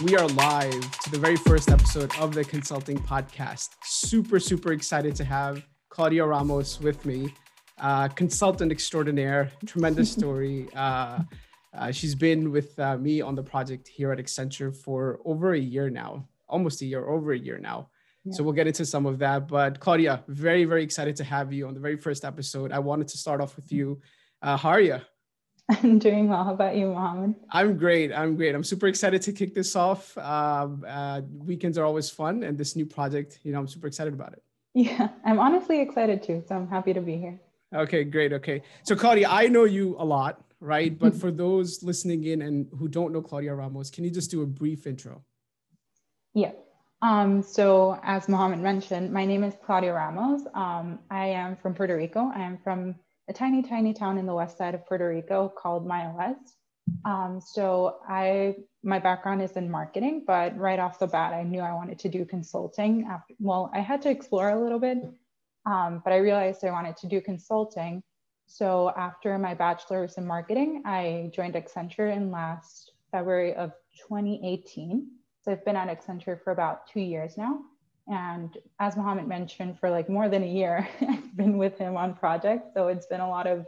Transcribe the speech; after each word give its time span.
We 0.00 0.16
are 0.16 0.26
live 0.28 1.00
to 1.02 1.10
the 1.10 1.18
very 1.18 1.36
first 1.36 1.70
episode 1.70 2.10
of 2.18 2.34
the 2.34 2.42
Consulting 2.44 2.98
Podcast. 2.98 3.68
Super, 3.84 4.40
super 4.40 4.72
excited 4.72 5.14
to 5.16 5.24
have 5.24 5.64
Claudia 5.90 6.24
Ramos 6.26 6.80
with 6.80 7.04
me, 7.04 7.32
uh, 7.78 8.08
consultant 8.08 8.72
extraordinaire, 8.72 9.52
tremendous 9.66 10.10
story. 10.18 10.68
Uh, 10.74 11.20
uh, 11.76 11.92
she's 11.92 12.14
been 12.16 12.50
with 12.50 12.76
uh, 12.80 12.96
me 12.96 13.20
on 13.20 13.36
the 13.36 13.42
project 13.42 13.86
here 13.86 14.10
at 14.10 14.18
Accenture 14.18 14.74
for 14.74 15.20
over 15.24 15.52
a 15.52 15.60
year 15.60 15.88
now, 15.88 16.26
almost 16.48 16.82
a 16.82 16.86
year, 16.86 17.06
over 17.06 17.32
a 17.32 17.38
year 17.38 17.58
now. 17.58 17.90
Yeah. 18.24 18.32
So 18.32 18.42
we'll 18.42 18.54
get 18.54 18.66
into 18.66 18.84
some 18.84 19.06
of 19.06 19.18
that. 19.20 19.46
But 19.46 19.78
Claudia, 19.78 20.24
very, 20.26 20.64
very 20.64 20.82
excited 20.82 21.14
to 21.16 21.24
have 21.24 21.52
you 21.52 21.68
on 21.68 21.74
the 21.74 21.80
very 21.80 21.96
first 21.96 22.24
episode. 22.24 22.72
I 22.72 22.80
wanted 22.80 23.08
to 23.08 23.18
start 23.18 23.40
off 23.40 23.54
with 23.54 23.70
you. 23.70 24.00
Uh, 24.40 24.56
how 24.56 24.70
are 24.70 24.80
you? 24.80 25.00
I'm 25.68 25.98
doing 25.98 26.28
well. 26.28 26.44
How 26.44 26.54
about 26.54 26.76
you, 26.76 26.88
Mohammed? 26.88 27.34
I'm 27.50 27.76
great. 27.76 28.12
I'm 28.12 28.36
great. 28.36 28.54
I'm 28.54 28.64
super 28.64 28.88
excited 28.88 29.22
to 29.22 29.32
kick 29.32 29.54
this 29.54 29.76
off. 29.76 30.16
Um, 30.18 30.84
uh, 30.86 31.22
weekends 31.30 31.78
are 31.78 31.84
always 31.84 32.10
fun, 32.10 32.42
and 32.42 32.58
this 32.58 32.76
new 32.76 32.86
project, 32.86 33.40
you 33.42 33.52
know, 33.52 33.60
I'm 33.60 33.68
super 33.68 33.86
excited 33.86 34.12
about 34.12 34.32
it. 34.32 34.42
Yeah, 34.74 35.10
I'm 35.22 35.38
honestly 35.38 35.82
excited 35.82 36.22
too. 36.22 36.42
So 36.48 36.54
I'm 36.54 36.66
happy 36.66 36.94
to 36.94 37.02
be 37.02 37.18
here. 37.18 37.38
Okay, 37.74 38.04
great. 38.04 38.32
Okay. 38.32 38.62
So, 38.84 38.96
Claudia, 38.96 39.28
I 39.28 39.46
know 39.48 39.64
you 39.64 39.96
a 39.98 40.04
lot, 40.04 40.42
right? 40.60 40.98
But 40.98 41.14
for 41.22 41.30
those 41.30 41.82
listening 41.82 42.24
in 42.24 42.40
and 42.40 42.66
who 42.78 42.88
don't 42.88 43.12
know 43.12 43.20
Claudia 43.20 43.54
Ramos, 43.54 43.90
can 43.90 44.02
you 44.02 44.10
just 44.10 44.30
do 44.30 44.40
a 44.40 44.46
brief 44.46 44.86
intro? 44.86 45.22
Yeah. 46.32 46.52
Um, 47.02 47.42
so, 47.42 48.00
as 48.02 48.30
Mohammed 48.30 48.60
mentioned, 48.60 49.12
my 49.12 49.26
name 49.26 49.44
is 49.44 49.52
Claudia 49.62 49.92
Ramos. 49.92 50.46
Um, 50.54 51.00
I 51.10 51.26
am 51.26 51.56
from 51.56 51.74
Puerto 51.74 51.94
Rico. 51.94 52.32
I 52.34 52.40
am 52.40 52.56
from 52.64 52.94
a 53.32 53.34
tiny, 53.34 53.62
tiny 53.62 53.94
town 53.94 54.18
in 54.18 54.26
the 54.26 54.34
west 54.34 54.58
side 54.58 54.74
of 54.74 54.86
Puerto 54.86 55.08
Rico 55.08 55.48
called 55.48 55.86
Maya. 55.86 56.34
Um, 57.06 57.40
so 57.40 57.96
I, 58.06 58.56
my 58.82 58.98
background 58.98 59.40
is 59.40 59.52
in 59.52 59.70
marketing, 59.70 60.24
but 60.26 60.54
right 60.58 60.78
off 60.78 60.98
the 60.98 61.06
bat, 61.06 61.32
I 61.32 61.42
knew 61.42 61.60
I 61.60 61.72
wanted 61.72 61.98
to 62.00 62.10
do 62.10 62.26
consulting. 62.26 63.06
After, 63.10 63.32
well, 63.40 63.70
I 63.72 63.80
had 63.80 64.02
to 64.02 64.10
explore 64.10 64.50
a 64.50 64.62
little 64.62 64.78
bit, 64.78 64.98
um, 65.64 66.02
but 66.04 66.12
I 66.12 66.18
realized 66.18 66.62
I 66.62 66.72
wanted 66.72 66.98
to 66.98 67.06
do 67.06 67.22
consulting. 67.22 68.02
So 68.46 68.92
after 68.98 69.38
my 69.38 69.54
bachelor's 69.54 70.18
in 70.18 70.26
marketing, 70.26 70.82
I 70.84 71.30
joined 71.34 71.54
Accenture 71.54 72.14
in 72.14 72.30
last 72.30 72.92
February 73.12 73.54
of 73.54 73.70
2018. 74.08 75.08
So 75.42 75.52
I've 75.52 75.64
been 75.64 75.76
at 75.76 75.88
Accenture 75.88 76.38
for 76.42 76.50
about 76.50 76.86
two 76.86 77.00
years 77.00 77.38
now. 77.38 77.60
And 78.08 78.56
as 78.80 78.96
Mohammed 78.96 79.28
mentioned, 79.28 79.78
for 79.78 79.90
like 79.90 80.08
more 80.08 80.28
than 80.28 80.42
a 80.42 80.46
year, 80.46 80.88
I've 81.00 81.36
been 81.36 81.58
with 81.58 81.78
him 81.78 81.96
on 81.96 82.14
projects. 82.14 82.68
So 82.74 82.88
it's 82.88 83.06
been 83.06 83.20
a 83.20 83.28
lot 83.28 83.46
of 83.46 83.66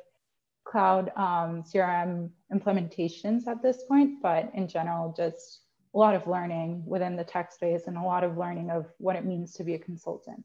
cloud 0.64 1.12
um, 1.16 1.62
CRM 1.62 2.30
implementations 2.52 3.46
at 3.46 3.62
this 3.62 3.84
point, 3.84 4.22
but 4.22 4.50
in 4.54 4.66
general, 4.66 5.14
just 5.16 5.60
a 5.94 5.98
lot 5.98 6.14
of 6.14 6.26
learning 6.26 6.82
within 6.86 7.16
the 7.16 7.22
tech 7.22 7.52
space 7.52 7.82
and 7.86 7.96
a 7.96 8.02
lot 8.02 8.24
of 8.24 8.36
learning 8.36 8.70
of 8.70 8.86
what 8.98 9.14
it 9.14 9.24
means 9.24 9.52
to 9.54 9.64
be 9.64 9.74
a 9.74 9.78
consultant. 9.78 10.42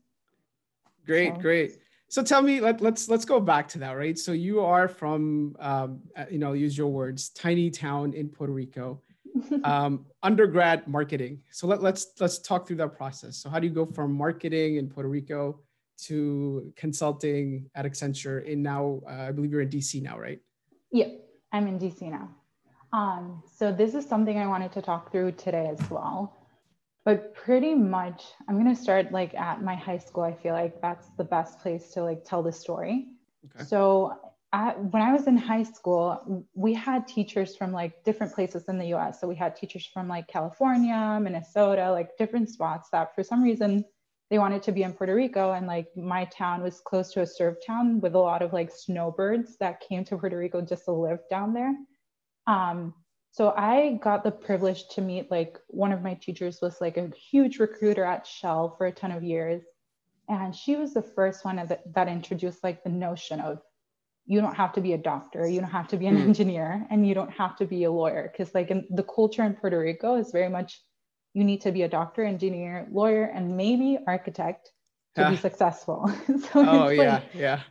Great, 1.05 1.33
so, 1.35 1.41
great. 1.41 1.77
So 2.09 2.21
tell 2.21 2.41
me, 2.41 2.59
let, 2.59 2.81
let's 2.81 3.09
let's 3.09 3.25
go 3.25 3.39
back 3.39 3.67
to 3.69 3.79
that, 3.79 3.93
right? 3.93 4.17
So 4.17 4.31
you 4.31 4.61
are 4.61 4.87
from, 4.87 5.55
um, 5.59 6.01
uh, 6.15 6.25
you 6.29 6.37
know, 6.37 6.53
use 6.53 6.77
your 6.77 6.87
words, 6.87 7.29
tiny 7.29 7.71
town 7.71 8.13
in 8.13 8.29
Puerto 8.29 8.53
Rico 8.53 9.01
um, 9.63 10.05
undergrad 10.23 10.88
marketing. 10.88 11.39
So 11.52 11.67
let, 11.67 11.81
let's 11.81 12.08
let's 12.19 12.39
talk 12.39 12.67
through 12.67 12.77
that 12.77 12.97
process. 12.97 13.38
So 13.38 13.49
how 13.49 13.59
do 13.59 13.67
you 13.67 13.73
go 13.73 13.85
from 13.85 14.13
marketing 14.13 14.77
in 14.77 14.89
Puerto 14.89 15.09
Rico 15.09 15.59
to 16.05 16.73
consulting 16.75 17.69
at 17.75 17.85
Accenture? 17.85 18.45
In 18.45 18.61
now, 18.61 19.02
uh, 19.07 19.27
I 19.30 19.31
believe 19.31 19.52
you're 19.52 19.61
in 19.61 19.69
DC 19.69 20.02
now, 20.02 20.17
right? 20.17 20.39
Yeah, 20.91 21.07
I'm 21.52 21.67
in 21.67 21.80
DC 21.80 22.02
now. 22.03 22.30
Um, 22.91 23.44
so 23.55 23.72
this 23.72 23.94
is 23.94 24.05
something 24.05 24.38
I 24.38 24.47
wanted 24.47 24.72
to 24.73 24.81
talk 24.81 25.11
through 25.11 25.33
today 25.33 25.67
as 25.67 25.89
well. 25.89 26.35
But 27.05 27.33
pretty 27.33 27.75
much, 27.75 28.23
I'm 28.47 28.57
gonna 28.57 28.75
start 28.75 29.11
like 29.11 29.33
at 29.35 29.63
my 29.63 29.75
high 29.75 29.97
school. 29.97 30.23
I 30.23 30.33
feel 30.33 30.53
like 30.53 30.81
that's 30.81 31.07
the 31.17 31.23
best 31.23 31.59
place 31.59 31.91
to 31.94 32.03
like 32.03 32.25
tell 32.25 32.44
the 32.44 32.52
story. 32.52 33.07
Okay. 33.56 33.63
So 33.66 34.13
I, 34.51 34.71
when 34.71 35.01
I 35.03 35.13
was 35.13 35.27
in 35.27 35.37
high 35.37 35.63
school, 35.63 36.45
we 36.55 36.73
had 36.73 37.07
teachers 37.07 37.55
from 37.55 37.71
like 37.71 38.03
different 38.03 38.33
places 38.33 38.67
in 38.67 38.79
the 38.79 38.95
US. 38.95 39.21
So 39.21 39.27
we 39.27 39.35
had 39.35 39.55
teachers 39.55 39.85
from 39.85 40.07
like 40.07 40.27
California, 40.27 41.19
Minnesota, 41.21 41.91
like 41.91 42.17
different 42.17 42.49
spots 42.49 42.89
that 42.91 43.13
for 43.13 43.23
some 43.23 43.43
reason 43.43 43.85
they 44.31 44.39
wanted 44.39 44.63
to 44.63 44.71
be 44.71 44.83
in 44.83 44.93
Puerto 44.93 45.13
Rico. 45.13 45.53
And 45.53 45.67
like 45.67 45.95
my 45.95 46.25
town 46.25 46.63
was 46.63 46.81
close 46.81 47.13
to 47.13 47.21
a 47.21 47.27
surf 47.27 47.57
town 47.65 47.99
with 47.99 48.15
a 48.15 48.19
lot 48.19 48.41
of 48.41 48.51
like 48.51 48.71
snowbirds 48.71 49.57
that 49.57 49.81
came 49.81 50.03
to 50.05 50.17
Puerto 50.17 50.37
Rico 50.37 50.61
just 50.61 50.85
to 50.85 50.91
live 50.91 51.19
down 51.29 51.53
there. 51.53 51.75
Um, 52.47 52.95
so 53.31 53.53
I 53.55 53.99
got 54.01 54.23
the 54.23 54.31
privilege 54.31 54.87
to 54.89 55.01
meet 55.01 55.29
like 55.29 55.59
one 55.67 55.91
of 55.91 56.01
my 56.01 56.16
teachers 56.16 56.59
was 56.59 56.81
like 56.81 56.97
a 56.97 57.11
huge 57.16 57.59
recruiter 57.59 58.03
at 58.03 58.25
Shell 58.25 58.75
for 58.77 58.87
a 58.87 58.91
ton 58.91 59.11
of 59.11 59.23
years. 59.23 59.61
And 60.27 60.55
she 60.55 60.75
was 60.75 60.93
the 60.93 61.03
first 61.03 61.45
one 61.45 61.57
that, 61.57 61.93
that 61.93 62.07
introduced 62.07 62.63
like 62.63 62.83
the 62.83 62.89
notion 62.89 63.39
of 63.39 63.61
you 64.29 64.40
don't 64.40 64.56
have 64.56 64.72
to 64.72 64.79
be 64.79 64.94
a 64.94 64.97
doctor 64.97 65.47
you 65.47 65.59
don't 65.59 65.72
have 65.72 65.88
to 65.88 65.97
be 65.97 66.06
an 66.06 66.16
mm. 66.16 66.22
engineer 66.22 66.85
and 66.91 67.06
you 67.06 67.16
don't 67.16 67.31
have 67.31 67.57
to 67.57 67.66
be 67.66 67.84
a 67.84 67.91
lawyer. 67.91 68.31
Because 68.31 68.53
like 68.53 68.69
in 68.69 68.85
the 68.91 69.03
culture 69.03 69.44
in 69.44 69.56
puerto 69.56 69.79
rico 69.79 70.16
is 70.16 70.31
very 70.31 70.50
much 70.50 70.81
you 71.34 71.44
need 71.44 71.62
to 71.62 71.72
be 71.72 71.81
a 71.81 71.90
doctor 71.90 72.23
engineer 72.23 72.88
lawyer 72.91 73.23
and 73.23 73.57
maybe 73.57 73.97
architect 74.07 74.72
to 75.16 75.29
be 75.29 75.35
successful. 75.35 76.09
So 76.28 76.63
oh 76.75 76.90
yeah 76.90 77.16
like, 77.16 77.23
yeah 77.34 77.62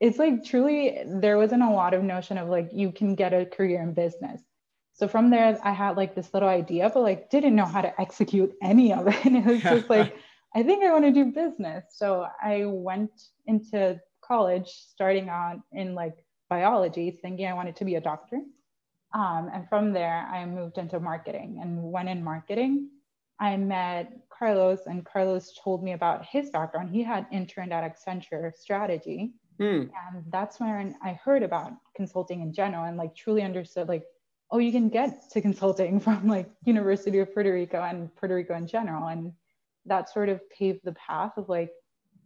it's 0.00 0.18
like 0.18 0.44
truly 0.44 0.98
there 1.06 1.38
wasn't 1.38 1.62
a 1.62 1.70
lot 1.70 1.94
of 1.94 2.02
notion 2.02 2.36
of 2.38 2.48
like 2.48 2.70
you 2.72 2.90
can 2.90 3.14
get 3.14 3.32
a 3.32 3.46
career 3.46 3.80
in 3.80 3.94
business. 3.94 4.42
So 4.92 5.06
from 5.06 5.30
there 5.30 5.58
i 5.64 5.72
had 5.72 5.96
like 5.96 6.16
this 6.16 6.34
little 6.34 6.48
idea 6.48 6.90
but 6.92 7.02
like 7.02 7.30
didn't 7.30 7.54
know 7.54 7.66
how 7.66 7.82
to 7.82 8.00
execute 8.00 8.52
any 8.60 8.92
of 8.92 9.06
it. 9.06 9.18
And 9.24 9.36
it 9.36 9.46
was 9.46 9.62
just 9.62 9.88
like 9.88 10.16
i 10.56 10.64
think 10.64 10.82
i 10.82 10.90
want 10.90 11.04
to 11.04 11.12
do 11.12 11.26
business. 11.26 11.84
So 11.90 12.26
i 12.42 12.64
went 12.66 13.12
into 13.46 14.00
college, 14.30 14.68
starting 14.68 15.28
out 15.28 15.58
in 15.72 15.94
like 15.94 16.14
biology, 16.48 17.18
thinking 17.22 17.46
I 17.46 17.54
wanted 17.54 17.76
to 17.76 17.84
be 17.84 17.96
a 17.96 18.00
doctor. 18.00 18.40
Um, 19.12 19.50
and 19.52 19.68
from 19.68 19.92
there, 19.92 20.28
I 20.32 20.46
moved 20.46 20.78
into 20.78 21.00
marketing. 21.00 21.58
And 21.60 21.82
when 21.82 22.06
in 22.06 22.22
marketing, 22.22 22.90
I 23.40 23.56
met 23.56 24.12
Carlos, 24.28 24.80
and 24.86 25.04
Carlos 25.04 25.58
told 25.64 25.82
me 25.82 25.92
about 25.92 26.24
his 26.26 26.50
background. 26.50 26.90
He 26.90 27.02
had 27.02 27.26
interned 27.32 27.72
at 27.72 27.84
Accenture 27.84 28.54
Strategy. 28.54 29.32
Mm. 29.60 29.90
And 29.90 30.24
that's 30.30 30.60
when 30.60 30.94
I 31.02 31.18
heard 31.24 31.42
about 31.42 31.72
consulting 31.96 32.40
in 32.40 32.52
general 32.52 32.84
and 32.84 32.96
like 32.96 33.16
truly 33.16 33.42
understood 33.42 33.88
like, 33.88 34.04
oh, 34.52 34.58
you 34.58 34.70
can 34.70 34.88
get 34.90 35.30
to 35.32 35.40
consulting 35.40 35.98
from 36.06 36.28
like 36.28 36.48
University 36.64 37.18
of 37.18 37.34
Puerto 37.34 37.52
Rico 37.52 37.82
and 37.82 38.14
Puerto 38.14 38.34
Rico 38.36 38.54
in 38.54 38.66
general. 38.66 39.08
And 39.08 39.32
that 39.86 40.08
sort 40.08 40.28
of 40.28 40.40
paved 40.50 40.84
the 40.84 40.92
path 40.92 41.32
of 41.36 41.48
like 41.48 41.72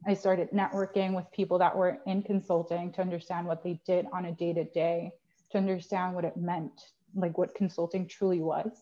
I 0.06 0.14
started 0.14 0.50
networking 0.50 1.14
with 1.14 1.24
people 1.32 1.58
that 1.58 1.76
were 1.76 1.98
in 2.06 2.22
consulting 2.22 2.92
to 2.92 3.00
understand 3.00 3.46
what 3.46 3.62
they 3.62 3.80
did 3.86 4.06
on 4.12 4.26
a 4.26 4.32
day 4.32 4.52
to 4.52 4.64
day, 4.64 5.12
to 5.52 5.58
understand 5.58 6.14
what 6.14 6.24
it 6.24 6.36
meant, 6.36 6.72
like 7.14 7.38
what 7.38 7.54
consulting 7.54 8.06
truly 8.06 8.40
was. 8.40 8.72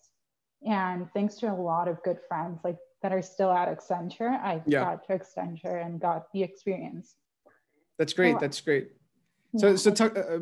And 0.67 1.09
thanks 1.13 1.37
to 1.37 1.47
a 1.47 1.55
lot 1.55 1.89
of 1.89 2.03
good 2.03 2.19
friends 2.29 2.61
like 2.65 2.79
that 3.03 3.13
are 3.13 3.23
still 3.23 3.51
at 3.51 3.69
Accenture, 3.69 4.41
I 4.41 4.63
yeah. 4.67 4.85
got 4.85 5.07
to 5.07 5.19
Accenture 5.19 5.85
and 5.85 6.01
got 6.01 6.33
the 6.33 6.43
experience. 6.43 7.17
That's 7.99 8.13
great. 8.13 8.35
So, 8.35 8.39
That's 8.41 8.61
great. 8.61 8.93
So, 9.59 9.71
yeah. 9.71 9.77
so 9.77 9.91
talk, 9.91 10.17
uh, 10.17 10.21
uh, 10.21 10.39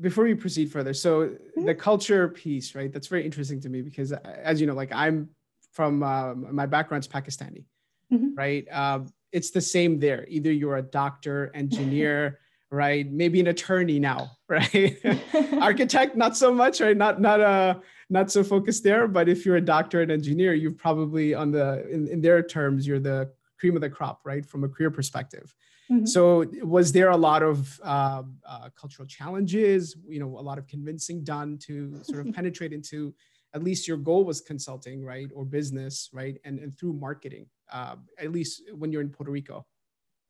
before 0.00 0.24
we 0.24 0.34
proceed 0.34 0.70
further, 0.70 0.92
so 0.92 1.28
mm-hmm. 1.28 1.64
the 1.64 1.74
culture 1.74 2.28
piece, 2.28 2.74
right? 2.74 2.92
That's 2.92 3.06
very 3.06 3.24
interesting 3.24 3.60
to 3.60 3.68
me 3.68 3.80
because, 3.80 4.12
uh, 4.12 4.18
as 4.24 4.60
you 4.60 4.66
know, 4.66 4.74
like 4.74 4.92
I'm 4.92 5.30
from 5.72 6.02
uh, 6.02 6.34
my 6.34 6.66
background's 6.66 7.08
Pakistani, 7.08 7.64
mm-hmm. 8.12 8.34
right? 8.34 8.66
Um, 8.70 9.06
it's 9.32 9.50
the 9.50 9.60
same 9.60 9.98
there. 9.98 10.24
Either 10.28 10.52
you're 10.52 10.76
a 10.76 10.82
doctor, 10.82 11.50
engineer, 11.54 12.40
right? 12.70 13.10
Maybe 13.10 13.40
an 13.40 13.48
attorney 13.48 13.98
now, 13.98 14.32
right? 14.48 14.98
Architect, 15.60 16.16
not 16.16 16.36
so 16.36 16.52
much, 16.52 16.80
right? 16.80 16.96
Not 16.96 17.20
not 17.20 17.40
uh 17.40 17.74
not 18.08 18.30
so 18.30 18.42
focused 18.42 18.82
there. 18.82 19.06
But 19.08 19.28
if 19.28 19.46
you're 19.46 19.56
a 19.56 19.60
doctor 19.60 20.02
and 20.02 20.10
engineer, 20.10 20.54
you've 20.54 20.78
probably 20.78 21.34
on 21.34 21.50
the 21.50 21.88
in, 21.90 22.08
in 22.08 22.20
their 22.20 22.42
terms, 22.42 22.86
you're 22.86 23.00
the 23.00 23.30
cream 23.58 23.74
of 23.76 23.82
the 23.82 23.90
crop, 23.90 24.20
right? 24.24 24.44
From 24.44 24.64
a 24.64 24.68
career 24.68 24.90
perspective. 24.90 25.54
Mm-hmm. 25.90 26.06
So 26.06 26.46
was 26.62 26.92
there 26.92 27.10
a 27.10 27.16
lot 27.16 27.42
of 27.42 27.80
uh, 27.82 28.22
uh, 28.48 28.68
cultural 28.80 29.06
challenges? 29.06 29.96
You 30.08 30.20
know, 30.20 30.38
a 30.38 30.40
lot 30.40 30.56
of 30.56 30.66
convincing 30.68 31.24
done 31.24 31.58
to 31.66 32.00
sort 32.04 32.26
of 32.26 32.32
penetrate 32.32 32.72
into 32.72 33.12
at 33.54 33.64
least 33.64 33.88
your 33.88 33.96
goal 33.96 34.24
was 34.24 34.40
consulting, 34.40 35.04
right, 35.04 35.28
or 35.34 35.44
business, 35.44 36.08
right, 36.12 36.38
and 36.44 36.58
and 36.58 36.76
through 36.78 36.92
marketing, 36.92 37.46
uh, 37.72 37.96
at 38.18 38.32
least 38.32 38.62
when 38.76 38.92
you're 38.92 39.02
in 39.02 39.10
Puerto 39.10 39.30
Rico? 39.30 39.66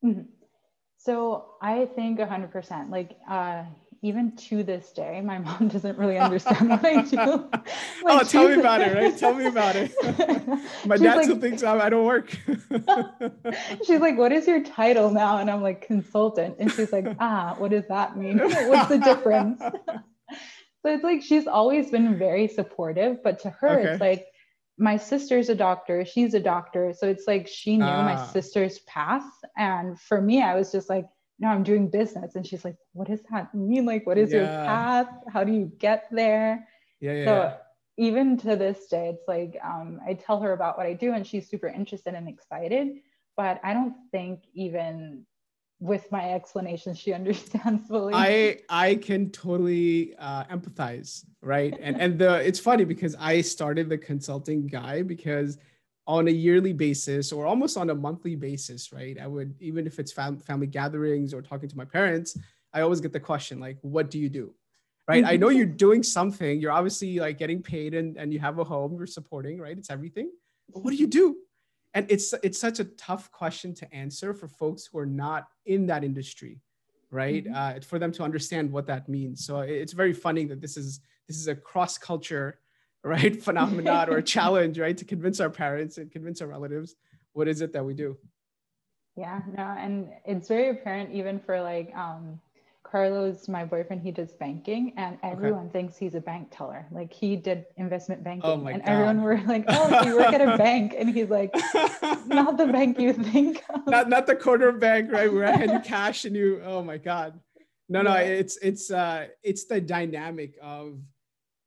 Mm-hmm. 0.04 0.22
So 0.98 1.54
I 1.62 1.86
think 1.86 2.18
100%. 2.18 2.90
Like, 2.90 3.16
uh, 3.28 3.64
even 4.02 4.34
to 4.34 4.62
this 4.62 4.92
day, 4.92 5.20
my 5.20 5.38
mom 5.46 5.68
doesn't 5.68 5.98
really 5.98 6.18
understand 6.18 6.68
what 6.68 6.84
I 6.84 7.02
do. 7.02 7.48
Like, 8.02 8.22
oh, 8.22 8.24
tell 8.24 8.48
me 8.48 8.54
about 8.54 8.80
it, 8.80 8.94
right? 8.94 9.16
Tell 9.16 9.34
me 9.34 9.44
about 9.44 9.76
it. 9.76 9.92
my 10.86 10.96
dad 10.96 11.16
like, 11.16 11.24
still 11.24 11.38
thinks 11.38 11.62
I, 11.62 11.78
I 11.78 11.90
don't 11.90 12.06
work. 12.06 12.30
she's 13.86 14.00
like, 14.00 14.16
"What 14.16 14.32
is 14.32 14.46
your 14.46 14.64
title 14.64 15.10
now?" 15.10 15.36
And 15.36 15.50
I'm 15.50 15.60
like, 15.60 15.86
"Consultant." 15.86 16.56
And 16.58 16.72
she's 16.72 16.92
like, 16.92 17.06
"Ah, 17.20 17.56
what 17.58 17.72
does 17.72 17.86
that 17.88 18.16
mean? 18.16 18.38
What's 18.38 18.88
the 18.88 18.96
difference?" 18.96 19.60
so 19.60 20.86
it's 20.86 21.04
like 21.04 21.22
she's 21.22 21.46
always 21.46 21.90
been 21.90 22.16
very 22.18 22.48
supportive, 22.48 23.22
but 23.22 23.38
to 23.40 23.50
her, 23.50 23.80
okay. 23.80 23.88
it's 23.90 24.00
like 24.00 24.26
my 24.80 24.96
sister's 24.96 25.50
a 25.50 25.54
doctor, 25.54 26.06
she's 26.06 26.32
a 26.32 26.40
doctor. 26.40 26.94
So 26.96 27.06
it's 27.06 27.26
like 27.26 27.46
she 27.46 27.76
knew 27.76 27.84
ah. 27.84 28.02
my 28.02 28.26
sister's 28.32 28.78
path. 28.80 29.30
And 29.56 30.00
for 30.00 30.20
me, 30.22 30.42
I 30.42 30.54
was 30.54 30.72
just 30.72 30.88
like, 30.88 31.06
no, 31.38 31.48
I'm 31.48 31.62
doing 31.62 31.88
business. 31.88 32.34
And 32.34 32.46
she's 32.46 32.64
like, 32.64 32.76
what 32.92 33.06
does 33.06 33.20
that 33.30 33.54
mean? 33.54 33.84
Like, 33.84 34.06
what 34.06 34.16
is 34.16 34.32
yeah. 34.32 34.38
your 34.38 34.46
path? 34.46 35.08
How 35.30 35.44
do 35.44 35.52
you 35.52 35.70
get 35.78 36.06
there? 36.10 36.66
Yeah. 36.98 37.12
yeah 37.12 37.24
so 37.24 37.34
yeah. 37.34 37.56
even 37.98 38.38
to 38.38 38.56
this 38.56 38.86
day, 38.86 39.10
it's 39.10 39.28
like 39.28 39.58
um, 39.62 40.00
I 40.06 40.14
tell 40.14 40.40
her 40.40 40.52
about 40.54 40.78
what 40.78 40.86
I 40.86 40.94
do 40.94 41.12
and 41.12 41.26
she's 41.26 41.48
super 41.48 41.68
interested 41.68 42.14
and 42.14 42.26
excited. 42.26 42.88
But 43.36 43.60
I 43.62 43.74
don't 43.74 43.94
think 44.12 44.44
even 44.54 45.26
with 45.80 46.12
my 46.12 46.32
explanation 46.32 46.94
she 46.94 47.12
understands 47.20 47.86
fully. 47.88 48.12
I 48.14 48.60
i 48.68 48.94
can 48.94 49.30
totally 49.30 50.14
uh, 50.18 50.44
empathize 50.44 51.24
right? 51.42 51.74
And 51.80 52.00
and 52.00 52.18
the 52.18 52.34
it's 52.46 52.60
funny 52.60 52.84
because 52.84 53.16
i 53.18 53.40
started 53.40 53.88
the 53.88 53.98
consulting 53.98 54.66
guy 54.66 55.02
because 55.02 55.58
on 56.06 56.28
a 56.28 56.30
yearly 56.30 56.72
basis 56.72 57.32
or 57.32 57.46
almost 57.46 57.76
on 57.76 57.90
a 57.90 57.94
monthly 57.94 58.36
basis 58.36 58.92
right? 58.92 59.18
I 59.18 59.26
would 59.26 59.54
even 59.60 59.86
if 59.86 59.98
it's 59.98 60.12
fam- 60.12 60.38
family 60.38 60.66
gatherings 60.66 61.32
or 61.32 61.40
talking 61.40 61.68
to 61.68 61.76
my 61.76 61.86
parents 61.86 62.36
i 62.74 62.82
always 62.82 63.00
get 63.00 63.12
the 63.12 63.20
question 63.20 63.58
like 63.58 63.78
what 63.80 64.10
do 64.10 64.18
you 64.18 64.28
do? 64.28 64.54
Right? 65.08 65.24
Mm-hmm. 65.24 65.32
i 65.32 65.36
know 65.36 65.48
you're 65.48 65.66
doing 65.86 66.02
something. 66.02 66.60
You're 66.60 66.72
obviously 66.72 67.18
like 67.18 67.38
getting 67.38 67.62
paid 67.62 67.94
and, 67.94 68.16
and 68.16 68.32
you 68.32 68.38
have 68.38 68.58
a 68.58 68.64
home. 68.64 68.96
You're 68.96 69.06
supporting 69.06 69.58
right? 69.58 69.76
It's 69.76 69.90
everything. 69.90 70.30
But 70.72 70.84
what 70.84 70.90
do 70.90 70.96
you 70.96 71.06
do 71.06 71.36
and 71.94 72.06
it's 72.08 72.32
it's 72.42 72.58
such 72.58 72.80
a 72.80 72.84
tough 72.84 73.30
question 73.32 73.74
to 73.74 73.94
answer 73.94 74.32
for 74.32 74.48
folks 74.48 74.86
who 74.86 74.98
are 74.98 75.06
not 75.06 75.48
in 75.66 75.86
that 75.86 76.04
industry 76.04 76.60
right? 77.10 77.44
Mm-hmm. 77.44 77.54
uh, 77.54 77.80
for 77.86 77.98
them 77.98 78.12
to 78.12 78.22
understand 78.22 78.70
what 78.70 78.86
that 78.86 79.08
means. 79.08 79.44
So 79.44 79.60
it's 79.60 79.92
very 79.92 80.12
funny 80.12 80.44
that 80.46 80.60
this 80.60 80.76
is 80.76 81.00
this 81.26 81.36
is 81.36 81.48
a 81.48 81.54
cross 81.54 81.98
culture 81.98 82.58
right 83.02 83.40
phenomenon 83.42 84.10
or 84.10 84.18
a 84.18 84.22
challenge 84.36 84.78
right 84.78 84.96
to 84.96 85.04
convince 85.04 85.40
our 85.40 85.50
parents 85.50 85.98
and 85.98 86.10
convince 86.10 86.40
our 86.40 86.48
relatives 86.48 86.96
what 87.32 87.48
is 87.48 87.60
it 87.60 87.72
that 87.72 87.84
we 87.84 87.94
do. 87.94 88.16
Yeah 89.16 89.40
no 89.56 89.62
and 89.62 90.08
it's 90.24 90.48
very 90.48 90.70
apparent 90.70 91.12
even 91.12 91.40
for 91.40 91.60
like 91.60 91.94
um 91.96 92.40
Carlos, 92.90 93.48
my 93.48 93.64
boyfriend, 93.64 94.02
he 94.02 94.10
does 94.10 94.32
banking, 94.32 94.92
and 94.96 95.16
everyone 95.22 95.66
okay. 95.66 95.72
thinks 95.72 95.96
he's 95.96 96.16
a 96.16 96.20
bank 96.20 96.48
teller. 96.50 96.86
Like 96.90 97.12
he 97.12 97.36
did 97.36 97.66
investment 97.76 98.24
banking, 98.24 98.50
oh 98.50 98.66
and 98.66 98.82
God. 98.82 98.90
everyone 98.90 99.22
were 99.22 99.40
like, 99.46 99.64
"Oh, 99.68 100.04
you 100.04 100.16
work 100.16 100.32
at 100.32 100.40
a 100.40 100.56
bank," 100.58 100.94
and 100.98 101.08
he's 101.08 101.30
like, 101.30 101.54
"Not 102.26 102.56
the 102.56 102.66
bank 102.66 102.98
you 102.98 103.12
think." 103.12 103.62
Of. 103.68 103.86
Not 103.86 104.08
not 104.08 104.26
the 104.26 104.34
corner 104.34 104.72
bank, 104.72 105.12
right? 105.12 105.32
Where 105.32 105.46
I 105.46 105.52
hand 105.52 105.70
you 105.70 105.80
cash 105.84 106.24
and 106.24 106.34
you. 106.34 106.60
Oh 106.64 106.82
my 106.82 106.96
God, 106.96 107.38
no, 107.88 108.02
no, 108.02 108.14
it's 108.14 108.56
it's 108.56 108.90
uh 108.90 109.28
it's 109.42 109.66
the 109.66 109.80
dynamic 109.80 110.56
of 110.60 110.98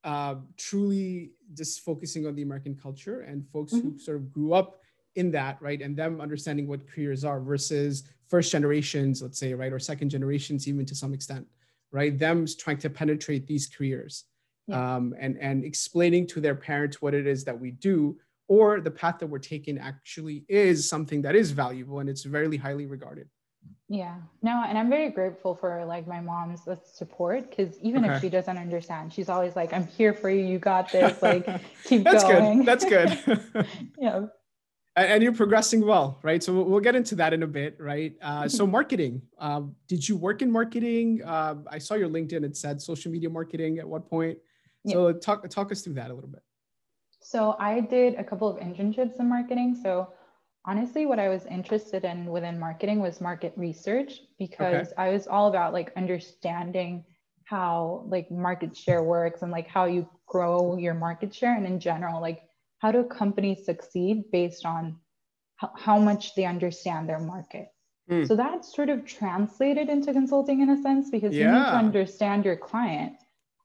uh, 0.04 0.36
truly 0.58 1.32
just 1.54 1.82
focusing 1.82 2.28
on 2.28 2.36
the 2.36 2.42
American 2.42 2.76
culture 2.76 3.22
and 3.22 3.48
folks 3.48 3.74
mm-hmm. 3.74 3.92
who 3.92 4.00
sort 4.00 4.18
of 4.18 4.32
grew 4.32 4.54
up 4.54 4.82
in 5.16 5.32
that, 5.32 5.62
right? 5.62 5.82
And 5.82 5.96
them 5.96 6.22
understanding 6.22 6.68
what 6.68 6.88
careers 6.90 7.24
are 7.24 7.40
versus 7.40 8.04
first 8.28 8.52
generations, 8.52 9.22
let's 9.22 9.38
say, 9.38 9.54
right? 9.54 9.72
Or 9.72 9.80
second 9.80 10.10
generations, 10.10 10.68
even 10.68 10.86
to 10.86 10.96
some 10.96 11.14
extent, 11.14 11.48
right? 11.92 12.18
Them 12.18 12.46
trying 12.58 12.78
to 12.80 12.90
penetrate 12.90 13.48
these 13.48 13.68
careers 13.68 14.26
yeah. 14.68 14.96
um, 14.96 15.14
and, 15.20 15.38
and 15.40 15.64
explaining 15.64 16.28
to 16.28 16.42
their 16.42 16.56
parents 16.56 17.02
what 17.02 17.14
it 17.14 17.28
is 17.28 17.44
that 17.44 17.60
we 17.60 17.72
do 17.72 18.18
or 18.48 18.82
the 18.82 18.92
path 18.92 19.20
that 19.20 19.28
we're 19.28 19.40
taking 19.40 19.78
actually 19.78 20.46
is 20.50 20.88
something 20.88 21.22
that 21.22 21.36
is 21.36 21.52
valuable 21.52 22.00
and 22.00 22.10
it's 22.10 22.24
very 22.24 22.58
highly 22.58 22.86
regarded. 22.86 23.30
Yeah, 23.88 24.16
no, 24.42 24.64
and 24.68 24.78
I'm 24.78 24.90
very 24.90 25.10
grateful 25.10 25.56
for 25.56 25.86
like 25.86 26.08
my 26.08 26.20
mom's 26.20 26.68
support 26.84 27.50
because 27.50 27.78
even 27.80 28.04
okay. 28.04 28.16
if 28.16 28.22
she 28.22 28.30
doesn't 28.30 28.58
understand, 28.58 29.14
she's 29.14 29.30
always 29.30 29.56
like, 29.56 29.72
"I'm 29.72 29.86
here 29.86 30.14
for 30.14 30.30
you. 30.30 30.44
You 30.44 30.58
got 30.58 30.92
this. 30.92 31.22
Like, 31.22 31.48
keep 31.86 32.04
That's 32.04 32.24
going." 32.24 32.66
That's 32.66 32.84
good. 32.84 33.10
That's 33.26 33.46
good. 33.54 33.68
yeah 33.98 34.26
and 34.96 35.24
you're 35.24 35.34
progressing 35.34 35.86
well 35.86 36.20
right? 36.24 36.44
So 36.44 36.62
we'll 36.62 36.80
get 36.80 36.96
into 36.96 37.16
that 37.16 37.34
in 37.34 37.44
a 37.44 37.48
bit 37.48 37.78
right? 37.80 38.16
Uh, 38.22 38.48
so 38.48 38.66
marketing 38.68 39.22
um, 39.40 39.76
did 39.88 40.08
you 40.08 40.16
work 40.16 40.42
in 40.42 40.52
marketing? 40.52 41.22
Uh, 41.26 41.56
i 41.70 41.78
saw 41.78 41.96
your 41.96 42.10
linkedin 42.10 42.44
it 42.44 42.56
said 42.56 42.82
social 42.82 43.12
media 43.12 43.30
marketing 43.30 43.80
at 43.80 43.88
what 43.88 44.10
point. 44.10 44.38
So 44.88 45.14
talk 45.14 45.48
talk 45.50 45.72
us 45.72 45.82
through 45.82 45.94
that 45.94 46.12
a 46.12 46.14
little 46.14 46.30
bit. 46.30 46.44
So 47.22 47.56
i 47.60 47.80
did 47.80 48.16
a 48.16 48.24
couple 48.24 48.48
of 48.48 48.58
internships 48.58 49.20
in 49.20 49.28
marketing. 49.28 49.78
So 49.82 50.14
honestly 50.66 51.06
what 51.06 51.20
i 51.20 51.28
was 51.28 51.46
interested 51.46 52.06
in 52.06 52.26
within 52.26 52.58
marketing 52.58 53.02
was 53.02 53.20
market 53.20 53.54
research 53.58 54.22
because 54.40 54.88
okay. 54.88 54.96
i 54.98 55.10
was 55.10 55.28
all 55.28 55.48
about 55.48 55.74
like 55.74 55.92
understanding 55.98 57.04
how 57.44 58.04
like 58.08 58.32
market 58.32 58.76
share 58.76 59.04
works 59.04 59.42
and 59.42 59.52
like 59.52 59.68
how 59.68 59.86
you 59.86 60.08
grow 60.26 60.78
your 60.78 60.94
market 60.94 61.34
share. 61.34 61.56
And 61.56 61.66
in 61.66 61.80
general 61.80 62.22
like 62.22 62.44
how 62.84 62.92
do 62.92 63.04
companies 63.06 63.66
succeed 63.66 64.30
based 64.30 64.66
on 64.66 64.98
how, 65.56 65.72
how 65.76 65.98
much 65.98 66.36
they 66.36 66.44
understand 66.44 67.08
their 67.08 67.20
market 67.20 67.70
mm. 68.12 68.28
so 68.28 68.36
that's 68.36 68.76
sort 68.76 68.90
of 68.90 69.06
translated 69.06 69.88
into 69.90 70.12
consulting 70.12 70.60
in 70.60 70.70
a 70.70 70.82
sense 70.82 71.10
because 71.10 71.34
yeah. 71.34 71.46
you 71.46 71.52
need 71.52 71.66
to 71.66 71.78
understand 71.78 72.46
your 72.46 72.58
client 72.58 73.14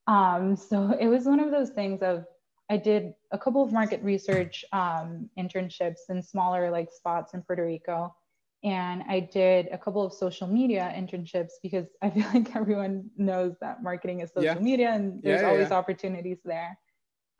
um, 0.06 0.56
so 0.56 0.96
it 1.00 1.08
was 1.08 1.24
one 1.24 1.40
of 1.40 1.50
those 1.50 1.70
things 1.70 2.00
of 2.00 2.24
i 2.70 2.76
did 2.76 3.12
a 3.32 3.38
couple 3.38 3.62
of 3.62 3.72
market 3.72 4.00
research 4.02 4.64
um, 4.72 5.28
internships 5.36 6.08
in 6.08 6.22
smaller 6.22 6.70
like 6.70 6.88
spots 6.90 7.34
in 7.34 7.42
puerto 7.42 7.64
rico 7.64 8.14
and 8.62 9.02
i 9.08 9.18
did 9.18 9.68
a 9.72 9.78
couple 9.78 10.04
of 10.04 10.12
social 10.12 10.46
media 10.46 10.92
internships 10.96 11.54
because 11.60 11.86
i 12.02 12.08
feel 12.08 12.26
like 12.34 12.54
everyone 12.54 13.10
knows 13.16 13.56
that 13.60 13.82
marketing 13.82 14.20
is 14.20 14.30
social 14.30 14.44
yeah. 14.44 14.70
media 14.70 14.90
and 14.90 15.20
there's 15.24 15.42
yeah, 15.42 15.48
always 15.48 15.72
opportunities 15.72 16.38
there 16.44 16.78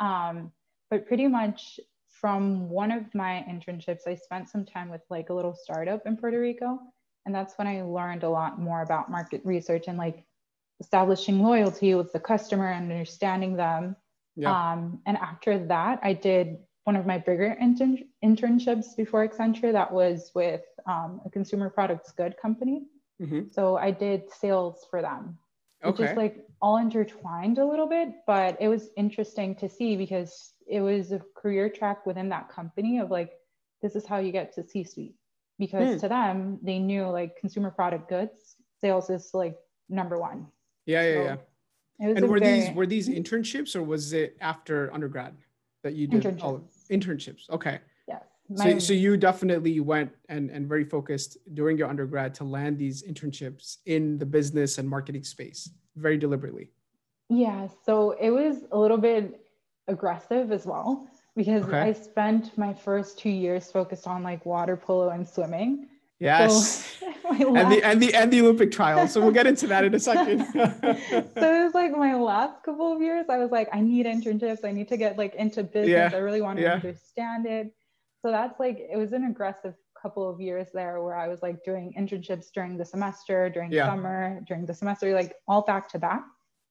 um, 0.00 0.52
but 0.90 1.06
pretty 1.06 1.26
much 1.26 1.80
from 2.20 2.68
one 2.68 2.90
of 2.90 3.14
my 3.14 3.44
internships, 3.48 4.06
I 4.06 4.14
spent 4.14 4.48
some 4.48 4.64
time 4.64 4.90
with 4.90 5.02
like 5.08 5.30
a 5.30 5.34
little 5.34 5.54
startup 5.54 6.06
in 6.06 6.16
Puerto 6.16 6.40
Rico. 6.40 6.78
And 7.26 7.34
that's 7.34 7.54
when 7.58 7.66
I 7.66 7.82
learned 7.82 8.22
a 8.22 8.30
lot 8.30 8.58
more 8.58 8.82
about 8.82 9.10
market 9.10 9.42
research 9.44 9.84
and 9.86 9.98
like 9.98 10.24
establishing 10.80 11.40
loyalty 11.42 11.94
with 11.94 12.12
the 12.12 12.20
customer 12.20 12.70
and 12.70 12.90
understanding 12.90 13.56
them. 13.56 13.96
Yeah. 14.34 14.72
Um, 14.72 15.00
and 15.06 15.16
after 15.16 15.58
that, 15.66 16.00
I 16.02 16.12
did 16.12 16.58
one 16.84 16.96
of 16.96 17.06
my 17.06 17.18
bigger 17.18 17.56
intern- 17.60 18.08
internships 18.24 18.96
before 18.96 19.28
Accenture 19.28 19.72
that 19.72 19.92
was 19.92 20.30
with 20.34 20.62
um, 20.86 21.20
a 21.26 21.30
consumer 21.30 21.68
products 21.68 22.12
good 22.12 22.34
company. 22.40 22.86
Mm-hmm. 23.20 23.50
So 23.50 23.76
I 23.76 23.90
did 23.90 24.30
sales 24.32 24.86
for 24.90 25.02
them. 25.02 25.38
Okay. 25.84 26.02
Which 26.02 26.10
is 26.10 26.16
like 26.16 26.47
all 26.60 26.76
intertwined 26.78 27.58
a 27.58 27.64
little 27.64 27.86
bit, 27.86 28.08
but 28.26 28.56
it 28.60 28.68
was 28.68 28.90
interesting 28.96 29.54
to 29.56 29.68
see 29.68 29.96
because 29.96 30.54
it 30.66 30.80
was 30.80 31.12
a 31.12 31.20
career 31.34 31.68
track 31.68 32.04
within 32.06 32.28
that 32.28 32.48
company 32.48 32.98
of 32.98 33.10
like 33.10 33.32
this 33.82 33.94
is 33.96 34.04
how 34.04 34.18
you 34.18 34.32
get 34.32 34.52
to 34.54 34.66
c 34.66 34.84
suite 34.84 35.14
because 35.58 35.94
hmm. 35.94 35.98
to 36.00 36.08
them 36.08 36.58
they 36.62 36.78
knew 36.78 37.04
like 37.04 37.36
consumer 37.36 37.70
product 37.70 38.08
goods 38.08 38.56
sales 38.80 39.10
is 39.10 39.30
like 39.32 39.56
number 39.88 40.18
one. 40.18 40.46
Yeah 40.86 41.02
yeah 41.02 41.14
so 41.14 41.22
yeah. 42.00 42.08
and 42.08 42.28
were 42.28 42.38
very, 42.38 42.60
these 42.60 42.74
were 42.74 42.86
these 42.86 43.08
internships 43.08 43.74
or 43.74 43.82
was 43.82 44.12
it 44.12 44.36
after 44.40 44.92
undergrad 44.92 45.34
that 45.82 45.94
you 45.94 46.06
did 46.06 46.22
internships. 46.22 46.42
all 46.42 46.70
internships. 46.90 47.50
okay. 47.50 47.78
Yes. 48.06 48.22
My, 48.50 48.72
so, 48.72 48.78
so 48.78 48.92
you 48.94 49.16
definitely 49.16 49.78
went 49.80 50.10
and, 50.28 50.50
and 50.50 50.68
very 50.68 50.84
focused 50.84 51.38
during 51.54 51.78
your 51.78 51.88
undergrad 51.88 52.34
to 52.34 52.44
land 52.44 52.78
these 52.78 53.02
internships 53.02 53.76
in 53.86 54.18
the 54.18 54.26
business 54.26 54.78
and 54.78 54.88
marketing 54.88 55.22
space 55.22 55.70
very 55.98 56.16
deliberately 56.16 56.68
yeah 57.28 57.66
so 57.84 58.12
it 58.12 58.30
was 58.30 58.64
a 58.72 58.78
little 58.78 58.98
bit 58.98 59.40
aggressive 59.88 60.52
as 60.52 60.66
well 60.66 61.08
because 61.38 61.64
okay. 61.64 61.78
I 61.78 61.92
spent 61.92 62.56
my 62.58 62.74
first 62.74 63.18
two 63.18 63.30
years 63.30 63.70
focused 63.70 64.06
on 64.06 64.22
like 64.22 64.44
water 64.44 64.76
polo 64.76 65.10
and 65.10 65.26
swimming. 65.26 65.86
Yes. 66.18 66.98
So 67.00 67.06
and 67.56 67.70
the 67.70 67.82
and 67.84 68.02
the 68.02 68.12
and 68.12 68.32
the 68.32 68.40
Olympic 68.40 68.72
trials. 68.72 69.12
So 69.12 69.20
we'll 69.20 69.30
get 69.30 69.46
into 69.46 69.68
that 69.68 69.84
in 69.84 69.94
a 69.94 70.00
second. 70.00 70.44
so 70.52 70.60
it 70.62 71.64
was 71.64 71.74
like 71.74 71.96
my 71.96 72.14
last 72.14 72.64
couple 72.64 72.92
of 72.92 73.00
years. 73.00 73.26
I 73.30 73.38
was 73.38 73.52
like, 73.52 73.68
I 73.72 73.80
need 73.80 74.04
internships. 74.04 74.64
I 74.64 74.72
need 74.72 74.88
to 74.88 74.96
get 74.96 75.16
like 75.16 75.36
into 75.36 75.62
business. 75.62 75.88
Yeah. 75.88 76.10
I 76.12 76.18
really 76.18 76.42
want 76.42 76.56
to 76.56 76.64
yeah. 76.64 76.72
understand 76.74 77.46
it. 77.46 77.72
So 78.22 78.32
that's 78.32 78.58
like 78.58 78.78
it 78.92 78.96
was 78.96 79.12
an 79.12 79.24
aggressive 79.24 79.74
couple 80.00 80.28
of 80.28 80.40
years 80.40 80.68
there 80.72 81.02
where 81.02 81.16
I 81.16 81.28
was 81.28 81.42
like 81.42 81.64
doing 81.64 81.94
internships 81.98 82.46
during 82.52 82.76
the 82.76 82.84
semester, 82.84 83.50
during 83.50 83.72
yeah. 83.72 83.86
summer, 83.86 84.40
during 84.46 84.66
the 84.66 84.74
semester, 84.74 85.12
like 85.14 85.34
all 85.46 85.62
back 85.62 85.88
to 85.90 85.98
back. 85.98 86.22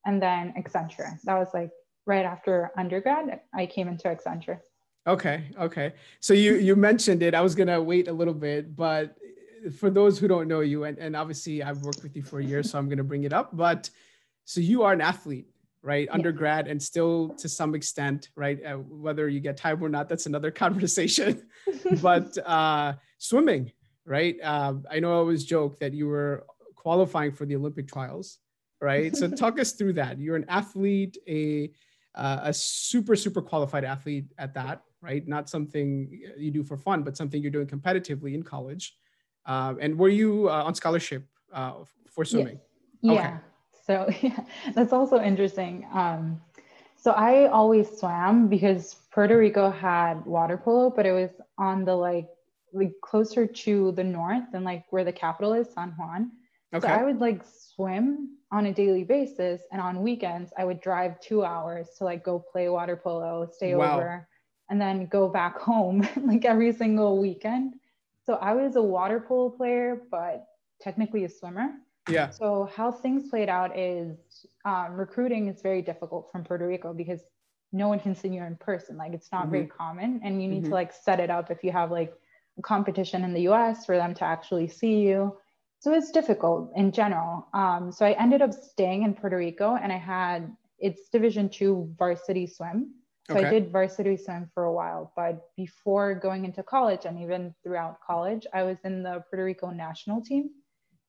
And 0.05 0.21
then 0.21 0.53
Accenture. 0.57 1.21
That 1.25 1.37
was 1.37 1.49
like 1.53 1.71
right 2.05 2.25
after 2.25 2.71
undergrad, 2.77 3.41
I 3.53 3.65
came 3.65 3.87
into 3.87 4.07
Accenture. 4.07 4.59
Okay, 5.05 5.45
okay. 5.59 5.93
So 6.19 6.33
you 6.33 6.55
you 6.55 6.75
mentioned 6.75 7.23
it. 7.23 7.33
I 7.33 7.41
was 7.41 7.55
gonna 7.55 7.81
wait 7.81 8.07
a 8.07 8.13
little 8.13 8.33
bit, 8.33 8.75
but 8.75 9.17
for 9.79 9.89
those 9.89 10.19
who 10.19 10.27
don't 10.27 10.47
know 10.47 10.59
you, 10.59 10.83
and, 10.83 10.97
and 10.97 11.15
obviously 11.15 11.63
I've 11.63 11.81
worked 11.81 12.03
with 12.03 12.15
you 12.15 12.23
for 12.23 12.39
a 12.39 12.43
year, 12.43 12.61
so 12.63 12.77
I'm 12.77 12.89
gonna 12.89 13.03
bring 13.03 13.23
it 13.23 13.33
up. 13.33 13.55
But 13.55 13.89
so 14.43 14.59
you 14.59 14.83
are 14.83 14.93
an 14.93 15.01
athlete, 15.01 15.47
right? 15.87 16.09
Undergrad 16.11 16.67
and 16.67 16.83
still 16.83 17.29
to 17.37 17.47
some 17.47 17.73
extent, 17.73 18.29
right? 18.35 18.59
Uh, 18.61 18.73
whether 18.75 19.29
you 19.29 19.39
get 19.39 19.55
time 19.55 19.81
or 19.81 19.87
not, 19.87 20.09
that's 20.09 20.25
another 20.25 20.51
conversation. 20.65 21.47
but 22.01 22.37
uh, 22.45 22.93
swimming, 23.19 23.71
right? 24.03 24.35
Uh, 24.43 24.73
I 24.91 24.99
know 24.99 25.13
I 25.13 25.15
always 25.15 25.45
joke 25.45 25.79
that 25.79 25.93
you 25.93 26.07
were 26.07 26.45
qualifying 26.75 27.31
for 27.31 27.45
the 27.45 27.55
Olympic 27.55 27.87
trials, 27.87 28.39
right? 28.81 29.15
So 29.15 29.29
talk 29.43 29.61
us 29.61 29.71
through 29.71 29.93
that. 29.93 30.19
You're 30.19 30.35
an 30.35 30.45
athlete, 30.49 31.17
a 31.25 31.71
uh, 32.15 32.39
a 32.43 32.53
super 32.53 33.15
super 33.15 33.41
qualified 33.41 33.85
athlete 33.85 34.25
at 34.37 34.53
that 34.55 34.81
right? 35.01 35.27
Not 35.27 35.47
something 35.47 36.09
you 36.37 36.51
do 36.51 36.63
for 36.63 36.75
fun, 36.75 37.03
but 37.03 37.15
something 37.15 37.39
you're 37.41 37.51
doing 37.51 37.67
competitively 37.67 38.33
in 38.33 38.41
college. 38.43 38.95
Uh, 39.45 39.75
and 39.79 39.97
were 39.97 40.09
you 40.09 40.49
uh, 40.49 40.63
on 40.63 40.73
scholarship 40.75 41.23
uh, 41.53 41.73
for 42.09 42.25
swimming? 42.25 42.59
Yeah. 43.01 43.13
yeah. 43.13 43.19
Okay. 43.19 43.37
So 43.87 44.09
yeah, 44.21 44.41
that's 44.75 44.93
also 44.93 45.19
interesting. 45.19 45.87
Um, 45.93 46.41
so 46.97 47.11
I 47.11 47.47
always 47.47 47.89
swam 47.97 48.47
because 48.47 48.95
Puerto 49.11 49.37
Rico 49.37 49.71
had 49.71 50.25
water 50.25 50.57
polo, 50.57 50.89
but 50.89 51.05
it 51.05 51.13
was 51.13 51.31
on 51.57 51.85
the 51.85 51.95
like 51.95 52.27
like 52.73 52.93
closer 53.01 53.47
to 53.47 53.93
the 53.93 54.03
north 54.03 54.43
and 54.53 54.65
like 54.65 54.83
where 54.89 55.05
the 55.05 55.11
capital 55.11 55.53
is, 55.53 55.73
San 55.73 55.93
Juan. 55.97 56.31
Okay. 56.73 56.85
So 56.85 56.93
I 56.93 57.03
would 57.03 57.21
like 57.21 57.41
swim 57.45 58.37
on 58.51 58.65
a 58.65 58.73
daily 58.73 59.03
basis, 59.03 59.61
and 59.71 59.81
on 59.81 60.01
weekends 60.01 60.51
I 60.57 60.65
would 60.65 60.81
drive 60.81 61.19
two 61.21 61.45
hours 61.45 61.87
to 61.97 62.03
like 62.03 62.23
go 62.23 62.43
play 62.51 62.67
water 62.67 62.97
polo, 62.97 63.49
stay 63.51 63.73
wow. 63.73 63.95
over, 63.95 64.27
and 64.69 64.81
then 64.81 65.05
go 65.05 65.29
back 65.29 65.57
home 65.71 66.07
like 66.23 66.43
every 66.43 66.73
single 66.73 67.21
weekend. 67.21 67.75
So 68.25 68.33
I 68.33 68.53
was 68.53 68.75
a 68.75 68.81
water 68.81 69.23
polo 69.25 69.49
player, 69.49 70.01
but 70.11 70.45
technically 70.81 71.23
a 71.23 71.29
swimmer. 71.29 71.75
Yeah. 72.07 72.29
So 72.29 72.69
how 72.75 72.91
things 72.91 73.29
played 73.29 73.49
out 73.49 73.77
is 73.77 74.17
um, 74.65 74.93
recruiting 74.93 75.47
is 75.47 75.61
very 75.61 75.81
difficult 75.81 76.29
from 76.31 76.43
Puerto 76.43 76.67
Rico 76.67 76.93
because 76.93 77.21
no 77.71 77.87
one 77.87 77.99
can 77.99 78.15
see 78.15 78.29
you 78.29 78.43
in 78.43 78.55
person. 78.55 78.97
Like 78.97 79.13
it's 79.13 79.31
not 79.31 79.43
mm-hmm. 79.43 79.51
very 79.51 79.67
common, 79.67 80.21
and 80.23 80.41
you 80.41 80.47
need 80.47 80.63
mm-hmm. 80.63 80.69
to 80.69 80.75
like 80.75 80.93
set 80.93 81.19
it 81.19 81.29
up 81.29 81.51
if 81.51 81.63
you 81.63 81.71
have 81.71 81.91
like 81.91 82.13
a 82.57 82.61
competition 82.61 83.23
in 83.23 83.33
the 83.33 83.41
U.S. 83.41 83.85
for 83.85 83.97
them 83.97 84.13
to 84.15 84.23
actually 84.23 84.67
see 84.67 84.99
you. 84.99 85.37
So 85.79 85.93
it's 85.93 86.11
difficult 86.11 86.71
in 86.75 86.91
general. 86.91 87.47
Um, 87.53 87.91
so 87.91 88.05
I 88.05 88.13
ended 88.13 88.41
up 88.41 88.51
staying 88.53 89.03
in 89.03 89.13
Puerto 89.13 89.37
Rico, 89.37 89.75
and 89.75 89.91
I 89.91 89.97
had 89.97 90.55
it's 90.79 91.09
Division 91.09 91.49
two 91.49 91.93
varsity 91.97 92.47
swim. 92.47 92.93
So 93.27 93.35
okay. 93.35 93.45
I 93.45 93.49
did 93.49 93.71
varsity 93.71 94.15
swim 94.15 94.49
for 94.53 94.63
a 94.63 94.73
while, 94.73 95.11
but 95.15 95.49
before 95.57 96.15
going 96.15 96.45
into 96.45 96.63
college 96.63 97.03
and 97.03 97.19
even 97.19 97.53
throughout 97.61 97.99
college, 97.99 98.47
I 98.53 98.63
was 98.63 98.77
in 98.85 99.03
the 99.03 99.21
Puerto 99.29 99.43
Rico 99.43 99.69
national 99.69 100.21
team. 100.21 100.49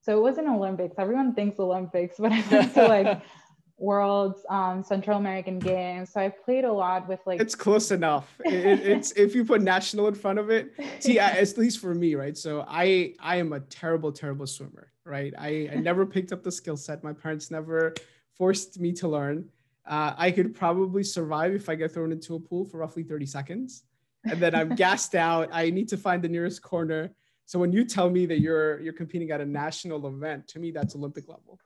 So 0.09 0.17
it 0.17 0.23
wasn't 0.23 0.49
Olympics. 0.49 0.95
Everyone 0.97 1.35
thinks 1.35 1.61
Olympics, 1.61 2.17
but 2.19 2.33
I 2.33 2.43
went 2.51 2.73
to 2.73 2.89
like 2.89 3.21
Worlds, 3.77 4.41
um, 4.49 4.83
Central 4.83 5.19
American 5.19 5.59
Games. 5.59 6.09
So 6.15 6.21
I 6.21 6.31
played 6.31 6.65
a 6.65 6.73
lot 6.73 7.07
with 7.07 7.21
like. 7.27 7.43
It's 7.43 7.55
close 7.55 7.91
enough. 7.91 8.35
it, 8.43 8.55
it's 8.87 9.13
if 9.13 9.35
you 9.35 9.45
put 9.45 9.61
national 9.61 10.09
in 10.09 10.15
front 10.15 10.39
of 10.39 10.49
it. 10.49 10.73
See, 11.01 11.19
at 11.19 11.59
least 11.59 11.81
for 11.81 11.95
me, 11.95 12.15
right? 12.15 12.39
So 12.39 12.65
I 12.67 13.17
I 13.21 13.37
am 13.37 13.53
a 13.53 13.61
terrible, 13.61 14.11
terrible 14.11 14.47
swimmer, 14.47 14.93
right? 15.05 15.35
I, 15.37 15.69
I 15.73 15.75
never 15.83 16.07
picked 16.07 16.33
up 16.33 16.43
the 16.43 16.53
skill 16.53 16.79
set. 16.79 17.05
My 17.05 17.13
parents 17.13 17.51
never 17.51 17.93
forced 18.33 18.81
me 18.81 18.93
to 18.95 19.09
learn. 19.09 19.45
Uh, 19.85 20.15
I 20.17 20.31
could 20.31 20.55
probably 20.55 21.05
survive 21.05 21.53
if 21.53 21.69
I 21.69 21.75
get 21.75 21.93
thrown 21.93 22.13
into 22.13 22.35
a 22.35 22.41
pool 22.41 22.65
for 22.65 22.79
roughly 22.79 23.03
30 23.03 23.27
seconds, 23.27 23.83
and 24.25 24.41
then 24.41 24.55
I'm 24.55 24.75
gassed 24.75 25.15
out. 25.15 25.51
I 25.53 25.69
need 25.69 25.89
to 25.89 25.99
find 25.99 26.23
the 26.23 26.31
nearest 26.31 26.63
corner 26.63 27.13
so 27.49 27.59
when 27.59 27.73
you 27.73 27.83
tell 27.87 28.11
me 28.11 28.27
that 28.27 28.41
you're 28.41 28.79
you're 28.81 28.93
competing 28.93 29.31
at 29.31 29.41
a 29.41 29.47
national 29.47 30.07
event, 30.07 30.47
to 30.49 30.59
me 30.59 30.71
that's 30.71 30.95
Olympic 30.95 31.27
level, 31.31 31.59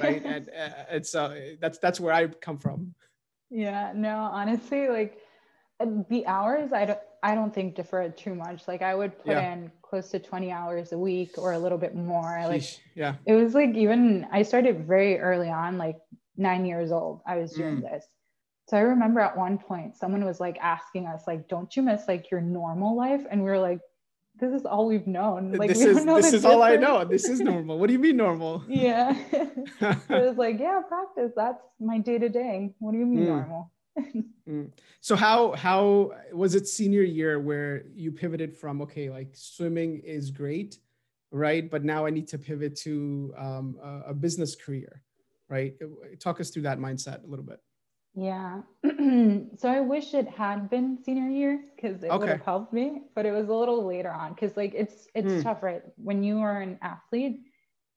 right? 0.00 0.20
and 0.24 0.48
uh, 0.48 0.84
it's 0.90 1.14
uh, 1.14 1.52
that's 1.60 1.78
that's 1.78 2.00
where 2.00 2.12
I 2.12 2.26
come 2.26 2.58
from. 2.58 2.92
Yeah, 3.48 3.92
no, 3.94 4.16
honestly, 4.16 4.88
like 4.88 5.18
the 6.10 6.26
hours, 6.26 6.72
I 6.72 6.86
don't 6.86 6.98
I 7.22 7.36
don't 7.36 7.54
think 7.54 7.76
differ 7.76 8.08
too 8.08 8.34
much. 8.34 8.66
Like 8.66 8.82
I 8.82 8.96
would 8.96 9.16
put 9.16 9.36
yeah. 9.36 9.52
in 9.52 9.70
close 9.82 10.10
to 10.10 10.18
20 10.18 10.50
hours 10.50 10.90
a 10.90 10.98
week 10.98 11.38
or 11.38 11.52
a 11.52 11.58
little 11.58 11.78
bit 11.78 11.94
more. 11.94 12.42
Like 12.48 12.64
yeah, 12.96 13.14
it 13.24 13.34
was 13.34 13.54
like 13.54 13.76
even 13.76 14.26
I 14.32 14.42
started 14.42 14.88
very 14.88 15.20
early 15.20 15.50
on, 15.50 15.78
like 15.78 15.98
nine 16.36 16.66
years 16.66 16.90
old. 16.90 17.20
I 17.24 17.36
was 17.36 17.52
doing 17.52 17.76
mm. 17.76 17.82
this. 17.82 18.04
So 18.68 18.76
I 18.76 18.80
remember 18.80 19.20
at 19.20 19.36
one 19.36 19.56
point 19.56 19.96
someone 19.96 20.24
was 20.24 20.40
like 20.40 20.58
asking 20.60 21.06
us, 21.06 21.28
like, 21.28 21.46
don't 21.46 21.76
you 21.76 21.82
miss 21.82 22.08
like 22.08 22.28
your 22.32 22.40
normal 22.40 22.96
life? 22.96 23.22
And 23.30 23.44
we 23.44 23.50
were 23.50 23.60
like, 23.60 23.78
this 24.42 24.60
is 24.60 24.66
all 24.66 24.86
we've 24.88 25.06
known. 25.06 25.52
Like 25.52 25.68
this 25.68 25.80
is 25.80 26.04
this 26.04 26.32
is 26.32 26.44
all 26.44 26.64
I 26.64 26.74
know. 26.74 27.04
This 27.04 27.28
is 27.28 27.38
normal. 27.40 27.78
What 27.78 27.86
do 27.86 27.92
you 27.92 28.00
mean 28.00 28.16
normal? 28.16 28.64
Yeah. 28.68 29.16
it 29.32 29.98
was 30.08 30.36
like, 30.36 30.58
yeah, 30.58 30.80
practice. 30.88 31.30
That's 31.36 31.62
my 31.78 31.98
day 31.98 32.18
to 32.18 32.28
day. 32.28 32.74
What 32.80 32.92
do 32.92 32.98
you 32.98 33.06
mean 33.06 33.24
mm. 33.24 33.28
normal? 33.28 33.70
mm. 34.48 34.72
So 35.00 35.14
how 35.14 35.52
how 35.52 36.12
was 36.32 36.56
it 36.56 36.66
senior 36.66 37.02
year 37.02 37.38
where 37.38 37.84
you 37.94 38.10
pivoted 38.10 38.56
from 38.56 38.82
okay, 38.82 39.10
like 39.10 39.30
swimming 39.34 40.00
is 40.00 40.32
great, 40.32 40.78
right? 41.30 41.70
But 41.70 41.84
now 41.84 42.04
I 42.04 42.10
need 42.10 42.26
to 42.28 42.38
pivot 42.38 42.74
to 42.78 43.32
um, 43.38 43.76
a, 43.80 44.10
a 44.10 44.14
business 44.14 44.56
career, 44.56 45.02
right? 45.48 45.74
Talk 46.18 46.40
us 46.40 46.50
through 46.50 46.62
that 46.62 46.80
mindset 46.80 47.22
a 47.22 47.28
little 47.28 47.44
bit. 47.44 47.60
Yeah. 48.14 48.60
so 48.84 49.68
I 49.68 49.80
wish 49.80 50.12
it 50.14 50.28
had 50.28 50.68
been 50.68 50.98
senior 51.02 51.30
year 51.30 51.64
because 51.74 52.02
it 52.02 52.08
okay. 52.08 52.18
would 52.18 52.28
have 52.28 52.42
helped 52.42 52.72
me, 52.72 53.02
but 53.14 53.24
it 53.24 53.32
was 53.32 53.48
a 53.48 53.54
little 53.54 53.86
later 53.86 54.10
on 54.10 54.34
because 54.34 54.56
like 54.56 54.74
it's 54.74 55.08
it's 55.14 55.32
mm. 55.32 55.42
tough, 55.42 55.62
right? 55.62 55.82
When 55.96 56.22
you 56.22 56.40
are 56.40 56.60
an 56.60 56.78
athlete, 56.82 57.40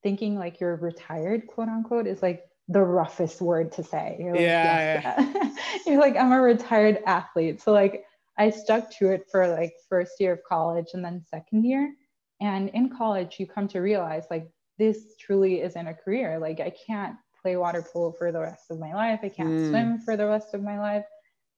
thinking 0.03 0.37
like 0.37 0.59
you're 0.59 0.77
retired, 0.77 1.47
quote 1.47 1.67
unquote, 1.67 2.07
is 2.07 2.21
like 2.21 2.45
the 2.69 2.81
roughest 2.81 3.41
word 3.41 3.71
to 3.73 3.83
say. 3.83 4.17
You're 4.19 4.31
like, 4.31 4.41
yeah. 4.41 5.17
yeah. 5.17 5.55
you're 5.85 5.99
like, 5.99 6.15
I'm 6.15 6.31
a 6.31 6.41
retired 6.41 6.99
athlete. 7.05 7.61
So 7.61 7.73
like 7.73 8.05
I 8.37 8.49
stuck 8.49 8.91
to 8.97 9.09
it 9.09 9.25
for 9.29 9.47
like 9.47 9.73
first 9.89 10.13
year 10.19 10.33
of 10.33 10.43
college 10.47 10.87
and 10.93 11.03
then 11.03 11.25
second 11.29 11.65
year. 11.65 11.93
And 12.41 12.69
in 12.69 12.89
college, 12.89 13.35
you 13.39 13.47
come 13.47 13.67
to 13.69 13.79
realize 13.79 14.25
like 14.29 14.47
this 14.77 15.15
truly 15.19 15.61
isn't 15.61 15.87
a 15.87 15.93
career. 15.93 16.39
Like 16.39 16.59
I 16.59 16.73
can't 16.85 17.15
play 17.45 17.57
water 17.57 17.83
polo 17.93 18.11
for 18.11 18.31
the 18.31 18.39
rest 18.39 18.71
of 18.71 18.79
my 18.79 18.91
life. 18.95 19.19
I 19.21 19.29
can't 19.29 19.49
mm. 19.49 19.69
swim 19.69 19.99
for 19.99 20.17
the 20.17 20.25
rest 20.25 20.55
of 20.55 20.63
my 20.63 20.79
life. 20.79 21.05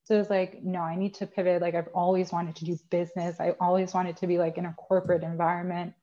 So 0.04 0.20
it's 0.20 0.28
like, 0.28 0.62
no, 0.62 0.80
I 0.80 0.96
need 0.96 1.14
to 1.14 1.26
pivot. 1.26 1.62
Like 1.62 1.74
I've 1.74 1.88
always 1.94 2.30
wanted 2.30 2.56
to 2.56 2.66
do 2.66 2.78
business. 2.90 3.40
I 3.40 3.54
always 3.58 3.94
wanted 3.94 4.18
to 4.18 4.26
be 4.26 4.36
like 4.36 4.58
in 4.58 4.66
a 4.66 4.74
corporate 4.74 5.22
environment. 5.22 5.94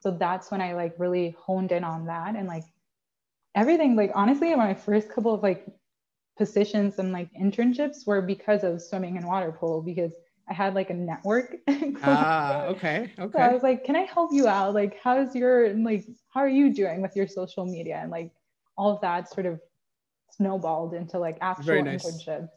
So 0.00 0.12
that's 0.12 0.50
when 0.50 0.62
I 0.62 0.72
like 0.72 0.94
really 0.98 1.36
honed 1.38 1.72
in 1.72 1.84
on 1.84 2.06
that 2.06 2.36
and 2.36 2.48
like 2.48 2.64
everything. 3.54 3.96
Like 3.96 4.12
honestly, 4.14 4.54
my 4.54 4.72
first 4.72 5.10
couple 5.10 5.34
of 5.34 5.42
like 5.42 5.66
positions 6.38 6.98
and 6.98 7.12
like 7.12 7.28
internships 7.38 8.06
were 8.06 8.22
because 8.22 8.64
of 8.64 8.80
swimming 8.80 9.18
and 9.18 9.26
water 9.26 9.52
polo 9.52 9.82
because 9.82 10.14
I 10.48 10.54
had 10.54 10.74
like 10.74 10.88
a 10.88 10.94
network. 10.94 11.56
ah, 12.02 12.64
okay. 12.68 13.12
Okay. 13.18 13.38
So 13.38 13.44
I 13.44 13.52
was 13.52 13.62
like, 13.62 13.84
can 13.84 13.94
I 13.94 14.04
help 14.04 14.30
you 14.32 14.48
out? 14.48 14.72
Like, 14.72 14.98
how's 15.02 15.34
your 15.34 15.74
like 15.74 16.06
how 16.30 16.40
are 16.40 16.48
you 16.48 16.72
doing 16.72 17.02
with 17.02 17.14
your 17.14 17.28
social 17.28 17.66
media? 17.66 18.00
And 18.00 18.10
like 18.10 18.30
all 18.76 18.94
of 18.94 19.00
that 19.00 19.32
sort 19.32 19.46
of 19.46 19.60
snowballed 20.36 20.94
into 20.94 21.18
like 21.18 21.38
actual 21.40 21.64
very 21.64 21.82
nice. 21.82 22.04
internships. 22.04 22.48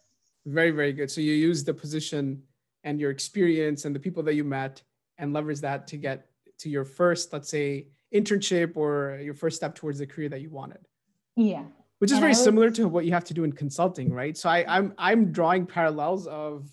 Very, 0.45 0.71
very 0.71 0.93
good. 0.93 1.11
So 1.11 1.21
you 1.21 1.33
use 1.33 1.63
the 1.63 1.73
position 1.73 2.41
and 2.83 2.99
your 2.99 3.11
experience 3.11 3.85
and 3.85 3.95
the 3.95 3.99
people 3.99 4.23
that 4.23 4.35
you 4.35 4.43
met 4.43 4.81
and 5.17 5.33
leverage 5.33 5.61
that 5.61 5.87
to 5.87 5.97
get 5.97 6.27
to 6.59 6.69
your 6.69 6.85
first, 6.85 7.33
let's 7.33 7.49
say, 7.49 7.87
internship 8.13 8.77
or 8.77 9.19
your 9.21 9.33
first 9.33 9.57
step 9.57 9.75
towards 9.75 9.99
the 9.99 10.07
career 10.07 10.29
that 10.29 10.41
you 10.41 10.49
wanted. 10.49 10.87
Yeah. 11.35 11.63
Which 11.99 12.11
is 12.11 12.17
and 12.17 12.21
very 12.21 12.31
was... 12.31 12.43
similar 12.43 12.69
to 12.71 12.87
what 12.87 13.05
you 13.05 13.11
have 13.11 13.25
to 13.25 13.33
do 13.33 13.43
in 13.43 13.51
consulting, 13.51 14.13
right? 14.13 14.37
So 14.37 14.49
I, 14.49 14.63
I'm 14.67 14.93
I'm 14.97 15.31
drawing 15.31 15.65
parallels 15.65 16.27
of 16.27 16.69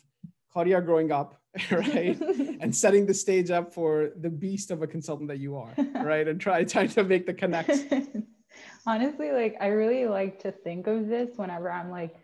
Claudia 0.52 0.80
growing 0.82 1.10
up, 1.10 1.40
right? 1.70 2.20
and 2.60 2.74
setting 2.74 3.06
the 3.06 3.14
stage 3.14 3.50
up 3.50 3.72
for 3.72 4.10
the 4.20 4.30
beast 4.30 4.70
of 4.70 4.82
a 4.82 4.86
consultant 4.86 5.28
that 5.28 5.38
you 5.38 5.56
are, 5.56 5.74
right? 6.04 6.28
And 6.28 6.40
try 6.40 6.62
trying 6.64 6.88
to 6.88 7.04
make 7.04 7.26
the 7.26 7.34
connect 7.34 7.70
honestly, 8.86 9.30
like 9.32 9.56
I 9.60 9.68
really 9.68 10.06
like 10.06 10.40
to 10.40 10.52
think 10.52 10.86
of 10.86 11.08
this 11.08 11.36
whenever 11.36 11.70
I'm 11.70 11.90
like 11.90 12.14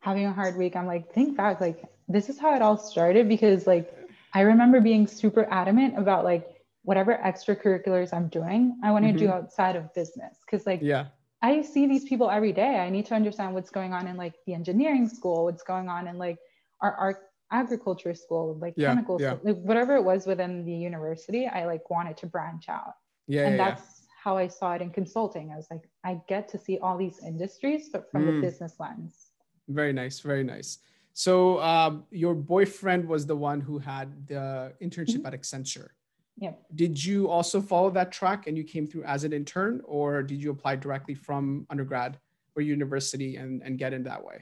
having 0.00 0.26
a 0.26 0.32
hard 0.32 0.56
week. 0.56 0.76
I'm 0.76 0.86
like, 0.86 1.12
think 1.12 1.36
back, 1.36 1.60
like 1.60 1.84
this 2.08 2.28
is 2.28 2.38
how 2.38 2.54
it 2.54 2.62
all 2.62 2.76
started 2.76 3.28
because 3.28 3.66
like 3.66 3.92
I 4.32 4.42
remember 4.42 4.80
being 4.80 5.06
super 5.06 5.46
adamant 5.50 5.98
about 5.98 6.24
like 6.24 6.46
whatever 6.82 7.18
extracurriculars 7.24 8.12
I'm 8.12 8.28
doing, 8.28 8.78
I 8.84 8.92
want 8.92 9.04
to 9.04 9.10
mm-hmm. 9.10 9.18
do 9.18 9.28
outside 9.30 9.76
of 9.76 9.92
business. 9.94 10.36
Cause 10.50 10.66
like 10.66 10.80
yeah. 10.82 11.06
I 11.42 11.62
see 11.62 11.86
these 11.86 12.04
people 12.04 12.30
every 12.30 12.52
day. 12.52 12.76
I 12.78 12.90
need 12.90 13.06
to 13.06 13.14
understand 13.14 13.54
what's 13.54 13.70
going 13.70 13.92
on 13.92 14.06
in 14.06 14.16
like 14.16 14.34
the 14.46 14.54
engineering 14.54 15.08
school, 15.08 15.44
what's 15.44 15.62
going 15.62 15.88
on 15.88 16.06
in 16.06 16.18
like 16.18 16.38
our 16.80 16.94
art 16.94 17.16
agriculture 17.50 18.14
school, 18.14 18.56
like 18.60 18.74
yeah, 18.76 18.88
chemical 18.88 19.20
yeah. 19.20 19.36
school, 19.36 19.52
like 19.52 19.62
whatever 19.62 19.96
it 19.96 20.02
was 20.02 20.26
within 20.26 20.64
the 20.64 20.72
university, 20.72 21.46
I 21.46 21.66
like 21.66 21.90
wanted 21.90 22.16
to 22.18 22.26
branch 22.26 22.68
out. 22.68 22.94
Yeah. 23.26 23.46
And 23.46 23.56
yeah, 23.56 23.70
that's 23.70 23.95
how 24.26 24.36
I 24.36 24.48
saw 24.48 24.72
it 24.74 24.82
in 24.82 24.90
consulting. 24.90 25.52
I 25.52 25.56
was 25.56 25.68
like, 25.70 25.84
I 26.02 26.20
get 26.26 26.48
to 26.48 26.58
see 26.58 26.76
all 26.82 26.98
these 26.98 27.20
industries, 27.24 27.90
but 27.92 28.10
from 28.10 28.22
mm. 28.24 28.26
the 28.26 28.46
business 28.48 28.74
lens. 28.80 29.30
Very 29.68 29.92
nice. 29.92 30.18
Very 30.18 30.42
nice. 30.42 30.78
So 31.12 31.62
um, 31.62 32.04
your 32.10 32.34
boyfriend 32.34 33.06
was 33.06 33.24
the 33.24 33.36
one 33.36 33.60
who 33.60 33.78
had 33.78 34.26
the 34.26 34.72
internship 34.82 35.22
mm-hmm. 35.22 35.26
at 35.26 35.40
Accenture. 35.40 35.90
Yeah. 36.38 36.54
Did 36.74 37.02
you 37.02 37.28
also 37.30 37.60
follow 37.60 37.90
that 37.90 38.10
track 38.10 38.48
and 38.48 38.58
you 38.58 38.64
came 38.64 38.84
through 38.88 39.04
as 39.04 39.22
an 39.22 39.32
intern, 39.32 39.80
or 39.84 40.24
did 40.24 40.42
you 40.42 40.50
apply 40.50 40.74
directly 40.74 41.14
from 41.14 41.64
undergrad 41.70 42.18
or 42.56 42.62
university 42.62 43.36
and, 43.36 43.62
and 43.62 43.78
get 43.78 43.92
in 43.94 44.02
that 44.10 44.22
way? 44.22 44.38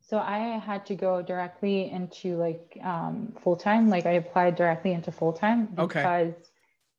So 0.00 0.16
I 0.18 0.38
had 0.70 0.86
to 0.86 0.94
go 0.94 1.20
directly 1.20 1.90
into 1.90 2.36
like 2.36 2.78
um, 2.82 3.34
full 3.42 3.56
time. 3.56 3.90
Like 3.90 4.06
I 4.06 4.12
applied 4.12 4.56
directly 4.56 4.92
into 4.92 5.12
full 5.12 5.34
time 5.34 5.66
because 5.66 6.32
okay. 6.32 6.34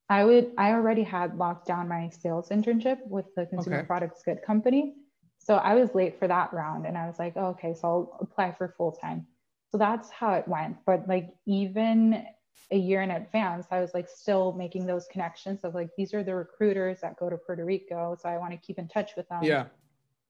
I 0.09 0.23
would 0.23 0.51
I 0.57 0.71
already 0.71 1.03
had 1.03 1.37
locked 1.37 1.67
down 1.67 1.87
my 1.87 2.09
sales 2.09 2.49
internship 2.49 3.05
with 3.07 3.25
the 3.35 3.45
consumer 3.45 3.79
okay. 3.79 3.87
products 3.87 4.23
good 4.23 4.41
company. 4.45 4.95
So 5.39 5.55
I 5.55 5.75
was 5.75 5.93
late 5.95 6.19
for 6.19 6.27
that 6.27 6.53
round 6.53 6.85
and 6.85 6.97
I 6.97 7.07
was 7.07 7.19
like, 7.19 7.33
oh, 7.35 7.47
okay, 7.47 7.73
so 7.73 7.87
I'll 7.87 8.17
apply 8.21 8.53
for 8.53 8.73
full 8.77 8.91
time. 8.91 9.25
So 9.71 9.77
that's 9.77 10.09
how 10.09 10.33
it 10.33 10.47
went. 10.47 10.77
But 10.85 11.07
like 11.07 11.29
even 11.45 12.25
a 12.71 12.77
year 12.77 13.01
in 13.01 13.11
advance, 13.11 13.67
I 13.71 13.79
was 13.79 13.93
like 13.93 14.09
still 14.09 14.53
making 14.53 14.85
those 14.85 15.07
connections 15.11 15.61
of 15.63 15.73
like, 15.73 15.89
these 15.97 16.13
are 16.13 16.23
the 16.23 16.35
recruiters 16.35 16.99
that 17.01 17.17
go 17.17 17.29
to 17.29 17.37
Puerto 17.37 17.63
Rico. 17.63 18.17
So 18.21 18.27
I 18.27 18.37
want 18.37 18.51
to 18.51 18.57
keep 18.57 18.77
in 18.77 18.87
touch 18.87 19.11
with 19.15 19.27
them. 19.29 19.43
Yeah. 19.43 19.65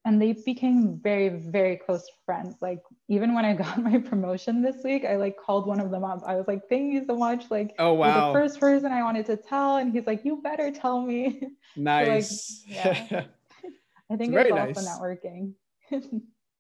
And 0.08 0.22
they 0.22 0.32
became 0.32 1.02
very, 1.04 1.28
very 1.28 1.76
close 1.76 2.10
friends. 2.26 2.56
Like 2.62 2.80
even 3.10 3.36
when 3.36 3.44
I 3.44 3.54
got 3.64 3.84
my 3.84 3.98
promotion 3.98 4.62
this 4.62 4.78
week, 4.82 5.04
I 5.04 5.18
like 5.18 5.36
called 5.38 5.68
one 5.68 5.82
of 5.82 5.92
them 5.92 6.06
up. 6.06 6.24
I 6.26 6.36
was 6.36 6.48
like, 6.48 6.62
thank 6.70 6.94
you 6.94 7.04
so 7.06 7.18
much. 7.18 7.52
Like, 7.52 7.76
oh 7.78 7.92
wow. 7.92 8.28
the 8.32 8.40
first 8.40 8.58
person 8.58 8.94
I 8.94 9.04
wanted 9.04 9.26
to 9.26 9.36
tell. 9.36 9.76
And 9.76 9.92
he's 9.92 10.08
like, 10.08 10.24
you 10.24 10.42
better 10.42 10.72
tell 10.72 11.02
me. 11.02 11.42
Nice. 11.76 12.64
so, 12.84 12.90
like, 12.90 13.12
yeah. 13.12 13.24
I 14.10 14.16
think 14.16 14.34
it's, 14.34 14.50
it's 14.50 14.80
also 14.80 14.82
nice. 14.82 14.98
networking. 14.98 15.54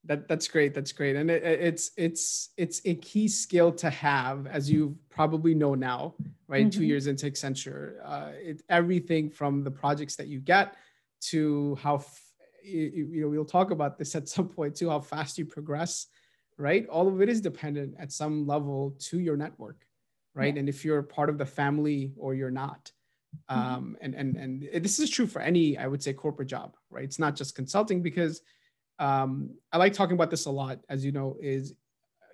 that 0.04 0.28
that's 0.28 0.48
great 0.48 0.74
that's 0.74 0.94
great 0.94 1.18
and 1.18 1.30
it, 1.30 1.44
it's 1.44 1.92
it's 1.98 2.52
it's 2.56 2.80
a 2.86 2.96
key 2.96 3.28
skill 3.28 3.74
to 3.74 3.90
have 3.90 4.48
as 4.48 4.72
you 4.72 4.98
probably 5.10 5.54
know 5.54 5.76
now 5.76 6.14
right 6.48 6.68
mm-hmm. 6.68 6.80
two 6.80 6.86
years 6.86 7.08
into 7.08 7.30
accenture 7.30 7.96
uh, 8.06 8.30
it, 8.36 8.62
everything 8.70 9.30
from 9.30 9.66
the 9.66 9.72
projects 9.72 10.16
that 10.16 10.28
you 10.28 10.40
get 10.40 10.76
to 11.20 11.78
how 11.82 11.98
you, 12.68 13.08
you 13.12 13.22
know 13.22 13.30
we'll 13.30 13.46
talk 13.46 13.72
about 13.72 13.98
this 13.98 14.16
at 14.20 14.28
some 14.28 14.48
point 14.48 14.76
too 14.76 14.90
how 14.90 15.00
fast 15.00 15.38
you 15.38 15.46
progress 15.46 16.08
right 16.58 16.88
all 16.88 17.08
of 17.08 17.22
it 17.22 17.30
is 17.30 17.42
dependent 17.42 17.96
at 18.00 18.12
some 18.12 18.46
level 18.46 18.96
to 19.00 19.20
your 19.20 19.38
network 19.38 19.86
right 20.34 20.54
yeah. 20.54 20.60
and 20.60 20.70
if 20.70 20.84
you're 20.84 21.04
part 21.04 21.30
of 21.30 21.38
the 21.38 21.46
family 21.46 22.14
or 22.18 22.34
you're 22.34 22.52
not 22.52 22.92
mm-hmm. 23.50 23.60
um, 23.60 23.98
and 24.02 24.16
and 24.16 24.36
and 24.36 24.84
this 24.84 25.00
is 25.00 25.10
true 25.10 25.28
for 25.28 25.42
any 25.42 25.78
i 25.78 25.88
would 25.88 26.02
say 26.02 26.14
corporate 26.14 26.48
job 26.48 26.76
right 26.90 27.04
it's 27.04 27.20
not 27.20 27.36
just 27.36 27.56
consulting 27.56 28.02
because 28.02 28.42
um, 29.00 29.52
I 29.72 29.78
like 29.78 29.94
talking 29.94 30.16
about 30.16 30.32
this 30.32 30.46
a 30.46 30.52
lot, 30.52 30.80
as 30.90 31.06
you 31.06 31.12
know, 31.12 31.38
is 31.42 31.74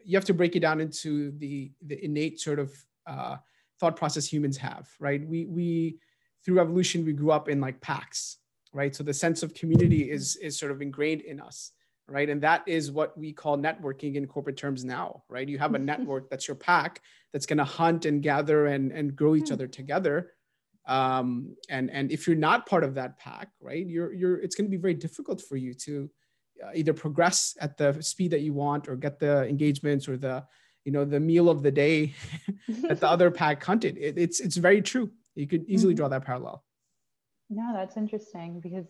you 0.05 0.17
have 0.17 0.25
to 0.25 0.33
break 0.33 0.55
it 0.55 0.61
down 0.61 0.81
into 0.81 1.31
the 1.31 1.71
the 1.85 2.03
innate 2.03 2.39
sort 2.39 2.59
of 2.59 2.73
uh, 3.05 3.37
thought 3.79 3.95
process 3.95 4.25
humans 4.25 4.57
have, 4.57 4.89
right? 4.99 5.25
We 5.27 5.45
we 5.45 5.97
through 6.45 6.59
evolution 6.59 7.05
we 7.05 7.13
grew 7.13 7.31
up 7.31 7.49
in 7.49 7.59
like 7.61 7.81
packs, 7.81 8.37
right? 8.73 8.95
So 8.95 9.03
the 9.03 9.13
sense 9.13 9.43
of 9.43 9.53
community 9.53 10.09
is 10.09 10.35
is 10.37 10.59
sort 10.59 10.71
of 10.71 10.81
ingrained 10.81 11.21
in 11.21 11.39
us, 11.39 11.71
right? 12.07 12.29
And 12.29 12.41
that 12.41 12.63
is 12.67 12.91
what 12.91 13.17
we 13.17 13.31
call 13.31 13.57
networking 13.57 14.15
in 14.15 14.27
corporate 14.27 14.57
terms 14.57 14.83
now, 14.83 15.23
right? 15.29 15.47
You 15.47 15.59
have 15.59 15.75
a 15.75 15.79
network 15.91 16.29
that's 16.29 16.47
your 16.47 16.55
pack 16.55 17.01
that's 17.31 17.45
going 17.45 17.59
to 17.59 17.63
hunt 17.63 18.05
and 18.05 18.21
gather 18.21 18.67
and 18.67 18.91
and 18.91 19.15
grow 19.15 19.35
each 19.35 19.49
hmm. 19.49 19.53
other 19.53 19.67
together. 19.67 20.31
Um, 20.85 21.55
and 21.69 21.89
and 21.91 22.11
if 22.11 22.27
you're 22.27 22.35
not 22.35 22.65
part 22.65 22.83
of 22.83 22.95
that 22.95 23.17
pack, 23.17 23.49
right, 23.61 23.85
you're 23.85 24.13
you're 24.13 24.39
it's 24.39 24.55
going 24.55 24.65
to 24.65 24.75
be 24.77 24.81
very 24.81 24.95
difficult 24.95 25.41
for 25.41 25.55
you 25.55 25.73
to 25.85 26.09
uh, 26.63 26.71
either 26.75 26.93
progress 26.93 27.55
at 27.61 27.77
the 27.77 28.01
speed 28.01 28.31
that 28.31 28.41
you 28.41 28.53
want 28.53 28.87
or 28.87 28.95
get 28.95 29.19
the 29.19 29.47
engagements 29.47 30.07
or 30.07 30.17
the 30.17 30.43
you 30.85 30.91
know 30.91 31.05
the 31.05 31.19
meal 31.19 31.49
of 31.49 31.63
the 31.63 31.71
day 31.71 32.13
that 32.67 32.99
the 32.99 33.07
other 33.15 33.31
pack 33.31 33.63
hunted 33.63 33.97
it, 33.97 34.17
it's 34.17 34.39
it's 34.39 34.57
very 34.57 34.81
true 34.81 35.09
you 35.35 35.47
could 35.47 35.63
easily 35.67 35.93
mm-hmm. 35.93 35.97
draw 35.97 36.07
that 36.09 36.25
parallel 36.25 36.63
no 37.49 37.73
that's 37.73 37.97
interesting 37.97 38.59
because 38.59 38.85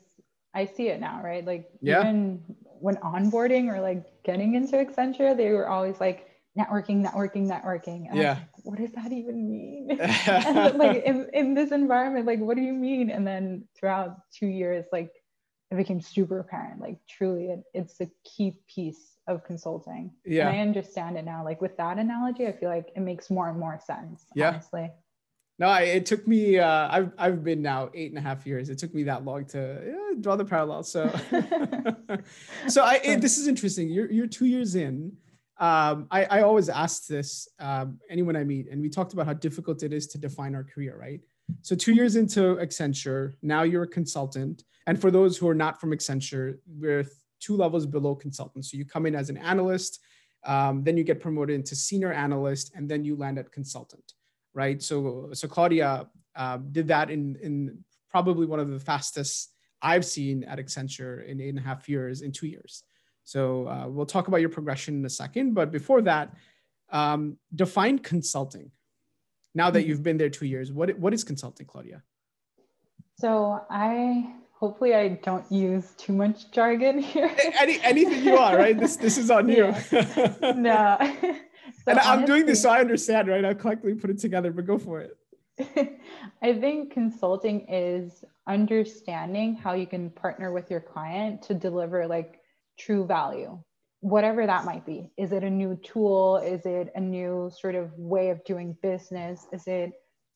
i 0.54 0.66
see 0.66 0.90
it 0.90 1.00
now 1.00 1.22
right? 1.24 1.46
Like 1.46 1.70
yeah. 1.82 2.02
even 2.02 2.44
when 2.64 2.96
onboarding 2.98 3.74
or 3.74 3.82
like 3.82 4.06
getting 4.24 4.56
into 4.56 4.76
accenture 4.78 5.36
they 5.36 5.52
were 5.52 5.68
always 5.68 6.00
like 6.00 6.30
networking 6.58 7.04
networking 7.04 7.48
networking. 7.48 8.08
And 8.10 8.20
yeah. 8.20 8.34
like, 8.34 8.66
what 8.66 8.80
does 8.80 8.92
that 8.92 9.12
even 9.12 9.50
mean? 9.50 10.00
And 10.00 10.78
like 10.78 11.04
in, 11.04 11.30
in 11.34 11.54
this 11.54 11.72
environment 11.72 12.26
like 12.26 12.40
what 12.40 12.56
do 12.56 12.64
you 12.64 12.74
mean? 12.74 13.10
And 13.10 13.26
then 13.26 13.68
throughout 13.78 14.18
two 14.32 14.48
years 14.48 14.86
like 14.92 15.12
it 15.72 15.76
became 15.76 16.02
super 16.02 16.40
apparent 16.40 16.80
like 16.80 16.98
truly 17.10 17.46
it, 17.48 17.64
it's 17.74 18.00
a 18.02 18.08
key 18.24 18.58
piece 18.68 19.18
of 19.28 19.44
consulting. 19.44 20.12
Yeah. 20.26 20.48
And 20.48 20.58
i 20.58 20.62
understand 20.62 21.18
it 21.18 21.26
now. 21.26 21.44
Like 21.44 21.62
with 21.62 21.76
that 21.78 21.98
analogy 21.98 22.46
i 22.48 22.52
feel 22.52 22.70
like 22.70 22.92
it 22.96 23.02
makes 23.02 23.30
more 23.30 23.50
and 23.50 23.60
more 23.60 23.80
sense 23.84 24.26
yeah. 24.36 24.50
honestly 24.50 24.92
no 25.60 25.68
I, 25.68 25.82
it 25.82 26.06
took 26.06 26.28
me 26.28 26.60
uh, 26.60 26.88
I've, 26.92 27.12
I've 27.18 27.44
been 27.44 27.62
now 27.62 27.90
eight 27.94 28.12
and 28.12 28.18
a 28.18 28.22
half 28.22 28.46
years. 28.46 28.70
It 28.70 28.78
took 28.78 28.94
me 28.94 29.04
that 29.04 29.24
long 29.26 29.46
to 29.48 29.82
yeah, 29.86 30.20
draw 30.20 30.36
the 30.36 30.46
parallel 30.46 30.84
so. 30.84 31.10
So 32.68 32.84
i 32.84 33.00
it, 33.04 33.22
this 33.22 33.38
is 33.38 33.48
interesting. 33.48 33.90
You're, 33.90 34.12
you're 34.12 34.28
two 34.28 34.46
years 34.46 34.76
in. 34.76 35.14
Um, 35.60 36.08
I, 36.12 36.26
I 36.26 36.42
always 36.42 36.70
ask 36.70 37.08
this 37.08 37.48
um, 37.60 38.00
anyone 38.10 38.36
i 38.36 38.44
meet 38.44 38.68
and 38.70 38.82
we 38.82 38.90
talked 38.90 39.14
about 39.14 39.28
how 39.28 39.34
difficult 39.34 39.84
it 39.84 39.94
is 39.94 40.08
to 40.08 40.18
define 40.18 40.56
our 40.56 40.64
career 40.64 40.98
right? 41.00 41.22
So 41.62 41.76
two 41.76 41.94
years 41.94 42.16
into 42.16 42.56
accenture 42.56 43.34
now 43.42 43.64
you're 43.64 43.84
a 43.84 43.88
consultant. 43.88 44.64
And 44.88 45.00
for 45.00 45.12
those 45.12 45.38
who 45.38 45.48
are 45.48 45.56
not 45.56 45.80
from 45.80 45.92
Accenture, 45.92 46.58
we're 46.68 47.06
two 47.40 47.56
levels 47.56 47.86
below 47.86 48.16
consultant. 48.16 48.66
So 48.66 48.78
you 48.78 48.86
come 48.86 49.06
in 49.06 49.16
as 49.16 49.30
an 49.30 49.38
analyst, 49.38 50.00
um, 50.46 50.84
then 50.84 50.98
you 50.98 51.04
get 51.04 51.22
promoted 51.22 51.56
into 51.56 51.76
senior 51.76 52.12
analyst, 52.12 52.72
and 52.76 52.90
then 52.90 53.04
you 53.06 53.16
land 53.16 53.38
at 53.38 53.52
consultant, 53.52 54.14
right? 54.54 54.82
So, 54.82 55.30
so 55.34 55.48
Claudia 55.48 56.08
uh, 56.36 56.58
did 56.72 56.88
that 56.88 57.10
in, 57.10 57.38
in 57.42 57.84
probably 58.10 58.46
one 58.46 58.60
of 58.60 58.70
the 58.70 58.80
fastest 58.80 59.54
I've 59.82 60.06
seen 60.06 60.44
at 60.44 60.60
Accenture 60.60 61.26
in 61.26 61.42
eight 61.42 61.50
and 61.50 61.60
a 61.60 61.62
half 61.62 61.90
years, 61.90 62.22
in 62.22 62.32
two 62.32 62.48
years. 62.48 62.84
So 63.26 63.68
uh, 63.68 63.88
we'll 63.88 64.06
talk 64.06 64.28
about 64.28 64.42
your 64.42 64.50
progression 64.50 64.96
in 64.96 65.06
a 65.06 65.10
second. 65.10 65.54
But 65.54 65.72
before 65.72 66.02
that, 66.04 66.34
um, 66.90 67.38
define 67.54 68.00
consulting. 68.00 68.72
Now 69.56 69.70
that 69.72 69.82
hmm. 69.82 69.90
you've 69.90 70.04
been 70.04 70.18
there 70.18 70.30
two 70.30 70.46
years, 70.46 70.72
what, 70.72 70.98
what 70.98 71.14
is 71.14 71.24
consulting, 71.24 71.66
Claudia? 71.66 72.04
So 73.20 73.62
I 73.70 74.34
hopefully 74.64 74.96
I 74.96 75.10
don't 75.10 75.50
use 75.52 75.92
too 75.98 76.14
much 76.14 76.50
jargon 76.52 77.00
here. 77.00 77.30
Any, 77.60 77.80
anything 77.82 78.24
you 78.24 78.36
want, 78.36 78.58
right? 78.58 78.78
This 78.80 78.96
this 78.96 79.18
is 79.18 79.30
on 79.30 79.50
you. 79.50 79.76
no. 80.56 80.98
So 81.66 81.92
and 81.92 82.00
honestly, 82.00 82.12
I'm 82.12 82.26
doing 82.26 82.46
this 82.46 82.62
so 82.62 82.70
I 82.70 82.80
understand, 82.80 83.28
right? 83.28 83.44
I'll 83.44 83.56
collectively 83.56 83.96
put 83.96 84.10
it 84.10 84.20
together, 84.20 84.52
but 84.52 84.66
go 84.66 84.78
for 84.78 85.02
it. 85.02 85.18
I 86.42 86.54
think 86.54 86.92
consulting 86.92 87.68
is 87.70 88.24
understanding 88.48 89.56
how 89.56 89.74
you 89.74 89.88
can 89.88 90.10
partner 90.10 90.52
with 90.52 90.70
your 90.70 90.82
client 90.82 91.42
to 91.44 91.54
deliver 91.54 92.08
like 92.08 92.42
true 92.78 93.06
value, 93.06 93.60
whatever 94.00 94.46
that 94.46 94.66
might 94.66 94.86
be. 94.86 95.12
Is 95.18 95.32
it 95.32 95.44
a 95.44 95.50
new 95.50 95.80
tool? 95.84 96.38
Is 96.38 96.66
it 96.66 96.92
a 96.96 97.00
new 97.00 97.52
sort 97.56 97.76
of 97.76 97.94
way 97.98 98.30
of 98.30 98.44
doing 98.44 98.76
business? 98.82 99.48
Is 99.52 99.68
it 99.68 99.94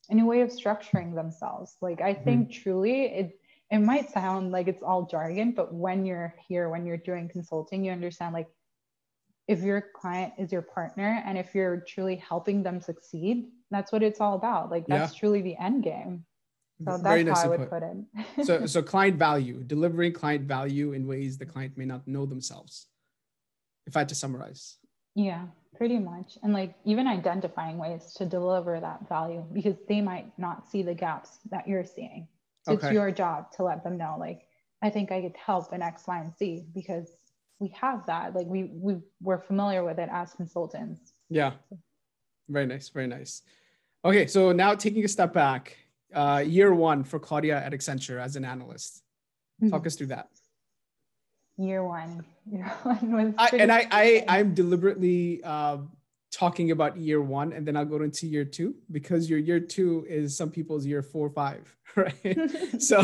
a 0.10 0.16
new 0.16 0.26
way 0.26 0.42
of 0.42 0.50
structuring 0.50 1.16
themselves? 1.16 1.78
Like, 1.82 2.00
I 2.02 2.14
think 2.14 2.50
mm-hmm. 2.50 2.62
truly 2.62 3.06
it 3.06 3.40
it 3.70 3.80
might 3.80 4.10
sound 4.10 4.52
like 4.52 4.70
it's 4.70 4.82
all 4.82 5.06
jargon, 5.06 5.52
but 5.52 5.74
when 5.74 6.06
you're 6.06 6.34
here, 6.48 6.70
when 6.70 6.86
you're 6.86 6.96
doing 6.96 7.28
consulting, 7.28 7.84
you 7.84 7.92
understand 7.92 8.34
like 8.34 8.48
if 9.48 9.62
your 9.62 9.86
client 9.96 10.34
is 10.38 10.52
your 10.52 10.62
partner 10.62 11.24
and 11.26 11.38
if 11.38 11.56
you're 11.56 11.78
truly 11.88 12.16
helping 12.16 12.64
them 12.64 12.82
succeed, 12.82 13.48
that's 13.72 13.92
what 13.92 14.04
it's 14.04 14.20
all 14.20 14.36
about. 14.36 14.70
Like 14.70 14.86
that's 14.88 15.14
yeah. 15.14 15.20
truly 15.20 15.42
the 15.42 15.56
end 15.58 15.84
game. 15.84 16.26
So 16.80 16.92
that's 16.92 17.02
Very 17.02 17.24
nice 17.24 17.42
how 17.42 17.46
I 17.46 17.48
would 17.48 17.70
put, 17.70 17.70
put 17.70 17.84
it. 17.84 18.46
so, 18.46 18.66
so 18.68 18.84
client 18.84 19.18
value, 19.18 19.64
delivering 19.64 20.14
client 20.14 20.48
value 20.48 20.94
in 20.94 21.08
ways 21.08 21.38
the 21.38 21.46
client 21.46 21.78
may 21.78 21.86
not 21.86 22.08
know 22.08 22.26
themselves. 22.26 22.88
If 23.88 23.96
I 23.96 24.02
had 24.02 24.10
to 24.10 24.16
summarize. 24.16 24.78
Yeah, 25.16 25.46
pretty 25.76 25.98
much. 25.98 26.38
And 26.44 26.54
like 26.54 26.76
even 26.86 27.08
identifying 27.08 27.78
ways 27.78 28.14
to 28.18 28.26
deliver 28.26 28.80
that 28.80 29.08
value 29.10 29.44
because 29.54 29.76
they 29.88 30.02
might 30.02 30.32
not 30.38 30.70
see 30.70 30.84
the 30.84 30.94
gaps 30.94 31.40
that 31.50 31.68
you're 31.68 31.86
seeing. 31.86 32.28
So 32.64 32.74
okay. 32.74 32.88
it's 32.88 32.94
your 32.94 33.12
job 33.12 33.52
to 33.54 33.64
let 33.64 33.84
them 33.84 33.98
know, 33.98 34.18
like, 34.20 34.42
I 34.84 34.90
think 34.90 35.12
I 35.12 35.22
could 35.22 35.36
help 35.44 35.74
in 35.74 35.82
X, 35.82 36.04
Y, 36.06 36.20
and 36.20 36.34
Z 36.38 36.66
because 36.76 37.10
we 37.60 37.70
have 37.70 38.06
that. 38.08 38.36
Like 38.36 38.48
we 38.48 38.66
we 38.74 38.98
we're 39.22 39.40
familiar 39.40 39.84
with 39.84 40.00
it 40.00 40.10
as 40.12 40.34
consultants. 40.34 41.14
Yeah. 41.30 41.54
Very 42.50 42.66
nice. 42.66 42.90
Very 42.90 43.08
nice. 43.08 43.42
Okay, 44.06 44.28
so 44.28 44.52
now 44.52 44.74
taking 44.74 45.04
a 45.04 45.08
step 45.08 45.34
back, 45.34 45.76
uh, 46.14 46.44
year 46.46 46.74
one 46.74 47.04
for 47.04 47.20
Claudia 47.20 47.58
at 47.58 47.74
Accenture 47.74 48.22
as 48.22 48.36
an 48.36 48.46
analyst. 48.46 49.04
Talk 49.70 49.80
mm-hmm. 49.80 49.88
us 49.88 49.96
through 49.96 50.08
that. 50.08 50.30
Year 51.58 51.84
one. 51.84 52.24
Year 52.52 52.72
one 52.84 53.12
was. 53.12 53.34
I, 53.38 53.50
and 53.58 53.72
I, 53.72 53.88
I, 53.92 54.26
I'm 54.28 54.54
deliberately 54.54 55.42
uh, 55.44 55.80
talking 56.38 56.70
about 56.70 56.96
year 56.96 57.20
one 57.20 57.52
and 57.54 57.68
then 57.68 57.76
I'll 57.76 57.84
go 57.86 58.00
into 58.04 58.28
year 58.28 58.46
two 58.46 58.76
because 58.92 59.28
your 59.28 59.40
year 59.40 59.60
two 59.60 60.06
is 60.08 60.38
some 60.38 60.52
people's 60.52 60.86
year 60.86 61.02
four 61.02 61.28
or 61.28 61.30
five, 61.32 61.76
right? 61.96 62.52
so 62.80 63.02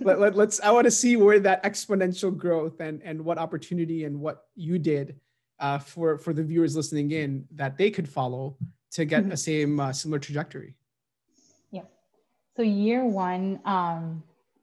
let, 0.00 0.18
let, 0.18 0.36
let's, 0.36 0.58
I 0.60 0.70
want 0.70 0.86
to 0.86 0.90
see 0.90 1.16
where 1.16 1.38
that 1.40 1.62
exponential 1.64 2.34
growth 2.34 2.80
and, 2.80 3.02
and 3.02 3.22
what 3.22 3.36
opportunity 3.36 4.04
and 4.04 4.18
what 4.18 4.44
you 4.54 4.78
did 4.78 5.20
uh, 5.60 5.78
for, 5.78 6.16
for 6.16 6.32
the 6.32 6.42
viewers 6.42 6.74
listening 6.74 7.10
in 7.10 7.44
that 7.54 7.76
they 7.76 7.90
could 7.90 8.08
follow 8.08 8.56
to 8.92 9.04
get 9.04 9.24
mm-hmm. 9.24 9.32
a 9.32 9.36
same 9.36 9.78
uh, 9.78 9.92
similar 9.92 10.18
trajectory. 10.18 10.74
Yeah. 11.70 11.82
So 12.56 12.62
year 12.62 13.04
one, 13.04 13.60
um, 13.66 14.22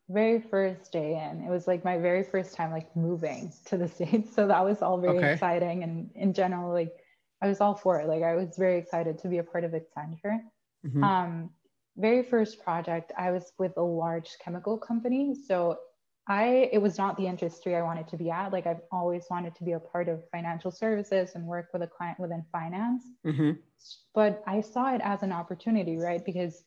very 0.09 0.41
first 0.41 0.91
day 0.91 1.29
in, 1.29 1.43
it 1.43 1.49
was 1.49 1.67
like 1.67 1.85
my 1.85 1.99
very 1.99 2.23
first 2.23 2.55
time 2.55 2.71
like 2.71 2.93
moving 2.95 3.53
to 3.65 3.77
the 3.77 3.87
States. 3.95 4.33
So 4.35 4.47
that 4.47 4.65
was 4.65 4.81
all 4.81 4.97
very 4.97 5.19
okay. 5.19 5.33
exciting. 5.33 5.83
And 5.83 6.09
in 6.15 6.33
general, 6.33 6.71
like 6.71 7.02
I 7.43 7.47
was 7.47 7.59
all 7.59 7.75
for 7.75 7.99
it. 7.99 8.07
Like 8.07 8.23
I 8.23 8.35
was 8.35 8.55
very 8.57 8.77
excited 8.77 9.19
to 9.19 9.27
be 9.27 9.39
a 9.39 9.43
part 9.43 9.65
of 9.65 9.71
Accenture. 9.71 10.39
Mm-hmm. 10.85 11.03
Um, 11.03 11.49
very 11.97 12.23
first 12.23 12.63
project, 12.63 13.11
I 13.17 13.31
was 13.31 13.51
with 13.59 13.73
a 13.77 13.81
large 13.81 14.29
chemical 14.43 14.77
company. 14.77 15.35
So 15.47 15.77
I 16.27 16.69
it 16.71 16.81
was 16.81 16.97
not 16.97 17.17
the 17.17 17.27
industry 17.27 17.75
I 17.75 17.81
wanted 17.81 18.07
to 18.07 18.17
be 18.17 18.31
at. 18.31 18.53
Like 18.53 18.65
I've 18.65 18.81
always 18.93 19.25
wanted 19.29 19.55
to 19.55 19.63
be 19.65 19.73
a 19.73 19.79
part 19.79 20.07
of 20.07 20.23
financial 20.31 20.71
services 20.71 21.31
and 21.35 21.45
work 21.45 21.67
with 21.73 21.81
a 21.81 21.87
client 21.87 22.17
within 22.17 22.45
finance. 22.49 23.03
Mm-hmm. 23.25 23.51
But 24.15 24.41
I 24.47 24.61
saw 24.61 24.95
it 24.95 25.01
as 25.03 25.21
an 25.21 25.33
opportunity, 25.33 25.97
right? 25.97 26.23
Because 26.23 26.63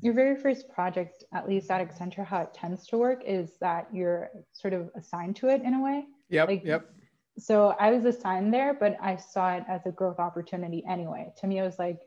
your 0.00 0.14
very 0.14 0.36
first 0.36 0.68
project, 0.68 1.24
at 1.34 1.48
least 1.48 1.68
at 1.70 1.80
Accenture, 1.86 2.24
how 2.24 2.42
it 2.42 2.54
tends 2.54 2.86
to 2.88 2.96
work 2.96 3.22
is 3.26 3.50
that 3.60 3.88
you're 3.92 4.30
sort 4.52 4.72
of 4.72 4.88
assigned 4.94 5.34
to 5.36 5.48
it 5.48 5.62
in 5.62 5.74
a 5.74 5.82
way. 5.82 6.04
Yep. 6.28 6.48
Like, 6.48 6.64
yep. 6.64 6.88
So 7.38 7.74
I 7.78 7.90
was 7.90 8.04
assigned 8.04 8.52
there, 8.52 8.74
but 8.74 8.96
I 9.00 9.16
saw 9.16 9.54
it 9.54 9.64
as 9.68 9.86
a 9.86 9.90
growth 9.90 10.18
opportunity 10.18 10.84
anyway. 10.88 11.32
To 11.40 11.46
me, 11.46 11.58
it 11.58 11.62
was 11.62 11.78
like 11.78 12.00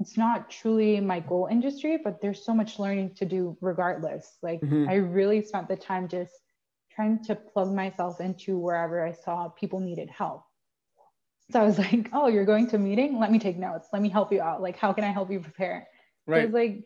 it's 0.00 0.16
not 0.16 0.50
truly 0.50 0.98
my 1.00 1.20
goal 1.20 1.48
industry, 1.50 1.98
but 2.02 2.20
there's 2.20 2.44
so 2.44 2.52
much 2.52 2.78
learning 2.78 3.14
to 3.14 3.24
do 3.24 3.56
regardless. 3.60 4.38
Like 4.42 4.60
mm-hmm. 4.60 4.88
I 4.88 4.94
really 4.94 5.42
spent 5.42 5.68
the 5.68 5.76
time 5.76 6.08
just 6.08 6.32
trying 6.90 7.22
to 7.24 7.36
plug 7.36 7.72
myself 7.72 8.20
into 8.20 8.58
wherever 8.58 9.06
I 9.06 9.12
saw 9.12 9.48
people 9.48 9.80
needed 9.80 10.10
help. 10.10 10.44
So 11.50 11.60
I 11.60 11.64
was 11.64 11.78
like, 11.78 12.08
oh, 12.12 12.28
you're 12.28 12.44
going 12.44 12.66
to 12.68 12.76
a 12.76 12.78
meeting? 12.78 13.18
Let 13.18 13.30
me 13.30 13.38
take 13.38 13.58
notes. 13.58 13.88
Let 13.92 14.02
me 14.02 14.08
help 14.08 14.32
you 14.32 14.40
out. 14.40 14.60
Like, 14.60 14.76
how 14.76 14.92
can 14.92 15.04
I 15.04 15.12
help 15.12 15.30
you 15.30 15.40
prepare? 15.40 15.86
Right. 16.26 16.40
Because 16.40 16.54
like 16.54 16.84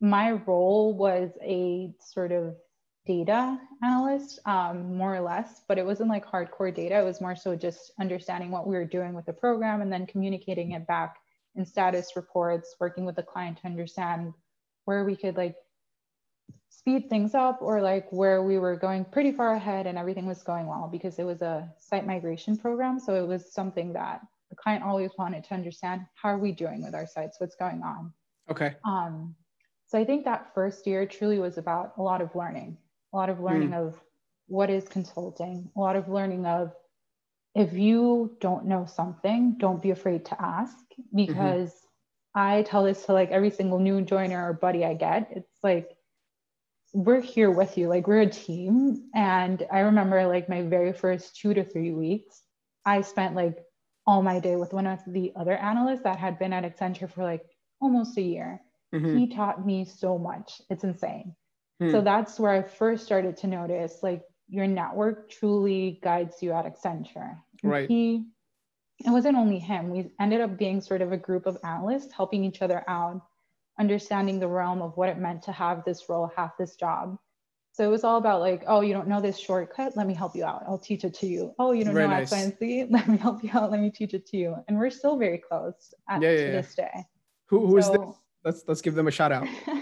my 0.00 0.32
role 0.32 0.94
was 0.94 1.30
a 1.40 1.94
sort 2.00 2.32
of 2.32 2.56
data 3.04 3.58
analyst, 3.82 4.38
um, 4.46 4.96
more 4.96 5.14
or 5.14 5.20
less, 5.20 5.62
but 5.66 5.78
it 5.78 5.84
wasn't 5.84 6.08
like 6.08 6.24
hardcore 6.24 6.74
data. 6.74 6.98
It 6.98 7.04
was 7.04 7.20
more 7.20 7.34
so 7.34 7.56
just 7.56 7.92
understanding 8.00 8.50
what 8.50 8.66
we 8.66 8.76
were 8.76 8.84
doing 8.84 9.14
with 9.14 9.26
the 9.26 9.32
program 9.32 9.82
and 9.82 9.92
then 9.92 10.06
communicating 10.06 10.72
it 10.72 10.86
back 10.86 11.16
in 11.56 11.66
status 11.66 12.12
reports, 12.14 12.76
working 12.78 13.04
with 13.04 13.16
the 13.16 13.22
client 13.22 13.58
to 13.58 13.66
understand 13.66 14.32
where 14.84 15.04
we 15.04 15.16
could 15.16 15.36
like 15.36 15.56
speed 16.68 17.08
things 17.10 17.34
up 17.34 17.58
or 17.60 17.82
like 17.82 18.10
where 18.10 18.42
we 18.42 18.58
were 18.58 18.76
going 18.76 19.04
pretty 19.04 19.32
far 19.32 19.54
ahead 19.54 19.86
and 19.86 19.98
everything 19.98 20.26
was 20.26 20.42
going 20.42 20.66
well 20.66 20.88
because 20.90 21.18
it 21.18 21.24
was 21.24 21.42
a 21.42 21.68
site 21.78 22.06
migration 22.06 22.56
program. 22.56 22.98
So 22.98 23.14
it 23.14 23.26
was 23.26 23.52
something 23.52 23.92
that 23.92 24.20
the 24.50 24.56
client 24.56 24.84
always 24.84 25.10
wanted 25.18 25.44
to 25.44 25.54
understand 25.54 26.02
how 26.14 26.30
are 26.30 26.38
we 26.38 26.52
doing 26.52 26.82
with 26.82 26.94
our 26.94 27.06
sites, 27.06 27.40
what's 27.40 27.56
going 27.56 27.82
on. 27.82 28.12
Okay. 28.50 28.74
Um, 28.84 29.34
so 29.86 29.98
I 29.98 30.04
think 30.04 30.24
that 30.24 30.54
first 30.54 30.86
year 30.86 31.06
truly 31.06 31.38
was 31.38 31.58
about 31.58 31.92
a 31.98 32.02
lot 32.02 32.20
of 32.22 32.34
learning, 32.34 32.78
a 33.12 33.16
lot 33.16 33.30
of 33.30 33.40
learning 33.40 33.70
mm. 33.70 33.86
of 33.86 34.00
what 34.46 34.70
is 34.70 34.88
consulting, 34.88 35.70
a 35.76 35.80
lot 35.80 35.96
of 35.96 36.08
learning 36.08 36.46
of 36.46 36.72
if 37.54 37.74
you 37.74 38.36
don't 38.40 38.66
know 38.66 38.86
something, 38.86 39.56
don't 39.58 39.82
be 39.82 39.90
afraid 39.90 40.24
to 40.26 40.42
ask 40.42 40.76
because 41.14 41.70
mm-hmm. 41.70 42.40
I 42.40 42.62
tell 42.62 42.84
this 42.84 43.04
to 43.06 43.12
like 43.12 43.30
every 43.30 43.50
single 43.50 43.78
new 43.78 44.02
joiner 44.02 44.48
or 44.48 44.54
buddy 44.54 44.84
I 44.84 44.94
get. 44.94 45.28
It's 45.36 45.58
like, 45.62 45.90
we're 46.94 47.20
here 47.20 47.50
with 47.50 47.78
you. 47.78 47.88
Like, 47.88 48.06
we're 48.06 48.20
a 48.20 48.26
team. 48.26 49.08
And 49.14 49.66
I 49.70 49.80
remember 49.80 50.26
like 50.26 50.48
my 50.48 50.62
very 50.62 50.92
first 50.92 51.36
two 51.36 51.54
to 51.54 51.64
three 51.64 51.92
weeks, 51.92 52.42
I 52.84 53.02
spent 53.02 53.34
like 53.34 53.58
all 54.06 54.22
my 54.22 54.40
day 54.40 54.56
with 54.56 54.72
one 54.72 54.86
of 54.86 55.00
the 55.06 55.32
other 55.36 55.56
analysts 55.56 56.02
that 56.04 56.18
had 56.18 56.38
been 56.38 56.52
at 56.52 56.64
Accenture 56.64 57.10
for 57.10 57.22
like 57.22 57.42
almost 57.80 58.16
a 58.16 58.22
year. 58.22 58.60
Mm-hmm. 58.94 59.18
He 59.18 59.26
taught 59.34 59.64
me 59.64 59.84
so 59.84 60.18
much. 60.18 60.60
It's 60.70 60.84
insane. 60.84 61.34
Hmm. 61.82 61.90
So 61.90 62.00
that's 62.00 62.38
where 62.38 62.52
I 62.52 62.62
first 62.62 63.04
started 63.04 63.36
to 63.38 63.46
notice 63.46 64.02
like 64.02 64.22
your 64.48 64.66
network 64.66 65.30
truly 65.30 65.98
guides 66.02 66.42
you 66.42 66.52
at 66.52 66.64
Accenture. 66.66 67.36
Right. 67.62 67.88
He, 67.88 68.26
it 69.04 69.10
wasn't 69.10 69.36
only 69.36 69.58
him. 69.58 69.90
We 69.90 70.12
ended 70.20 70.40
up 70.40 70.56
being 70.56 70.80
sort 70.80 71.02
of 71.02 71.10
a 71.10 71.16
group 71.16 71.46
of 71.46 71.58
analysts 71.64 72.12
helping 72.12 72.44
each 72.44 72.62
other 72.62 72.84
out, 72.86 73.20
understanding 73.80 74.38
the 74.38 74.48
realm 74.48 74.80
of 74.82 74.96
what 74.96 75.08
it 75.08 75.18
meant 75.18 75.42
to 75.44 75.52
have 75.52 75.84
this 75.84 76.08
role, 76.08 76.30
have 76.36 76.52
this 76.58 76.76
job. 76.76 77.18
So 77.72 77.82
it 77.84 77.88
was 77.88 78.04
all 78.04 78.18
about 78.18 78.40
like, 78.40 78.64
oh, 78.66 78.82
you 78.82 78.92
don't 78.92 79.08
know 79.08 79.20
this 79.20 79.38
shortcut? 79.38 79.96
Let 79.96 80.06
me 80.06 80.12
help 80.12 80.36
you 80.36 80.44
out. 80.44 80.62
I'll 80.68 80.78
teach 80.78 81.04
it 81.04 81.14
to 81.14 81.26
you. 81.26 81.54
Oh, 81.58 81.72
you 81.72 81.84
don't 81.84 81.94
very 81.94 82.06
know 82.06 82.14
nice. 82.14 82.30
X, 82.30 82.32
Y, 82.32 82.38
and 82.38 82.58
Z? 82.58 82.86
Let 82.90 83.08
me 83.08 83.16
help 83.16 83.42
you 83.42 83.50
out. 83.54 83.70
Let 83.70 83.80
me 83.80 83.90
teach 83.90 84.12
it 84.12 84.26
to 84.26 84.36
you. 84.36 84.56
And 84.68 84.78
we're 84.78 84.90
still 84.90 85.16
very 85.16 85.38
close 85.38 85.94
at, 86.08 86.20
yeah, 86.20 86.30
yeah, 86.30 86.36
to 86.36 86.42
yeah. 86.42 86.50
this 86.50 86.74
day. 86.74 87.06
Who, 87.46 87.66
who 87.66 87.80
so, 87.80 87.94
is 87.94 87.98
this? 87.98 88.16
Let's 88.44 88.64
let's 88.68 88.80
give 88.82 88.94
them 88.94 89.08
a 89.08 89.10
shout 89.10 89.32
out. 89.32 89.48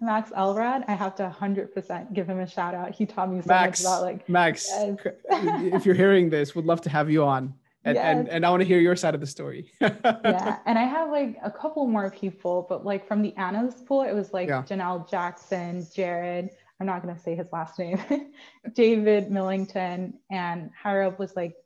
Max 0.00 0.30
Elrod, 0.36 0.84
I 0.86 0.94
have 0.94 1.14
to 1.16 1.34
100% 1.40 2.12
give 2.12 2.28
him 2.28 2.38
a 2.38 2.46
shout 2.46 2.74
out. 2.74 2.94
He 2.94 3.06
taught 3.06 3.30
me 3.30 3.40
so 3.40 3.48
Max, 3.48 3.82
much 3.82 3.88
about 3.88 4.02
like 4.02 4.28
Max. 4.28 4.68
Yes. 4.70 4.96
if 5.30 5.86
you're 5.86 5.94
hearing 5.94 6.30
this, 6.30 6.54
would 6.54 6.64
love 6.64 6.80
to 6.82 6.90
have 6.90 7.10
you 7.10 7.24
on. 7.24 7.54
And, 7.84 7.96
yes. 7.96 8.04
and, 8.04 8.28
and 8.28 8.46
I 8.46 8.50
want 8.50 8.60
to 8.60 8.66
hear 8.66 8.80
your 8.80 8.96
side 8.96 9.14
of 9.14 9.20
the 9.20 9.26
story. 9.26 9.72
yeah. 9.80 10.58
And 10.66 10.78
I 10.78 10.82
have 10.82 11.10
like 11.10 11.38
a 11.42 11.50
couple 11.50 11.86
more 11.86 12.10
people, 12.10 12.66
but 12.68 12.84
like 12.84 13.06
from 13.06 13.22
the 13.22 13.34
analyst 13.36 13.86
pool, 13.86 14.02
it 14.02 14.12
was 14.12 14.32
like 14.32 14.48
yeah. 14.48 14.62
Janelle 14.62 15.08
Jackson, 15.08 15.86
Jared, 15.94 16.50
I'm 16.80 16.86
not 16.86 17.02
going 17.02 17.14
to 17.14 17.20
say 17.20 17.34
his 17.34 17.48
last 17.52 17.78
name, 17.78 18.00
David 18.74 19.30
Millington, 19.30 20.14
and 20.30 20.70
higher 20.80 21.02
up 21.02 21.18
was 21.18 21.34
like 21.34 21.56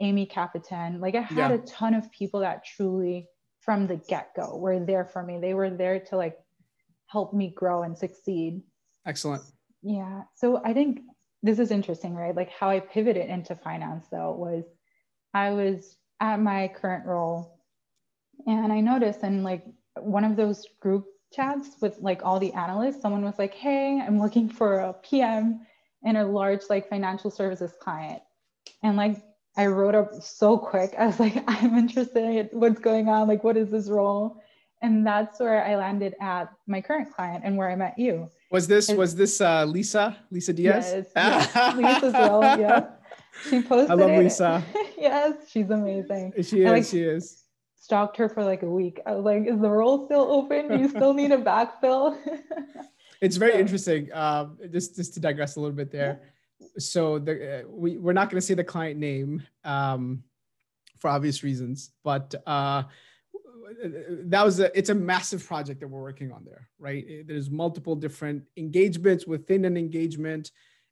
Amy 0.00 0.26
Capitan. 0.26 1.00
Like 1.00 1.14
I 1.14 1.22
had 1.22 1.50
yeah. 1.50 1.52
a 1.52 1.58
ton 1.58 1.94
of 1.94 2.10
people 2.12 2.40
that 2.40 2.64
truly 2.64 3.28
from 3.60 3.86
the 3.86 3.96
get 3.96 4.34
go 4.34 4.56
were 4.56 4.80
there 4.80 5.04
for 5.04 5.22
me. 5.22 5.38
They 5.38 5.54
were 5.54 5.70
there 5.70 6.00
to 6.00 6.16
like 6.16 6.38
help 7.10 7.34
me 7.34 7.52
grow 7.54 7.82
and 7.82 7.96
succeed. 7.96 8.62
Excellent. 9.06 9.42
Yeah. 9.82 10.22
So 10.36 10.62
I 10.64 10.72
think 10.72 11.00
this 11.42 11.58
is 11.58 11.70
interesting, 11.70 12.14
right? 12.14 12.34
Like 12.34 12.50
how 12.50 12.70
I 12.70 12.80
pivoted 12.80 13.28
into 13.28 13.54
finance 13.54 14.06
though 14.10 14.32
was 14.32 14.64
I 15.34 15.50
was 15.50 15.96
at 16.20 16.40
my 16.40 16.68
current 16.68 17.06
role 17.06 17.60
and 18.46 18.72
I 18.72 18.80
noticed 18.80 19.22
in 19.22 19.42
like 19.42 19.64
one 19.98 20.24
of 20.24 20.36
those 20.36 20.66
group 20.80 21.06
chats 21.32 21.76
with 21.80 21.98
like 22.00 22.22
all 22.24 22.38
the 22.38 22.52
analysts, 22.52 23.00
someone 23.00 23.24
was 23.24 23.38
like, 23.38 23.54
Hey, 23.54 24.00
I'm 24.00 24.20
looking 24.20 24.48
for 24.48 24.80
a 24.80 24.92
PM 24.92 25.66
in 26.02 26.16
a 26.16 26.26
large 26.26 26.62
like 26.68 26.88
financial 26.88 27.30
services 27.30 27.72
client. 27.80 28.22
And 28.82 28.96
like 28.96 29.22
I 29.56 29.66
wrote 29.66 29.94
up 29.94 30.22
so 30.22 30.58
quick. 30.58 30.94
I 30.98 31.06
was 31.06 31.18
like, 31.18 31.42
I'm 31.46 31.76
interested 31.76 32.52
in 32.52 32.58
what's 32.58 32.80
going 32.80 33.08
on. 33.08 33.28
Like, 33.28 33.42
what 33.42 33.56
is 33.56 33.70
this 33.70 33.88
role? 33.88 34.40
And 34.82 35.06
that's 35.06 35.38
where 35.40 35.64
I 35.64 35.76
landed 35.76 36.14
at 36.20 36.52
my 36.66 36.80
current 36.80 37.12
client 37.14 37.42
and 37.44 37.56
where 37.56 37.70
I 37.70 37.76
met 37.76 37.98
you. 37.98 38.28
Was 38.50 38.66
this 38.66 38.88
was 38.90 39.14
this 39.14 39.40
uh, 39.40 39.64
Lisa 39.64 40.16
Lisa 40.30 40.52
Diaz? 40.52 40.92
Yes, 40.92 41.06
yes. 41.54 41.76
Lisa's 41.76 42.14
role. 42.14 42.42
Yeah, 42.42 42.86
she 43.48 43.62
posted. 43.62 43.90
I 43.90 43.94
love 43.94 44.10
it. 44.10 44.18
Lisa. 44.18 44.62
yes, 44.98 45.34
she's 45.48 45.70
amazing. 45.70 46.32
She 46.42 46.62
is. 46.62 46.66
I, 46.66 46.70
like, 46.70 46.84
she 46.84 47.02
is. 47.02 47.44
Stalked 47.76 48.16
her 48.16 48.28
for 48.28 48.44
like 48.44 48.62
a 48.62 48.70
week. 48.70 49.00
I 49.06 49.12
was 49.12 49.24
like, 49.24 49.46
"Is 49.46 49.60
the 49.60 49.70
role 49.70 50.06
still 50.06 50.26
open? 50.30 50.68
Do 50.68 50.78
you 50.78 50.88
still 50.88 51.14
need 51.14 51.32
a 51.32 51.38
backfill?" 51.38 52.18
it's 53.20 53.36
very 53.36 53.52
so. 53.52 53.58
interesting. 53.58 54.12
Um, 54.12 54.58
just 54.72 54.96
just 54.96 55.14
to 55.14 55.20
digress 55.20 55.56
a 55.56 55.60
little 55.60 55.76
bit 55.76 55.92
there. 55.92 56.22
So 56.78 57.18
the 57.18 57.60
uh, 57.60 57.62
we 57.68 57.98
we're 57.98 58.12
not 58.12 58.30
going 58.30 58.40
to 58.40 58.46
say 58.46 58.54
the 58.54 58.64
client 58.64 58.98
name 58.98 59.42
um, 59.64 60.24
for 60.98 61.08
obvious 61.08 61.42
reasons, 61.44 61.90
but. 62.02 62.34
Uh, 62.46 62.84
that 64.24 64.44
was 64.44 64.60
a 64.60 64.76
it's 64.76 64.90
a 64.90 64.94
massive 64.94 65.46
project 65.46 65.80
that 65.80 65.88
we're 65.88 66.00
working 66.00 66.32
on 66.32 66.44
there 66.44 66.68
right? 66.78 67.26
There's 67.26 67.50
multiple 67.50 67.94
different 67.94 68.44
engagements 68.56 69.26
within 69.26 69.64
an 69.64 69.76
engagement. 69.76 70.50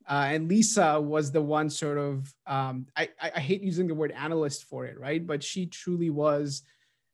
Uh, 0.09 0.29
and 0.31 0.49
lisa 0.49 0.99
was 0.99 1.31
the 1.31 1.41
one 1.41 1.69
sort 1.69 1.99
of 1.99 2.33
um, 2.47 2.87
I, 2.97 3.11
I 3.21 3.41
hate 3.41 3.62
using 3.62 3.87
the 3.87 3.95
word 3.95 4.12
analyst 4.12 4.64
for 4.64 4.87
it 4.87 4.99
right? 4.99 5.27
But 5.27 5.43
she 5.43 5.67
truly 5.67 6.11
was 6.11 6.62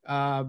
uh, 0.06 0.44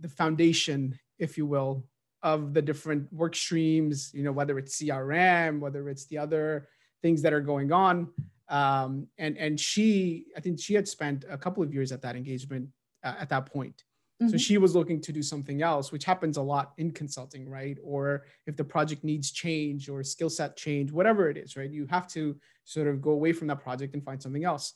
the 0.00 0.08
foundation 0.08 0.98
if 1.18 1.36
you 1.38 1.46
will 1.46 1.84
of 2.22 2.54
the 2.54 2.62
different 2.62 3.12
work 3.12 3.36
streams 3.36 4.10
you 4.14 4.22
know 4.22 4.32
whether 4.32 4.58
it's 4.58 4.80
crm 4.82 5.60
whether 5.60 5.88
it's 5.90 6.06
the 6.06 6.18
other 6.18 6.68
things 7.02 7.22
that 7.22 7.32
are 7.32 7.40
going 7.40 7.70
on. 7.70 8.08
Um, 8.48 9.08
and 9.18 9.38
and 9.38 9.58
she 9.58 10.26
i 10.36 10.40
think 10.40 10.60
she 10.60 10.74
had 10.74 10.86
spent 10.86 11.24
a 11.30 11.38
couple 11.38 11.62
of 11.62 11.72
years 11.72 11.92
at 11.92 12.02
that 12.02 12.14
engagement 12.16 12.68
uh, 13.02 13.14
at 13.18 13.28
that 13.30 13.46
point 13.46 13.84
Mm-hmm. 14.22 14.30
So 14.30 14.36
she 14.36 14.58
was 14.58 14.76
looking 14.76 15.00
to 15.00 15.12
do 15.12 15.22
something 15.22 15.62
else, 15.62 15.90
which 15.90 16.04
happens 16.04 16.36
a 16.36 16.42
lot 16.42 16.72
in 16.78 16.92
consulting, 16.92 17.48
right? 17.48 17.76
Or 17.82 18.26
if 18.46 18.56
the 18.56 18.64
project 18.64 19.02
needs 19.02 19.32
change 19.32 19.88
or 19.88 20.04
skill 20.04 20.30
set 20.30 20.56
change, 20.56 20.92
whatever 20.92 21.28
it 21.28 21.36
is, 21.36 21.56
right? 21.56 21.70
You 21.70 21.86
have 21.86 22.06
to 22.08 22.36
sort 22.64 22.86
of 22.86 23.02
go 23.02 23.10
away 23.10 23.32
from 23.32 23.48
that 23.48 23.60
project 23.62 23.94
and 23.94 24.04
find 24.04 24.22
something 24.22 24.44
else. 24.44 24.74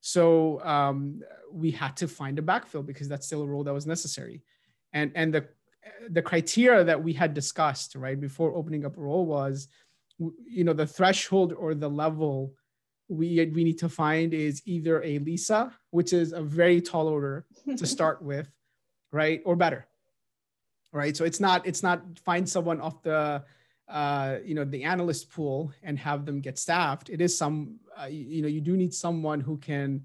So 0.00 0.60
um, 0.64 1.20
we 1.52 1.70
had 1.70 1.96
to 1.98 2.08
find 2.08 2.38
a 2.38 2.42
backfill 2.42 2.84
because 2.84 3.08
that's 3.08 3.26
still 3.26 3.42
a 3.42 3.46
role 3.46 3.64
that 3.64 3.74
was 3.74 3.86
necessary. 3.86 4.42
And 4.92 5.12
and 5.14 5.32
the 5.32 5.46
the 6.08 6.22
criteria 6.22 6.84
that 6.84 7.02
we 7.02 7.12
had 7.12 7.32
discussed 7.32 7.94
right 7.94 8.20
before 8.20 8.54
opening 8.54 8.84
up 8.84 8.96
a 8.96 9.00
role 9.00 9.26
was, 9.26 9.68
you 10.18 10.64
know, 10.64 10.72
the 10.72 10.86
threshold 10.86 11.52
or 11.52 11.74
the 11.74 11.88
level 11.88 12.54
we 13.08 13.44
we 13.54 13.64
need 13.64 13.78
to 13.78 13.88
find 13.88 14.32
is 14.32 14.62
either 14.64 15.02
a 15.02 15.18
Lisa, 15.18 15.72
which 15.90 16.12
is 16.12 16.32
a 16.32 16.42
very 16.42 16.80
tall 16.80 17.08
order 17.08 17.44
to 17.76 17.86
start 17.96 18.22
with, 18.22 18.50
right? 19.12 19.42
Or 19.44 19.56
better 19.56 19.86
right? 20.92 21.16
So 21.16 21.24
it's 21.24 21.40
not 21.40 21.66
it's 21.66 21.82
not 21.82 22.02
find 22.18 22.48
someone 22.48 22.80
off 22.80 23.02
the 23.02 23.42
uh, 23.88 24.38
you 24.44 24.54
know 24.54 24.64
the 24.64 24.84
analyst 24.84 25.30
pool 25.30 25.72
and 25.82 25.98
have 25.98 26.24
them 26.24 26.40
get 26.40 26.58
staffed. 26.58 27.10
It 27.10 27.20
is 27.20 27.36
some 27.36 27.76
uh, 28.00 28.06
you 28.06 28.42
know 28.42 28.48
you 28.48 28.60
do 28.60 28.76
need 28.76 28.94
someone 28.94 29.40
who 29.40 29.56
can 29.58 30.04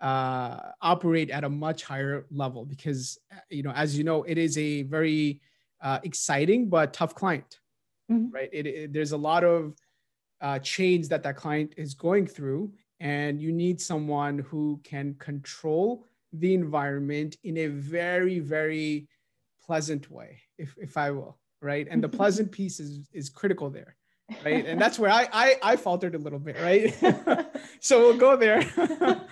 uh, 0.00 0.72
operate 0.82 1.30
at 1.30 1.44
a 1.44 1.48
much 1.48 1.84
higher 1.84 2.26
level 2.30 2.64
because 2.64 3.18
you 3.50 3.62
know 3.62 3.72
as 3.72 3.96
you 3.96 4.04
know 4.04 4.22
it 4.24 4.38
is 4.38 4.58
a 4.58 4.82
very 4.82 5.40
uh, 5.80 5.98
exciting 6.02 6.68
but 6.68 6.92
tough 6.92 7.14
client 7.14 7.60
mm-hmm. 8.10 8.34
right? 8.34 8.50
It, 8.52 8.66
it, 8.66 8.92
there's 8.92 9.12
a 9.12 9.16
lot 9.16 9.44
of 9.44 9.74
uh, 10.40 10.58
change 10.58 11.08
that 11.08 11.22
that 11.22 11.36
client 11.36 11.74
is 11.76 11.94
going 11.94 12.26
through 12.26 12.72
and 13.00 13.40
you 13.40 13.52
need 13.52 13.80
someone 13.80 14.38
who 14.38 14.80
can 14.84 15.14
control 15.18 16.06
the 16.40 16.54
environment 16.54 17.36
in 17.44 17.58
a 17.58 17.66
very 17.66 18.38
very 18.38 19.08
pleasant 19.64 20.10
way 20.10 20.40
if, 20.58 20.74
if 20.78 20.96
i 20.96 21.10
will 21.10 21.38
right? 21.62 21.88
And 21.90 22.02
the 22.02 22.08
pleasant 22.20 22.52
piece 22.52 22.80
is 22.80 23.08
is 23.12 23.28
critical 23.28 23.70
there 23.70 23.96
right? 24.44 24.66
And 24.66 24.80
that's 24.80 24.98
where 24.98 25.10
i 25.10 25.28
i, 25.32 25.56
I 25.62 25.76
faltered 25.76 26.14
a 26.14 26.18
little 26.18 26.38
bit 26.38 26.56
right? 26.60 26.94
So 27.80 28.00
we'll 28.00 28.16
go 28.18 28.36
there. 28.36 28.62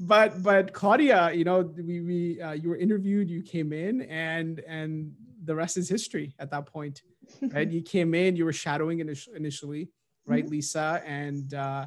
But 0.00 0.44
but 0.44 0.72
claudia 0.72 1.32
you 1.32 1.42
know 1.42 1.58
we, 1.88 2.00
we 2.00 2.40
uh, 2.40 2.52
you 2.52 2.68
were 2.68 2.76
interviewed 2.76 3.28
you 3.28 3.42
came 3.42 3.72
in 3.72 4.02
and 4.02 4.60
and 4.60 5.10
the 5.42 5.56
rest 5.56 5.76
is 5.76 5.88
history 5.88 6.36
at 6.38 6.52
that 6.52 6.66
point 6.66 7.02
right? 7.42 7.68
You 7.68 7.82
came 7.82 8.14
in 8.14 8.36
you 8.36 8.44
were 8.44 8.52
shadowing 8.52 9.00
initially 9.00 9.90
right 10.24 10.44
mm-hmm. 10.44 10.52
lisa? 10.52 11.02
And 11.04 11.52
uh, 11.52 11.86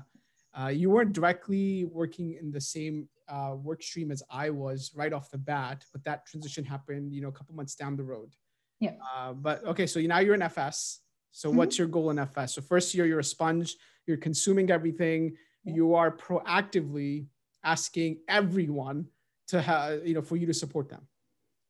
uh, 0.60 0.68
you 0.68 0.90
weren't 0.90 1.14
directly 1.14 1.86
working 1.86 2.34
in 2.34 2.52
the 2.52 2.60
same 2.60 3.08
uh, 3.32 3.56
work 3.56 3.82
stream 3.82 4.12
as 4.12 4.22
I 4.30 4.50
was 4.50 4.92
right 4.94 5.14
off 5.14 5.32
the 5.32 5.38
bat, 5.38 5.86
but 5.94 6.04
that 6.04 6.26
transition 6.26 6.66
happened, 6.66 7.14
you 7.14 7.22
know, 7.22 7.30
a 7.30 7.32
couple 7.32 7.56
months 7.56 7.76
down 7.76 7.96
the 7.96 8.04
road. 8.04 8.36
Yeah. 8.80 8.94
Uh, 9.16 9.34
but 9.34 9.64
okay, 9.66 9.88
so 9.88 10.00
now 10.02 10.20
you're 10.20 10.36
in 10.36 10.42
FS. 10.42 11.00
So 11.32 11.48
mm-hmm. 11.48 11.58
what's 11.58 11.78
your 11.78 11.88
goal 11.88 12.10
in 12.10 12.20
FS? 12.20 12.56
So 12.56 12.62
first 12.62 12.94
year, 12.94 13.06
you're 13.06 13.20
a 13.20 13.24
sponge. 13.24 13.78
You're 14.06 14.18
consuming 14.18 14.70
everything. 14.70 15.38
Yeah. 15.64 15.76
You 15.76 15.96
are 15.96 16.12
proactively 16.12 17.28
asking 17.64 18.18
everyone 18.28 19.08
to 19.48 19.62
have, 19.62 20.06
you 20.06 20.14
know, 20.14 20.22
for 20.22 20.36
you 20.36 20.48
to 20.48 20.54
support 20.54 20.90
them. 20.90 21.08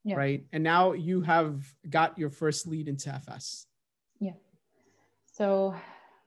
Yeah. 0.03 0.15
Right. 0.15 0.45
And 0.51 0.63
now 0.63 0.93
you 0.93 1.21
have 1.21 1.63
got 1.87 2.17
your 2.17 2.31
first 2.31 2.65
lead 2.65 2.87
into 2.87 3.13
FS. 3.13 3.67
Yeah. 4.19 4.33
So 5.31 5.75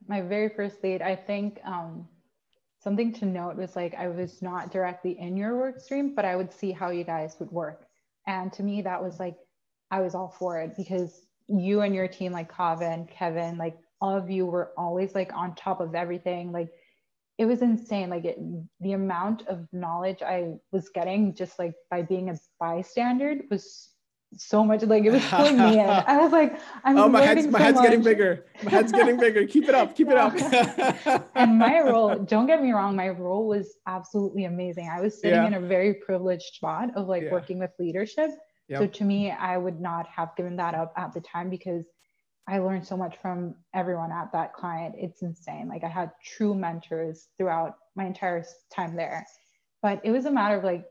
my 0.06 0.20
very 0.20 0.48
first 0.48 0.82
lead, 0.84 1.02
I 1.02 1.16
think 1.16 1.58
um, 1.64 2.06
something 2.84 3.14
to 3.14 3.24
note 3.24 3.56
was 3.56 3.74
like 3.74 3.94
I 3.94 4.08
was 4.08 4.42
not 4.42 4.70
directly 4.70 5.18
in 5.18 5.38
your 5.38 5.56
work 5.56 5.80
stream, 5.80 6.14
but 6.14 6.26
I 6.26 6.36
would 6.36 6.52
see 6.52 6.70
how 6.70 6.90
you 6.90 7.02
guys 7.02 7.34
would 7.40 7.50
work. 7.50 7.86
And 8.26 8.52
to 8.52 8.62
me, 8.62 8.82
that 8.82 9.02
was 9.02 9.18
like 9.18 9.36
I 9.90 10.00
was 10.00 10.14
all 10.14 10.36
for 10.38 10.60
it 10.60 10.76
because 10.76 11.26
you 11.48 11.80
and 11.80 11.94
your 11.94 12.08
team, 12.08 12.32
like 12.32 12.52
Kavin, 12.52 13.08
Kevin, 13.08 13.56
like 13.56 13.78
all 14.02 14.14
of 14.14 14.30
you 14.30 14.44
were 14.44 14.72
always 14.76 15.14
like 15.14 15.32
on 15.34 15.54
top 15.54 15.80
of 15.80 15.94
everything. 15.94 16.52
Like 16.52 16.68
it 17.38 17.46
was 17.46 17.62
insane. 17.62 18.10
Like 18.10 18.26
it, 18.26 18.38
the 18.80 18.92
amount 18.92 19.46
of 19.48 19.66
knowledge 19.72 20.22
I 20.22 20.56
was 20.70 20.90
getting 20.90 21.34
just 21.34 21.58
like 21.58 21.74
by 21.90 22.02
being 22.02 22.28
a 22.28 22.38
bystander 22.60 23.36
was 23.50 23.93
so 24.36 24.64
much 24.64 24.82
like 24.82 25.04
it 25.04 25.10
was 25.10 25.24
pulling 25.26 25.58
me 25.58 25.78
in. 25.80 25.88
I 25.88 26.16
was 26.18 26.32
like, 26.32 26.58
I'm 26.82 26.98
oh 26.98 27.08
my 27.08 27.22
head's 27.22 27.46
my 27.46 27.58
so 27.58 27.64
head's 27.64 27.76
much. 27.76 27.84
getting 27.84 28.02
bigger. 28.02 28.46
My 28.62 28.70
head's 28.70 28.92
getting 28.92 29.16
bigger. 29.16 29.46
Keep 29.46 29.68
it 29.68 29.74
up. 29.74 29.94
Keep 29.94 30.08
it 30.10 30.16
up. 30.16 30.34
and 31.34 31.58
my 31.58 31.80
role, 31.80 32.16
don't 32.16 32.46
get 32.46 32.62
me 32.62 32.72
wrong, 32.72 32.96
my 32.96 33.10
role 33.10 33.46
was 33.46 33.76
absolutely 33.86 34.44
amazing. 34.44 34.88
I 34.88 35.00
was 35.00 35.20
sitting 35.20 35.36
yeah. 35.36 35.46
in 35.46 35.54
a 35.54 35.60
very 35.60 35.94
privileged 35.94 36.54
spot 36.54 36.90
of 36.96 37.06
like 37.06 37.24
yeah. 37.24 37.32
working 37.32 37.58
with 37.58 37.70
leadership. 37.78 38.30
Yep. 38.68 38.80
So 38.80 38.86
to 38.86 39.04
me, 39.04 39.30
I 39.30 39.56
would 39.56 39.80
not 39.80 40.06
have 40.08 40.34
given 40.36 40.56
that 40.56 40.74
up 40.74 40.92
at 40.96 41.12
the 41.12 41.20
time 41.20 41.50
because 41.50 41.84
I 42.48 42.58
learned 42.58 42.86
so 42.86 42.96
much 42.96 43.16
from 43.20 43.54
everyone 43.74 44.12
at 44.12 44.32
that 44.32 44.52
client. 44.52 44.94
It's 44.98 45.22
insane. 45.22 45.68
Like 45.68 45.84
I 45.84 45.88
had 45.88 46.10
true 46.22 46.54
mentors 46.54 47.28
throughout 47.38 47.76
my 47.96 48.04
entire 48.04 48.44
time 48.74 48.96
there. 48.96 49.26
But 49.82 50.00
it 50.04 50.10
was 50.10 50.26
a 50.26 50.30
matter 50.30 50.56
of 50.56 50.64
like 50.64 50.84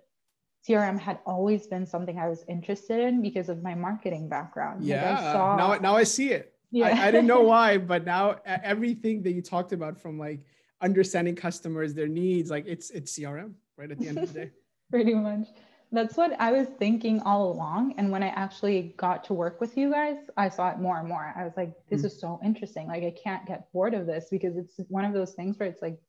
CRM 0.68 0.98
had 0.98 1.20
always 1.26 1.68
been 1.68 1.86
something 1.86 2.18
I 2.18 2.30
was 2.30 2.46
interested 2.48 3.00
in 3.00 3.22
because 3.22 3.50
of 3.50 3.62
my 3.62 3.76
marketing 3.76 4.30
background. 4.30 4.84
Yeah. 4.84 5.12
Like 5.12 5.20
saw, 5.20 5.56
now, 5.58 5.76
now 5.76 5.96
I 5.96 6.04
see 6.04 6.32
it. 6.32 6.54
Yeah. 6.72 6.88
I, 6.88 7.08
I 7.08 7.12
didn't 7.12 7.28
know 7.28 7.42
why, 7.54 7.78
but 7.78 8.06
now 8.06 8.38
everything 8.46 9.24
that 9.24 9.34
you 9.34 9.42
talked 9.42 9.74
about 9.74 10.00
from 10.00 10.18
like 10.18 10.40
understanding 10.82 11.36
customers, 11.36 11.94
their 11.94 12.08
needs, 12.08 12.50
like 12.50 12.66
it's 12.66 12.90
it's 12.92 13.18
CRM 13.18 13.54
right 13.78 13.92
at 13.92 14.00
the 14.00 14.08
end 14.08 14.20
of 14.20 14.34
the 14.34 14.40
day. 14.40 14.52
Pretty 14.90 15.14
much. 15.14 15.48
That's 15.92 16.18
what 16.18 16.40
I 16.40 16.52
was 16.52 16.68
thinking 16.80 17.22
all 17.22 17.52
along. 17.52 17.96
And 17.98 18.12
when 18.12 18.24
I 18.24 18.30
actually 18.30 18.96
got 18.98 19.24
to 19.26 19.34
work 19.34 19.62
with 19.62 19.78
you 19.78 19.92
guys, 19.92 20.18
I 20.38 20.50
saw 20.50 20.72
it 20.72 20.80
more 20.80 20.98
and 20.98 21.08
more. 21.08 21.32
I 21.38 21.44
was 21.44 21.54
like, 21.56 21.74
this 21.88 22.02
mm. 22.02 22.06
is 22.06 22.20
so 22.20 22.40
interesting. 22.44 22.88
Like 22.88 23.04
I 23.04 23.14
can't 23.24 23.46
get 23.46 23.72
bored 23.72 23.94
of 23.94 24.08
this 24.08 24.28
because 24.32 24.58
it's 24.58 24.80
one 24.88 25.06
of 25.06 25.14
those 25.14 25.34
things 25.34 25.60
where 25.60 25.70
it's 25.70 25.84
like 25.84 26.00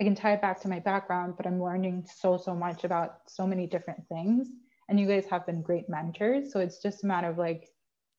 I 0.00 0.04
can 0.04 0.14
tie 0.14 0.32
it 0.32 0.42
back 0.42 0.60
to 0.62 0.68
my 0.68 0.80
background, 0.80 1.34
but 1.36 1.46
I'm 1.46 1.62
learning 1.62 2.06
so, 2.12 2.36
so 2.36 2.54
much 2.54 2.84
about 2.84 3.18
so 3.26 3.46
many 3.46 3.66
different 3.66 4.06
things. 4.08 4.48
And 4.88 4.98
you 4.98 5.06
guys 5.06 5.26
have 5.30 5.46
been 5.46 5.62
great 5.62 5.88
mentors. 5.88 6.52
So 6.52 6.60
it's 6.60 6.82
just 6.82 7.04
a 7.04 7.06
matter 7.06 7.28
of 7.28 7.38
like, 7.38 7.68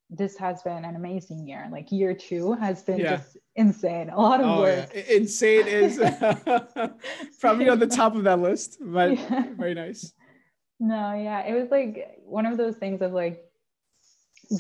this 0.09 0.38
has 0.38 0.62
been 0.62 0.86
an 0.86 0.95
amazing 0.95 1.47
year. 1.47 1.67
Like 1.71 1.91
year 1.91 2.13
two 2.13 2.53
has 2.53 2.83
been 2.83 2.99
yeah. 2.99 3.17
just 3.17 3.38
insane. 3.55 4.09
A 4.09 4.19
lot 4.19 4.39
of 4.39 4.45
oh, 4.45 4.62
work. 4.62 4.91
Yeah. 4.93 5.01
Insane 5.15 5.67
is 5.67 5.97
probably 7.39 7.69
on 7.69 7.79
the 7.79 7.88
top 7.88 8.15
of 8.15 8.23
that 8.23 8.39
list, 8.39 8.77
but 8.79 9.17
yeah. 9.17 9.45
very 9.57 9.73
nice. 9.73 10.13
No, 10.79 11.13
yeah. 11.13 11.45
It 11.45 11.53
was 11.53 11.69
like 11.71 12.17
one 12.25 12.45
of 12.45 12.57
those 12.57 12.75
things 12.77 13.01
of 13.01 13.12
like 13.12 13.43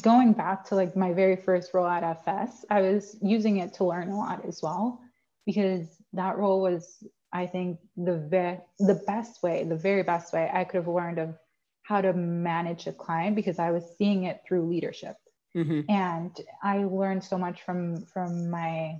going 0.01 0.33
back 0.33 0.65
to 0.65 0.75
like 0.75 0.95
my 0.95 1.13
very 1.13 1.35
first 1.35 1.73
role 1.73 1.87
at 1.87 2.03
FS, 2.03 2.65
I 2.69 2.81
was 2.81 3.17
using 3.21 3.57
it 3.57 3.73
to 3.75 3.85
learn 3.85 4.09
a 4.09 4.17
lot 4.17 4.45
as 4.45 4.61
well 4.61 4.99
because 5.45 5.87
that 6.13 6.37
role 6.37 6.61
was 6.61 7.03
i 7.31 7.45
think 7.45 7.79
the 7.97 8.17
ve- 8.29 8.61
the 8.79 9.01
best 9.07 9.41
way 9.43 9.63
the 9.63 9.75
very 9.75 10.03
best 10.03 10.33
way 10.33 10.49
i 10.53 10.63
could 10.63 10.77
have 10.77 10.87
learned 10.87 11.19
of 11.19 11.35
how 11.83 11.99
to 12.01 12.13
manage 12.13 12.87
a 12.87 12.93
client 12.93 13.35
because 13.35 13.59
i 13.59 13.71
was 13.71 13.83
seeing 13.97 14.23
it 14.23 14.41
through 14.47 14.67
leadership 14.69 15.15
mm-hmm. 15.55 15.81
and 15.89 16.41
i 16.63 16.83
learned 16.83 17.23
so 17.23 17.37
much 17.37 17.61
from 17.63 18.05
from 18.05 18.49
my 18.49 18.95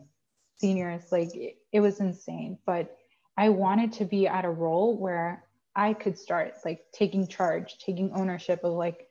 seniors 0.58 1.12
like 1.12 1.34
it, 1.36 1.58
it 1.71 1.80
was 1.80 1.99
insane 1.99 2.58
but 2.65 2.95
i 3.38 3.49
wanted 3.49 3.91
to 3.91 4.06
be 4.06 4.28
at 4.28 4.45
a 4.45 4.49
role 4.49 4.97
where 4.97 5.43
i 5.76 5.93
could 5.93 6.17
start 6.17 6.54
like 6.65 6.82
taking 6.93 7.28
charge 7.28 7.78
taking 7.78 8.12
ownership 8.13 8.60
of 8.63 8.73
like 8.73 9.08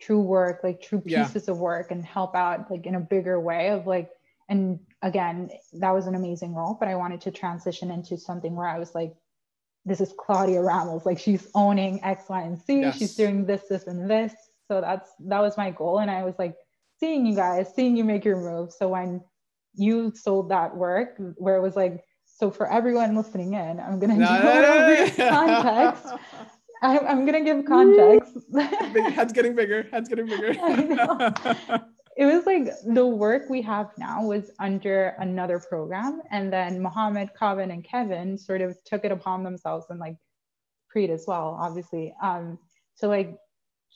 true 0.00 0.20
work 0.20 0.60
like 0.62 0.82
true 0.82 1.00
pieces 1.00 1.44
yeah. 1.46 1.52
of 1.52 1.58
work 1.58 1.90
and 1.90 2.04
help 2.04 2.34
out 2.34 2.70
like 2.70 2.86
in 2.86 2.94
a 2.94 3.00
bigger 3.00 3.40
way 3.40 3.68
of 3.70 3.86
like 3.86 4.10
and 4.48 4.78
again, 5.02 5.50
that 5.80 5.90
was 5.90 6.06
an 6.06 6.14
amazing 6.14 6.54
role, 6.54 6.76
but 6.78 6.88
I 6.88 6.94
wanted 6.96 7.20
to 7.22 7.30
transition 7.30 7.90
into 7.90 8.18
something 8.18 8.54
where 8.54 8.68
I 8.68 8.78
was 8.78 8.94
like, 8.94 9.14
this 9.84 10.00
is 10.00 10.14
Claudia 10.18 10.60
Ramos. 10.60 11.06
Like 11.06 11.18
she's 11.18 11.48
owning 11.54 12.02
X, 12.02 12.24
Y, 12.28 12.42
and 12.42 12.58
c 12.58 12.80
Yes. 12.80 12.98
She's 12.98 13.14
doing 13.14 13.46
this, 13.46 13.62
this, 13.68 13.86
and 13.86 14.10
this. 14.10 14.32
So 14.68 14.80
that's 14.80 15.10
that 15.26 15.40
was 15.40 15.56
my 15.56 15.70
goal. 15.70 15.98
And 15.98 16.10
I 16.10 16.24
was 16.24 16.34
like 16.38 16.56
seeing 16.98 17.26
you 17.26 17.34
guys, 17.34 17.74
seeing 17.74 17.96
you 17.96 18.04
make 18.04 18.24
your 18.24 18.36
move. 18.36 18.72
So 18.72 18.88
when 18.88 19.22
you 19.74 20.12
sold 20.14 20.50
that 20.50 20.74
work, 20.76 21.16
where 21.36 21.56
it 21.56 21.62
was 21.62 21.76
like, 21.76 22.02
so 22.24 22.50
for 22.50 22.70
everyone 22.70 23.14
listening 23.14 23.54
in, 23.54 23.80
I'm 23.80 23.98
gonna 23.98 24.16
no, 24.16 24.42
no, 24.42 25.10
no, 25.18 25.28
context. 25.28 26.06
I'm, 26.82 27.06
I'm 27.06 27.26
gonna 27.26 27.44
give 27.44 27.64
context. 27.64 28.36
head's 29.14 29.32
getting 29.32 29.54
bigger. 29.54 29.86
Head's 29.90 30.08
getting 30.08 30.26
bigger 30.26 30.54
it 32.16 32.26
was 32.26 32.46
like 32.46 32.68
the 32.86 33.06
work 33.06 33.50
we 33.50 33.62
have 33.62 33.90
now 33.98 34.24
was 34.24 34.50
under 34.60 35.14
another 35.18 35.58
program 35.58 36.22
and 36.30 36.52
then 36.52 36.80
Mohammed, 36.80 37.30
Kavin, 37.38 37.72
and 37.72 37.84
Kevin 37.84 38.38
sort 38.38 38.60
of 38.60 38.76
took 38.84 39.04
it 39.04 39.12
upon 39.12 39.42
themselves 39.42 39.86
and 39.90 39.98
like 39.98 40.16
Preet 40.94 41.10
as 41.10 41.24
well, 41.26 41.56
obviously. 41.60 42.14
Um, 42.22 42.58
to 42.98 43.08
like 43.08 43.36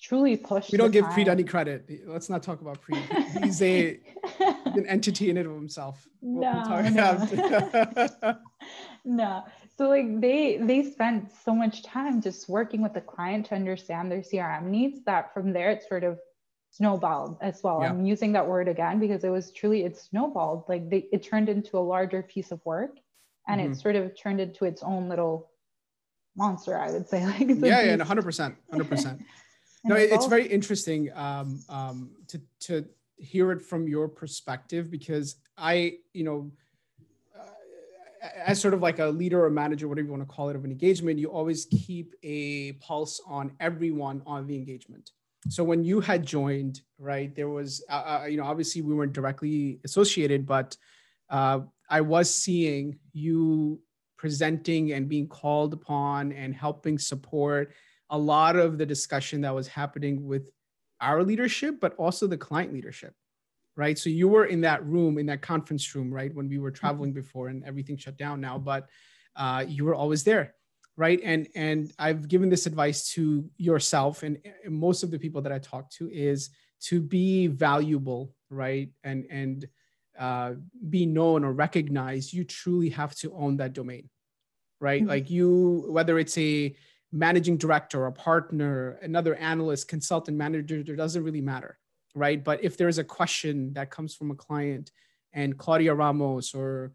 truly 0.03 0.37
push. 0.37 0.71
We 0.71 0.79
don't 0.79 0.91
give 0.91 1.05
time. 1.05 1.15
Preet 1.15 1.29
any 1.29 1.45
credit. 1.45 1.89
Let's 2.07 2.29
not 2.29 2.43
talk 2.43 2.61
about 2.61 2.81
Preet. 2.83 3.43
He's 3.45 3.63
a 3.63 4.01
an 4.41 4.87
entity 4.87 5.31
in 5.31 5.37
and 5.37 5.49
of 5.49 5.55
himself. 5.55 6.07
No, 6.21 6.81
no. 6.81 8.37
no. 9.05 9.45
So 9.77 9.89
like 9.89 10.21
they 10.21 10.59
they 10.59 10.83
spent 10.91 11.31
so 11.45 11.55
much 11.55 11.83
time 11.83 12.21
just 12.21 12.49
working 12.49 12.83
with 12.83 12.95
the 12.95 13.01
client 13.01 13.47
to 13.47 13.55
understand 13.55 14.11
their 14.11 14.21
CRM 14.21 14.65
needs 14.65 15.05
that 15.05 15.33
from 15.33 15.53
there 15.53 15.71
it 15.71 15.85
sort 15.89 16.05
of 16.05 16.19
snowballed 16.71 17.39
as 17.41 17.63
well. 17.63 17.81
Yeah. 17.83 17.91
I'm 17.91 18.05
using 18.05 18.33
that 18.33 18.47
word 18.47 18.69
again 18.69 18.99
because 18.99 19.25
it 19.25 19.31
was 19.31 19.53
truly 19.53 19.85
it 19.85 19.97
snowballed. 19.97 20.65
Like 20.69 20.89
they, 20.89 21.09
it 21.13 21.23
turned 21.23 21.49
into 21.49 21.79
a 21.79 21.81
larger 21.81 22.23
piece 22.23 22.51
of 22.51 22.65
work, 22.65 22.99
and 23.47 23.61
mm-hmm. 23.61 23.73
it 23.73 23.77
sort 23.77 23.97
of 23.97 24.19
turned 24.19 24.41
into 24.41 24.65
its 24.65 24.83
own 24.83 25.09
little 25.09 25.51
monster. 26.37 26.79
I 26.79 26.91
would 26.91 27.09
say 27.09 27.25
like 27.27 27.49
yeah, 27.49 27.83
yeah, 27.83 28.05
hundred 28.05 28.25
percent, 28.25 28.57
hundred 28.71 28.89
percent. 28.91 29.21
No, 29.85 29.95
it's, 29.95 30.13
it's 30.13 30.27
very 30.27 30.47
interesting 30.47 31.11
um, 31.15 31.61
um, 31.69 32.11
to 32.29 32.41
to 32.61 32.85
hear 33.17 33.53
it 33.53 33.63
from 33.63 33.89
your 33.89 34.09
perspective 34.09 34.91
because 34.91 35.37
I, 35.57 35.99
you 36.13 36.25
know. 36.25 36.51
Uh, 37.37 38.27
as 38.45 38.61
sort 38.61 38.75
of 38.75 38.83
like 38.83 38.99
a 38.99 39.07
leader 39.07 39.45
or 39.45 39.49
manager, 39.49 39.87
whatever 39.87 40.07
you 40.07 40.13
want 40.13 40.29
to 40.29 40.35
call 40.35 40.49
it, 40.49 40.57
of 40.57 40.65
an 40.65 40.73
engagement, 40.73 41.21
you 41.21 41.31
always 41.31 41.67
keep 41.67 42.17
a 42.25 42.73
pulse 42.73 43.21
on 43.25 43.53
everyone 43.61 44.23
on 44.27 44.45
the 44.49 44.57
engagement 44.57 45.13
so 45.49 45.63
when 45.63 45.85
you 45.85 46.01
had 46.01 46.25
joined 46.25 46.81
right 46.99 47.35
there 47.35 47.49
was 47.49 47.85
uh, 47.91 48.21
uh, 48.23 48.27
you 48.27 48.37
know 48.37 48.45
obviously 48.45 48.83
we 48.83 48.95
weren't 48.95 49.13
directly 49.13 49.81
associated 49.85 50.47
but 50.47 50.77
uh, 51.31 51.61
i 51.91 52.01
was 52.01 52.33
seeing 52.33 52.99
you 53.13 53.81
presenting 54.17 54.93
and 54.93 55.09
being 55.09 55.29
called 55.29 55.73
upon 55.73 56.33
and 56.33 56.55
helping 56.55 56.99
support 56.99 57.73
a 58.11 58.19
lot 58.19 58.57
of 58.57 58.79
the 58.79 58.87
discussion 58.87 59.41
that 59.41 59.55
was 59.55 59.69
happening 59.69 60.27
with 60.27 60.51
our 61.01 61.23
leadership 61.23 61.79
but 61.81 61.95
also 61.97 62.27
the 62.27 62.37
client 62.37 62.73
leadership 62.73 63.15
right? 63.79 63.97
So 63.97 64.11
you 64.11 64.27
were 64.27 64.47
in 64.47 64.61
that 64.63 64.85
room, 64.85 65.19
in 65.19 65.27
that 65.27 65.41
conference 65.41 65.95
room, 65.95 66.13
right? 66.13 66.35
When 66.35 66.49
we 66.49 66.59
were 66.59 66.71
mm-hmm. 66.71 66.81
traveling 66.81 67.13
before 67.13 67.49
and 67.49 67.65
everything 67.65 67.97
shut 67.97 68.19
down 68.19 68.41
now, 68.41 68.59
but 68.59 68.89
uh, 69.37 69.65
you 69.67 69.85
were 69.85 69.95
always 69.95 70.25
there, 70.25 70.57
right? 70.99 71.21
And 71.23 71.47
and 71.55 71.93
I've 71.99 72.27
given 72.29 72.51
this 72.51 72.67
advice 72.67 73.09
to 73.13 73.49
yourself 73.57 74.25
and, 74.25 74.37
and 74.65 74.75
most 74.75 75.05
of 75.05 75.13
the 75.13 75.19
people 75.19 75.41
that 75.43 75.53
I 75.53 75.61
talk 75.61 75.91
to 75.93 76.11
is 76.11 76.51
to 76.81 77.01
be 77.01 77.47
valuable, 77.47 78.35
right? 78.51 78.91
And 79.05 79.25
and 79.31 79.69
uh, 80.19 80.55
be 80.91 81.07
known 81.07 81.45
or 81.45 81.53
recognized, 81.53 82.33
you 82.33 82.43
truly 82.43 82.89
have 82.91 83.15
to 83.15 83.33
own 83.33 83.59
that 83.59 83.73
domain, 83.73 84.11
right? 84.81 85.01
Mm-hmm. 85.01 85.09
Like 85.09 85.31
you, 85.31 85.87
whether 85.89 86.19
it's 86.19 86.37
a 86.37 86.75
managing 87.13 87.57
director, 87.57 88.07
a 88.07 88.13
partner, 88.13 88.99
another 89.01 89.37
analyst, 89.37 89.87
consultant, 89.87 90.37
manager, 90.37 90.79
it 90.79 90.97
doesn't 90.97 91.23
really 91.23 91.41
matter, 91.41 91.79
right? 92.17 92.43
But 92.43 92.65
if 92.65 92.77
there's 92.77 92.99
a 92.99 93.05
question 93.05 93.73
that 93.75 93.93
comes 93.93 94.17
from 94.17 94.33
a 94.33 94.35
client 94.35 94.91
and 95.33 95.57
Claudia 95.57 95.95
Ramos 95.95 96.53
or 96.55 96.93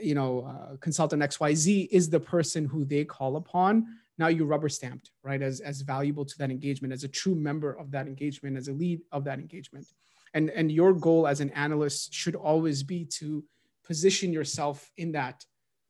you 0.00 0.14
know 0.14 0.42
uh, 0.42 0.76
consultant 0.78 1.22
XYZ 1.22 1.88
is 1.90 2.10
the 2.10 2.20
person 2.20 2.66
who 2.66 2.84
they 2.84 3.04
call 3.04 3.36
upon, 3.36 3.86
now 4.18 4.28
you 4.28 4.44
rubber 4.44 4.68
stamped, 4.68 5.10
right? 5.22 5.42
As 5.42 5.60
as 5.60 5.80
valuable 5.80 6.24
to 6.24 6.38
that 6.38 6.50
engagement, 6.50 6.92
as 6.92 7.04
a 7.04 7.08
true 7.08 7.34
member 7.34 7.72
of 7.72 7.90
that 7.90 8.06
engagement, 8.06 8.56
as 8.56 8.68
a 8.68 8.72
lead 8.72 9.00
of 9.12 9.24
that 9.24 9.38
engagement. 9.38 9.86
And 10.34 10.50
and 10.50 10.70
your 10.70 10.92
goal 10.92 11.26
as 11.26 11.40
an 11.40 11.50
analyst 11.50 12.12
should 12.12 12.34
always 12.34 12.82
be 12.82 13.04
to 13.18 13.44
position 13.84 14.32
yourself 14.32 14.90
in 14.96 15.12
that 15.12 15.44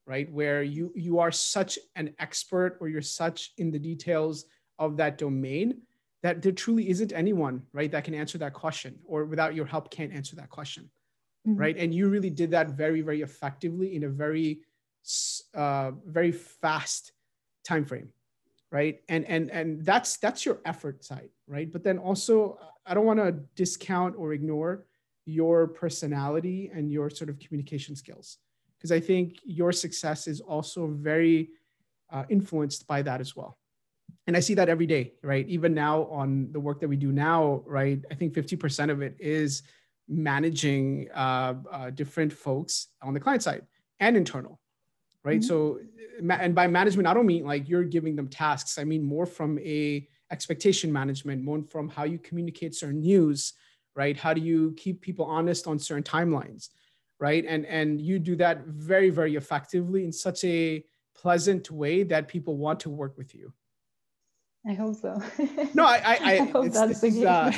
right 0.06 0.30
where 0.32 0.62
you 0.62 0.92
you 0.94 1.18
are 1.18 1.32
such 1.32 1.78
an 1.96 2.14
expert 2.18 2.76
or 2.80 2.88
you're 2.88 3.02
such 3.02 3.52
in 3.58 3.70
the 3.70 3.78
details 3.78 4.44
of 4.78 4.96
that 4.96 5.16
domain 5.16 5.80
that 6.22 6.42
there 6.42 6.52
truly 6.52 6.88
isn't 6.88 7.12
anyone 7.12 7.62
right 7.72 7.92
that 7.92 8.04
can 8.04 8.14
answer 8.14 8.38
that 8.38 8.52
question 8.52 8.98
or 9.06 9.24
without 9.24 9.54
your 9.54 9.64
help 9.64 9.90
can't 9.90 10.12
answer 10.12 10.36
that 10.36 10.50
question 10.50 10.90
mm-hmm. 11.46 11.60
right 11.60 11.76
and 11.76 11.94
you 11.94 12.08
really 12.08 12.30
did 12.30 12.50
that 12.50 12.70
very 12.70 13.00
very 13.00 13.22
effectively 13.22 13.96
in 13.96 14.04
a 14.04 14.08
very 14.08 14.60
uh, 15.54 15.90
very 16.06 16.32
fast 16.32 17.12
time 17.64 17.84
frame 17.84 18.08
right 18.70 19.00
and 19.08 19.24
and 19.26 19.50
and 19.50 19.84
that's 19.84 20.16
that's 20.16 20.44
your 20.46 20.58
effort 20.64 21.04
side 21.04 21.30
right 21.46 21.72
but 21.72 21.84
then 21.84 21.98
also 21.98 22.58
i 22.86 22.94
don't 22.94 23.06
want 23.06 23.18
to 23.18 23.32
discount 23.54 24.14
or 24.16 24.32
ignore 24.32 24.86
your 25.26 25.68
personality 25.68 26.70
and 26.74 26.90
your 26.90 27.08
sort 27.08 27.30
of 27.30 27.38
communication 27.38 27.96
skills 27.96 28.38
because 28.84 28.92
I 28.92 29.00
think 29.00 29.38
your 29.44 29.72
success 29.72 30.28
is 30.28 30.42
also 30.42 30.88
very 30.88 31.48
uh, 32.12 32.24
influenced 32.28 32.86
by 32.86 33.00
that 33.00 33.18
as 33.18 33.34
well. 33.34 33.56
And 34.26 34.36
I 34.36 34.40
see 34.40 34.52
that 34.54 34.68
every 34.68 34.86
day, 34.86 35.14
right? 35.22 35.48
Even 35.48 35.72
now 35.72 36.04
on 36.04 36.52
the 36.52 36.60
work 36.60 36.80
that 36.80 36.88
we 36.88 36.96
do 36.96 37.10
now, 37.10 37.62
right? 37.64 38.04
I 38.10 38.14
think 38.14 38.34
50% 38.34 38.90
of 38.90 39.00
it 39.00 39.16
is 39.18 39.62
managing 40.08 41.08
uh, 41.14 41.54
uh, 41.70 41.90
different 41.90 42.32
folks 42.32 42.88
on 43.02 43.14
the 43.14 43.20
client 43.20 43.42
side 43.42 43.62
and 44.00 44.16
internal, 44.16 44.60
right? 45.24 45.40
Mm-hmm. 45.40 45.46
So, 45.46 45.80
and 46.30 46.54
by 46.54 46.66
management, 46.66 47.08
I 47.08 47.14
don't 47.14 47.26
mean 47.26 47.44
like 47.44 47.68
you're 47.68 47.84
giving 47.84 48.16
them 48.16 48.28
tasks. 48.28 48.78
I 48.78 48.84
mean 48.84 49.02
more 49.02 49.26
from 49.26 49.58
a 49.60 50.06
expectation 50.30 50.92
management, 50.92 51.42
more 51.42 51.62
from 51.62 51.88
how 51.88 52.04
you 52.04 52.18
communicate 52.18 52.74
certain 52.74 53.00
news, 53.00 53.54
right? 53.94 54.16
How 54.16 54.34
do 54.34 54.40
you 54.40 54.74
keep 54.76 55.00
people 55.00 55.24
honest 55.24 55.66
on 55.66 55.78
certain 55.78 56.04
timelines? 56.04 56.68
right 57.20 57.44
and 57.46 57.64
and 57.66 58.00
you 58.00 58.18
do 58.18 58.36
that 58.36 58.66
very 58.66 59.10
very 59.10 59.36
effectively 59.36 60.04
in 60.04 60.12
such 60.12 60.44
a 60.44 60.84
pleasant 61.14 61.70
way 61.70 62.02
that 62.02 62.28
people 62.28 62.56
want 62.56 62.80
to 62.80 62.90
work 62.90 63.16
with 63.16 63.34
you 63.34 63.52
I 64.66 64.72
hope 64.72 64.96
so. 64.96 65.22
no, 65.74 65.84
I, 65.84 65.96
I, 65.96 66.18
I, 66.22 66.36
hope 66.44 66.72
that's 66.72 67.00
the 67.00 67.10
case. 67.10 67.24
Uh, 67.24 67.52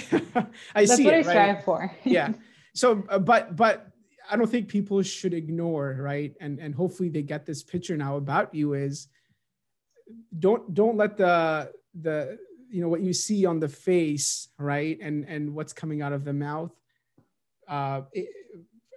I 0.74 0.84
that's 0.84 0.96
see 0.96 1.04
what 1.04 1.14
it, 1.14 1.18
I 1.18 1.22
strive 1.22 1.56
right? 1.56 1.64
for. 1.64 1.96
yeah. 2.04 2.32
So, 2.74 3.02
uh, 3.08 3.18
but, 3.18 3.56
but 3.56 3.90
I 4.30 4.36
don't 4.36 4.50
think 4.50 4.68
people 4.68 5.00
should 5.00 5.32
ignore, 5.32 5.96
right? 5.98 6.34
And 6.42 6.58
and 6.58 6.74
hopefully 6.74 7.08
they 7.08 7.22
get 7.22 7.46
this 7.46 7.62
picture 7.62 7.96
now 7.96 8.16
about 8.16 8.54
you 8.54 8.74
is 8.74 9.08
don't 10.38 10.74
don't 10.74 10.98
let 10.98 11.16
the 11.16 11.72
the 11.98 12.38
you 12.68 12.82
know 12.82 12.88
what 12.88 13.00
you 13.00 13.14
see 13.14 13.46
on 13.46 13.60
the 13.60 13.68
face, 13.68 14.48
right? 14.58 14.98
And 15.00 15.24
and 15.24 15.54
what's 15.54 15.72
coming 15.72 16.02
out 16.02 16.12
of 16.12 16.24
the 16.24 16.34
mouth. 16.34 16.72
Uh, 17.66 18.02
it, 18.12 18.28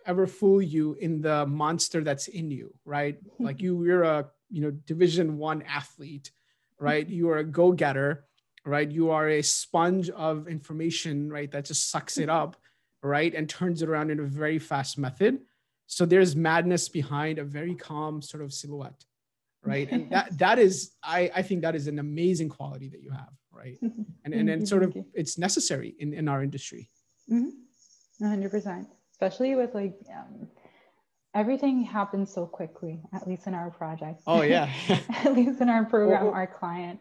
ever 0.05 0.25
fool 0.25 0.61
you 0.61 0.95
in 0.99 1.21
the 1.21 1.45
monster 1.45 2.03
that's 2.03 2.27
in 2.27 2.49
you, 2.49 2.73
right? 2.83 3.19
like 3.39 3.61
you, 3.61 3.83
you're 3.85 4.03
a 4.03 4.25
you 4.49 4.61
know 4.61 4.71
Division 4.71 5.37
One 5.37 5.61
athlete, 5.63 6.31
right? 6.79 7.07
You 7.07 7.29
are 7.29 7.37
a 7.37 7.43
go-getter, 7.43 8.25
right? 8.65 8.89
You 8.89 9.11
are 9.11 9.29
a 9.29 9.41
sponge 9.41 10.09
of 10.09 10.47
information, 10.47 11.31
right? 11.31 11.51
That 11.51 11.65
just 11.65 11.89
sucks 11.89 12.17
it 12.17 12.29
up, 12.29 12.57
right, 13.03 13.33
and 13.33 13.49
turns 13.49 13.81
it 13.81 13.89
around 13.89 14.11
in 14.11 14.19
a 14.19 14.23
very 14.23 14.59
fast 14.59 14.97
method. 14.97 15.39
So 15.87 16.05
there's 16.05 16.35
madness 16.35 16.89
behind 16.89 17.39
a 17.39 17.43
very 17.43 17.75
calm 17.75 18.21
sort 18.21 18.43
of 18.43 18.53
silhouette, 18.53 19.03
right? 19.63 19.89
And 19.91 20.09
that 20.11 20.37
that 20.37 20.59
is, 20.59 20.91
I 21.03 21.31
I 21.35 21.41
think 21.41 21.61
that 21.63 21.75
is 21.75 21.87
an 21.87 21.99
amazing 21.99 22.49
quality 22.49 22.89
that 22.89 23.01
you 23.01 23.11
have, 23.11 23.33
right? 23.51 23.77
And 24.25 24.33
and 24.33 24.47
then 24.47 24.65
sort 24.65 24.83
of 24.83 24.95
it's 25.13 25.39
necessary 25.39 25.95
in 25.97 26.13
in 26.13 26.27
our 26.27 26.43
industry. 26.43 26.89
Mm-hmm. 27.31 27.49
100% 28.21 28.85
especially 29.19 29.55
with 29.55 29.75
like 29.75 29.99
um, 30.15 30.47
everything 31.35 31.83
happens 31.83 32.33
so 32.33 32.45
quickly 32.45 33.01
at 33.13 33.27
least 33.27 33.47
in 33.47 33.53
our 33.53 33.69
project. 33.69 34.21
Oh 34.25 34.41
yeah. 34.41 34.71
At 35.23 35.35
least 35.35 35.61
in 35.61 35.69
our 35.69 35.85
program 35.85 36.25
well, 36.25 36.33
our 36.33 36.47
client. 36.47 36.99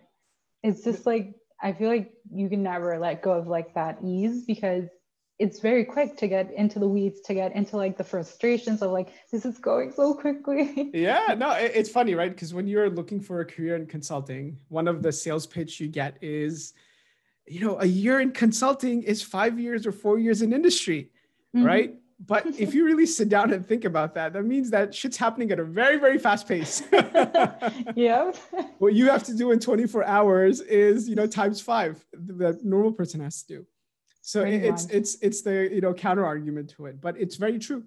It's 0.62 0.82
just 0.82 1.06
like 1.06 1.34
i 1.60 1.72
feel 1.72 1.88
like 1.88 2.12
you 2.32 2.48
can 2.48 2.62
never 2.62 2.98
let 2.98 3.20
go 3.20 3.32
of 3.32 3.48
like 3.48 3.74
that 3.74 3.98
ease 4.04 4.44
because 4.44 4.84
it's 5.40 5.60
very 5.60 5.84
quick 5.84 6.16
to 6.16 6.26
get 6.26 6.52
into 6.52 6.78
the 6.78 6.88
weeds 6.88 7.20
to 7.20 7.34
get 7.34 7.54
into 7.54 7.76
like 7.76 7.96
the 7.96 8.04
frustrations 8.04 8.82
of 8.82 8.90
like 8.90 9.12
this 9.30 9.44
is 9.44 9.58
going 9.58 9.92
so 9.92 10.14
quickly. 10.14 10.90
Yeah 10.94 11.34
no 11.36 11.50
it's 11.52 11.90
funny 11.90 12.14
right? 12.14 12.30
Because 12.30 12.54
when 12.54 12.66
you're 12.66 12.90
looking 12.90 13.20
for 13.20 13.40
a 13.40 13.44
career 13.44 13.76
in 13.76 13.86
consulting 13.86 14.58
one 14.68 14.88
of 14.88 15.02
the 15.02 15.12
sales 15.12 15.46
pitch 15.46 15.80
you 15.80 15.88
get 15.88 16.16
is 16.20 16.74
you 17.46 17.60
know 17.60 17.80
a 17.80 17.86
year 17.86 18.20
in 18.20 18.30
consulting 18.30 19.02
is 19.02 19.22
five 19.22 19.58
years 19.58 19.86
or 19.86 19.92
four 19.92 20.18
years 20.18 20.42
in 20.42 20.52
industry 20.52 21.10
mm-hmm. 21.56 21.66
right 21.66 21.94
but 22.26 22.46
if 22.58 22.74
you 22.74 22.84
really 22.84 23.06
sit 23.06 23.28
down 23.28 23.52
and 23.52 23.64
think 23.64 23.84
about 23.84 24.14
that, 24.14 24.32
that 24.32 24.42
means 24.42 24.70
that 24.70 24.92
shit's 24.92 25.16
happening 25.16 25.52
at 25.52 25.60
a 25.60 25.64
very, 25.64 25.98
very 25.98 26.18
fast 26.18 26.48
pace. 26.48 26.82
yeah. 27.94 28.32
what 28.78 28.94
you 28.94 29.08
have 29.08 29.22
to 29.24 29.34
do 29.34 29.52
in 29.52 29.60
24 29.60 30.04
hours 30.04 30.60
is, 30.60 31.08
you 31.08 31.14
know, 31.14 31.26
times 31.26 31.60
five 31.60 32.04
that 32.12 32.64
normal 32.64 32.92
person 32.92 33.20
has 33.20 33.42
to 33.42 33.58
do. 33.58 33.66
So 34.20 34.44
it's 34.44 34.84
it's 34.90 35.16
it's 35.22 35.40
the 35.40 35.70
you 35.72 35.80
know 35.80 35.94
counter 35.94 36.26
argument 36.26 36.68
to 36.76 36.84
it, 36.84 37.00
but 37.00 37.18
it's 37.18 37.36
very 37.36 37.58
true, 37.58 37.82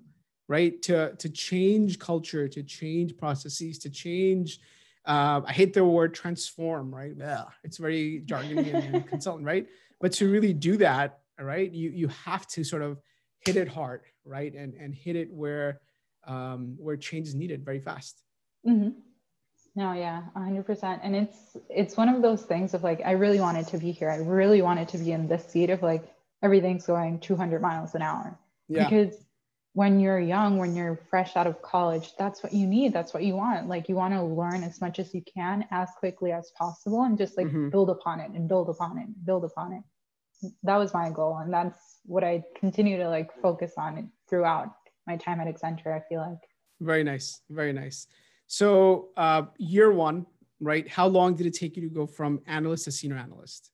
right? 0.48 0.82
To 0.84 1.14
to 1.16 1.30
change 1.30 2.00
culture, 2.00 2.48
to 2.48 2.64
change 2.64 3.16
processes, 3.16 3.78
to 3.80 3.92
change. 3.92 4.60
Uh, 5.06 5.42
I 5.46 5.52
hate 5.52 5.76
the 5.76 5.86
word 5.86 6.16
transform, 6.16 6.96
right? 6.96 7.14
Yeah, 7.16 7.44
it's 7.64 7.78
very 7.78 8.24
jargony 8.26 8.74
and 8.74 9.06
consultant, 9.14 9.46
right? 9.46 9.68
But 10.00 10.14
to 10.14 10.32
really 10.32 10.52
do 10.52 10.78
that, 10.78 11.20
right, 11.40 11.72
you 11.72 11.92
you 11.92 12.08
have 12.26 12.48
to 12.48 12.64
sort 12.64 12.82
of 12.82 12.98
hit 13.46 13.58
it 13.58 13.68
hard, 13.68 14.02
right? 14.26 14.54
And 14.54 14.74
and 14.76 14.94
hit 14.94 15.16
it 15.16 15.32
where 15.32 15.82
um, 16.28 16.76
where 16.78 16.98
change 16.98 17.28
is 17.28 17.36
needed 17.36 17.66
very 17.66 17.80
fast. 17.80 18.22
Mm-hmm. 18.68 18.90
No, 19.76 19.94
yeah, 19.94 20.24
hundred 20.36 20.66
percent. 20.66 21.02
And 21.04 21.16
it's 21.16 21.38
it's 21.70 21.98
one 21.98 22.10
of 22.10 22.22
those 22.22 22.44
things 22.44 22.74
of 22.74 22.84
like 22.84 23.02
I 23.06 23.12
really 23.12 23.40
wanted 23.40 23.68
to 23.70 23.78
be 23.78 23.92
here. 23.92 24.10
I 24.10 24.18
really 24.18 24.62
wanted 24.62 24.90
to 24.90 24.98
be 24.98 25.12
in 25.12 25.28
this 25.28 25.46
seat 25.46 25.70
of 25.70 25.82
like 25.82 26.04
everything's 26.44 26.86
going 26.86 27.20
200 27.20 27.62
miles 27.62 27.96
an 27.96 28.02
hour. 28.02 28.38
Yeah. 28.68 28.90
Because 28.90 29.16
when 29.74 30.02
you're 30.02 30.20
young, 30.20 30.58
when 30.58 30.76
you're 30.76 31.00
fresh 31.10 31.38
out 31.38 31.48
of 31.48 31.62
college, 31.62 32.12
that's 32.18 32.44
what 32.44 32.52
you 32.52 32.68
need. 32.68 32.92
That's 32.92 33.14
what 33.14 33.24
you 33.24 33.36
want. 33.36 33.70
Like 33.70 33.88
you 33.88 33.96
want 33.96 34.14
to 34.14 34.22
learn 34.22 34.64
as 34.64 34.82
much 34.82 35.00
as 35.00 35.14
you 35.14 35.22
can 35.22 35.66
as 35.72 35.90
quickly 35.98 36.34
as 36.34 36.52
possible 36.58 37.04
and 37.04 37.18
just 37.18 37.38
like 37.38 37.48
mm-hmm. 37.48 37.70
build 37.70 37.90
upon 37.90 38.20
it 38.20 38.32
and 38.32 38.50
build 38.50 38.68
upon 38.68 38.98
it, 38.98 39.08
build 39.26 39.46
upon 39.46 39.74
it 39.74 39.84
that 40.64 40.78
was 40.78 40.94
my 40.94 41.10
goal 41.10 41.38
and 41.38 41.54
that's 41.54 42.00
what 42.06 42.24
i 42.24 42.44
continue 42.56 42.98
to 42.98 43.08
like 43.08 43.30
focus 43.42 43.74
on 43.78 44.10
throughout 44.30 44.74
my 45.08 45.18
time 45.18 45.40
at 45.40 45.48
accenture 45.48 45.96
i 45.96 46.02
feel 46.08 46.22
like. 46.22 46.40
Very 46.80 47.04
nice 47.04 47.42
very 47.50 47.74
nice. 47.74 48.08
So 48.48 49.10
uh, 49.16 49.44
year 49.58 49.92
one 49.92 50.26
right 50.60 50.88
how 50.88 51.08
long 51.08 51.36
did 51.36 51.48
it 51.48 51.54
take 51.54 51.76
you 51.76 51.84
to 51.84 51.94
go 51.94 52.06
from 52.06 52.42
analyst 52.48 52.86
to 52.86 52.92
senior 52.92 53.18
analyst? 53.18 53.72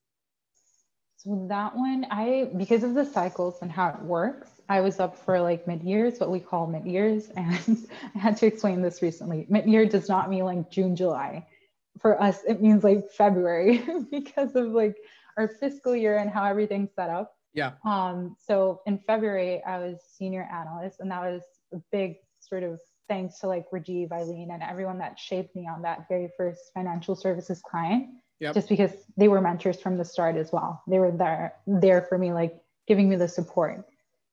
So 1.18 1.46
that 1.50 1.76
one 1.76 2.06
i 2.12 2.50
because 2.58 2.84
of 2.84 2.94
the 2.94 3.06
cycles 3.06 3.60
and 3.62 3.72
how 3.72 3.90
it 3.90 4.02
works 4.02 4.50
i 4.70 4.80
was 4.82 5.00
up 5.00 5.18
for 5.18 5.42
like 5.42 5.68
mid-years 5.68 6.20
what 6.20 6.30
we 6.30 6.40
call 6.40 6.68
mid-years 6.68 7.30
and 7.38 7.88
i 8.16 8.20
had 8.20 8.38
to 8.38 8.46
explain 8.46 8.82
this 8.82 9.02
recently. 9.02 9.46
Mid-year 9.50 9.86
does 9.86 10.10
not 10.10 10.30
mean 10.30 10.46
like 10.46 10.70
june 10.70 10.96
july. 10.96 11.46
For 12.00 12.22
us 12.22 12.44
it 12.48 12.62
means 12.62 12.84
like 12.84 13.10
february 13.12 13.84
because 14.12 14.56
of 14.56 14.68
like 14.68 14.98
our 15.38 15.48
fiscal 15.48 15.96
year 15.96 16.18
and 16.18 16.30
how 16.30 16.44
everything's 16.44 16.94
set 16.96 17.10
up. 17.10 17.34
Yeah. 17.54 17.74
Um, 17.86 18.36
so 18.46 18.82
in 18.86 19.00
February, 19.08 19.64
I 19.64 19.80
was 19.80 19.98
senior 20.18 20.48
analyst, 20.52 21.00
and 21.00 21.10
that 21.12 21.22
was 21.22 21.42
a 21.74 21.78
big 21.92 22.16
sort 22.40 22.64
of 22.64 22.80
thanks 23.08 23.40
to 23.40 23.48
like 23.48 23.66
Rajiv, 23.72 24.12
Eileen, 24.12 24.52
and 24.52 24.62
everyone 24.62 25.00
that 25.00 25.18
shaped 25.18 25.56
me 25.56 25.68
on 25.68 25.82
that 25.84 26.08
very 26.08 26.30
first 26.38 26.72
financial 26.74 27.16
services 27.16 27.62
client. 27.62 28.10
Yep. 28.40 28.54
Just 28.54 28.70
because 28.70 28.92
they 29.18 29.28
were 29.28 29.42
mentors 29.42 29.80
from 29.80 29.98
the 29.98 30.06
start 30.06 30.36
as 30.36 30.52
well. 30.52 30.84
They 30.88 31.00
were 31.00 31.12
there 31.12 31.56
there 31.66 32.04
for 32.04 32.20
me, 32.20 32.34
like 32.34 32.56
giving 32.88 33.10
me 33.10 33.16
the 33.16 33.28
support. 33.28 33.86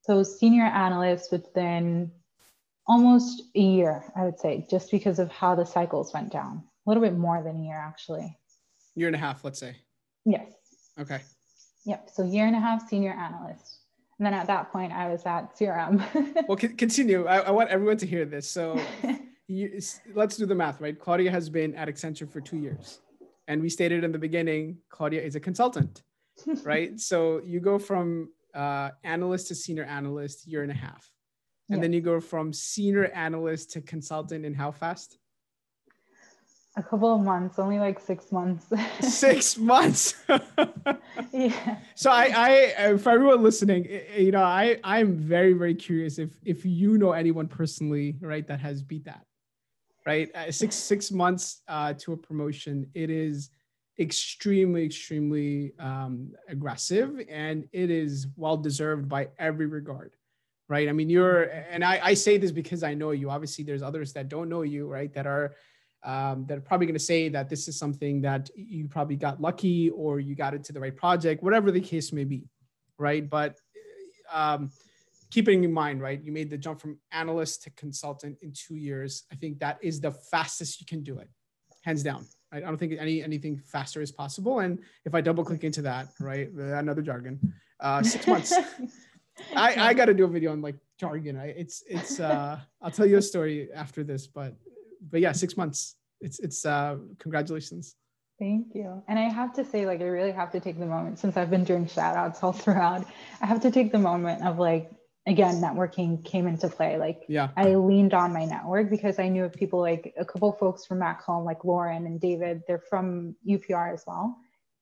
So 0.03 0.23
senior 0.23 0.65
analyst 0.65 1.33
within 1.33 2.13
almost 2.87 3.43
a 3.55 3.61
year, 3.61 4.05
I 4.15 4.25
would 4.25 4.39
say, 4.39 4.67
just 4.71 4.91
because 4.91 5.19
of 5.19 5.31
how 5.31 5.55
the 5.55 5.65
cycles 5.65 6.13
went 6.13 6.31
down. 6.31 6.63
A 6.87 6.91
little 6.91 7.03
bit 7.03 7.17
more 7.17 7.43
than 7.43 7.61
a 7.61 7.65
year, 7.65 7.83
actually. 7.83 8.37
Year 8.95 9.07
and 9.07 9.17
a 9.17 9.19
half, 9.19 9.43
let's 9.43 9.59
say. 9.59 9.77
Yes. 10.27 10.53
Okay. 10.99 11.21
Yep. 11.85 12.11
So 12.13 12.25
year 12.25 12.47
and 12.47 12.57
a 12.57 12.61
half 12.61 12.89
senior 12.89 13.13
analyst. 13.13 13.81
And 14.19 14.27
then 14.27 14.35
at 14.35 14.47
that 14.47 14.71
point, 14.73 14.93
I 14.93 15.09
was 15.09 15.27
at 15.27 15.57
CRM. 15.57 16.47
well, 16.49 16.57
continue. 16.57 17.27
I, 17.27 17.39
I, 17.39 17.51
want 17.51 17.71
everyone 17.71 17.97
to 17.99 18.07
hear 18.07 18.25
this. 18.25 18.49
So 18.49 18.81
you, 19.49 19.81
let's 20.15 20.37
do 20.37 20.47
the 20.47 20.55
math, 20.55 20.81
right? 20.81 20.99
Claudia 20.99 21.31
has 21.31 21.49
been 21.49 21.75
at 21.75 21.89
Accenture 21.89 22.31
for 22.31 22.41
two 22.41 22.59
years. 22.59 23.01
And 23.49 23.61
we 23.61 23.69
stated 23.69 24.05
in 24.05 24.13
the 24.13 24.19
beginning, 24.19 24.79
Claudia 24.89 25.21
is 25.21 25.35
a 25.35 25.41
consultant, 25.41 26.03
right? 26.63 26.99
so 26.99 27.43
you 27.45 27.61
go 27.61 27.79
from 27.79 28.31
uh, 28.55 28.91
analyst 29.03 29.49
to 29.49 29.55
senior 29.55 29.85
analyst, 29.85 30.47
year 30.47 30.63
and 30.63 30.71
a 30.71 30.75
half. 30.75 31.11
And 31.69 31.79
yeah. 31.79 31.83
then 31.83 31.93
you 31.93 32.01
go 32.01 32.21
from 32.21 32.53
senior 32.53 33.07
analyst 33.07 33.73
to 33.73 33.81
consultant 33.81 34.47
in 34.47 34.55
how 34.55 34.71
fast? 34.71 35.19
A 36.77 36.83
couple 36.83 37.15
of 37.15 37.21
months, 37.21 37.61
only 37.61 37.79
like 37.79 38.01
six 38.01 38.33
months. 38.33 38.67
six 39.01 39.57
months. 39.73 40.17
yeah. 41.33 41.79
So 41.95 42.11
I, 42.11 42.75
I, 42.77 42.97
for 42.97 43.11
everyone 43.11 43.45
listening, 43.45 43.87
you 44.17 44.33
know, 44.33 44.43
I, 44.43 44.81
I'm 44.83 45.17
very, 45.17 45.53
very 45.53 45.77
curious 45.77 46.19
if 46.19 46.31
if 46.45 46.65
you 46.65 46.99
know 46.99 47.13
anyone 47.13 47.47
personally, 47.47 48.17
right, 48.21 48.45
that 48.49 48.59
has 48.59 48.83
beat 48.83 49.05
that, 49.05 49.25
right? 50.05 50.35
Uh, 50.35 50.51
six 50.51 50.75
six 50.75 51.13
months 51.13 51.63
uh, 51.69 51.93
to 51.99 52.13
a 52.13 52.17
promotion, 52.17 52.91
it 52.93 53.09
is 53.09 53.51
extremely, 54.01 54.85
extremely 54.85 55.75
um, 55.79 56.33
aggressive, 56.49 57.21
and 57.31 57.69
it 57.73 57.89
is 57.89 58.27
well 58.37 58.57
deserved 58.57 59.09
by 59.09 59.29
every 59.39 59.67
regard 59.67 60.13
right? 60.67 60.89
I 60.89 60.93
mean, 60.93 61.11
you're, 61.11 61.43
and 61.71 61.85
I, 61.85 62.01
I 62.03 62.15
say 62.15 62.39
this 62.39 62.51
because 62.51 62.83
I 62.83 62.95
know 62.95 63.11
you. 63.11 63.29
Obviously, 63.29 63.65
there's 63.65 63.83
others 63.83 64.15
that 64.15 64.31
don't 64.31 64.49
know 64.49 64.63
you, 64.63 64.87
right? 64.87 65.13
That 65.13 65.27
are 65.27 65.55
um, 66.05 66.45
that 66.47 66.59
are 66.59 66.61
probably 66.61 66.87
going 66.87 66.95
to 66.95 67.05
say 67.05 67.29
that 67.31 67.49
this 67.49 67.67
is 67.67 67.79
something 67.79 68.21
that 68.23 68.51
you 68.55 68.89
probably 68.89 69.17
got 69.17 69.41
lucky 69.41 69.91
or 69.91 70.21
you 70.21 70.35
got 70.35 70.55
into 70.55 70.73
the 70.73 70.81
right 70.81 70.95
project, 70.95 71.43
whatever 71.43 71.71
the 71.71 71.81
case 71.81 72.13
may 72.13 72.25
be, 72.25 72.47
right? 72.99 73.29
But 73.29 73.57
um, 74.33 74.71
keeping 75.31 75.65
in 75.65 75.73
mind, 75.73 76.03
right, 76.03 76.23
you 76.23 76.31
made 76.31 76.51
the 76.51 76.59
jump 76.59 76.81
from 76.81 76.99
analyst 77.11 77.63
to 77.65 77.71
consultant 77.71 78.37
in 78.43 78.53
two 78.53 78.77
years. 78.77 79.25
I 79.33 79.37
think 79.37 79.59
that 79.61 79.79
is 79.83 80.01
the 80.01 80.13
fastest 80.13 80.81
you 80.81 80.87
can 80.87 81.03
do 81.03 81.19
it, 81.19 81.29
hands 81.83 82.03
down. 82.03 82.27
Right? 82.53 82.63
I 82.63 82.67
don't 82.67 82.79
think 82.79 82.95
any 83.01 83.23
anything 83.23 83.57
faster 83.57 84.01
is 84.01 84.13
possible. 84.13 84.61
And 84.61 84.79
if 85.05 85.15
I 85.15 85.21
double 85.21 85.45
click 85.45 85.65
into 85.65 85.83
that, 85.83 86.09
right, 86.21 86.51
another 86.51 87.03
jargon, 87.03 87.55
uh, 87.81 88.03
six 88.03 88.27
months. 88.29 88.55
I, 89.57 89.89
I 89.89 89.95
got 89.95 90.05
to 90.05 90.15
do 90.15 90.25
a 90.25 90.29
video 90.29 90.53
on 90.53 90.61
like 90.63 90.77
jargon. 91.01 91.37
I, 91.37 91.47
it's 91.47 91.83
it's 91.89 92.21
uh, 92.21 92.61
I'll 92.81 92.91
tell 92.91 93.07
you 93.07 93.17
a 93.17 93.23
story 93.23 93.69
after 93.75 94.05
this, 94.05 94.29
but 94.29 94.55
but 95.11 95.21
yeah, 95.21 95.33
six 95.33 95.57
months. 95.57 95.97
It's 96.21 96.39
it's 96.41 96.65
uh, 96.65 96.97
congratulations. 97.19 97.97
Thank 98.39 98.75
you. 98.75 99.03
And 99.07 99.19
I 99.19 99.29
have 99.29 99.53
to 99.55 99.65
say, 99.65 99.87
like, 99.87 100.01
I 100.01 100.07
really 100.07 100.33
have 100.33 100.51
to 100.53 100.61
take 100.61 100.79
the 100.79 100.87
moment 100.87 101.21
since 101.21 101.37
I've 101.37 101.51
been 101.51 101.65
doing 101.65 101.87
shout 101.87 102.17
outs 102.17 102.43
all 102.43 102.53
throughout. 102.63 103.07
I 103.41 103.47
have 103.47 103.61
to 103.63 103.71
take 103.71 103.93
the 103.93 103.99
moment 103.99 104.45
of 104.45 104.59
like, 104.59 104.91
again, 105.27 105.61
networking 105.61 106.25
came 106.25 106.47
into 106.47 106.69
play. 106.69 106.99
Like, 106.99 107.23
yeah, 107.29 107.51
I 107.57 107.77
leaned 107.77 108.13
on 108.13 108.33
my 108.33 108.45
network 108.45 108.91
because 108.91 109.19
I 109.19 109.29
knew 109.29 109.45
of 109.45 109.53
people 109.53 109.81
like 109.81 110.13
a 110.19 110.25
couple 110.25 110.51
folks 110.53 110.85
from 110.85 110.99
back 110.99 111.23
home, 111.23 111.45
like 111.45 111.65
Lauren 111.65 112.07
and 112.07 112.21
David. 112.21 112.63
They're 112.67 112.83
from 112.91 113.37
UPR 113.49 113.93
as 113.93 114.05
well. 114.07 114.37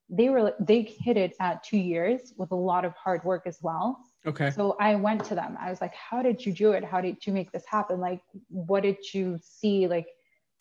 They 0.09 0.29
were 0.29 0.53
they 0.59 0.81
hit 0.81 1.17
it 1.17 1.35
at 1.39 1.63
two 1.63 1.77
years 1.77 2.33
with 2.37 2.51
a 2.51 2.55
lot 2.55 2.85
of 2.85 2.93
hard 2.95 3.23
work 3.23 3.43
as 3.45 3.59
well. 3.61 3.99
Okay. 4.25 4.51
So 4.51 4.75
I 4.79 4.95
went 4.95 5.25
to 5.25 5.35
them. 5.35 5.57
I 5.59 5.69
was 5.69 5.81
like, 5.81 5.93
how 5.93 6.21
did 6.21 6.45
you 6.45 6.53
do 6.53 6.71
it? 6.71 6.83
How 6.83 7.01
did 7.01 7.25
you 7.25 7.33
make 7.33 7.51
this 7.51 7.65
happen? 7.65 7.99
Like, 7.99 8.21
what 8.49 8.83
did 8.83 8.97
you 9.13 9.39
see? 9.41 9.87
Like, 9.87 10.07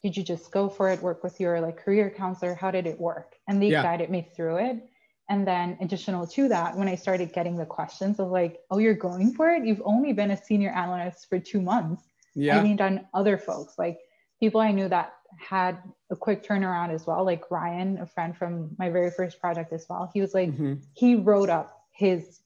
did 0.03 0.17
you 0.17 0.25
just 0.25 0.51
go 0.51 0.69
for 0.69 0.91
it, 0.91 1.01
work 1.01 1.23
with 1.23 1.39
your 1.39 1.61
like 1.61 1.77
career 1.77 2.11
counselor? 2.11 2.55
How 2.55 2.73
did 2.73 2.87
it 2.87 3.01
work? 3.01 3.35
And 3.49 3.63
they 3.63 3.69
yeah. 3.69 3.83
guided 3.83 4.11
me 4.11 4.29
through 4.35 4.57
it. 4.57 4.83
And 5.29 5.47
then 5.47 5.79
additional 5.81 6.27
to 6.27 6.49
that, 6.49 6.77
when 6.77 6.89
I 6.89 6.97
started 6.97 7.33
getting 7.33 7.57
the 7.57 7.65
questions 7.65 8.19
of 8.19 8.29
like, 8.29 8.59
oh, 8.71 8.79
you're 8.79 8.95
going 8.95 9.33
for 9.33 9.51
it? 9.51 9.65
You've 9.65 9.83
only 9.85 10.13
been 10.13 10.33
a 10.33 10.37
senior 10.37 10.71
analyst 10.71 11.29
for 11.29 11.39
two 11.39 11.63
months. 11.63 12.03
Yeah. 12.35 12.59
I 12.59 12.63
leaned 12.63 12.81
on 12.81 13.07
other 13.15 13.39
folks, 13.39 13.79
like 13.79 14.01
people 14.41 14.61
I 14.61 14.73
knew 14.73 14.89
that 14.89 15.15
had 15.39 15.79
a 16.11 16.17
quick 16.17 16.45
turnaround 16.45 16.93
as 16.93 17.07
well. 17.07 17.25
Like 17.25 17.51
Ryan, 17.51 17.99
a 17.99 18.07
friend 18.07 18.37
from 18.37 18.75
my 18.79 18.91
very 18.91 19.11
first 19.11 19.41
project 19.41 19.73
as 19.73 19.87
well. 19.89 20.11
He 20.13 20.21
was 20.21 20.35
like, 20.35 20.51
mm-hmm. 20.51 20.75
he 20.95 21.15
wrote 21.15 21.49
up 21.49 21.87
his 21.93 22.41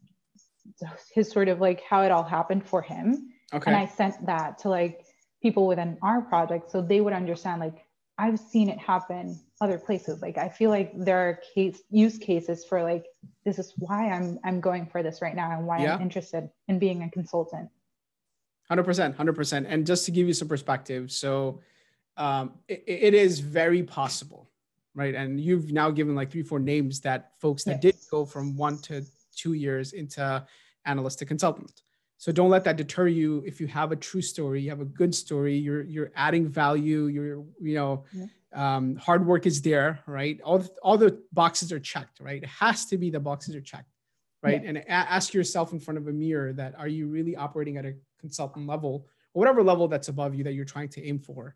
his 1.12 1.30
sort 1.30 1.48
of 1.48 1.60
like 1.60 1.82
how 1.82 2.02
it 2.02 2.10
all 2.10 2.22
happened 2.22 2.66
for 2.66 2.82
him. 2.82 3.30
Okay. 3.52 3.70
And 3.70 3.76
I 3.76 3.86
sent 3.86 4.24
that 4.26 4.58
to 4.60 4.68
like 4.68 5.06
people 5.42 5.66
within 5.66 5.98
our 6.02 6.22
project 6.22 6.70
so 6.70 6.82
they 6.82 7.00
would 7.00 7.12
understand 7.12 7.60
like 7.60 7.84
I've 8.18 8.38
seen 8.38 8.70
it 8.70 8.78
happen 8.78 9.38
other 9.60 9.78
places. 9.78 10.22
Like 10.22 10.38
I 10.38 10.48
feel 10.48 10.70
like 10.70 10.92
there 10.96 11.18
are 11.18 11.40
case 11.54 11.82
use 11.90 12.18
cases 12.18 12.64
for 12.64 12.82
like 12.82 13.06
this 13.44 13.58
is 13.58 13.74
why 13.76 14.10
I'm 14.10 14.38
I'm 14.44 14.60
going 14.60 14.86
for 14.86 15.02
this 15.02 15.20
right 15.20 15.34
now 15.34 15.56
and 15.56 15.66
why 15.66 15.82
yeah. 15.82 15.94
I'm 15.94 16.02
interested 16.02 16.48
in 16.68 16.78
being 16.78 17.02
a 17.02 17.10
consultant. 17.10 17.68
100% 18.70 19.14
100% 19.14 19.64
and 19.68 19.86
just 19.86 20.06
to 20.06 20.10
give 20.10 20.26
you 20.26 20.32
some 20.32 20.48
perspective 20.48 21.12
so 21.12 21.60
um, 22.16 22.54
it, 22.66 22.82
it 22.84 23.14
is 23.14 23.38
very 23.38 23.84
possible 23.84 24.50
right 24.92 25.14
and 25.14 25.38
you've 25.38 25.70
now 25.70 25.88
given 25.88 26.16
like 26.16 26.32
three 26.32 26.42
four 26.42 26.58
names 26.58 27.00
that 27.02 27.30
folks 27.38 27.62
that 27.62 27.82
yes. 27.84 27.94
did 27.94 27.96
go 28.10 28.24
from 28.24 28.56
one 28.56 28.76
to 28.78 29.04
two 29.36 29.52
years 29.52 29.92
into 29.92 30.44
analyst 30.86 31.18
to 31.20 31.26
consultant. 31.26 31.82
So 32.18 32.32
don't 32.32 32.48
let 32.48 32.64
that 32.64 32.76
deter 32.76 33.08
you. 33.08 33.42
If 33.46 33.60
you 33.60 33.66
have 33.66 33.92
a 33.92 33.96
true 33.96 34.22
story, 34.22 34.62
you 34.62 34.70
have 34.70 34.80
a 34.80 34.86
good 34.86 35.14
story, 35.14 35.56
you're 35.56 35.82
you're 35.82 36.12
adding 36.16 36.48
value. 36.48 37.06
You're 37.06 37.44
you 37.60 37.74
know, 37.74 38.04
yeah. 38.12 38.26
um, 38.54 38.96
hard 38.96 39.26
work 39.26 39.44
is 39.44 39.60
there, 39.60 40.00
right? 40.06 40.40
All 40.42 40.58
the, 40.58 40.70
all 40.82 40.96
the 40.96 41.22
boxes 41.32 41.72
are 41.72 41.80
checked, 41.80 42.20
right? 42.20 42.42
It 42.42 42.48
has 42.48 42.86
to 42.86 42.96
be 42.96 43.10
the 43.10 43.20
boxes 43.20 43.54
are 43.54 43.60
checked, 43.60 43.90
right? 44.42 44.62
Yeah. 44.62 44.68
And 44.68 44.78
a- 44.78 44.90
ask 44.90 45.34
yourself 45.34 45.72
in 45.72 45.80
front 45.80 45.98
of 45.98 46.08
a 46.08 46.12
mirror 46.12 46.54
that 46.54 46.74
are 46.78 46.88
you 46.88 47.06
really 47.08 47.36
operating 47.36 47.76
at 47.76 47.84
a 47.84 47.94
consultant 48.18 48.66
level 48.66 49.06
or 49.34 49.40
whatever 49.40 49.62
level 49.62 49.86
that's 49.86 50.08
above 50.08 50.34
you 50.34 50.44
that 50.44 50.54
you're 50.54 50.64
trying 50.64 50.88
to 50.90 51.04
aim 51.06 51.18
for? 51.18 51.54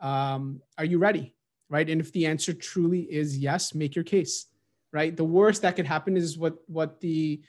Um, 0.00 0.60
are 0.76 0.84
you 0.84 0.98
ready, 0.98 1.34
right? 1.70 1.88
And 1.88 1.98
if 1.98 2.12
the 2.12 2.26
answer 2.26 2.52
truly 2.52 3.00
is 3.00 3.38
yes, 3.38 3.74
make 3.74 3.94
your 3.94 4.04
case 4.04 4.48
right? 4.94 5.14
The 5.14 5.24
worst 5.24 5.62
that 5.62 5.76
could 5.76 5.86
happen 5.86 6.16
is 6.16 6.38
what 6.38 6.56
what 6.66 7.00
the 7.00 7.42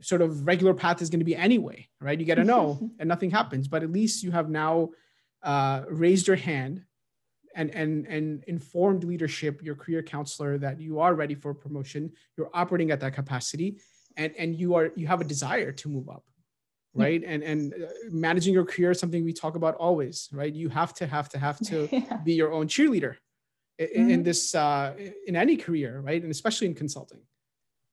sort 0.00 0.22
of 0.22 0.46
regular 0.46 0.74
path 0.74 1.02
is 1.02 1.10
going 1.10 1.20
to 1.20 1.24
be 1.24 1.36
anyway, 1.36 1.88
right? 2.00 2.18
You 2.18 2.24
get 2.24 2.36
to 2.36 2.44
know 2.44 2.90
and 2.98 3.08
nothing 3.08 3.30
happens, 3.30 3.68
but 3.68 3.82
at 3.82 3.90
least 3.90 4.22
you 4.22 4.30
have 4.30 4.48
now 4.48 4.90
uh, 5.42 5.82
raised 5.88 6.26
your 6.26 6.36
hand 6.36 6.84
and 7.56 7.70
and 7.70 8.06
and 8.06 8.44
informed 8.46 9.04
leadership, 9.04 9.62
your 9.62 9.74
career 9.74 10.02
counselor, 10.02 10.58
that 10.58 10.80
you 10.80 11.00
are 11.00 11.14
ready 11.14 11.34
for 11.34 11.52
promotion. 11.52 12.12
You're 12.36 12.50
operating 12.54 12.90
at 12.90 13.00
that 13.00 13.14
capacity, 13.14 13.80
and 14.16 14.32
and 14.38 14.54
you 14.54 14.74
are 14.74 14.92
you 14.94 15.06
have 15.06 15.20
a 15.20 15.24
desire 15.24 15.72
to 15.72 15.88
move 15.88 16.08
up, 16.08 16.24
right? 16.94 17.22
And 17.26 17.42
and 17.42 17.74
uh, 17.74 17.86
managing 18.10 18.54
your 18.54 18.64
career 18.64 18.92
is 18.92 19.00
something 19.00 19.24
we 19.24 19.32
talk 19.32 19.56
about 19.56 19.74
always, 19.76 20.28
right? 20.32 20.54
You 20.54 20.68
have 20.68 20.94
to 20.94 21.06
have 21.06 21.28
to 21.30 21.38
have 21.38 21.58
to 21.66 21.88
yeah. 21.92 22.18
be 22.18 22.34
your 22.34 22.52
own 22.52 22.68
cheerleader, 22.68 23.16
mm-hmm. 23.80 24.10
in 24.10 24.22
this 24.22 24.54
uh, 24.54 24.94
in 25.26 25.36
any 25.36 25.56
career, 25.56 26.00
right? 26.00 26.22
And 26.22 26.30
especially 26.30 26.66
in 26.66 26.74
consulting. 26.74 27.20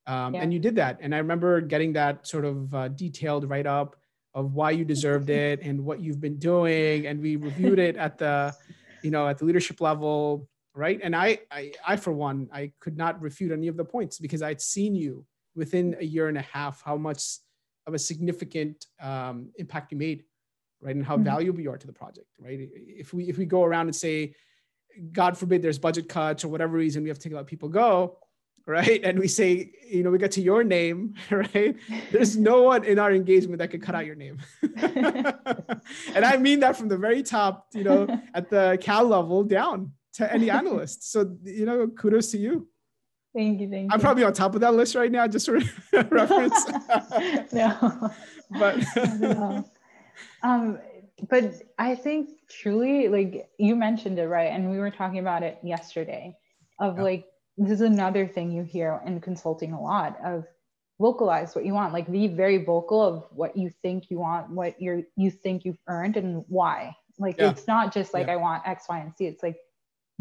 Um, 0.07 0.33
yeah. 0.33 0.41
And 0.41 0.53
you 0.53 0.59
did 0.59 0.75
that, 0.75 0.99
and 1.01 1.13
I 1.13 1.17
remember 1.17 1.61
getting 1.61 1.93
that 1.93 2.27
sort 2.27 2.45
of 2.45 2.73
uh, 2.73 2.87
detailed 2.87 3.49
write 3.49 3.67
up 3.67 3.97
of 4.33 4.53
why 4.53 4.71
you 4.71 4.85
deserved 4.85 5.29
it 5.45 5.61
and 5.61 5.83
what 5.83 5.99
you've 5.99 6.21
been 6.21 6.37
doing, 6.37 7.07
and 7.07 7.21
we 7.21 7.35
reviewed 7.35 7.79
it 7.79 7.97
at 7.97 8.17
the, 8.17 8.55
you 9.03 9.11
know, 9.11 9.27
at 9.27 9.37
the 9.37 9.45
leadership 9.45 9.81
level, 9.81 10.47
right? 10.73 10.99
And 11.03 11.15
I, 11.15 11.39
I, 11.51 11.73
I 11.85 11.95
for 11.97 12.13
one, 12.13 12.47
I 12.53 12.71
could 12.79 12.97
not 12.97 13.21
refute 13.21 13.51
any 13.51 13.67
of 13.67 13.77
the 13.77 13.85
points 13.85 14.17
because 14.17 14.41
I'd 14.41 14.61
seen 14.61 14.95
you 14.95 15.25
within 15.55 15.95
a 15.99 16.05
year 16.05 16.29
and 16.29 16.37
a 16.37 16.41
half 16.53 16.81
how 16.83 16.95
much 16.97 17.23
of 17.85 17.93
a 17.93 17.99
significant 17.99 18.85
um, 19.01 19.49
impact 19.57 19.91
you 19.91 19.97
made 19.97 20.23
right 20.81 20.95
and 20.95 21.05
how 21.05 21.15
mm-hmm. 21.15 21.23
valuable 21.23 21.59
you 21.59 21.71
are 21.71 21.77
to 21.77 21.87
the 21.87 21.93
project 21.93 22.27
right 22.39 22.69
if 22.85 23.11
we 23.11 23.23
if 23.23 23.37
we 23.39 23.45
go 23.45 23.63
around 23.63 23.87
and 23.87 23.95
say 23.95 24.35
God 25.11 25.37
forbid 25.37 25.61
there's 25.61 25.79
budget 25.79 26.09
cuts 26.09 26.43
or 26.43 26.49
whatever 26.49 26.77
reason 26.77 27.03
we 27.03 27.09
have 27.09 27.19
to 27.19 27.35
let 27.35 27.47
people 27.47 27.69
go, 27.69 28.17
right? 28.67 29.01
And 29.03 29.17
we 29.17 29.27
say, 29.27 29.71
you 29.89 30.03
know, 30.03 30.11
we 30.11 30.17
get 30.17 30.31
to 30.33 30.41
your 30.41 30.63
name, 30.63 31.15
right? 31.31 31.75
There's 32.11 32.37
no 32.37 32.63
one 32.63 32.83
in 32.83 32.99
our 32.99 33.11
engagement 33.11 33.59
that 33.59 33.69
could 33.69 33.81
cut 33.81 33.95
out 33.95 34.05
your 34.05 34.15
name. 34.15 34.39
and 34.77 36.25
I 36.25 36.37
mean 36.37 36.59
that 36.59 36.75
from 36.75 36.89
the 36.89 36.97
very 36.97 37.23
top, 37.23 37.67
you 37.73 37.83
know, 37.83 38.21
at 38.33 38.49
the 38.49 38.77
C-level 38.81 39.45
down 39.45 39.93
to 40.15 40.31
any 40.31 40.49
analyst. 40.61 41.11
So, 41.11 41.37
you 41.43 41.65
know, 41.65 41.87
kudos 41.87 42.31
to 42.31 42.37
you. 42.37 42.67
Thank 43.33 43.61
you. 43.61 43.69
Thank 43.69 43.83
you. 43.83 43.89
I'm 43.91 43.99
probably 43.99 44.23
on 44.23 44.33
top 44.33 44.55
of 44.55 44.61
that 44.61 44.73
list 44.73 44.95
right 44.95 45.11
now, 45.11 45.27
just 45.27 45.45
for 45.45 45.59
reference. 46.09 46.65
no. 47.53 48.11
but 48.49 48.83
um, 50.43 50.79
but 51.29 51.61
I 51.77 51.95
think 51.95 52.29
truly, 52.49 53.07
like 53.07 53.49
you 53.57 53.75
mentioned 53.75 54.19
it, 54.19 54.27
right? 54.27 54.51
And 54.51 54.69
we 54.69 54.79
were 54.79 54.91
talking 54.91 55.19
about 55.19 55.43
it 55.43 55.57
yesterday 55.63 56.35
of 56.79 56.97
yeah. 56.97 57.03
like, 57.03 57.25
this 57.57 57.71
is 57.71 57.81
another 57.81 58.27
thing 58.27 58.51
you 58.51 58.63
hear 58.63 59.01
in 59.05 59.19
consulting 59.19 59.73
a 59.73 59.81
lot 59.81 60.17
of 60.23 60.45
vocalize 60.99 61.55
what 61.55 61.65
you 61.65 61.73
want 61.73 61.93
like 61.93 62.11
be 62.11 62.27
very 62.27 62.63
vocal 62.63 63.01
of 63.01 63.25
what 63.31 63.55
you 63.55 63.69
think 63.81 64.09
you 64.09 64.19
want 64.19 64.49
what 64.49 64.79
you're 64.81 65.01
you 65.15 65.29
think 65.29 65.63
you've 65.65 65.79
earned 65.87 66.17
and 66.17 66.43
why. 66.47 66.95
Like 67.19 67.37
yeah. 67.37 67.49
it's 67.49 67.67
not 67.67 67.93
just 67.93 68.13
like 68.13 68.27
yeah. 68.27 68.33
i 68.33 68.35
want 68.35 68.63
x 68.67 68.85
y 68.89 68.99
and 68.99 69.15
z. 69.15 69.25
It's 69.25 69.43
like 69.43 69.57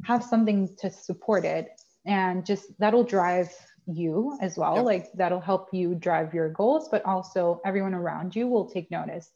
have 0.04 0.22
something 0.22 0.74
to 0.78 0.90
support 0.90 1.44
it 1.44 1.68
and 2.04 2.44
just 2.44 2.66
that'll 2.78 3.04
drive 3.04 3.50
you 3.86 4.36
as 4.40 4.58
well. 4.58 4.82
Like 4.82 5.12
that'll 5.14 5.40
help 5.40 5.68
you 5.72 5.94
drive 5.94 6.34
your 6.34 6.50
goals 6.50 6.88
but 6.90 7.04
also 7.04 7.60
everyone 7.64 7.94
around 7.94 8.36
you 8.36 8.46
will 8.46 8.68
take 8.68 8.90
notice. 8.90 9.30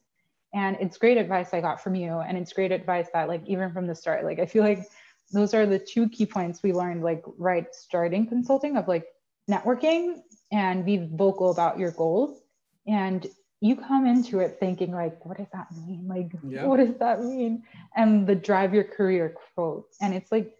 And 0.53 0.77
it's 0.79 0.97
great 0.97 1.17
advice 1.17 1.53
i 1.53 1.61
got 1.61 1.81
from 1.81 1.95
you. 1.95 2.19
And 2.19 2.37
it's 2.37 2.53
great 2.53 2.71
advice 2.71 3.07
that 3.13 3.27
like 3.27 3.41
even 3.47 3.71
from 3.71 3.87
the 3.87 3.95
start 3.95 4.23
like 4.25 4.39
i 4.39 4.45
feel 4.45 4.63
like 4.63 4.85
those 5.31 5.53
are 5.53 5.65
the 5.65 5.79
two 5.79 6.09
key 6.09 6.25
points 6.25 6.61
we 6.63 6.73
learned 6.73 7.03
like 7.03 7.23
right 7.37 7.67
starting 7.73 8.27
consulting 8.27 8.77
of 8.77 8.87
like 8.87 9.07
networking 9.49 10.21
and 10.51 10.85
be 10.85 11.09
vocal 11.13 11.51
about 11.51 11.79
your 11.79 11.91
goals. 11.91 12.41
And 12.87 13.25
you 13.61 13.75
come 13.75 14.05
into 14.07 14.39
it 14.39 14.57
thinking 14.59 14.91
like 14.91 15.23
what 15.25 15.37
does 15.37 15.47
that 15.53 15.67
mean? 15.71 16.07
Like 16.07 16.31
yeah. 16.43 16.65
what 16.65 16.77
does 16.77 16.95
that 16.99 17.23
mean? 17.23 17.63
And 17.95 18.25
the 18.27 18.35
drive 18.35 18.73
your 18.73 18.83
career 18.83 19.35
quote. 19.55 19.85
And 20.01 20.13
it's 20.13 20.31
like 20.31 20.53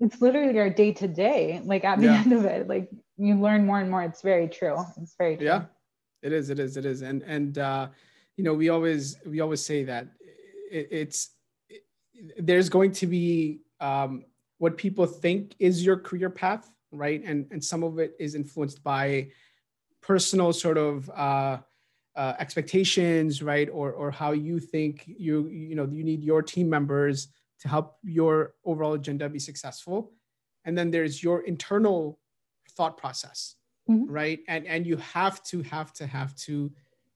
it's 0.00 0.20
literally 0.20 0.58
our 0.58 0.70
day 0.70 0.92
to 0.92 1.08
day 1.08 1.60
like 1.64 1.84
at 1.84 1.98
the 1.98 2.06
yeah. 2.06 2.20
end 2.20 2.32
of 2.32 2.44
it. 2.44 2.68
Like 2.68 2.90
you 3.16 3.38
learn 3.38 3.66
more 3.66 3.80
and 3.80 3.90
more. 3.90 4.02
It's 4.02 4.22
very 4.22 4.48
true. 4.48 4.76
It's 5.00 5.14
very 5.16 5.36
true. 5.36 5.46
Yeah. 5.46 5.64
It 6.22 6.32
is. 6.32 6.50
It 6.50 6.58
is. 6.58 6.76
It 6.76 6.86
is. 6.86 7.02
And 7.02 7.22
and 7.22 7.58
uh 7.58 7.88
you 8.36 8.44
know 8.44 8.54
we 8.54 8.70
always 8.70 9.16
we 9.26 9.40
always 9.40 9.64
say 9.64 9.84
that 9.84 10.06
it, 10.70 10.88
it's 10.90 11.30
it, 11.68 11.82
there's 12.38 12.68
going 12.68 12.92
to 12.92 13.06
be 13.06 13.60
um 13.80 14.24
what 14.58 14.76
people 14.76 15.06
think 15.06 15.54
is 15.58 15.84
your 15.84 15.96
career 15.96 16.30
path 16.30 16.70
right? 16.92 17.22
And 17.24 17.46
and 17.50 17.62
some 17.62 17.82
of 17.82 17.98
it 17.98 18.14
is 18.18 18.34
influenced 18.34 18.82
by 18.82 19.28
personal 20.00 20.52
sort 20.52 20.78
of 20.78 21.10
uh, 21.10 21.58
uh, 22.16 22.34
expectations, 22.38 23.42
right? 23.42 23.68
Or 23.70 23.92
or 23.92 24.10
how 24.10 24.32
you 24.32 24.58
think 24.58 25.04
you 25.06 25.48
you 25.48 25.74
know 25.74 25.88
you 25.90 26.04
need 26.04 26.22
your 26.22 26.42
team 26.42 26.68
members 26.68 27.28
to 27.60 27.68
help 27.68 27.96
your 28.02 28.54
overall 28.64 28.94
agenda 28.94 29.28
be 29.28 29.38
successful, 29.38 30.12
and 30.64 30.76
then 30.76 30.90
there's 30.90 31.22
your 31.22 31.40
internal 31.42 32.18
thought 32.70 32.96
process, 32.96 33.56
mm-hmm. 33.88 34.10
right? 34.10 34.40
And 34.48 34.66
and 34.66 34.86
you 34.86 34.96
have 34.98 35.42
to 35.44 35.62
have 35.62 35.92
to 35.94 36.06
have 36.06 36.34
to 36.36 36.70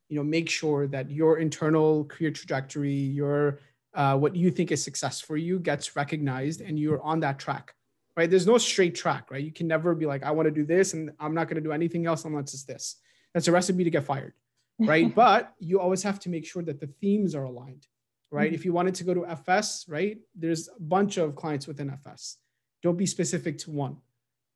you 0.09 0.17
know 0.17 0.25
make 0.25 0.51
sure 0.51 0.87
that 0.89 1.11
your 1.11 1.39
internal 1.39 2.05
career 2.05 2.31
trajectory 2.31 2.93
your 2.93 3.61
uh, 3.95 4.17
what 4.17 4.35
you 4.35 4.51
think 4.51 4.73
is 4.73 4.83
success 4.83 5.21
for 5.21 5.37
you 5.37 5.59
gets 5.59 5.97
recognized 5.97 6.61
and 6.61 6.79
you're 6.79 7.03
on 7.03 7.21
that 7.21 7.39
track 7.39 7.75
right? 8.17 8.29
There's 8.29 8.47
no 8.47 8.59
straight 8.59 8.95
track, 8.95 9.31
right? 9.31 9.43
You 9.43 9.53
can 9.53 9.67
never 9.67 9.95
be 9.95 10.07
like, 10.07 10.23
I 10.23 10.31
want 10.31 10.47
to 10.47 10.51
do 10.51 10.65
this 10.65 10.95
and 10.95 11.11
I'm 11.19 11.35
not 11.35 11.49
going 11.49 11.57
to 11.57 11.63
do 11.63 11.73
anything 11.73 12.07
else 12.07 12.25
unless 12.25 12.55
it's 12.55 12.65
this. 12.65 12.97
That's 13.35 13.49
a 13.49 13.53
recipe 13.53 13.85
to 13.85 13.91
get 13.91 14.05
fired, 14.05 14.35
right? 14.79 15.15
but 15.15 15.55
you 15.59 15.81
always 15.81 16.03
have 16.03 16.21
to 16.21 16.29
make 16.29 16.45
sure 16.45 16.63
that 16.63 16.81
the 16.81 16.89
themes 17.01 17.35
are 17.35 17.45
aligned, 17.45 17.87
right? 18.31 18.49
Mm-hmm. 18.49 18.55
If 18.55 18.65
you 18.65 18.73
wanted 18.73 18.95
to 18.97 19.05
go 19.05 19.15
to 19.15 19.27
FS, 19.27 19.87
right? 19.89 20.19
There's 20.35 20.69
a 20.69 20.81
bunch 20.81 21.17
of 21.17 21.35
clients 21.37 21.67
within 21.67 21.91
FS. 21.91 22.39
Don't 22.83 22.99
be 22.99 23.07
specific 23.07 23.59
to 23.59 23.71
one, 23.71 23.97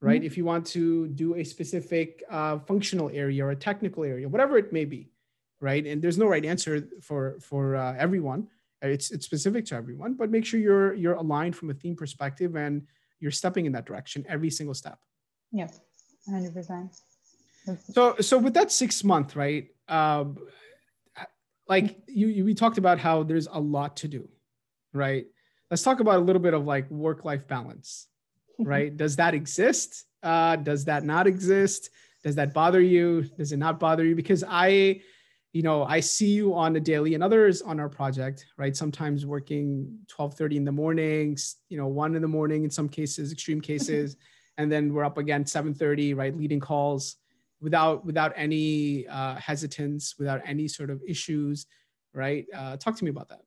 right? 0.01 0.21
Mm-hmm. 0.21 0.27
If 0.27 0.37
you 0.37 0.45
want 0.45 0.67
to 0.69 1.09
do 1.09 1.37
a 1.37 1.45
specific 1.45 2.23
uh, 2.29 2.59
functional 2.59 3.11
area 3.13 3.45
or 3.45 3.51
a 3.51 3.57
technical 3.57 4.05
area, 4.05 4.29
whatever 4.29 4.59
it 4.59 4.73
may 4.73 4.85
be, 4.85 5.09
right? 5.61 5.87
And 5.87 6.03
there's 6.03 6.19
no 6.19 6.27
right 6.27 6.45
answer 6.45 6.89
for 7.01 7.39
for 7.41 7.77
uh, 7.77 7.95
everyone. 7.97 8.49
It's 8.83 9.11
it's 9.11 9.25
specific 9.25 9.65
to 9.67 9.75
everyone, 9.75 10.15
but 10.15 10.31
make 10.31 10.45
sure 10.45 10.61
you're 10.61 10.95
you're 10.95 11.15
aligned 11.15 11.57
from 11.57 11.71
a 11.71 11.75
theme 11.75 11.97
perspective 11.97 12.57
and 12.57 12.83
you're 13.21 13.31
stepping 13.31 13.67
in 13.67 13.73
that 13.73 13.87
direction 13.87 14.25
every 14.29 14.51
single 14.51 14.75
step. 14.75 14.99
Yes, 15.53 15.81
100%. 16.29 16.91
So, 17.93 18.17
so 18.21 18.39
with 18.39 18.55
that 18.55 18.71
six 18.71 19.03
month, 19.03 19.35
right? 19.35 19.69
Um, 19.89 20.37
like 21.69 21.99
you, 22.07 22.29
you, 22.29 22.45
we 22.45 22.55
talked 22.55 22.79
about 22.79 22.99
how 22.99 23.23
there's 23.23 23.49
a 23.51 23.59
lot 23.59 23.97
to 23.99 24.09
do, 24.09 24.29
right? 24.93 25.27
Let's 25.71 25.83
talk 25.83 26.01
about 26.01 26.17
a 26.17 26.23
little 26.23 26.43
bit 26.43 26.55
of 26.55 26.65
like 26.65 26.89
work 26.91 27.25
life 27.25 27.49
balance, 27.49 28.07
right? 28.59 28.97
does 28.97 29.17
that 29.17 29.35
exist? 29.35 30.05
Uh, 30.23 30.57
does 30.57 30.85
that 30.85 31.05
not 31.05 31.27
exist? 31.27 31.91
Does 32.23 32.37
that 32.37 32.55
bother 32.55 32.81
you? 32.81 33.23
Does 33.37 33.53
it 33.53 33.57
not 33.57 33.81
bother 33.81 34.05
you? 34.05 34.15
Because 34.15 34.45
I, 34.47 35.01
you 35.57 35.63
know 35.63 35.85
i 35.85 35.99
see 36.01 36.29
you 36.29 36.55
on 36.55 36.77
a 36.77 36.81
daily 36.81 37.15
and 37.15 37.25
others 37.25 37.63
on 37.63 37.81
our 37.81 37.89
project 37.89 38.45
right 38.59 38.77
sometimes 38.77 39.25
working 39.25 39.99
12 40.07 40.35
30 40.35 40.59
in 40.59 40.65
the 40.67 40.73
mornings 40.73 41.57
you 41.71 41.79
know 41.79 41.87
1 41.87 42.15
in 42.15 42.21
the 42.21 42.29
morning 42.29 42.63
in 42.65 42.71
some 42.71 42.91
cases 42.91 43.33
extreme 43.33 43.61
cases 43.73 44.17
and 44.59 44.71
then 44.71 44.93
we're 44.93 45.05
up 45.05 45.17
again 45.17 45.47
7 45.47 45.73
30 45.73 46.13
right 46.13 46.37
leading 46.37 46.61
calls 46.61 47.17
without 47.63 48.05
without 48.05 48.35
any 48.37 49.09
uh, 49.09 49.37
hesitance 49.37 50.17
without 50.19 50.43
any 50.45 50.69
sort 50.69 50.91
of 50.91 51.01
issues 51.09 51.65
right 52.13 52.45
uh, 52.55 52.77
talk 52.77 52.95
to 52.95 53.05
me 53.05 53.11
about 53.11 53.31
that 53.31 53.41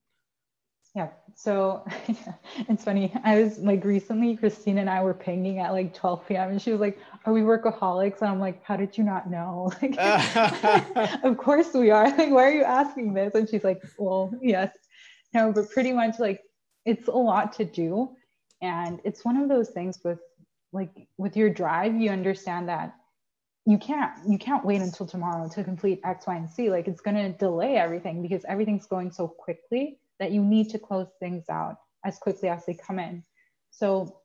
yeah. 0.95 1.09
So 1.35 1.85
it's 2.67 2.83
funny. 2.83 3.13
I 3.23 3.41
was 3.41 3.59
like 3.59 3.85
recently, 3.85 4.35
Christine 4.35 4.79
and 4.79 4.89
I 4.89 5.03
were 5.03 5.13
pinging 5.13 5.59
at 5.59 5.71
like 5.71 5.93
12 5.93 6.27
p.m. 6.27 6.49
and 6.49 6.61
she 6.61 6.71
was 6.71 6.81
like, 6.81 6.97
Are 7.25 7.33
we 7.33 7.41
workaholics? 7.41 8.21
And 8.21 8.29
I'm 8.29 8.39
like, 8.39 8.63
How 8.63 8.75
did 8.75 8.97
you 8.97 9.03
not 9.03 9.29
know? 9.29 9.71
Like, 9.81 9.95
of 11.23 11.37
course 11.37 11.73
we 11.73 11.91
are. 11.91 12.09
Like, 12.17 12.31
why 12.31 12.43
are 12.43 12.53
you 12.53 12.63
asking 12.63 13.13
this? 13.13 13.35
And 13.35 13.49
she's 13.49 13.63
like, 13.63 13.81
Well, 13.97 14.31
yes. 14.41 14.75
No, 15.33 15.51
but 15.51 15.69
pretty 15.69 15.93
much 15.93 16.19
like 16.19 16.41
it's 16.85 17.07
a 17.07 17.11
lot 17.11 17.53
to 17.53 17.65
do. 17.65 18.09
And 18.61 18.99
it's 19.03 19.23
one 19.23 19.37
of 19.37 19.47
those 19.47 19.69
things 19.69 19.99
with 20.03 20.19
like 20.71 21.07
with 21.17 21.35
your 21.35 21.49
drive, 21.49 21.95
you 21.95 22.09
understand 22.09 22.69
that 22.69 22.95
you 23.65 23.77
can't 23.77 24.11
you 24.27 24.37
can't 24.37 24.65
wait 24.65 24.81
until 24.81 25.05
tomorrow 25.05 25.47
to 25.49 25.63
complete 25.63 25.99
X, 26.03 26.27
Y, 26.27 26.35
and 26.35 26.49
C. 26.49 26.69
Like 26.69 26.87
it's 26.87 27.01
gonna 27.01 27.29
delay 27.29 27.75
everything 27.75 28.21
because 28.21 28.43
everything's 28.45 28.87
going 28.87 29.11
so 29.11 29.27
quickly 29.27 29.99
that 30.19 30.31
you 30.31 30.43
need 30.43 30.69
to 30.69 30.79
close 30.79 31.07
things 31.19 31.45
out 31.49 31.77
as 32.05 32.17
quickly 32.17 32.49
as 32.49 32.65
they 32.65 32.73
come 32.73 32.99
in. 32.99 33.23
So 33.71 34.21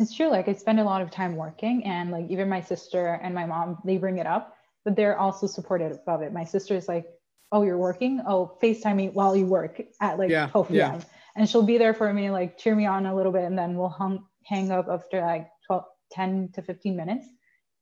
it's 0.00 0.14
true, 0.14 0.30
like 0.30 0.48
I 0.48 0.54
spend 0.54 0.80
a 0.80 0.84
lot 0.84 1.02
of 1.02 1.10
time 1.10 1.36
working, 1.36 1.84
and 1.84 2.10
like 2.10 2.26
even 2.30 2.48
my 2.48 2.60
sister 2.60 3.20
and 3.22 3.34
my 3.34 3.46
mom, 3.46 3.78
they 3.84 3.98
bring 3.98 4.18
it 4.18 4.26
up, 4.26 4.56
but 4.84 4.96
they're 4.96 5.18
also 5.18 5.46
supportive 5.46 5.98
of 6.06 6.22
it. 6.22 6.32
My 6.32 6.44
sister 6.44 6.74
is 6.74 6.88
like, 6.88 7.06
Oh, 7.52 7.62
you're 7.62 7.78
working? 7.78 8.22
Oh, 8.26 8.56
FaceTime 8.62 8.96
me 8.96 9.08
while 9.08 9.36
you 9.36 9.44
work 9.44 9.82
at 10.00 10.18
like 10.18 10.30
yeah, 10.30 10.46
12 10.48 10.68
p.m. 10.68 10.76
Yeah. 10.76 11.00
And 11.36 11.48
she'll 11.48 11.64
be 11.64 11.78
there 11.78 11.94
for 11.94 12.12
me, 12.12 12.30
like 12.30 12.58
cheer 12.58 12.74
me 12.74 12.86
on 12.86 13.06
a 13.06 13.14
little 13.14 13.32
bit, 13.32 13.44
and 13.44 13.58
then 13.58 13.76
we'll 13.76 13.88
hung, 13.88 14.24
hang 14.44 14.70
up 14.70 14.86
after 14.88 15.20
like 15.20 15.48
12, 15.66 15.84
10 16.12 16.50
to 16.54 16.62
15 16.62 16.96
minutes. 16.96 17.26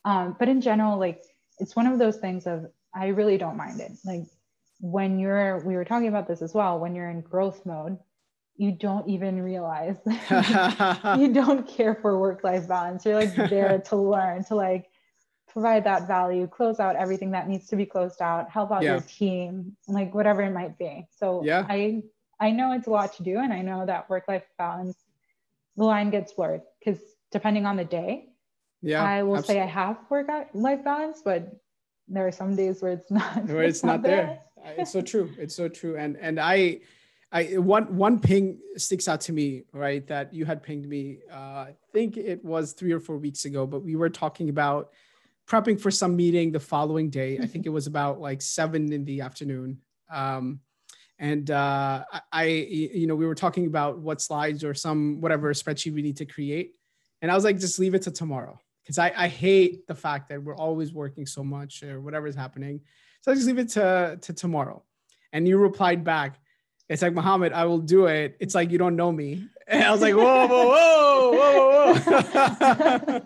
Um, 0.04 0.36
but 0.38 0.48
in 0.48 0.60
general, 0.60 0.98
like 0.98 1.22
it's 1.58 1.76
one 1.76 1.86
of 1.86 1.98
those 1.98 2.16
things 2.16 2.46
of 2.46 2.66
I 2.94 3.08
really 3.08 3.36
don't 3.36 3.56
mind 3.56 3.80
it. 3.80 3.92
Like 4.04 4.22
when 4.80 5.18
you're 5.18 5.58
we 5.64 5.74
were 5.74 5.84
talking 5.84 6.08
about 6.08 6.28
this 6.28 6.40
as 6.42 6.54
well 6.54 6.78
when 6.78 6.94
you're 6.94 7.10
in 7.10 7.20
growth 7.20 7.66
mode 7.66 7.98
you 8.58 8.72
don't 8.72 9.08
even 9.08 9.40
realize 9.40 9.96
you 11.18 11.32
don't 11.32 11.66
care 11.66 11.94
for 11.94 12.18
work 12.18 12.44
life 12.44 12.68
balance 12.68 13.04
you're 13.06 13.14
like 13.14 13.34
there 13.34 13.78
to 13.78 13.96
learn 14.14 14.44
to 14.44 14.54
like 14.54 14.90
provide 15.48 15.84
that 15.84 16.06
value 16.06 16.46
close 16.46 16.78
out 16.78 16.96
everything 16.96 17.30
that 17.30 17.48
needs 17.48 17.68
to 17.68 17.76
be 17.76 17.86
closed 17.86 18.20
out 18.20 18.50
help 18.50 18.70
out 18.70 18.82
yeah. 18.82 18.92
your 18.92 19.00
team 19.00 19.76
like 19.86 20.14
whatever 20.14 20.42
it 20.42 20.52
might 20.52 20.76
be 20.76 21.06
so 21.16 21.42
yeah 21.44 21.64
i 21.68 22.02
i 22.40 22.50
know 22.50 22.72
it's 22.72 22.86
a 22.86 22.90
lot 22.90 23.14
to 23.14 23.22
do 23.22 23.38
and 23.38 23.52
i 23.52 23.62
know 23.62 23.86
that 23.86 24.10
work 24.10 24.24
life 24.28 24.44
balance 24.58 24.96
the 25.76 25.84
line 25.84 26.10
gets 26.10 26.32
blurred 26.32 26.60
because 26.78 27.00
depending 27.32 27.64
on 27.64 27.76
the 27.76 27.84
day 27.84 28.26
yeah 28.82 29.02
i 29.02 29.22
will 29.22 29.36
absolutely. 29.36 29.62
say 29.62 29.62
i 29.62 29.66
have 29.66 29.96
work 30.10 30.28
life 30.52 30.84
balance 30.84 31.22
but 31.24 31.56
there 32.08 32.26
are 32.26 32.32
some 32.32 32.56
days 32.56 32.82
where 32.82 32.92
it's 32.92 33.10
not 33.10 33.44
where 33.46 33.62
it's, 33.62 33.78
it's 33.78 33.84
not, 33.84 33.92
not 33.92 34.02
there. 34.02 34.26
there 34.26 34.40
it's 34.76 34.92
so 34.92 35.00
true. 35.00 35.30
It's 35.38 35.54
so 35.54 35.68
true. 35.68 35.96
And 35.96 36.16
and 36.20 36.38
I, 36.40 36.80
I 37.30 37.58
one 37.58 37.96
one 37.96 38.18
ping 38.20 38.58
sticks 38.76 39.06
out 39.06 39.20
to 39.22 39.32
me, 39.32 39.64
right? 39.72 40.06
That 40.06 40.32
you 40.32 40.44
had 40.46 40.62
pinged 40.62 40.88
me. 40.88 41.18
Uh, 41.30 41.36
I 41.68 41.74
think 41.92 42.16
it 42.16 42.42
was 42.44 42.72
three 42.72 42.92
or 42.92 43.00
four 43.00 43.18
weeks 43.18 43.44
ago, 43.44 43.66
but 43.66 43.84
we 43.84 43.96
were 43.96 44.08
talking 44.08 44.48
about 44.48 44.90
prepping 45.46 45.80
for 45.80 45.90
some 45.90 46.16
meeting 46.16 46.52
the 46.52 46.60
following 46.60 47.10
day. 47.10 47.38
I 47.38 47.46
think 47.46 47.66
it 47.66 47.70
was 47.70 47.86
about 47.86 48.20
like 48.20 48.40
seven 48.40 48.92
in 48.92 49.04
the 49.04 49.20
afternoon. 49.20 49.78
Um, 50.10 50.60
and 51.18 51.50
uh, 51.50 52.04
I, 52.32 52.44
you 52.44 53.06
know, 53.06 53.16
we 53.16 53.26
were 53.26 53.34
talking 53.34 53.66
about 53.66 53.98
what 53.98 54.22
slides 54.22 54.62
or 54.62 54.72
some 54.72 55.20
whatever 55.20 55.52
spreadsheet 55.52 55.92
we 55.92 56.02
need 56.02 56.16
to 56.18 56.26
create, 56.26 56.74
and 57.20 57.30
I 57.30 57.34
was 57.34 57.44
like, 57.44 57.58
just 57.58 57.78
leave 57.78 57.94
it 57.94 58.02
to 58.02 58.10
tomorrow 58.10 58.58
because 58.82 58.98
I, 58.98 59.12
I 59.14 59.28
hate 59.28 59.86
the 59.86 59.94
fact 59.94 60.30
that 60.30 60.42
we're 60.42 60.56
always 60.56 60.94
working 60.94 61.26
so 61.26 61.44
much 61.44 61.82
or 61.82 62.00
whatever 62.00 62.26
is 62.26 62.34
happening. 62.34 62.80
So 63.20 63.32
I 63.32 63.34
just 63.34 63.46
leave 63.46 63.58
it 63.58 63.68
to, 63.70 64.18
to 64.22 64.32
tomorrow. 64.32 64.82
And 65.32 65.46
you 65.46 65.58
replied 65.58 66.04
back, 66.04 66.40
it's 66.88 67.02
like, 67.02 67.12
Mohammed, 67.12 67.52
I 67.52 67.64
will 67.64 67.78
do 67.78 68.06
it. 68.06 68.36
It's 68.40 68.54
like, 68.54 68.70
you 68.70 68.78
don't 68.78 68.96
know 68.96 69.12
me. 69.12 69.46
And 69.70 69.84
I 69.84 69.90
was 69.92 70.00
like, 70.00 70.14
whoa, 70.14 70.46
whoa, 70.46 71.32
whoa, 71.34 71.94
whoa, 71.94 72.98
whoa. 72.98 73.20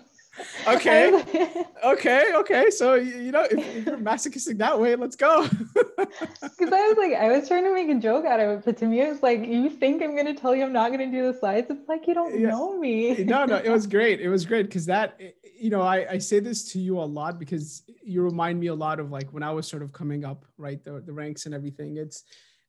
okay. 0.66 1.64
Okay. 1.84 2.32
Okay. 2.34 2.70
So, 2.70 2.94
you 2.94 3.30
know, 3.30 3.42
if, 3.42 3.52
if 3.52 3.86
you're 3.86 3.96
masochistic 3.96 4.58
that 4.58 4.80
way, 4.80 4.96
let's 4.96 5.14
go. 5.14 5.46
Because 5.86 6.72
I 6.72 6.88
was 6.88 6.96
like, 6.98 7.12
I 7.12 7.28
was 7.30 7.46
trying 7.46 7.62
to 7.62 7.72
make 7.72 7.88
a 7.88 7.94
joke 7.94 8.24
out 8.24 8.40
of 8.40 8.58
it. 8.58 8.64
But 8.64 8.76
to 8.78 8.86
me, 8.86 9.02
it 9.02 9.08
was 9.08 9.22
like, 9.22 9.46
you 9.46 9.70
think 9.70 10.02
I'm 10.02 10.16
going 10.16 10.26
to 10.26 10.34
tell 10.34 10.54
you 10.54 10.64
I'm 10.64 10.72
not 10.72 10.88
going 10.88 11.10
to 11.10 11.16
do 11.16 11.32
the 11.32 11.38
slides? 11.38 11.68
It's 11.70 11.88
like, 11.88 12.08
you 12.08 12.14
don't 12.14 12.38
yeah. 12.38 12.48
know 12.48 12.76
me. 12.76 13.22
no, 13.22 13.44
no, 13.44 13.56
it 13.56 13.70
was 13.70 13.86
great. 13.86 14.20
It 14.20 14.28
was 14.28 14.44
great 14.44 14.66
because 14.66 14.86
that, 14.86 15.16
eh, 15.20 15.30
you 15.56 15.70
know, 15.70 15.82
I, 15.82 16.06
I 16.10 16.18
say 16.18 16.40
this 16.40 16.72
to 16.72 16.80
you 16.80 16.98
a 16.98 17.02
lot 17.04 17.38
because 17.38 17.82
you 18.02 18.22
remind 18.22 18.58
me 18.58 18.66
a 18.66 18.74
lot 18.74 18.98
of 18.98 19.12
like 19.12 19.32
when 19.32 19.44
I 19.44 19.52
was 19.52 19.68
sort 19.68 19.82
of 19.82 19.92
coming 19.92 20.24
up, 20.24 20.44
right? 20.58 20.82
The, 20.84 21.00
the 21.00 21.12
ranks 21.12 21.46
and 21.46 21.54
everything. 21.54 21.98
It's, 21.98 22.24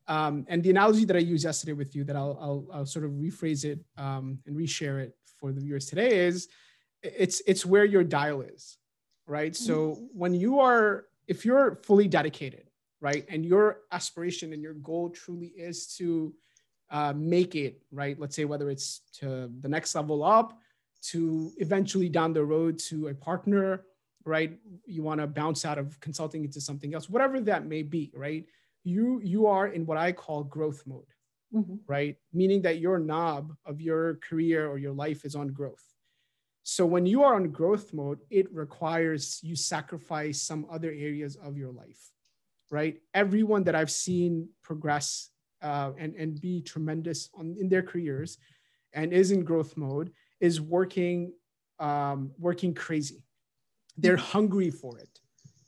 um, 0.08 0.46
and 0.50 0.62
the 0.62 0.70
analogy 0.70 1.06
that 1.06 1.16
I 1.16 1.20
used 1.20 1.46
yesterday 1.46 1.74
with 1.74 1.96
you 1.96 2.04
that 2.04 2.16
I'll, 2.16 2.38
I'll, 2.42 2.68
I'll 2.74 2.86
sort 2.86 3.06
of 3.06 3.12
rephrase 3.12 3.64
it 3.64 3.80
um, 3.98 4.40
and 4.46 4.56
reshare 4.56 5.02
it 5.02 5.16
for 5.38 5.52
the 5.52 5.62
viewers 5.62 5.86
today 5.86 6.26
is 6.26 6.50
it's, 7.02 7.42
it's 7.48 7.66
where 7.66 7.86
your 7.86 8.04
dial 8.04 8.42
is, 8.42 8.78
right? 9.28 9.56
So 9.56 9.92
mm-hmm. 9.92 10.04
when 10.14 10.34
you 10.34 10.60
are, 10.60 11.06
if 11.28 11.46
you're 11.46 11.80
fully 11.84 12.08
dedicated, 12.08 12.70
right? 13.00 13.26
And 13.30 13.46
your 13.46 13.82
aspiration 13.92 14.54
and 14.54 14.62
your 14.62 14.74
goal 14.76 15.10
truly 15.10 15.48
is 15.48 15.88
to 15.98 16.34
uh, 16.90 17.14
make 17.16 17.56
it, 17.56 17.82
right? 17.92 18.20
Let's 18.20 18.36
say 18.36 18.46
whether 18.46 18.70
it's 18.70 19.02
to 19.20 19.52
the 19.60 19.68
next 19.68 19.96
level 19.96 20.24
up, 20.24 20.58
to 21.10 21.52
eventually 21.58 22.08
down 22.08 22.32
the 22.32 22.46
road 22.46 22.80
to 22.80 23.08
a 23.08 23.14
partner, 23.14 23.84
right? 24.26 24.58
You 24.86 25.04
want 25.04 25.20
to 25.20 25.28
bounce 25.28 25.66
out 25.66 25.78
of 25.78 26.00
consulting 26.00 26.46
into 26.46 26.62
something 26.62 26.94
else, 26.94 27.10
whatever 27.10 27.42
that 27.42 27.66
may 27.66 27.84
be, 27.84 28.12
right? 28.16 28.46
You 28.84 29.22
you 29.24 29.48
are 29.48 29.68
in 29.68 29.86
what 29.86 29.98
I 29.98 30.12
call 30.12 30.44
growth 30.44 30.84
mode, 30.86 31.12
mm-hmm. 31.54 31.76
right? 31.88 32.18
Meaning 32.34 32.62
that 32.64 32.80
your 32.80 33.00
knob 33.00 33.56
of 33.66 33.82
your 33.82 34.16
career 34.16 34.68
or 34.68 34.78
your 34.78 34.94
life 34.94 35.26
is 35.26 35.36
on 35.36 35.48
growth. 35.50 35.84
So 36.64 36.86
when 36.86 37.06
you 37.06 37.24
are 37.24 37.36
on 37.36 37.50
growth 37.50 37.94
mode, 37.94 38.20
it 38.30 38.52
requires 38.54 39.40
you 39.44 39.56
sacrifice 39.56 40.42
some 40.42 40.66
other 40.72 40.90
areas 40.90 41.36
of 41.36 41.58
your 41.58 41.72
life 41.72 42.14
right? 42.74 43.00
Everyone 43.14 43.64
that 43.66 43.76
I've 43.76 43.92
seen 43.92 44.50
progress 44.64 45.30
uh, 45.62 45.92
and, 45.98 46.16
and 46.16 46.42
be 46.42 46.60
tremendous 46.62 47.30
on, 47.36 47.56
in 47.60 47.70
their 47.70 47.84
careers 47.84 48.40
and 48.94 49.14
is 49.14 49.30
in 49.30 49.44
growth 49.44 49.78
mode 49.78 50.12
is 50.40 50.60
working, 50.60 51.34
um, 51.80 52.32
working 52.40 52.74
crazy. 52.74 53.24
They're 53.96 54.18
hungry 54.18 54.72
for 54.72 54.98
it, 54.98 55.20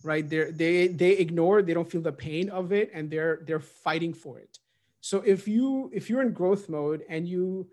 right? 0.06 0.28
They're, 0.30 0.52
they, 0.52 0.88
they 0.88 1.12
ignore, 1.12 1.62
they 1.62 1.74
don't 1.74 1.90
feel 1.90 2.02
the 2.02 2.12
pain 2.12 2.50
of 2.50 2.72
it 2.72 2.92
and 2.94 3.10
they're, 3.10 3.42
they're 3.46 3.60
fighting 3.60 4.14
for 4.14 4.40
it. 4.40 4.60
So 5.02 5.22
if 5.22 5.48
you, 5.48 5.92
if 5.94 6.10
you're 6.10 6.22
in 6.22 6.32
growth 6.32 6.70
mode 6.70 7.04
and 7.10 7.28
you, 7.28 7.68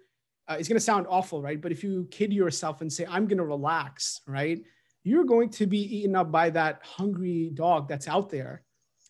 uh, 0.48 0.56
it's 0.58 0.68
going 0.68 0.76
to 0.76 0.80
sound 0.80 1.06
awful, 1.08 1.40
right? 1.40 1.60
But 1.60 1.72
if 1.72 1.84
you 1.84 2.08
kid 2.10 2.32
yourself 2.32 2.80
and 2.80 2.92
say, 2.92 3.06
I'm 3.08 3.26
going 3.26 3.38
to 3.38 3.44
relax, 3.44 4.20
right? 4.26 4.60
You're 5.04 5.24
going 5.24 5.50
to 5.50 5.66
be 5.66 5.78
eaten 5.78 6.16
up 6.16 6.32
by 6.32 6.50
that 6.50 6.80
hungry 6.82 7.50
dog 7.54 7.88
that's 7.88 8.08
out 8.08 8.30
there 8.30 8.62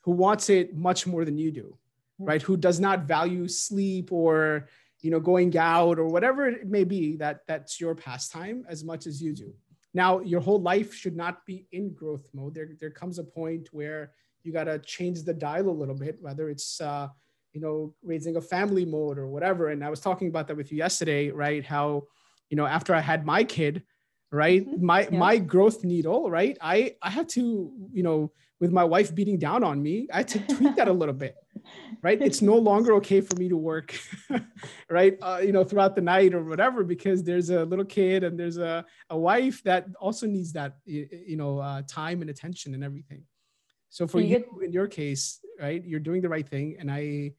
who 0.02 0.12
wants 0.12 0.50
it 0.50 0.76
much 0.76 1.06
more 1.06 1.24
than 1.24 1.38
you 1.38 1.50
do, 1.50 1.76
right? 2.18 2.42
Who 2.42 2.56
does 2.56 2.80
not 2.80 3.04
value 3.04 3.48
sleep 3.48 4.12
or 4.12 4.68
you 5.00 5.10
know 5.10 5.20
going 5.20 5.56
out 5.56 5.98
or 5.98 6.06
whatever 6.06 6.46
it 6.46 6.66
may 6.66 6.84
be 6.84 7.16
that 7.16 7.40
that's 7.46 7.80
your 7.80 7.94
pastime 7.94 8.64
as 8.68 8.84
much 8.84 9.06
as 9.06 9.20
you 9.20 9.34
do. 9.34 9.52
Now, 9.94 10.20
your 10.20 10.40
whole 10.40 10.60
life 10.60 10.94
should 10.94 11.16
not 11.16 11.44
be 11.44 11.66
in 11.72 11.92
growth 11.92 12.26
mode. 12.32 12.54
There, 12.54 12.70
there 12.80 12.90
comes 12.90 13.18
a 13.18 13.24
point 13.24 13.68
where 13.72 14.12
you 14.42 14.52
got 14.52 14.64
to 14.64 14.78
change 14.78 15.22
the 15.22 15.34
dial 15.34 15.68
a 15.68 15.70
little 15.70 15.94
bit, 15.94 16.16
whether 16.20 16.48
it's 16.48 16.80
uh, 16.80 17.08
you 17.52 17.60
know 17.60 17.94
raising 18.02 18.36
a 18.36 18.40
family 18.40 18.84
mode 18.84 19.18
or 19.18 19.28
whatever. 19.28 19.68
And 19.68 19.84
I 19.84 19.90
was 19.90 20.00
talking 20.00 20.28
about 20.28 20.48
that 20.48 20.56
with 20.56 20.72
you 20.72 20.78
yesterday, 20.78 21.30
right? 21.30 21.64
How 21.64 22.04
you 22.50 22.56
know 22.56 22.66
after 22.66 22.94
I 22.94 23.00
had 23.00 23.26
my 23.26 23.44
kid, 23.44 23.82
right, 24.30 24.66
mm-hmm. 24.66 24.84
my 24.84 25.02
yeah. 25.02 25.18
my 25.18 25.38
growth 25.38 25.84
needle, 25.84 26.30
right? 26.30 26.56
I 26.60 26.96
I 27.02 27.10
had 27.10 27.28
to 27.30 27.72
you 27.92 28.02
know 28.02 28.32
with 28.60 28.72
my 28.72 28.84
wife 28.84 29.14
beating 29.14 29.38
down 29.38 29.64
on 29.64 29.82
me, 29.82 30.08
I 30.12 30.18
had 30.18 30.28
to 30.28 30.38
tweak 30.54 30.76
that 30.76 30.88
a 30.88 30.92
little 30.92 31.14
bit, 31.14 31.34
right? 32.02 32.20
It's 32.20 32.42
no 32.42 32.56
longer 32.56 32.94
okay 32.94 33.20
for 33.20 33.36
me 33.36 33.48
to 33.48 33.56
work, 33.56 33.98
right? 34.90 35.16
Uh, 35.22 35.40
you 35.42 35.52
know, 35.52 35.64
throughout 35.64 35.94
the 35.94 36.00
night 36.00 36.34
or 36.34 36.44
whatever, 36.44 36.84
because 36.84 37.22
there's 37.22 37.50
a 37.50 37.64
little 37.64 37.84
kid 37.84 38.24
and 38.24 38.38
there's 38.38 38.58
a, 38.58 38.84
a 39.10 39.18
wife 39.18 39.62
that 39.64 39.86
also 40.00 40.26
needs 40.26 40.52
that, 40.52 40.76
you 40.84 41.36
know, 41.36 41.58
uh, 41.58 41.82
time 41.88 42.20
and 42.20 42.30
attention 42.30 42.74
and 42.74 42.84
everything. 42.84 43.22
So 43.88 44.06
for 44.06 44.20
you, 44.20 44.38
you, 44.38 44.60
in 44.60 44.72
your 44.72 44.86
case, 44.86 45.40
right, 45.60 45.84
you're 45.84 46.00
doing 46.00 46.22
the 46.22 46.28
right 46.28 46.48
thing. 46.48 46.76
And 46.78 46.90
I, 46.90 47.32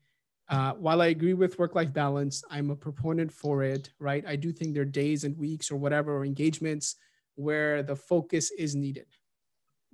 uh, 0.49 0.74
while 0.74 1.01
I 1.01 1.07
agree 1.07 1.34
with 1.34 1.57
work-life 1.57 1.91
balance, 1.91 2.43
I'm 2.51 2.69
a 2.69 2.76
proponent 2.76 3.32
for 3.32 3.63
it, 3.63 3.89
right? 3.99 4.24
I 4.28 4.36
do 4.36 4.51
think 4.51 4.74
there 4.74 4.84
are 4.84 4.86
days 4.86 5.24
and 5.24 5.36
weeks 5.38 5.71
or 5.71 5.78
whatever, 5.78 6.15
or 6.15 6.26
engagements 6.26 6.95
where 7.36 7.82
the 7.82 7.95
focus 7.95 8.51
is 8.51 8.76
needed. 8.76 9.07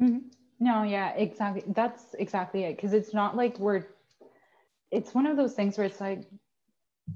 Mm-hmm. 0.02 0.28
No, 0.60 0.84
yeah, 0.84 1.12
exactly. 1.12 1.64
That's 1.68 2.14
exactly 2.20 2.66
it. 2.66 2.80
Cause 2.80 2.92
it's 2.92 3.14
not 3.14 3.38
like 3.38 3.58
we're, 3.60 3.88
it's 4.92 5.14
one 5.14 5.26
of 5.26 5.38
those 5.38 5.54
things 5.54 5.78
where 5.78 5.88
it's 5.88 6.02
like, 6.02 6.24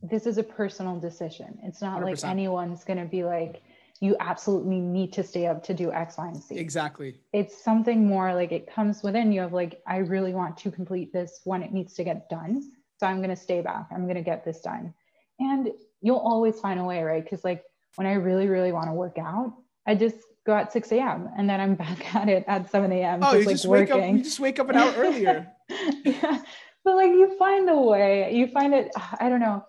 this 0.01 0.25
is 0.25 0.37
a 0.37 0.43
personal 0.43 0.99
decision. 0.99 1.57
It's 1.63 1.81
not 1.81 2.01
100%. 2.01 2.05
like 2.05 2.23
anyone's 2.23 2.83
going 2.83 2.99
to 2.99 3.05
be 3.05 3.23
like, 3.23 3.61
you 3.99 4.15
absolutely 4.19 4.79
need 4.79 5.13
to 5.13 5.23
stay 5.23 5.47
up 5.47 5.63
to 5.63 5.73
do 5.73 5.91
X, 5.91 6.17
Y, 6.17 6.27
and 6.27 6.41
Z. 6.41 6.57
Exactly. 6.57 7.15
It's 7.31 7.63
something 7.63 8.05
more 8.05 8.33
like 8.33 8.51
it 8.51 8.67
comes 8.67 9.03
within 9.03 9.31
you 9.31 9.43
of 9.43 9.53
like, 9.53 9.81
I 9.87 9.97
really 9.97 10.33
want 10.33 10.57
to 10.57 10.71
complete 10.71 11.13
this 11.13 11.41
when 11.45 11.63
it 11.63 11.71
needs 11.71 11.93
to 11.93 12.03
get 12.03 12.29
done. 12.29 12.71
So 12.99 13.07
I'm 13.07 13.17
going 13.17 13.29
to 13.29 13.35
stay 13.35 13.61
back. 13.61 13.87
I'm 13.91 14.03
going 14.03 14.15
to 14.15 14.21
get 14.21 14.43
this 14.43 14.61
done. 14.61 14.93
And 15.39 15.71
you'll 16.01 16.17
always 16.17 16.59
find 16.59 16.79
a 16.79 16.83
way, 16.83 17.01
right? 17.03 17.23
Because 17.23 17.43
like 17.43 17.63
when 17.95 18.07
I 18.07 18.13
really, 18.13 18.47
really 18.47 18.71
want 18.71 18.87
to 18.87 18.93
work 18.93 19.17
out, 19.17 19.53
I 19.85 19.95
just 19.95 20.17
go 20.45 20.53
at 20.53 20.73
6 20.73 20.91
a.m. 20.91 21.29
and 21.37 21.49
then 21.49 21.59
I'm 21.61 21.75
back 21.85 22.15
at 22.15 22.29
it 22.29 22.43
at 22.47 22.69
7 22.69 22.91
a.m. 22.91 23.19
Oh, 23.23 23.31
just, 23.31 23.39
you 23.39 23.45
like 23.45 23.53
just 23.55 23.65
working. 23.67 23.95
wake 23.95 24.03
up. 24.03 24.17
You 24.17 24.23
just 24.23 24.39
wake 24.39 24.59
up 24.59 24.69
an 24.69 24.75
hour 24.75 24.93
earlier. 24.97 25.51
yeah, 26.03 26.41
but 26.83 26.95
like 26.95 27.09
you 27.09 27.37
find 27.37 27.69
a 27.69 27.77
way. 27.77 28.33
You 28.33 28.47
find 28.47 28.73
it. 28.73 28.91
I 29.19 29.29
don't 29.29 29.39
know. 29.39 29.65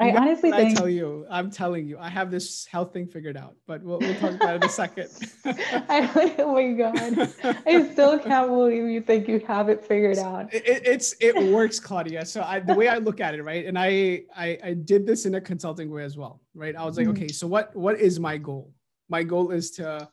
I 0.00 0.16
honestly 0.16 0.50
think. 0.50 0.72
I 0.72 0.74
tell 0.74 0.88
you, 0.88 1.26
I'm 1.30 1.50
telling 1.50 1.86
you, 1.86 1.98
I 1.98 2.08
have 2.08 2.30
this 2.30 2.66
health 2.66 2.92
thing 2.92 3.06
figured 3.06 3.36
out. 3.36 3.54
But 3.66 3.82
we'll, 3.82 3.98
we'll 3.98 4.14
talk 4.16 4.32
about 4.34 4.56
it 4.56 4.56
in 4.56 4.64
a 4.64 4.68
second. 4.68 5.10
I, 5.44 6.34
oh 6.38 6.54
my 6.54 6.72
god, 6.72 7.32
I 7.66 7.92
still 7.92 8.18
can't 8.18 8.48
believe 8.48 8.88
you 8.88 9.00
think 9.00 9.28
you 9.28 9.40
have 9.46 9.68
it 9.68 9.84
figured 9.84 10.18
out. 10.18 10.52
It, 10.52 10.64
it's 10.66 11.14
it 11.20 11.52
works, 11.52 11.78
Claudia. 11.78 12.24
So 12.24 12.42
I, 12.42 12.60
the 12.60 12.74
way 12.74 12.88
I 12.88 12.98
look 12.98 13.20
at 13.20 13.34
it, 13.34 13.42
right, 13.42 13.66
and 13.66 13.78
I, 13.78 14.22
I 14.34 14.58
I 14.64 14.74
did 14.74 15.06
this 15.06 15.26
in 15.26 15.36
a 15.36 15.40
consulting 15.40 15.90
way 15.90 16.04
as 16.04 16.16
well, 16.16 16.40
right? 16.54 16.74
I 16.74 16.84
was 16.84 16.96
like, 16.96 17.06
mm-hmm. 17.06 17.24
okay, 17.24 17.28
so 17.28 17.46
what 17.46 17.74
what 17.76 18.00
is 18.00 18.18
my 18.18 18.38
goal? 18.38 18.72
my 19.12 19.22
goal 19.22 19.50
is 19.50 19.70
to 19.70 20.08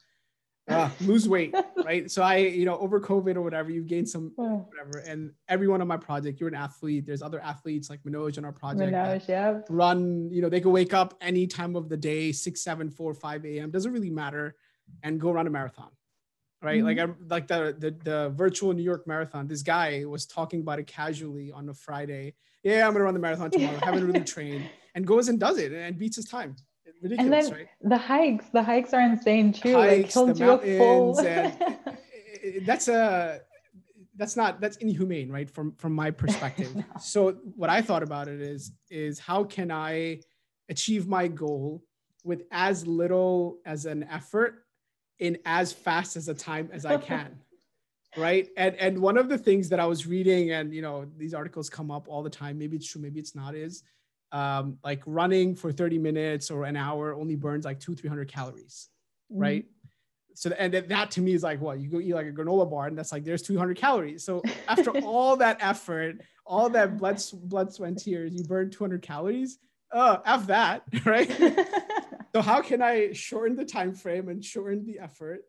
uh, 0.69 0.89
lose 1.01 1.27
weight, 1.27 1.53
right? 1.83 2.09
So 2.09 2.21
I, 2.21 2.37
you 2.37 2.65
know, 2.65 2.77
over 2.77 2.99
COVID 2.99 3.35
or 3.35 3.41
whatever, 3.41 3.71
you've 3.71 3.87
gained 3.87 4.07
some 4.07 4.31
whatever, 4.35 4.99
and 4.99 5.31
everyone 5.47 5.81
on 5.81 5.87
my 5.87 5.97
project, 5.97 6.39
you're 6.39 6.49
an 6.49 6.55
athlete. 6.55 7.05
There's 7.05 7.21
other 7.21 7.39
athletes 7.41 7.89
like 7.89 8.03
Manoj 8.03 8.37
on 8.37 8.45
our 8.45 8.51
project. 8.51 8.91
Manoj, 8.91 9.27
yeah. 9.27 9.59
Run, 9.69 10.29
you 10.31 10.41
know, 10.41 10.49
they 10.49 10.61
can 10.61 10.71
wake 10.71 10.93
up 10.93 11.15
any 11.21 11.47
time 11.47 11.75
of 11.75 11.89
the 11.89 11.97
day, 11.97 12.31
six, 12.31 12.61
seven, 12.61 12.89
four, 12.89 13.13
five 13.13 13.45
a.m. 13.45 13.71
Doesn't 13.71 13.91
really 13.91 14.11
matter, 14.11 14.55
and 15.03 15.19
go 15.19 15.31
run 15.31 15.47
a 15.47 15.49
marathon, 15.49 15.89
right? 16.61 16.83
Mm-hmm. 16.83 16.99
Like 16.99 17.09
I 17.09 17.13
like 17.27 17.47
the, 17.47 17.75
the 17.77 17.91
the 18.03 18.29
virtual 18.29 18.73
New 18.73 18.83
York 18.83 19.07
marathon. 19.07 19.47
This 19.47 19.63
guy 19.63 20.05
was 20.05 20.25
talking 20.25 20.61
about 20.61 20.79
it 20.79 20.87
casually 20.87 21.51
on 21.51 21.67
a 21.69 21.73
Friday. 21.73 22.35
Yeah, 22.63 22.85
I'm 22.85 22.93
gonna 22.93 23.05
run 23.05 23.13
the 23.13 23.19
marathon 23.19 23.51
tomorrow. 23.51 23.79
haven't 23.81 24.05
really 24.05 24.25
trained, 24.25 24.69
and 24.95 25.05
goes 25.05 25.29
and 25.29 25.39
does 25.39 25.57
it 25.57 25.71
and 25.71 25.97
beats 25.97 26.17
his 26.17 26.25
time 26.25 26.55
ridiculous, 27.01 27.47
and 27.47 27.55
then 27.55 27.59
right? 27.59 27.67
The 27.81 27.97
hikes, 27.97 28.45
the 28.49 28.63
hikes 28.63 28.93
are 28.93 29.01
insane 29.01 29.53
too. 29.53 29.73
Hikes, 29.73 30.15
like 30.15 30.27
he'll 30.27 30.33
do 30.33 30.51
a 30.51 30.77
full. 30.77 31.19
and, 31.19 31.57
that's 32.65 32.87
a 32.87 33.41
that's 34.15 34.35
not 34.35 34.59
that's 34.61 34.77
inhumane, 34.77 35.29
right? 35.31 35.49
From 35.49 35.73
from 35.73 35.93
my 35.93 36.11
perspective. 36.11 36.75
no. 36.75 36.83
So 36.99 37.31
what 37.55 37.69
I 37.69 37.81
thought 37.81 38.03
about 38.03 38.27
it 38.27 38.41
is 38.41 38.71
is 38.89 39.19
how 39.19 39.43
can 39.43 39.71
I 39.71 40.21
achieve 40.69 41.07
my 41.07 41.27
goal 41.27 41.83
with 42.23 42.43
as 42.51 42.85
little 42.85 43.57
as 43.65 43.85
an 43.85 44.03
effort 44.03 44.65
in 45.19 45.37
as 45.45 45.73
fast 45.73 46.15
as 46.15 46.27
a 46.27 46.33
time 46.33 46.69
as 46.71 46.85
I 46.85 46.97
can. 46.97 47.39
right 48.17 48.49
and 48.57 48.75
and 48.77 48.99
one 48.99 49.17
of 49.17 49.29
the 49.29 49.37
things 49.37 49.69
that 49.69 49.79
i 49.79 49.85
was 49.85 50.07
reading 50.07 50.49
and 50.49 50.73
you 50.73 50.81
know 50.81 51.05
these 51.15 51.35
articles 51.35 51.69
come 51.69 51.91
up 51.91 52.07
all 52.07 52.23
the 52.23 52.29
time 52.29 52.57
maybe 52.57 52.75
it's 52.75 52.87
true 52.87 52.99
maybe 52.99 53.19
it's 53.19 53.35
not 53.35 53.53
is 53.53 53.83
um, 54.31 54.77
like 54.83 55.01
running 55.05 55.55
for 55.55 55.71
30 55.71 55.97
minutes 55.97 56.51
or 56.51 56.63
an 56.65 56.75
hour 56.75 57.13
only 57.13 57.35
burns 57.35 57.65
like 57.65 57.79
two, 57.79 57.95
300 57.95 58.27
calories, 58.27 58.89
mm-hmm. 59.31 59.41
right? 59.41 59.65
So, 60.35 60.51
and 60.51 60.73
that 60.73 61.11
to 61.11 61.21
me 61.21 61.33
is 61.33 61.43
like, 61.43 61.59
what 61.59 61.79
you 61.79 61.89
go 61.89 61.99
eat 61.99 62.13
like 62.13 62.27
a 62.27 62.31
granola 62.31 62.69
bar 62.69 62.87
and 62.87 62.97
that's 62.97 63.11
like, 63.11 63.25
there's 63.25 63.41
200 63.41 63.75
calories. 63.75 64.23
So 64.23 64.41
after 64.67 64.91
all 65.03 65.35
that 65.37 65.57
effort, 65.59 66.21
all 66.45 66.69
that 66.69 66.97
blood, 66.97 67.21
blood, 67.43 67.73
sweat, 67.73 67.89
and 67.89 67.97
tears, 67.97 68.33
you 68.33 68.43
burn 68.43 68.69
200 68.69 69.01
calories. 69.01 69.59
Oh, 69.91 70.21
F 70.25 70.47
that, 70.47 70.83
right? 71.05 71.29
so 72.35 72.41
how 72.41 72.61
can 72.61 72.81
I 72.81 73.11
shorten 73.11 73.55
the 73.57 73.65
time 73.65 73.93
frame 73.93 74.29
and 74.29 74.43
shorten 74.43 74.85
the 74.85 74.99
effort? 74.99 75.41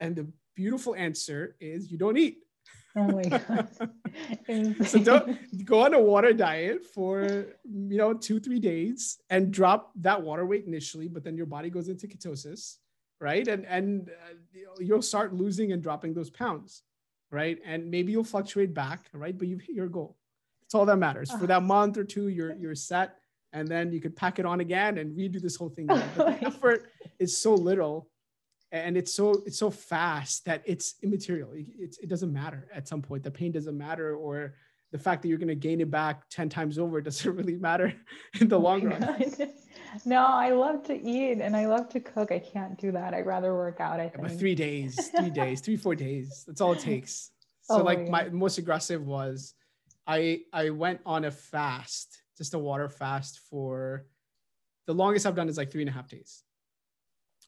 And 0.00 0.14
the 0.14 0.28
beautiful 0.54 0.94
answer 0.94 1.56
is 1.60 1.90
you 1.90 1.98
don't 1.98 2.16
eat. 2.16 2.38
Oh 2.98 3.06
my 3.12 3.22
god! 3.38 4.86
so 4.86 4.98
don't 4.98 5.64
go 5.64 5.84
on 5.84 5.94
a 5.94 6.00
water 6.00 6.32
diet 6.32 6.84
for 6.84 7.46
you 7.64 7.96
know 7.96 8.12
two 8.12 8.40
three 8.40 8.58
days 8.58 9.18
and 9.30 9.52
drop 9.52 9.92
that 9.96 10.20
water 10.20 10.44
weight 10.44 10.64
initially, 10.66 11.06
but 11.06 11.22
then 11.22 11.36
your 11.36 11.46
body 11.46 11.70
goes 11.70 11.88
into 11.88 12.08
ketosis, 12.08 12.76
right? 13.20 13.46
And 13.46 13.64
and 13.66 14.10
uh, 14.10 14.34
you'll 14.80 15.02
start 15.02 15.32
losing 15.32 15.70
and 15.72 15.80
dropping 15.80 16.12
those 16.12 16.30
pounds, 16.30 16.82
right? 17.30 17.58
And 17.64 17.88
maybe 17.88 18.10
you'll 18.10 18.24
fluctuate 18.24 18.74
back, 18.74 19.06
right? 19.12 19.36
But 19.38 19.46
you've 19.46 19.62
hit 19.62 19.76
your 19.76 19.88
goal. 19.88 20.16
That's 20.62 20.74
all 20.74 20.86
that 20.86 20.96
matters. 20.96 21.30
For 21.30 21.46
that 21.46 21.62
month 21.62 21.96
or 21.96 22.04
two, 22.04 22.28
you're 22.28 22.56
you're 22.56 22.74
set, 22.74 23.16
and 23.52 23.68
then 23.68 23.92
you 23.92 24.00
could 24.00 24.16
pack 24.16 24.40
it 24.40 24.46
on 24.46 24.58
again 24.60 24.98
and 24.98 25.16
redo 25.16 25.40
this 25.40 25.54
whole 25.54 25.70
thing. 25.70 25.88
Again. 25.88 26.10
But 26.16 26.40
the 26.40 26.46
effort 26.48 26.90
is 27.20 27.36
so 27.36 27.54
little 27.54 28.08
and 28.72 28.96
it's 28.96 29.12
so 29.12 29.42
it's 29.46 29.58
so 29.58 29.70
fast 29.70 30.44
that 30.44 30.62
it's 30.64 30.94
immaterial. 31.02 31.50
It's, 31.54 31.98
it 31.98 32.08
doesn't 32.08 32.32
matter 32.32 32.68
at 32.72 32.86
some 32.86 33.02
point. 33.02 33.22
The 33.22 33.30
pain 33.30 33.52
doesn't 33.52 33.76
matter, 33.76 34.14
or 34.14 34.54
the 34.92 34.98
fact 34.98 35.22
that 35.22 35.28
you're 35.28 35.38
going 35.38 35.48
to 35.48 35.54
gain 35.54 35.80
it 35.80 35.90
back 35.90 36.28
10 36.30 36.48
times 36.48 36.78
over 36.78 37.00
doesn't 37.02 37.36
really 37.36 37.56
matter 37.56 37.92
in 38.40 38.48
the 38.48 38.56
oh 38.56 38.62
long 38.62 38.84
run. 38.84 39.16
no, 40.04 40.26
I 40.26 40.50
love 40.50 40.82
to 40.84 40.94
eat 40.94 41.40
and 41.40 41.56
I 41.56 41.66
love 41.66 41.88
to 41.90 42.00
cook. 42.00 42.32
I 42.32 42.38
can't 42.38 42.78
do 42.78 42.92
that. 42.92 43.14
I'd 43.14 43.26
rather 43.26 43.54
work 43.54 43.80
out. 43.80 44.00
I 44.00 44.08
think. 44.08 44.22
but 44.22 44.38
three 44.38 44.54
days, 44.54 45.10
three 45.16 45.30
days, 45.30 45.60
three, 45.60 45.76
four 45.76 45.94
days. 45.94 46.44
That's 46.46 46.60
all 46.60 46.72
it 46.72 46.80
takes. 46.80 47.30
So 47.62 47.80
oh 47.80 47.82
like 47.82 48.08
my, 48.08 48.24
my 48.24 48.28
most 48.30 48.58
aggressive 48.58 49.06
was 49.06 49.54
I 50.06 50.40
I 50.52 50.70
went 50.70 51.00
on 51.04 51.26
a 51.26 51.30
fast, 51.30 52.22
just 52.36 52.54
a 52.54 52.58
water 52.58 52.88
fast 52.88 53.40
for 53.50 54.06
the 54.86 54.94
longest 54.94 55.26
I've 55.26 55.36
done 55.36 55.50
is 55.50 55.58
like 55.58 55.70
three 55.70 55.82
and 55.82 55.90
a 55.90 55.92
half 55.92 56.08
days. 56.08 56.44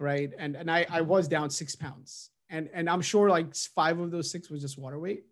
Right. 0.00 0.30
And 0.36 0.56
and 0.56 0.68
I, 0.70 0.86
I 0.90 1.02
was 1.02 1.28
down 1.28 1.50
six 1.50 1.76
pounds. 1.76 2.30
And 2.48 2.68
and 2.74 2.90
I'm 2.90 3.02
sure 3.02 3.30
like 3.30 3.54
five 3.54 4.00
of 4.00 4.10
those 4.10 4.30
six 4.30 4.50
was 4.50 4.60
just 4.60 4.78
water 4.78 4.98
weight. 4.98 5.24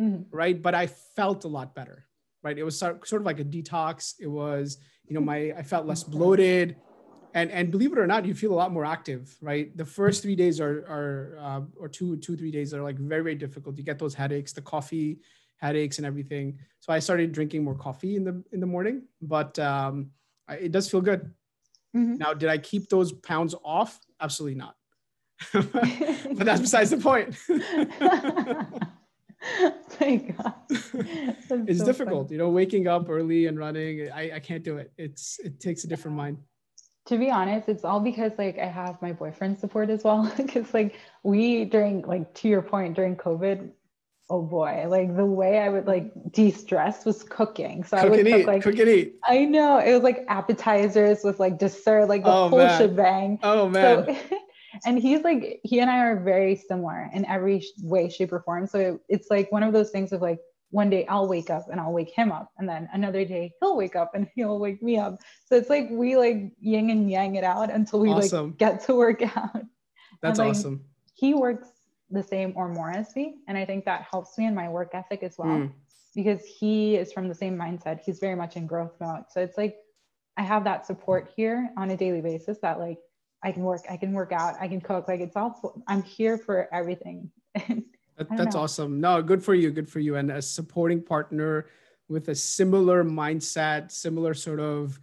Mm-hmm. 0.00 0.34
Right. 0.36 0.60
But 0.60 0.74
I 0.74 0.88
felt 0.88 1.44
a 1.44 1.48
lot 1.48 1.74
better. 1.74 2.06
Right. 2.42 2.58
It 2.58 2.64
was 2.64 2.78
sort 2.78 3.12
of 3.12 3.22
like 3.22 3.38
a 3.38 3.44
detox. 3.44 4.14
It 4.18 4.26
was, 4.26 4.78
you 5.06 5.14
know, 5.14 5.20
my 5.20 5.52
I 5.56 5.62
felt 5.62 5.86
less 5.86 6.02
bloated 6.02 6.76
and 7.34 7.50
and 7.50 7.70
believe 7.70 7.92
it 7.92 7.98
or 7.98 8.06
not, 8.06 8.24
you 8.24 8.32
feel 8.32 8.52
a 8.52 8.54
lot 8.54 8.72
more 8.72 8.84
active, 8.84 9.36
right? 9.42 9.76
The 9.76 9.84
first 9.84 10.22
three 10.22 10.36
days 10.36 10.60
are 10.60 10.86
are 10.88 11.38
uh, 11.40 11.60
or 11.76 11.88
two 11.88 12.16
two 12.18 12.36
three 12.36 12.52
days 12.52 12.72
are 12.72 12.82
like 12.82 12.96
very 12.96 13.22
very 13.22 13.34
difficult. 13.34 13.76
You 13.76 13.82
get 13.82 13.98
those 13.98 14.14
headaches, 14.14 14.52
the 14.52 14.62
coffee 14.62 15.18
headaches, 15.56 15.98
and 15.98 16.06
everything. 16.06 16.60
So 16.78 16.92
I 16.92 17.00
started 17.00 17.32
drinking 17.32 17.64
more 17.64 17.74
coffee 17.74 18.14
in 18.14 18.24
the 18.24 18.42
in 18.52 18.60
the 18.60 18.66
morning, 18.66 19.02
but 19.20 19.58
um, 19.58 20.10
I, 20.46 20.54
it 20.54 20.72
does 20.72 20.88
feel 20.88 21.00
good. 21.00 21.32
Mm-hmm. 21.94 22.16
Now, 22.16 22.34
did 22.34 22.48
I 22.48 22.58
keep 22.58 22.88
those 22.88 23.12
pounds 23.12 23.54
off? 23.64 23.98
Absolutely 24.20 24.58
not. 24.58 24.76
but 25.52 26.44
that's 26.44 26.60
besides 26.60 26.90
the 26.90 26.98
point. 26.98 27.36
My 30.00 30.16
God. 30.16 30.54
it's 30.70 31.78
so 31.78 31.84
difficult, 31.84 32.28
funny. 32.28 32.32
you 32.32 32.38
know, 32.38 32.48
waking 32.48 32.88
up 32.88 33.08
early 33.08 33.46
and 33.46 33.58
running. 33.58 34.10
I, 34.10 34.36
I 34.36 34.40
can't 34.40 34.62
do 34.62 34.78
it. 34.78 34.92
It's 34.96 35.38
it 35.40 35.60
takes 35.60 35.84
a 35.84 35.86
different 35.86 36.16
mind 36.16 36.38
to 37.06 37.18
be 37.18 37.30
honest, 37.30 37.68
it's 37.68 37.84
all 37.84 38.00
because 38.00 38.32
like 38.38 38.58
I 38.58 38.66
have 38.66 39.00
my 39.02 39.12
boyfriend 39.12 39.58
support 39.58 39.90
as 39.90 40.04
well. 40.04 40.30
Because 40.36 40.72
like 40.72 40.98
we 41.22 41.64
during 41.64 42.02
like 42.02 42.32
to 42.34 42.48
your 42.48 42.62
point 42.62 42.94
during 42.94 43.16
COVID, 43.16 43.70
oh 44.30 44.42
boy, 44.42 44.86
like 44.88 45.14
the 45.16 45.24
way 45.24 45.58
I 45.58 45.68
would 45.68 45.86
like 45.86 46.12
de-stress 46.32 47.04
was 47.04 47.22
cooking. 47.22 47.84
So 47.84 47.96
cook 47.96 48.06
I 48.06 48.08
would 48.08 48.26
cook 48.26 48.40
eat, 48.40 48.46
like 48.46 48.62
cook 48.62 48.78
and 48.78 48.88
eat. 48.88 49.16
I 49.24 49.44
know 49.44 49.78
it 49.78 49.92
was 49.92 50.02
like 50.02 50.24
appetizers 50.28 51.22
with 51.24 51.38
like 51.40 51.58
dessert, 51.58 52.06
like 52.06 52.24
the 52.24 52.30
oh, 52.30 52.48
whole 52.48 52.58
man. 52.58 52.78
shebang. 52.78 53.38
Oh 53.42 53.68
man. 53.68 54.06
So, 54.06 54.38
and 54.86 54.98
he's 54.98 55.22
like 55.22 55.60
he 55.62 55.80
and 55.80 55.90
I 55.90 55.98
are 55.98 56.20
very 56.20 56.56
similar 56.56 57.10
in 57.12 57.24
every 57.26 57.64
way, 57.82 58.08
shape, 58.08 58.32
or 58.32 58.40
form. 58.40 58.66
So 58.66 58.78
it, 58.78 59.00
it's 59.08 59.30
like 59.30 59.52
one 59.52 59.62
of 59.62 59.72
those 59.72 59.90
things 59.90 60.12
of 60.12 60.22
like 60.22 60.38
one 60.70 60.90
day 60.90 61.06
I'll 61.06 61.28
wake 61.28 61.50
up 61.50 61.66
and 61.70 61.80
I'll 61.80 61.92
wake 61.92 62.10
him 62.10 62.32
up. 62.32 62.48
And 62.58 62.68
then 62.68 62.88
another 62.92 63.24
day 63.24 63.52
he'll 63.60 63.76
wake 63.76 63.94
up 63.94 64.12
and 64.14 64.26
he'll 64.34 64.58
wake 64.58 64.82
me 64.82 64.98
up. 64.98 65.18
So 65.46 65.56
it's 65.56 65.70
like 65.70 65.88
we 65.90 66.16
like 66.16 66.52
yin 66.60 66.90
and 66.90 67.10
yang 67.10 67.36
it 67.36 67.44
out 67.44 67.70
until 67.70 68.00
we 68.00 68.08
awesome. 68.08 68.48
like 68.48 68.58
get 68.58 68.84
to 68.86 68.94
work 68.94 69.22
out. 69.36 69.62
That's 70.22 70.38
and, 70.38 70.48
like, 70.48 70.56
awesome. 70.56 70.84
He 71.14 71.34
works 71.34 71.68
the 72.10 72.22
same 72.22 72.52
or 72.56 72.68
more 72.68 72.90
as 72.90 73.14
me. 73.16 73.36
And 73.48 73.56
I 73.56 73.64
think 73.64 73.84
that 73.84 74.06
helps 74.10 74.36
me 74.38 74.46
in 74.46 74.54
my 74.54 74.68
work 74.68 74.90
ethic 74.94 75.22
as 75.22 75.36
well. 75.38 75.48
Mm. 75.48 75.72
Because 76.14 76.44
he 76.44 76.96
is 76.96 77.12
from 77.12 77.28
the 77.28 77.34
same 77.34 77.58
mindset. 77.58 78.00
He's 78.04 78.20
very 78.20 78.36
much 78.36 78.56
in 78.56 78.66
growth 78.66 78.92
mode. 79.00 79.24
So 79.30 79.40
it's 79.40 79.58
like 79.58 79.76
I 80.36 80.42
have 80.42 80.64
that 80.64 80.86
support 80.86 81.32
here 81.36 81.70
on 81.76 81.90
a 81.90 81.96
daily 81.96 82.20
basis 82.20 82.58
that 82.62 82.78
like 82.78 82.98
I 83.42 83.50
can 83.52 83.62
work, 83.62 83.82
I 83.90 83.96
can 83.96 84.12
work 84.12 84.32
out, 84.32 84.54
I 84.60 84.68
can 84.68 84.80
cook. 84.80 85.08
Like 85.08 85.20
it's 85.20 85.36
all 85.36 85.82
I'm 85.88 86.02
here 86.02 86.38
for 86.38 86.72
everything. 86.72 87.30
That, 88.16 88.28
that's 88.36 88.54
know. 88.54 88.62
awesome. 88.62 89.00
No, 89.00 89.20
good 89.22 89.42
for 89.42 89.54
you. 89.54 89.72
Good 89.72 89.90
for 89.90 89.98
you. 89.98 90.14
And 90.14 90.30
a 90.30 90.40
supporting 90.40 91.02
partner 91.02 91.66
with 92.08 92.28
a 92.28 92.34
similar 92.34 93.02
mindset, 93.02 93.90
similar 93.90 94.34
sort 94.34 94.60
of 94.60 95.00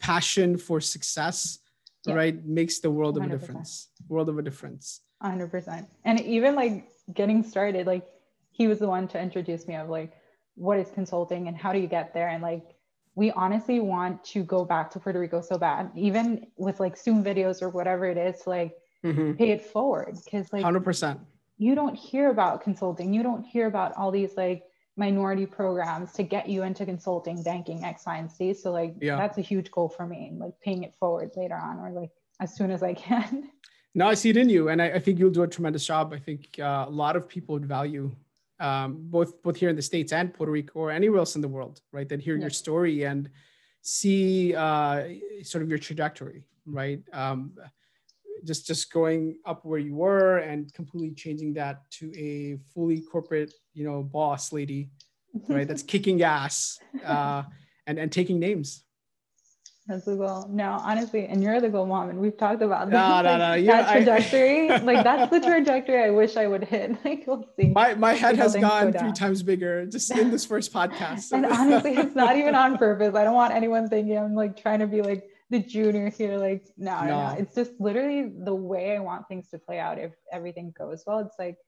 passion 0.00 0.56
for 0.56 0.80
success, 0.80 1.58
yeah. 2.06 2.14
right? 2.14 2.44
Makes 2.44 2.80
the 2.80 2.90
world 2.90 3.16
100%. 3.16 3.18
of 3.18 3.26
a 3.26 3.36
difference. 3.36 3.88
World 4.08 4.28
of 4.28 4.38
a 4.38 4.42
difference. 4.42 5.00
100%. 5.22 5.86
And 6.04 6.20
even 6.20 6.54
like 6.54 6.88
getting 7.12 7.42
started, 7.42 7.86
like 7.86 8.06
he 8.50 8.66
was 8.66 8.78
the 8.78 8.88
one 8.88 9.08
to 9.08 9.20
introduce 9.20 9.66
me 9.66 9.76
of 9.76 9.88
like, 9.88 10.12
what 10.56 10.78
is 10.78 10.90
consulting 10.90 11.48
and 11.48 11.56
how 11.56 11.72
do 11.72 11.78
you 11.78 11.88
get 11.88 12.14
there? 12.14 12.28
And 12.28 12.42
like, 12.42 12.64
we 13.16 13.30
honestly 13.32 13.80
want 13.80 14.24
to 14.24 14.42
go 14.42 14.64
back 14.64 14.90
to 14.90 14.98
Puerto 14.98 15.20
Rico 15.20 15.40
so 15.40 15.56
bad, 15.56 15.90
even 15.96 16.46
with 16.56 16.80
like 16.80 16.96
Zoom 16.96 17.22
videos 17.22 17.62
or 17.62 17.68
whatever 17.68 18.06
it 18.06 18.16
is, 18.16 18.40
to 18.42 18.50
like 18.50 18.76
mm-hmm. 19.04 19.32
pay 19.34 19.50
it 19.50 19.64
forward. 19.64 20.16
Cause 20.30 20.52
like 20.52 20.64
100% 20.64 21.20
you 21.58 21.74
don't 21.74 21.94
hear 21.94 22.30
about 22.30 22.62
consulting 22.62 23.12
you 23.12 23.22
don't 23.22 23.44
hear 23.44 23.66
about 23.66 23.92
all 23.96 24.10
these 24.10 24.36
like 24.36 24.64
minority 24.96 25.46
programs 25.46 26.12
to 26.12 26.22
get 26.22 26.48
you 26.48 26.62
into 26.62 26.84
consulting 26.84 27.42
banking 27.42 27.84
x 27.84 28.06
y 28.06 28.16
and 28.16 28.30
z 28.30 28.54
so 28.54 28.70
like 28.70 28.94
yeah. 29.00 29.16
that's 29.16 29.38
a 29.38 29.40
huge 29.40 29.70
goal 29.70 29.88
for 29.88 30.06
me 30.06 30.32
like 30.34 30.54
paying 30.60 30.82
it 30.82 30.94
forward 30.98 31.30
later 31.36 31.56
on 31.56 31.78
or 31.78 31.90
like 31.90 32.10
as 32.40 32.54
soon 32.54 32.70
as 32.70 32.82
i 32.82 32.94
can 32.94 33.50
no 33.94 34.08
i 34.08 34.14
see 34.14 34.30
it 34.30 34.36
in 34.36 34.48
you 34.48 34.68
and 34.68 34.80
i, 34.80 34.86
I 34.86 34.98
think 34.98 35.18
you'll 35.18 35.30
do 35.30 35.42
a 35.42 35.48
tremendous 35.48 35.86
job. 35.86 36.12
I 36.12 36.18
think 36.18 36.56
uh, 36.58 36.84
a 36.86 36.90
lot 36.90 37.16
of 37.16 37.28
people 37.28 37.54
would 37.54 37.66
value 37.66 38.10
um, 38.60 38.98
both 39.10 39.42
both 39.42 39.56
here 39.56 39.68
in 39.68 39.76
the 39.76 39.82
states 39.82 40.12
and 40.12 40.32
puerto 40.32 40.52
rico 40.52 40.78
or 40.78 40.90
anywhere 40.90 41.18
else 41.18 41.34
in 41.34 41.42
the 41.42 41.48
world 41.48 41.80
right 41.92 42.08
that 42.08 42.20
hear 42.20 42.36
yeah. 42.36 42.42
your 42.42 42.50
story 42.50 43.04
and 43.04 43.28
see 43.82 44.54
uh, 44.54 45.08
sort 45.42 45.62
of 45.62 45.68
your 45.68 45.78
trajectory 45.78 46.44
right? 46.66 47.02
Um, 47.12 47.52
just 48.44 48.66
just 48.66 48.92
going 48.92 49.38
up 49.46 49.64
where 49.64 49.78
you 49.78 49.94
were 49.94 50.38
and 50.38 50.72
completely 50.74 51.12
changing 51.14 51.54
that 51.54 51.88
to 51.90 52.12
a 52.16 52.58
fully 52.74 53.00
corporate 53.00 53.54
you 53.72 53.84
know 53.84 54.02
boss 54.02 54.52
lady 54.52 54.90
right 55.48 55.66
that's 55.66 55.82
kicking 55.94 56.22
ass 56.22 56.78
uh, 57.04 57.42
and 57.86 57.98
and 57.98 58.12
taking 58.12 58.38
names 58.38 58.83
that's 59.86 60.06
the 60.06 60.16
goal. 60.16 60.48
No, 60.48 60.78
honestly, 60.80 61.26
and 61.26 61.42
you're 61.42 61.60
the 61.60 61.68
goal 61.68 61.84
mom, 61.84 62.08
and 62.08 62.18
we've 62.18 62.36
talked 62.38 62.62
about 62.62 62.90
that. 62.90 63.22
No, 63.24 63.36
no, 63.36 63.36
no. 63.36 63.66
that 63.66 63.92
trajectory, 63.92 64.70
I, 64.70 64.76
like 64.82 65.04
that's 65.04 65.30
the 65.30 65.40
trajectory 65.40 66.02
I 66.02 66.08
wish 66.08 66.36
I 66.36 66.46
would 66.46 66.64
hit. 66.64 66.96
Like 67.04 67.24
we'll 67.26 67.46
see. 67.58 67.68
My 67.68 67.94
my 67.94 68.14
head 68.14 68.36
has 68.36 68.56
gone 68.56 68.92
three 68.92 69.12
times 69.12 69.42
bigger 69.42 69.84
just 69.84 70.10
in 70.10 70.30
this 70.30 70.46
first 70.46 70.72
podcast. 70.72 71.32
and 71.32 71.44
honestly, 71.44 71.96
it's 71.96 72.14
not 72.14 72.36
even 72.36 72.54
on 72.54 72.78
purpose. 72.78 73.14
I 73.14 73.24
don't 73.24 73.34
want 73.34 73.52
anyone 73.52 73.88
thinking 73.88 74.16
I'm 74.16 74.34
like 74.34 74.56
trying 74.56 74.78
to 74.78 74.86
be 74.86 75.02
like 75.02 75.24
the 75.50 75.58
junior 75.58 76.08
here. 76.08 76.38
Like, 76.38 76.66
no, 76.78 77.00
no, 77.00 77.06
no, 77.06 77.36
it's 77.38 77.54
just 77.54 77.72
literally 77.78 78.32
the 78.42 78.54
way 78.54 78.96
I 78.96 79.00
want 79.00 79.28
things 79.28 79.50
to 79.50 79.58
play 79.58 79.78
out. 79.78 79.98
If 79.98 80.12
everything 80.32 80.72
goes 80.78 81.04
well, 81.06 81.18
it's 81.18 81.36
like 81.38 81.58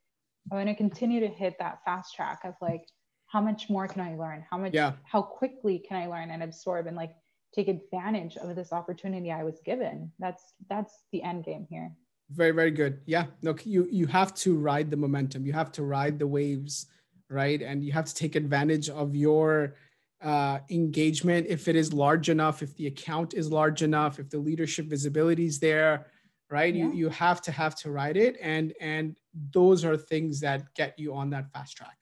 I 0.50 0.54
want 0.54 0.68
to 0.68 0.74
continue 0.74 1.20
to 1.20 1.28
hit 1.28 1.56
that 1.58 1.80
fast 1.84 2.14
track 2.14 2.40
of 2.44 2.54
like, 2.62 2.86
how 3.26 3.40
much 3.42 3.68
more 3.68 3.86
can 3.88 4.00
I 4.00 4.14
learn? 4.14 4.44
How 4.50 4.56
much, 4.56 4.72
yeah. 4.72 4.92
how 5.04 5.20
quickly 5.20 5.80
can 5.86 5.96
I 5.96 6.06
learn 6.06 6.30
and 6.30 6.42
absorb 6.42 6.86
and 6.86 6.96
like 6.96 7.12
take 7.54 7.68
advantage 7.68 8.36
of 8.36 8.54
this 8.54 8.72
opportunity 8.72 9.30
I 9.30 9.44
was 9.44 9.60
given? 9.64 10.12
That's 10.18 10.54
that's 10.68 11.04
the 11.12 11.22
end 11.22 11.44
game 11.44 11.66
here. 11.68 11.92
Very, 12.30 12.50
very 12.50 12.72
good. 12.72 13.00
Yeah. 13.06 13.26
Look, 13.42 13.64
you 13.64 13.86
you 13.90 14.06
have 14.06 14.34
to 14.34 14.56
ride 14.56 14.90
the 14.90 14.96
momentum. 14.96 15.46
You 15.46 15.52
have 15.52 15.72
to 15.72 15.84
ride 15.84 16.18
the 16.18 16.26
waves, 16.26 16.86
right? 17.30 17.62
And 17.62 17.84
you 17.84 17.92
have 17.92 18.06
to 18.06 18.14
take 18.14 18.34
advantage 18.34 18.88
of 18.88 19.14
your 19.14 19.76
uh, 20.22 20.58
engagement 20.70 21.46
if 21.48 21.68
it 21.68 21.76
is 21.76 21.92
large 21.92 22.30
enough 22.30 22.62
if 22.62 22.74
the 22.76 22.86
account 22.86 23.34
is 23.34 23.50
large 23.50 23.82
enough 23.82 24.18
if 24.18 24.30
the 24.30 24.38
leadership 24.38 24.86
visibility 24.86 25.44
is 25.44 25.60
there 25.60 26.06
right 26.50 26.74
yeah. 26.74 26.84
you, 26.84 26.92
you 26.92 27.08
have 27.10 27.42
to 27.42 27.52
have 27.52 27.74
to 27.74 27.90
ride 27.90 28.16
it 28.16 28.36
and 28.40 28.72
and 28.80 29.14
those 29.52 29.84
are 29.84 29.94
things 29.94 30.40
that 30.40 30.62
get 30.74 30.98
you 30.98 31.14
on 31.14 31.28
that 31.28 31.52
fast 31.52 31.76
track 31.76 31.98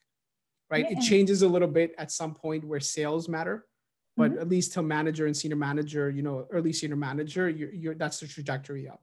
right 0.70 0.86
yeah. 0.88 0.97
it 0.97 1.03
changes 1.03 1.42
a 1.42 1.49
little 1.49 1.68
bit 1.68 1.92
at 1.99 2.12
some 2.12 2.32
point 2.32 2.64
where 2.64 2.78
sales 2.78 3.28
matter 3.28 3.66
but 4.17 4.31
mm-hmm. 4.31 4.41
at 4.41 4.49
least 4.49 4.73
till 4.73 4.83
manager 4.83 5.27
and 5.27 5.37
senior 5.37 5.57
manager 5.57 6.11
you 6.11 6.23
know 6.23 6.47
early 6.51 6.73
senior 6.73 6.97
manager 6.97 7.49
you're, 7.49 7.73
you're 7.73 7.95
that's 7.95 8.21
the 8.21 8.27
trajectory 8.27 8.89
up 8.89 9.03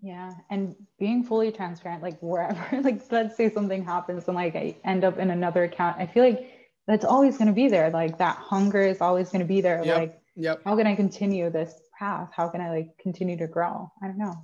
yeah 0.00 0.32
and 0.50 0.76
being 0.98 1.24
fully 1.24 1.50
transparent 1.50 2.02
like 2.02 2.18
wherever 2.20 2.80
like 2.82 3.00
let's 3.10 3.36
say 3.36 3.50
something 3.50 3.84
happens 3.84 4.26
and 4.28 4.36
like 4.36 4.54
i 4.54 4.74
end 4.84 5.04
up 5.04 5.18
in 5.18 5.30
another 5.30 5.64
account 5.64 5.96
i 5.98 6.06
feel 6.06 6.24
like 6.24 6.52
that's 6.86 7.04
always 7.04 7.36
going 7.36 7.48
to 7.48 7.54
be 7.54 7.68
there 7.68 7.90
like 7.90 8.18
that 8.18 8.36
hunger 8.36 8.80
is 8.80 9.00
always 9.00 9.28
going 9.30 9.40
to 9.40 9.46
be 9.46 9.60
there 9.60 9.84
yep. 9.84 9.96
like 9.98 10.20
yep. 10.36 10.60
how 10.64 10.76
can 10.76 10.86
i 10.86 10.94
continue 10.94 11.50
this 11.50 11.74
path 11.98 12.30
how 12.32 12.48
can 12.48 12.60
i 12.60 12.70
like 12.70 12.96
continue 12.98 13.36
to 13.36 13.46
grow 13.46 13.90
i 14.02 14.06
don't 14.06 14.18
know 14.18 14.34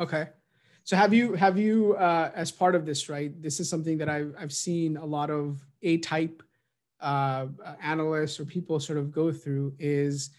okay 0.00 0.28
so 0.84 0.96
have 0.96 1.12
you 1.12 1.34
have 1.34 1.58
you 1.58 1.94
uh, 1.94 2.30
as 2.34 2.50
part 2.50 2.74
of 2.74 2.86
this 2.86 3.08
right 3.08 3.42
this 3.42 3.60
is 3.60 3.68
something 3.68 3.98
that 3.98 4.08
i've, 4.08 4.34
I've 4.38 4.52
seen 4.52 4.96
a 4.96 5.04
lot 5.04 5.30
of 5.30 5.62
a 5.82 5.98
type 5.98 6.42
uh, 7.00 7.46
analysts 7.82 8.40
or 8.40 8.44
people 8.44 8.80
sort 8.80 8.98
of 8.98 9.12
go 9.12 9.32
through 9.32 9.74
is 9.78 10.30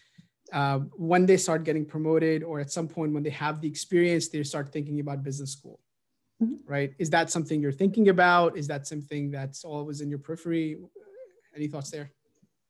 uh, 0.52 0.78
when 0.96 1.26
they 1.26 1.36
start 1.36 1.64
getting 1.64 1.84
promoted 1.84 2.42
or 2.42 2.58
at 2.58 2.70
some 2.70 2.88
point 2.88 3.12
when 3.12 3.22
they 3.22 3.30
have 3.30 3.60
the 3.60 3.68
experience 3.68 4.28
they 4.28 4.42
start 4.42 4.72
thinking 4.72 4.98
about 5.00 5.22
business 5.22 5.52
school 5.52 5.78
mm-hmm. 6.42 6.56
right 6.66 6.94
is 6.98 7.10
that 7.10 7.30
something 7.30 7.60
you're 7.60 7.70
thinking 7.70 8.08
about 8.08 8.56
is 8.56 8.66
that 8.66 8.86
something 8.86 9.30
that's 9.30 9.64
always 9.64 10.00
in 10.00 10.08
your 10.08 10.18
periphery 10.18 10.78
any 11.58 11.68
thoughts 11.68 11.90
there? 11.90 12.10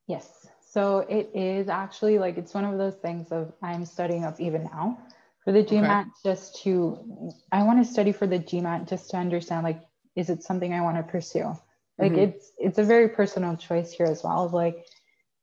Yes. 0.07 0.47
So 0.61 1.01
it 1.09 1.31
is 1.35 1.69
actually 1.69 2.19
like 2.19 2.39
it's 2.39 2.55
one 2.55 2.65
of 2.65 2.79
those 2.79 2.95
things 2.97 3.31
of 3.31 3.53
I'm 3.63 3.85
studying 3.85 4.25
up 4.25 4.41
even 4.41 4.65
now 4.65 4.99
For 5.45 5.53
the 5.53 5.63
GMAT, 5.63 6.03
okay. 6.03 6.11
just 6.25 6.63
to, 6.63 7.33
I 7.53 7.63
want 7.63 7.85
to 7.85 7.91
study 7.91 8.13
for 8.13 8.27
the 8.27 8.39
GMAT 8.39 8.89
just 8.89 9.11
to 9.11 9.17
understand 9.17 9.65
like, 9.65 9.81
is 10.17 10.31
it 10.31 10.43
something 10.43 10.73
I 10.75 10.81
want 10.81 10.97
to 10.97 11.03
pursue? 11.03 11.57
Like 11.99 12.13
mm-hmm. 12.13 12.21
it's 12.21 12.53
it's 12.59 12.79
a 12.79 12.85
very 12.85 13.09
personal 13.09 13.57
choice 13.57 13.93
here 13.93 14.07
as 14.07 14.23
well. 14.23 14.45
Of 14.45 14.53
like, 14.53 14.87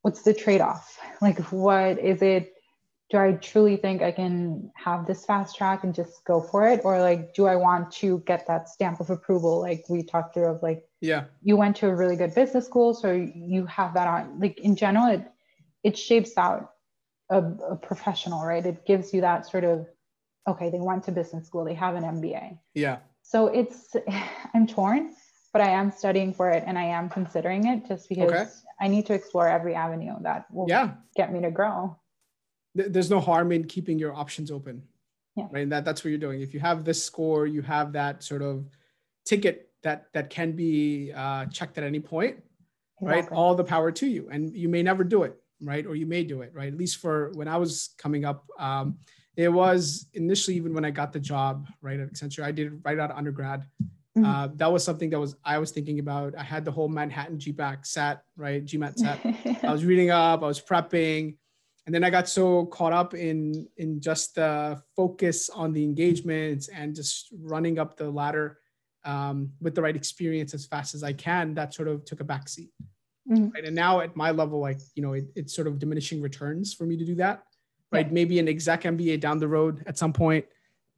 what's 0.01 0.21
the 0.21 0.33
trade-off? 0.33 0.99
Like, 1.21 1.39
what 1.51 1.97
is 1.97 2.21
it? 2.21 2.51
Do 3.09 3.17
I 3.17 3.33
truly 3.33 3.77
think 3.77 4.01
I 4.01 4.11
can 4.11 4.69
have 4.75 5.07
this 5.07 5.25
fast 5.25 5.55
track 5.55 5.83
and 5.83 5.95
just 5.95 6.25
go 6.25 6.41
for 6.41 6.67
it, 6.67 6.81
or 6.83 6.99
like, 6.99 7.33
do 7.33 7.45
I 7.45 7.55
want 7.55 7.91
to 7.93 8.21
get 8.25 8.47
that 8.47 8.67
stamp 8.67 8.99
of 8.99 9.09
approval? 9.09 9.61
Like 9.61 9.85
we 9.89 10.03
talked 10.03 10.33
through 10.33 10.47
of 10.47 10.61
like, 10.61 10.83
yeah, 11.01 11.25
you 11.41 11.55
went 11.55 11.77
to 11.77 11.87
a 11.87 11.95
really 11.95 12.15
good 12.17 12.35
business 12.35 12.65
school, 12.65 12.93
so 12.93 13.11
you 13.11 13.65
have 13.67 13.93
that 13.93 14.07
on. 14.07 14.39
Like 14.39 14.59
in 14.59 14.75
general, 14.75 15.07
it 15.07 15.25
it 15.83 15.97
shapes 15.97 16.37
out 16.37 16.71
a, 17.29 17.41
a 17.41 17.75
professional, 17.75 18.45
right? 18.45 18.65
It 18.65 18.85
gives 18.85 19.13
you 19.13 19.21
that 19.21 19.49
sort 19.49 19.63
of 19.63 19.87
okay, 20.47 20.69
they 20.69 20.79
went 20.79 21.03
to 21.05 21.11
business 21.11 21.47
school, 21.47 21.65
they 21.65 21.73
have 21.73 21.95
an 21.95 22.03
MBA. 22.03 22.57
Yeah. 22.73 22.97
So 23.21 23.47
it's 23.47 23.95
I'm 24.53 24.67
torn 24.67 25.13
but 25.55 25.61
I 25.61 25.69
am 25.69 25.89
studying 25.89 26.33
for 26.33 26.49
it 26.49 26.65
and 26.67 26.77
I 26.77 26.83
am 26.83 27.07
considering 27.07 27.65
it 27.67 27.87
just 27.87 28.09
because 28.09 28.29
okay. 28.29 28.45
I 28.81 28.89
need 28.89 29.05
to 29.05 29.13
explore 29.13 29.47
every 29.47 29.73
avenue 29.73 30.15
that 30.19 30.47
will 30.51 30.65
yeah. 30.67 30.95
get 31.15 31.31
me 31.31 31.39
to 31.43 31.49
grow. 31.49 31.97
There's 32.73 33.09
no 33.09 33.21
harm 33.21 33.53
in 33.53 33.63
keeping 33.63 33.97
your 33.97 34.13
options 34.13 34.51
open. 34.51 34.83
Yeah. 35.37 35.47
Right. 35.49 35.63
And 35.63 35.71
that, 35.71 35.85
that's 35.85 36.03
what 36.03 36.09
you're 36.09 36.19
doing. 36.19 36.41
If 36.41 36.53
you 36.53 36.59
have 36.59 36.83
this 36.83 37.01
score, 37.01 37.47
you 37.47 37.61
have 37.61 37.93
that 37.93 38.21
sort 38.21 38.41
of 38.41 38.67
ticket 39.23 39.69
that 39.83 40.07
that 40.11 40.29
can 40.29 40.51
be 40.51 41.13
uh, 41.15 41.45
checked 41.45 41.77
at 41.77 41.85
any 41.85 42.01
point. 42.01 42.35
Exactly. 42.99 43.21
Right. 43.21 43.31
All 43.31 43.55
the 43.55 43.63
power 43.63 43.93
to 43.93 44.07
you. 44.07 44.27
And 44.29 44.53
you 44.53 44.67
may 44.67 44.83
never 44.83 45.05
do 45.05 45.23
it. 45.23 45.37
Right. 45.61 45.85
Or 45.85 45.95
you 45.95 46.05
may 46.05 46.25
do 46.25 46.41
it. 46.41 46.51
Right. 46.53 46.67
At 46.67 46.77
least 46.77 46.97
for 46.97 47.31
when 47.35 47.47
I 47.47 47.55
was 47.55 47.95
coming 47.97 48.25
up, 48.25 48.45
um, 48.59 48.97
it 49.37 49.47
was 49.47 50.07
initially 50.15 50.57
even 50.57 50.73
when 50.73 50.83
I 50.83 50.91
got 50.91 51.13
the 51.13 51.19
job 51.21 51.69
right 51.81 51.97
at 51.97 52.11
Accenture, 52.11 52.43
I 52.43 52.51
did 52.51 52.73
it 52.73 52.79
right 52.83 52.99
out 52.99 53.09
of 53.09 53.17
undergrad. 53.17 53.63
Mm-hmm. 54.17 54.25
Uh, 54.25 54.47
that 54.55 54.71
was 54.71 54.83
something 54.83 55.09
that 55.09 55.19
was 55.19 55.35
I 55.43 55.57
was 55.57 55.71
thinking 55.71 55.99
about. 55.99 56.37
I 56.37 56.43
had 56.43 56.63
the 56.63 56.71
whole 56.71 56.87
Manhattan 56.87 57.37
GPAC 57.37 57.85
set, 57.85 58.23
right? 58.37 58.63
GMAT 58.63 58.97
set. 58.97 59.63
I 59.63 59.71
was 59.71 59.83
reading 59.83 60.09
up, 60.09 60.41
I 60.41 60.47
was 60.47 60.61
prepping, 60.61 61.35
and 61.85 61.93
then 61.93 62.03
I 62.03 62.09
got 62.09 62.29
so 62.29 62.65
caught 62.67 62.93
up 62.93 63.13
in 63.13 63.67
in 63.75 63.99
just 63.99 64.35
the 64.35 64.81
focus 64.95 65.49
on 65.49 65.73
the 65.73 65.83
engagements 65.83 66.69
and 66.69 66.95
just 66.95 67.27
running 67.41 67.77
up 67.77 67.97
the 67.97 68.09
ladder 68.09 68.59
um, 69.03 69.51
with 69.59 69.75
the 69.75 69.81
right 69.81 69.95
experience 69.95 70.53
as 70.53 70.65
fast 70.65 70.95
as 70.95 71.03
I 71.03 71.11
can. 71.11 71.53
That 71.53 71.73
sort 71.73 71.89
of 71.89 72.05
took 72.05 72.21
a 72.21 72.25
backseat. 72.25 72.69
Mm-hmm. 73.29 73.49
Right? 73.49 73.65
And 73.65 73.75
now 73.75 73.99
at 73.99 74.15
my 74.15 74.31
level, 74.31 74.61
like 74.61 74.79
you 74.95 75.03
know, 75.03 75.11
it, 75.11 75.25
it's 75.35 75.53
sort 75.53 75.67
of 75.67 75.77
diminishing 75.77 76.21
returns 76.21 76.73
for 76.73 76.85
me 76.85 76.95
to 76.95 77.03
do 77.03 77.15
that. 77.15 77.43
Right? 77.91 78.07
Yeah. 78.07 78.13
Maybe 78.13 78.39
an 78.39 78.47
exec 78.47 78.83
MBA 78.83 79.19
down 79.19 79.39
the 79.39 79.47
road 79.49 79.83
at 79.87 79.97
some 79.97 80.13
point. 80.13 80.45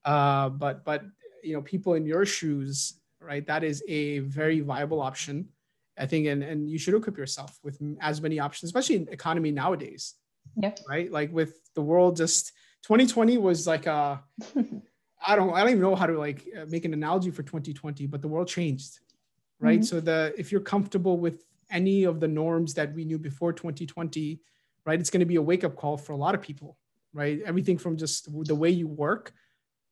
Uh, 0.06 0.50
but 0.50 0.86
but 0.86 1.04
you 1.44 1.54
know, 1.54 1.64
people 1.64 1.96
in 1.96 2.06
your 2.06 2.24
shoes 2.24 3.00
right? 3.20 3.46
That 3.48 3.64
is 3.64 3.84
a 3.88 4.20
very 4.20 4.60
viable 4.60 5.02
option, 5.02 5.50
I 5.98 6.06
think, 6.06 6.28
and, 6.28 6.44
and 6.44 6.70
you 6.70 6.78
should 6.78 6.94
equip 6.94 7.18
yourself 7.18 7.58
with 7.64 7.82
as 8.02 8.22
many 8.22 8.40
options, 8.40 8.70
especially 8.70 8.96
in 8.98 9.08
economy 9.10 9.52
nowadays. 9.52 10.16
Yeah. 10.56 10.74
Right. 10.88 11.12
Like 11.12 11.32
with 11.34 11.60
the 11.76 11.82
world 11.82 12.16
just 12.16 12.54
2020 12.84 13.38
was 13.38 13.68
like 13.68 13.86
a, 13.86 14.24
I 15.28 15.36
don't, 15.36 15.54
I 15.54 15.62
don't 15.62 15.70
even 15.70 15.82
know 15.82 15.96
how 15.96 16.06
to 16.06 16.18
like 16.18 16.48
uh, 16.58 16.66
make 16.70 16.86
an 16.86 16.94
analogy 16.94 17.32
for 17.32 17.44
2020, 17.44 18.08
but 18.08 18.22
the 18.22 18.28
world 18.28 18.48
changed. 18.48 19.00
Right. 19.60 19.80
Mm-hmm. 19.80 19.86
So 19.86 20.00
the, 20.00 20.34
if 20.38 20.52
you're 20.52 20.62
comfortable 20.62 21.18
with 21.18 21.44
any 21.72 22.04
of 22.04 22.20
the 22.20 22.28
norms 22.28 22.74
that 22.76 22.94
we 22.94 23.04
knew 23.04 23.18
before 23.18 23.52
2020, 23.52 24.40
right, 24.86 25.00
it's 25.00 25.10
going 25.10 25.20
to 25.20 25.26
be 25.26 25.36
a 25.36 25.42
wake 25.42 25.64
up 25.64 25.76
call 25.76 25.98
for 25.98 26.14
a 26.14 26.18
lot 26.18 26.36
of 26.36 26.42
people, 26.42 26.78
right? 27.14 27.42
Everything 27.46 27.78
from 27.78 27.98
just 27.98 28.30
the 28.46 28.56
way 28.56 28.70
you 28.70 28.88
work 28.88 29.34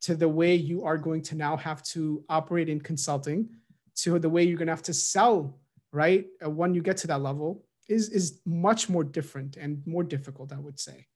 to 0.06 0.16
the 0.16 0.30
way 0.40 0.54
you 0.56 0.84
are 0.84 0.98
going 0.98 1.22
to 1.30 1.36
now 1.36 1.56
have 1.58 1.82
to 1.84 2.24
operate 2.30 2.70
in 2.70 2.80
consulting 2.80 3.50
to 3.96 4.20
the 4.20 4.30
way 4.30 4.44
you're 4.44 4.58
going 4.58 4.68
to 4.68 4.78
have 4.80 4.90
to 4.92 4.94
sell 4.94 5.60
right? 5.92 6.26
Uh, 6.44 6.50
when 6.50 6.74
you 6.74 6.82
get 6.82 6.98
to 6.98 7.08
that 7.08 7.22
level 7.22 7.66
is 7.88 8.10
is 8.10 8.42
much 8.46 8.90
more 8.90 9.06
different 9.18 9.52
and 9.64 9.72
more 9.86 10.04
difficult 10.04 10.52
i 10.52 10.60
would 10.66 10.80
say 10.80 11.08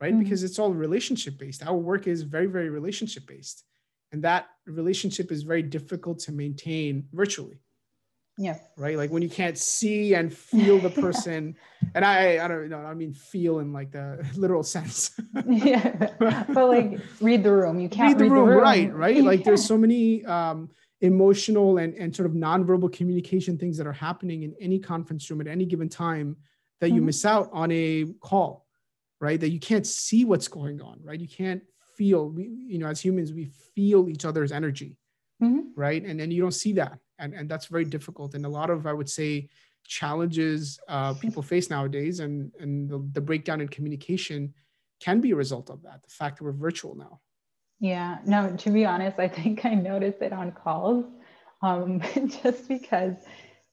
right? 0.00 0.12
Mm-hmm. 0.12 0.22
because 0.22 0.42
it's 0.44 0.58
all 0.58 0.72
relationship 0.72 1.38
based. 1.38 1.66
Our 1.66 1.76
work 1.76 2.06
is 2.06 2.22
very 2.22 2.46
very 2.46 2.70
relationship 2.70 3.26
based. 3.26 3.64
And 4.12 4.22
that 4.24 4.46
relationship 4.66 5.30
is 5.30 5.42
very 5.42 5.62
difficult 5.62 6.18
to 6.20 6.32
maintain 6.32 7.08
virtually 7.12 7.60
yeah. 8.38 8.58
Right? 8.76 8.96
Like 8.96 9.10
when 9.10 9.22
you 9.22 9.28
can't 9.28 9.58
see 9.58 10.14
and 10.14 10.32
feel 10.32 10.78
the 10.78 10.90
person. 11.02 11.56
And 11.94 12.04
i 12.04 12.44
i 12.44 12.48
don't 12.48 12.68
know 12.68 12.78
i 12.78 12.92
mean 12.92 13.12
feel 13.14 13.60
in 13.60 13.72
like 13.72 13.90
the 13.90 14.24
literal 14.36 14.62
sense. 14.62 15.18
Yeah. 15.46 16.10
But 16.18 16.68
like 16.68 17.00
read 17.20 17.42
the 17.42 17.52
room. 17.52 17.80
You 17.80 17.88
can't 17.88 18.10
read 18.10 18.18
the, 18.18 18.24
read 18.24 18.32
room, 18.32 18.48
the 18.48 18.54
room, 18.54 18.62
right 18.62 18.94
right? 18.94 19.22
Like 19.22 19.44
there's 19.44 19.64
so 19.64 19.76
many 19.76 20.24
um 20.24 20.70
emotional 21.00 21.78
and 21.78 21.94
and 21.94 22.14
sort 22.14 22.26
of 22.26 22.32
nonverbal 22.32 22.92
communication 22.92 23.58
things 23.58 23.76
that 23.76 23.86
are 23.86 23.92
happening 23.92 24.44
in 24.44 24.54
any 24.60 24.78
conference 24.78 25.28
room 25.28 25.40
at 25.40 25.46
any 25.48 25.64
given 25.64 25.88
time 25.88 26.36
that 26.80 26.90
you 26.90 26.96
mm-hmm. 26.96 27.06
miss 27.06 27.24
out 27.24 27.50
on 27.52 27.70
a 27.72 28.04
call 28.20 28.66
right? 29.20 29.40
That 29.40 29.50
you 29.50 29.58
can't 29.58 29.86
see 29.86 30.24
what's 30.24 30.46
going 30.46 30.80
on 30.80 31.00
right? 31.02 31.20
You 31.20 31.28
can't 31.28 31.62
feel 31.96 32.28
we 32.28 32.44
you 32.66 32.78
know 32.78 32.86
as 32.86 33.00
humans 33.00 33.32
we 33.32 33.46
feel 33.74 34.08
each 34.08 34.24
other's 34.24 34.52
energy 34.52 34.96
mm-hmm. 35.42 35.60
right? 35.74 36.04
And 36.04 36.20
then 36.20 36.30
you 36.30 36.40
don't 36.40 36.52
see 36.52 36.74
that 36.74 36.98
and 37.18 37.34
and 37.34 37.48
that's 37.48 37.66
very 37.66 37.84
difficult. 37.84 38.34
And 38.34 38.44
a 38.46 38.48
lot 38.48 38.70
of 38.70 38.86
i 38.86 38.92
would 38.92 39.08
say 39.08 39.48
challenges 39.86 40.78
uh, 40.88 41.14
people 41.14 41.42
face 41.42 41.70
nowadays 41.70 42.20
and 42.20 42.52
and 42.60 42.88
the, 42.88 42.98
the 43.12 43.20
breakdown 43.20 43.60
in 43.60 43.68
communication 43.68 44.52
can 45.00 45.20
be 45.20 45.30
a 45.30 45.36
result 45.36 45.70
of 45.70 45.82
that 45.82 46.02
the 46.02 46.10
fact 46.10 46.38
that 46.38 46.44
we're 46.44 46.52
virtual 46.52 46.94
now. 46.94 47.20
Yeah. 47.80 48.18
No 48.26 48.56
to 48.56 48.70
be 48.70 48.84
honest 48.84 49.18
i 49.18 49.28
think 49.28 49.64
i 49.64 49.74
noticed 49.74 50.20
it 50.22 50.32
on 50.32 50.52
calls 50.52 51.06
um, 51.62 52.00
just 52.42 52.68
because 52.68 53.14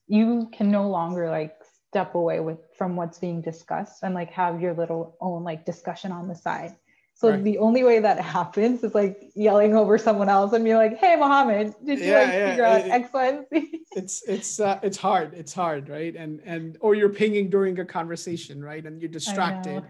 you 0.08 0.48
can 0.52 0.70
no 0.70 0.88
longer 0.88 1.30
like 1.30 1.54
step 1.88 2.14
away 2.14 2.40
with 2.40 2.58
from 2.76 2.96
what's 2.96 3.18
being 3.18 3.40
discussed 3.40 4.02
and 4.02 4.14
like 4.14 4.30
have 4.30 4.60
your 4.60 4.74
little 4.74 5.16
own 5.20 5.44
like 5.44 5.64
discussion 5.64 6.12
on 6.12 6.28
the 6.28 6.34
side 6.34 6.76
so 7.16 7.30
right. 7.30 7.42
the 7.42 7.56
only 7.56 7.82
way 7.82 7.98
that 7.98 8.20
happens 8.20 8.84
is 8.84 8.94
like 8.94 9.30
yelling 9.34 9.74
over 9.74 9.96
someone 9.96 10.28
else 10.28 10.52
and 10.52 10.62
being 10.62 10.76
like, 10.76 10.98
"Hey, 10.98 11.16
Mohammed, 11.16 11.74
did 11.82 11.98
you 11.98 12.10
yeah, 12.10 12.18
like 12.18 12.28
yeah. 12.28 12.50
figure 12.50 12.64
out 12.66 12.80
it, 12.82 12.90
X, 12.90 13.08
Y, 13.10 13.26
and 13.26 13.46
Z?" 13.48 13.80
It's 13.96 14.22
it's 14.28 14.60
uh, 14.60 14.78
it's 14.82 14.98
hard. 14.98 15.32
It's 15.32 15.54
hard, 15.54 15.88
right? 15.88 16.14
And 16.14 16.42
and 16.44 16.76
or 16.80 16.94
you're 16.94 17.08
pinging 17.08 17.48
during 17.48 17.78
a 17.78 17.86
conversation, 17.86 18.62
right? 18.62 18.84
And 18.84 19.00
you're 19.00 19.10
distracted. 19.10 19.82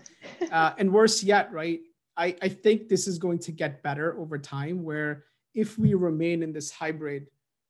uh, 0.52 0.74
and 0.78 0.92
worse 0.92 1.24
yet, 1.24 1.52
right? 1.52 1.80
I 2.16 2.36
I 2.40 2.48
think 2.48 2.88
this 2.88 3.08
is 3.08 3.18
going 3.18 3.40
to 3.40 3.50
get 3.50 3.82
better 3.82 4.16
over 4.20 4.38
time. 4.38 4.84
Where 4.84 5.24
if 5.52 5.76
we 5.76 5.94
remain 5.94 6.44
in 6.44 6.52
this 6.52 6.70
hybrid, 6.70 7.26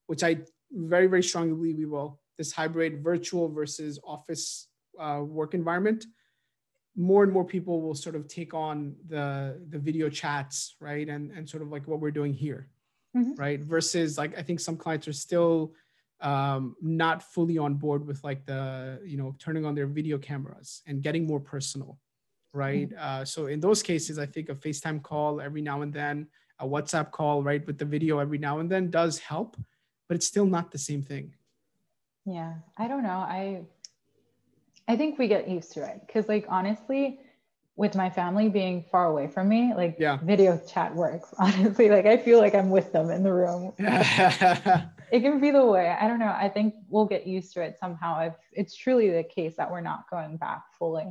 which 0.07 0.23
I 0.23 0.41
very 0.71 1.07
very 1.07 1.23
strongly 1.23 1.55
believe 1.55 1.79
we 1.79 1.87
will, 1.87 2.21
this 2.37 2.53
hybrid 2.53 3.03
virtual 3.03 3.49
versus 3.49 3.99
office 4.05 4.69
uh, 5.01 5.23
work 5.25 5.55
environment 5.55 6.05
more 6.97 7.23
and 7.23 7.33
more 7.33 7.45
people 7.45 7.83
will 7.83 7.95
sort 7.95 8.17
of 8.17 8.27
take 8.27 8.55
on 8.55 8.95
the 9.09 9.61
the 9.69 9.79
video 9.79 10.09
chats 10.09 10.77
right? 10.81 11.09
And 11.09 11.31
and 11.31 11.49
sort 11.49 11.63
of 11.63 11.69
like 11.71 11.87
what 11.87 12.01
we're 12.01 12.11
doing 12.11 12.33
here 12.33 12.69
mm-hmm. 13.17 13.35
right? 13.35 13.61
Versus 13.61 14.19
like 14.19 14.37
i 14.39 14.43
think 14.43 14.61
some 14.61 14.77
clients 14.77 15.07
are 15.09 15.13
still 15.13 15.73
um, 16.23 16.75
not 16.81 17.23
fully 17.23 17.59
on 17.59 17.75
board 17.75 18.07
with 18.07 18.25
like 18.25 18.47
the 18.47 19.01
you 19.05 19.19
know 19.19 19.35
turning 19.39 19.65
on 19.67 19.75
their 19.75 19.87
video 19.87 20.17
cameras 20.19 20.83
and 20.87 21.03
getting 21.03 21.27
more 21.27 21.41
personal 21.41 21.99
right? 22.53 22.89
Mm-hmm. 22.89 23.21
uh, 23.21 23.25
so 23.25 23.47
in 23.47 23.61
those 23.61 23.83
cases 23.83 24.19
i 24.19 24.27
think 24.27 24.49
a 24.49 24.55
facetime 24.55 25.03
call 25.03 25.41
every 25.41 25.61
now 25.61 25.83
and 25.83 25.93
then 25.93 26.27
a 26.59 26.67
whatsapp 26.67 27.11
call 27.11 27.43
right 27.43 27.67
with 27.67 27.77
the 27.77 27.85
video 27.85 28.19
every 28.19 28.39
now 28.39 28.61
and 28.61 28.71
then 28.71 28.91
does 28.91 29.19
help 29.19 29.59
but 30.09 30.15
it's 30.15 30.27
still 30.27 30.47
not 30.47 30.71
the 30.71 30.79
same 30.79 31.03
thing. 31.03 31.35
Yeah. 32.25 32.55
I 32.77 32.89
don't 32.89 33.03
know. 33.03 33.19
I 33.19 33.63
I 34.89 34.97
think 34.97 35.19
we 35.19 35.29
get 35.29 35.49
used 35.49 35.73
to 35.73 35.85
it 35.85 36.01
because, 36.07 36.29
like, 36.29 36.47
honestly, 36.49 37.21
with 37.77 37.95
my 37.95 38.09
family 38.09 38.49
being 38.49 38.85
far 38.91 39.07
away 39.07 39.27
from 39.27 39.49
me, 39.49 39.73
like, 39.77 39.97
yeah. 39.99 40.19
video 40.23 40.59
chat 40.59 40.95
works. 40.95 41.35
Honestly, 41.39 41.89
like, 41.91 42.07
I 42.07 42.17
feel 42.17 42.39
like 42.39 42.55
I'm 42.55 42.71
with 42.71 42.93
them 42.93 43.11
in 43.11 43.23
the 43.23 43.33
room. 43.33 43.73
it 43.79 45.21
can 45.21 45.41
be 45.41 45.51
the 45.51 45.65
way. 45.65 45.89
I 46.01 46.09
don't 46.09 46.19
know. 46.19 46.35
I 46.37 46.49
think 46.49 46.75
we'll 46.89 47.07
get 47.07 47.27
used 47.27 47.53
to 47.55 47.63
it 47.63 47.77
somehow 47.79 48.21
if 48.21 48.35
it's 48.53 48.75
truly 48.75 49.11
the 49.11 49.25
case 49.25 49.57
that 49.57 49.71
we're 49.71 49.81
not 49.81 50.05
going 50.11 50.37
back 50.37 50.63
fully. 50.79 51.07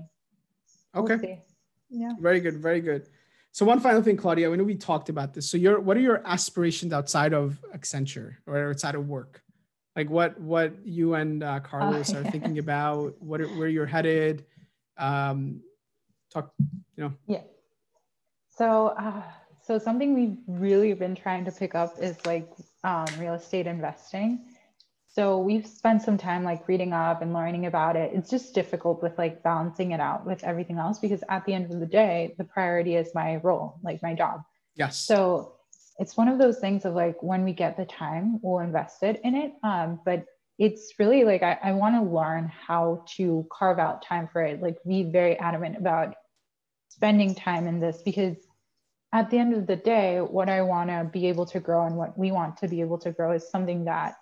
Okay. 0.95 1.15
We'll 1.15 2.01
yeah. 2.01 2.13
Very 2.19 2.39
good. 2.39 2.57
Very 2.57 2.81
good. 2.81 3.07
So 3.51 3.65
one 3.65 3.79
final 3.79 4.01
thing, 4.01 4.17
Claudia, 4.17 4.51
I 4.51 4.55
know 4.55 4.65
we 4.65 4.75
talked 4.75 5.07
about 5.07 5.33
this. 5.33 5.49
So 5.49 5.55
your 5.55 5.79
what 5.79 5.95
are 5.95 6.01
your 6.01 6.21
aspirations 6.27 6.91
outside 6.91 7.33
of 7.33 7.63
Accenture 7.73 8.35
or 8.45 8.71
outside 8.71 8.95
of 8.95 9.07
work? 9.07 9.41
Like 9.95 10.09
what 10.09 10.39
what 10.39 10.73
you 10.85 11.15
and 11.15 11.43
uh, 11.43 11.59
Carlos 11.61 12.11
oh, 12.11 12.13
yeah. 12.13 12.19
are 12.27 12.31
thinking 12.31 12.59
about, 12.59 13.15
what 13.21 13.41
where 13.41 13.67
you're 13.67 13.85
headed. 13.85 14.45
Um, 14.97 15.61
talk, 16.33 16.51
you 16.59 17.03
know. 17.03 17.13
Yeah. 17.27 17.41
So 18.49 18.87
uh, 18.87 19.23
so 19.63 19.79
something 19.79 20.13
we've 20.13 20.37
really 20.47 20.93
been 20.93 21.15
trying 21.15 21.45
to 21.45 21.51
pick 21.51 21.75
up 21.75 21.95
is 21.99 22.23
like 22.25 22.49
um, 22.83 23.05
real 23.17 23.33
estate 23.33 23.67
investing. 23.67 24.45
So 25.07 25.39
we've 25.39 25.65
spent 25.65 26.01
some 26.01 26.17
time 26.17 26.43
like 26.43 26.67
reading 26.67 26.91
up 26.91 27.21
and 27.21 27.33
learning 27.33 27.67
about 27.67 27.95
it. 27.95 28.11
It's 28.13 28.29
just 28.29 28.53
difficult 28.53 29.01
with 29.01 29.17
like 29.17 29.41
balancing 29.43 29.91
it 29.91 30.01
out 30.01 30.25
with 30.25 30.43
everything 30.43 30.77
else 30.77 30.99
because 30.99 31.23
at 31.29 31.45
the 31.45 31.53
end 31.53 31.71
of 31.71 31.79
the 31.79 31.85
day, 31.85 32.35
the 32.37 32.43
priority 32.43 32.97
is 32.97 33.15
my 33.15 33.37
role, 33.37 33.79
like 33.81 34.03
my 34.03 34.13
job. 34.13 34.41
Yes. 34.75 34.99
So 34.99 35.54
it's 35.97 36.17
one 36.17 36.27
of 36.27 36.37
those 36.37 36.59
things 36.59 36.85
of 36.85 36.93
like 36.93 37.21
when 37.23 37.43
we 37.43 37.53
get 37.53 37.77
the 37.77 37.85
time, 37.85 38.39
we'll 38.41 38.59
invest 38.59 39.03
it 39.03 39.21
in 39.23 39.35
it. 39.35 39.53
Um, 39.63 39.99
but 40.05 40.25
it's 40.57 40.93
really 40.99 41.23
like 41.23 41.43
I, 41.43 41.57
I 41.63 41.71
want 41.73 41.95
to 41.95 42.09
learn 42.09 42.47
how 42.47 43.03
to 43.17 43.47
carve 43.51 43.79
out 43.79 44.05
time 44.05 44.29
for 44.31 44.41
it, 44.41 44.61
like 44.61 44.77
be 44.87 45.03
very 45.03 45.37
adamant 45.39 45.77
about 45.77 46.15
spending 46.89 47.35
time 47.35 47.67
in 47.67 47.79
this 47.79 48.01
because 48.03 48.37
at 49.13 49.29
the 49.29 49.37
end 49.37 49.53
of 49.53 49.67
the 49.67 49.75
day, 49.75 50.19
what 50.19 50.49
I 50.49 50.61
want 50.61 50.89
to 50.89 51.09
be 51.11 51.27
able 51.27 51.45
to 51.47 51.59
grow 51.59 51.85
and 51.85 51.95
what 51.95 52.17
we 52.17 52.31
want 52.31 52.57
to 52.57 52.67
be 52.67 52.81
able 52.81 52.97
to 52.99 53.11
grow 53.11 53.31
is 53.31 53.49
something 53.49 53.85
that 53.85 54.15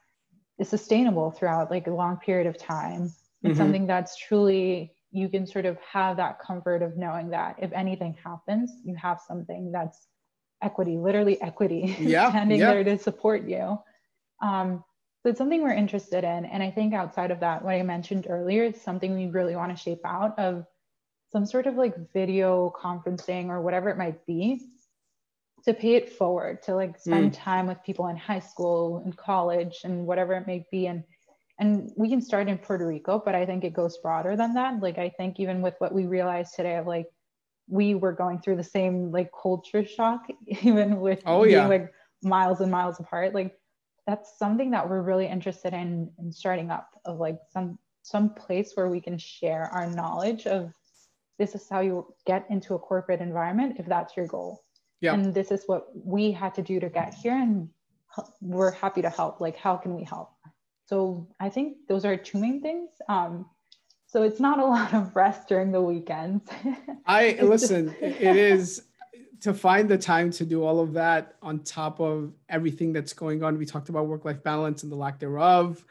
is 0.59 0.69
sustainable 0.69 1.31
throughout 1.31 1.71
like 1.71 1.87
a 1.87 1.93
long 1.93 2.17
period 2.17 2.47
of 2.47 2.57
time. 2.57 3.03
It's 3.03 3.15
mm-hmm. 3.43 3.57
something 3.57 3.87
that's 3.87 4.15
truly 4.17 4.93
you 5.11 5.29
can 5.29 5.45
sort 5.45 5.65
of 5.65 5.77
have 5.79 6.17
that 6.17 6.39
comfort 6.39 6.81
of 6.81 6.97
knowing 6.97 7.29
that 7.29 7.55
if 7.59 7.71
anything 7.73 8.15
happens, 8.23 8.71
you 8.83 8.95
have 8.95 9.19
something 9.27 9.71
that's 9.71 10.07
equity, 10.63 10.97
literally 10.97 11.41
equity, 11.41 11.95
yeah, 11.99 12.29
standing 12.29 12.59
yeah. 12.59 12.73
there 12.73 12.83
to 12.83 12.97
support 12.97 13.47
you. 13.47 13.77
Um, 14.41 14.83
so 15.21 15.29
it's 15.29 15.37
something 15.37 15.61
we're 15.61 15.73
interested 15.73 16.23
in. 16.23 16.45
And 16.45 16.61
I 16.61 16.69
think 16.69 16.93
outside 16.93 17.31
of 17.31 17.39
that, 17.39 17.63
what 17.63 17.75
I 17.75 17.83
mentioned 17.83 18.27
earlier 18.29 18.65
is 18.65 18.81
something 18.81 19.15
we 19.15 19.27
really 19.27 19.55
want 19.55 19.75
to 19.75 19.81
shape 19.81 20.01
out 20.05 20.37
of 20.37 20.65
some 21.31 21.45
sort 21.45 21.65
of 21.65 21.75
like 21.75 21.95
video 22.11 22.73
conferencing 22.77 23.47
or 23.47 23.61
whatever 23.61 23.89
it 23.89 23.97
might 23.97 24.25
be 24.25 24.61
to 25.65 25.73
pay 25.73 25.95
it 25.95 26.11
forward, 26.11 26.61
to 26.63 26.75
like 26.75 26.99
spend 26.99 27.31
mm. 27.31 27.37
time 27.37 27.67
with 27.67 27.81
people 27.85 28.07
in 28.07 28.17
high 28.17 28.39
school 28.39 29.01
and 29.05 29.15
college 29.15 29.79
and 29.85 30.05
whatever 30.05 30.33
it 30.33 30.45
may 30.45 30.65
be. 30.71 30.87
And 30.87 31.03
and 31.59 31.91
we 31.95 32.09
can 32.09 32.21
start 32.21 32.49
in 32.49 32.57
Puerto 32.57 32.85
Rico, 32.85 33.21
but 33.23 33.35
I 33.35 33.45
think 33.45 33.63
it 33.63 33.73
goes 33.73 33.97
broader 33.99 34.35
than 34.35 34.55
that. 34.55 34.81
Like 34.81 34.97
I 34.97 35.09
think 35.09 35.39
even 35.39 35.61
with 35.61 35.75
what 35.77 35.93
we 35.93 36.05
realized 36.05 36.55
today 36.55 36.75
of 36.75 36.87
like 36.87 37.07
we 37.67 37.95
were 37.95 38.11
going 38.11 38.39
through 38.39 38.57
the 38.57 38.63
same 38.63 39.11
like 39.11 39.31
culture 39.39 39.85
shock, 39.85 40.27
even 40.47 40.99
with 40.99 41.21
oh, 41.25 41.43
yeah. 41.43 41.67
like 41.67 41.91
miles 42.23 42.61
and 42.61 42.71
miles 42.71 42.99
apart. 42.99 43.33
Like 43.33 43.57
that's 44.05 44.37
something 44.37 44.71
that 44.71 44.89
we're 44.89 45.01
really 45.01 45.27
interested 45.27 45.73
in 45.73 46.11
in 46.19 46.31
starting 46.31 46.71
up 46.71 46.89
of 47.05 47.19
like 47.19 47.39
some 47.49 47.77
some 48.01 48.33
place 48.33 48.73
where 48.75 48.89
we 48.89 48.99
can 48.99 49.17
share 49.17 49.69
our 49.71 49.87
knowledge 49.87 50.45
of 50.45 50.73
this 51.39 51.55
is 51.55 51.67
how 51.69 51.79
you 51.79 52.13
get 52.25 52.45
into 52.49 52.75
a 52.75 52.79
corporate 52.79 53.21
environment 53.21 53.77
if 53.79 53.85
that's 53.85 54.15
your 54.15 54.27
goal. 54.27 54.63
Yeah. 55.01 55.13
And 55.13 55.33
this 55.33 55.51
is 55.51 55.63
what 55.65 55.87
we 55.93 56.31
had 56.31 56.53
to 56.55 56.61
do 56.61 56.79
to 56.79 56.89
get 56.89 57.13
here 57.13 57.33
and 57.33 57.69
we're 58.41 58.71
happy 58.71 59.01
to 59.01 59.09
help. 59.09 59.41
Like 59.41 59.57
how 59.57 59.75
can 59.77 59.95
we 59.95 60.03
help? 60.03 60.31
So 60.85 61.27
I 61.39 61.49
think 61.49 61.77
those 61.87 62.05
are 62.05 62.15
two 62.15 62.37
main 62.37 62.61
things. 62.61 62.91
Um, 63.09 63.45
so 64.13 64.21
it's 64.21 64.39
not 64.39 64.59
a 64.59 64.65
lot 64.77 64.93
of 64.93 65.15
rest 65.15 65.47
during 65.49 65.71
the 65.71 65.81
weekends. 65.81 66.47
I 67.05 67.37
listen, 67.41 67.93
it 67.99 68.37
is 68.37 68.83
to 69.41 69.53
find 69.53 69.89
the 69.89 69.97
time 69.97 70.29
to 70.31 70.45
do 70.45 70.63
all 70.63 70.79
of 70.79 70.93
that 70.93 71.35
on 71.41 71.63
top 71.63 71.99
of 71.99 72.31
everything 72.47 72.93
that's 72.93 73.11
going 73.11 73.43
on. 73.43 73.57
We 73.57 73.65
talked 73.65 73.89
about 73.89 74.07
work-life 74.07 74.43
balance 74.43 74.83
and 74.83 74.91
the 74.91 74.95
lack 74.95 75.19
thereof, 75.19 75.83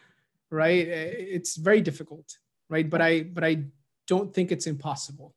right? 0.51 0.87
It's 0.87 1.57
very 1.57 1.81
difficult, 1.81 2.39
right? 2.71 2.89
But 2.89 3.03
I 3.03 3.25
but 3.25 3.43
I 3.43 3.65
don't 4.07 4.33
think 4.33 4.53
it's 4.53 4.69
impossible. 4.69 5.35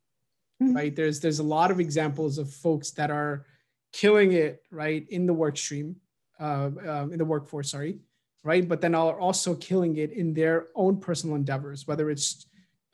Mm-hmm. 0.62 0.76
Right. 0.76 0.96
There's 0.96 1.20
there's 1.20 1.40
a 1.40 1.44
lot 1.44 1.72
of 1.72 1.80
examples 1.80 2.38
of 2.38 2.54
folks 2.54 2.92
that 2.92 3.12
are 3.12 3.46
killing 3.92 4.32
it, 4.34 4.64
right, 4.72 5.06
in 5.10 5.26
the 5.26 5.34
work 5.34 5.58
stream, 5.58 5.98
uh, 6.40 6.70
uh, 6.88 7.08
in 7.12 7.18
the 7.18 7.26
workforce, 7.26 7.72
sorry, 7.72 8.00
right? 8.44 8.66
But 8.66 8.80
then 8.80 8.96
are 8.96 9.20
also 9.20 9.56
killing 9.56 9.98
it 9.98 10.12
in 10.12 10.34
their 10.34 10.68
own 10.76 10.98
personal 10.98 11.36
endeavors, 11.36 11.88
whether 11.88 12.10
it's 12.10 12.46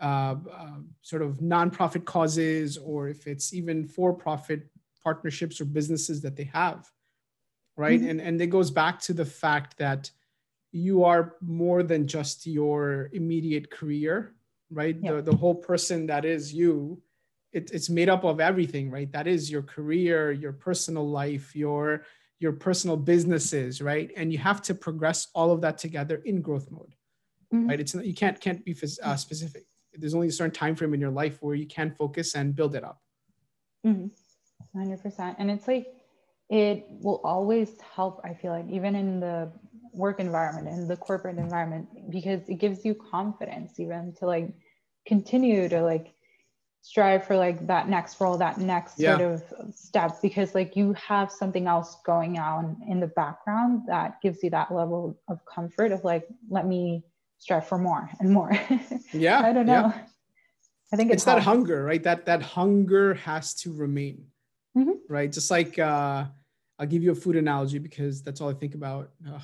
uh, 0.02 0.36
uh, 0.52 0.80
sort 1.02 1.22
of 1.22 1.38
nonprofit 1.38 2.06
causes 2.06 2.78
or 2.78 3.08
if 3.08 3.28
it's 3.28 3.54
even 3.54 3.86
for-profit 3.86 4.68
partnerships 5.04 5.62
or 5.62 5.66
businesses 5.66 6.22
that 6.22 6.36
they 6.36 6.50
have 6.52 6.90
right 7.78 8.00
mm-hmm. 8.00 8.10
and 8.10 8.22
and 8.22 8.42
it 8.42 8.48
goes 8.48 8.72
back 8.72 9.00
to 9.00 9.14
the 9.14 9.26
fact 9.26 9.78
that 9.78 10.10
you 10.72 11.04
are 11.04 11.36
more 11.42 11.84
than 11.84 12.08
just 12.08 12.48
your 12.48 13.10
immediate 13.14 13.70
career 13.70 14.34
right 14.72 14.98
yeah. 15.02 15.14
the, 15.14 15.22
the 15.22 15.36
whole 15.36 15.56
person 15.56 16.08
that 16.08 16.26
is 16.26 16.54
you 16.54 17.02
it, 17.54 17.70
it's 17.72 17.90
made 17.90 18.10
up 18.10 18.24
of 18.24 18.40
everything 18.40 18.90
right 18.90 19.12
that 19.12 19.28
is 19.28 19.52
your 19.52 19.62
career 19.62 20.32
your 20.32 20.54
personal 20.54 21.08
life 21.08 21.56
your 21.56 22.04
your 22.40 22.54
personal 22.54 22.98
businesses 22.98 23.82
right 23.82 24.12
and 24.18 24.32
you 24.32 24.40
have 24.40 24.62
to 24.62 24.74
progress 24.74 25.28
all 25.36 25.52
of 25.52 25.62
that 25.62 25.78
together 25.78 26.22
in 26.26 26.42
growth 26.42 26.70
mode 26.72 26.96
mm-hmm. 27.54 27.68
right 27.68 27.80
it's 27.80 27.94
you 27.96 28.16
can't 28.16 28.40
can't 28.40 28.66
be 28.66 28.76
uh, 29.04 29.16
specific 29.16 29.66
there's 29.94 30.14
only 30.14 30.28
a 30.28 30.32
certain 30.32 30.52
time 30.52 30.76
frame 30.76 30.94
in 30.94 31.02
your 31.02 31.12
life 31.12 31.38
where 31.42 31.56
you 31.56 31.66
can 31.66 31.92
focus 31.92 32.36
and 32.36 32.56
build 32.56 32.76
it 32.76 32.84
up 32.84 33.02
mm-hmm. 33.86 34.08
100% 34.80 35.36
and 35.38 35.52
it's 35.52 35.68
like 35.68 35.88
it 36.50 36.86
will 37.02 37.22
always 37.24 37.80
help 37.96 38.22
i 38.24 38.34
feel 38.34 38.52
like 38.52 38.68
even 38.70 38.96
in 38.96 39.20
the 39.20 39.52
work 39.94 40.20
environment 40.20 40.68
and 40.68 40.90
the 40.90 40.98
corporate 40.98 41.38
environment 41.38 41.88
because 42.10 42.48
it 42.48 42.56
gives 42.56 42.86
you 42.86 42.96
confidence 42.96 43.80
even 43.80 44.14
to 44.14 44.26
like 44.26 44.50
continue 45.06 45.68
to 45.68 45.82
like 45.82 46.14
strive 46.82 47.26
for 47.26 47.38
like 47.38 47.68
that 47.68 47.88
next 47.90 48.20
role 48.20 48.38
that 48.38 48.58
next 48.58 49.00
yeah. 49.00 49.18
sort 49.18 49.32
of 49.32 49.44
step 49.74 50.18
because 50.22 50.56
like 50.56 50.76
you 50.76 50.94
have 50.94 51.32
something 51.32 51.68
else 51.68 51.98
going 52.06 52.40
on 52.40 52.76
in 52.88 53.00
the 53.00 53.08
background 53.08 53.82
that 53.88 54.20
gives 54.22 54.42
you 54.42 54.50
that 54.50 54.74
level 54.74 55.20
of 55.28 55.40
comfort 55.46 55.92
of 55.92 56.04
like 56.04 56.28
let 56.50 56.66
me 56.66 57.04
strive 57.42 57.68
for 57.68 57.78
more 57.78 58.10
and 58.22 58.32
more 58.32 58.52
yeah 59.12 59.42
i 59.42 59.52
don't 59.52 59.66
know 59.66 59.92
yeah. 59.94 60.02
i 60.94 60.96
think 60.96 61.12
it's, 61.12 61.26
that 61.26 61.42
hunger 61.42 61.84
right 61.84 62.04
that 62.04 62.26
that 62.26 62.42
hunger 62.42 63.14
has 63.16 63.54
to 63.54 63.74
remain 63.74 64.32
mm-hmm. 64.78 64.92
right? 65.08 65.32
Just 65.32 65.52
like 65.52 65.78
uh, 65.80 66.26
I'll 66.80 66.88
give 66.88 67.04
you 67.04 67.12
a 67.12 67.16
food 67.16 67.36
analogy 67.36 67.80
because 67.80 68.22
that's 68.22 68.42
all 68.42 68.50
I 68.50 68.54
think 68.54 68.76
about. 68.76 69.12
Ugh. 69.28 69.42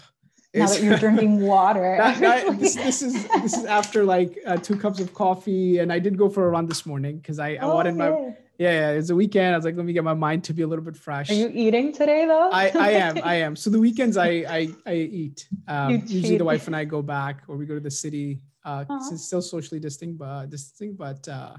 Now 0.54 0.68
that 0.68 0.82
you're 0.82 0.98
drinking 1.06 1.41
water. 1.41 1.98
that, 2.00 2.20
that, 2.20 2.60
this, 2.60 2.76
this, 2.76 3.02
is 3.02 3.28
this 3.28 3.54
is 3.56 3.66
after 3.66 4.04
like 4.04 4.38
uh, 4.45 4.58
two 4.58 4.78
cups 4.78 5.00
of 5.00 5.14
coffee, 5.14 5.80
and 5.80 5.91
I 5.91 6.00
did 6.00 6.18
go 6.18 6.30
for 6.30 6.48
a 6.48 6.50
run 6.50 6.66
this 6.66 6.86
morning 6.86 7.18
because 7.18 7.39
I, 7.39 7.50
I 7.52 7.58
oh, 7.62 7.76
wanted 7.76 7.95
my 7.95 8.34
yeah, 8.58 8.72
yeah, 8.72 8.89
it's 8.91 9.10
a 9.10 9.16
weekend. 9.16 9.53
I 9.53 9.58
was 9.58 9.66
like, 9.66 9.76
let 9.76 9.86
me 9.86 9.93
get 9.93 10.03
my 10.03 10.14
mind 10.14 10.43
to 10.45 10.53
be 10.53 10.64
a 10.64 10.68
little 10.68 10.84
bit 10.84 10.97
fresh. 10.97 11.30
Are 11.30 11.34
you 11.34 11.51
eating 11.53 11.93
today 11.93 12.26
though? 12.26 12.49
I, 12.51 12.72
I 12.76 12.89
am, 12.91 13.20
I 13.24 13.36
am. 13.36 13.55
So 13.55 13.70
the 13.70 13.80
weekends 13.80 14.18
I 14.18 14.28
I, 14.28 14.68
I 14.86 14.93
eat. 14.93 15.47
Um, 15.68 16.03
usually 16.08 16.38
the 16.38 16.45
wife 16.45 16.68
and 16.68 16.76
I 16.76 16.86
go 16.86 17.01
back 17.01 17.43
or 17.47 17.58
we 17.58 17.66
go 17.66 17.76
to 17.76 17.80
the 17.80 17.91
city. 17.91 18.41
Uh, 18.66 18.84
it's 18.89 19.26
still 19.26 19.41
socially 19.41 19.80
distancing, 19.80 20.18
but 20.18 20.49
distancing, 20.49 20.95
but 20.95 21.26
uh, 21.28 21.55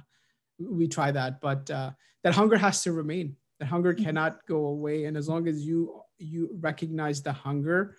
we 0.59 0.87
try 0.89 1.11
that. 1.11 1.41
But 1.41 1.71
uh, 1.71 1.93
that 2.25 2.35
hunger 2.35 2.57
has 2.57 2.83
to 2.83 2.93
remain 2.93 3.37
That 3.59 3.67
hunger 3.67 3.95
mm-hmm. 3.95 4.05
cannot 4.05 4.47
go 4.47 4.67
away 4.67 5.05
and 5.05 5.17
as 5.17 5.29
long 5.29 5.49
as 5.49 5.65
you 5.65 6.03
you 6.19 6.51
recognize 6.61 7.23
the 7.23 7.33
hunger 7.33 7.95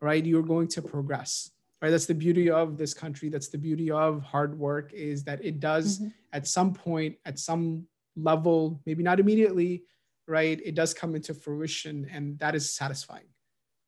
right 0.00 0.24
you're 0.24 0.42
going 0.42 0.68
to 0.68 0.80
progress 0.82 1.50
right 1.82 1.90
that's 1.90 2.06
the 2.06 2.14
beauty 2.14 2.50
of 2.50 2.78
this 2.78 2.94
country 2.94 3.28
that's 3.28 3.48
the 3.48 3.58
beauty 3.58 3.90
of 3.90 4.22
hard 4.22 4.58
work 4.58 4.92
is 4.92 5.22
that 5.24 5.44
it 5.44 5.60
does 5.60 5.98
mm-hmm. 5.98 6.08
at 6.32 6.46
some 6.46 6.72
point 6.72 7.16
at 7.24 7.38
some 7.38 7.86
level 8.22 8.80
maybe 8.86 9.02
not 9.02 9.20
immediately 9.20 9.84
right 10.26 10.60
it 10.64 10.74
does 10.74 10.92
come 10.92 11.14
into 11.14 11.32
fruition 11.34 12.06
and 12.12 12.38
that 12.38 12.54
is 12.54 12.70
satisfying 12.70 13.28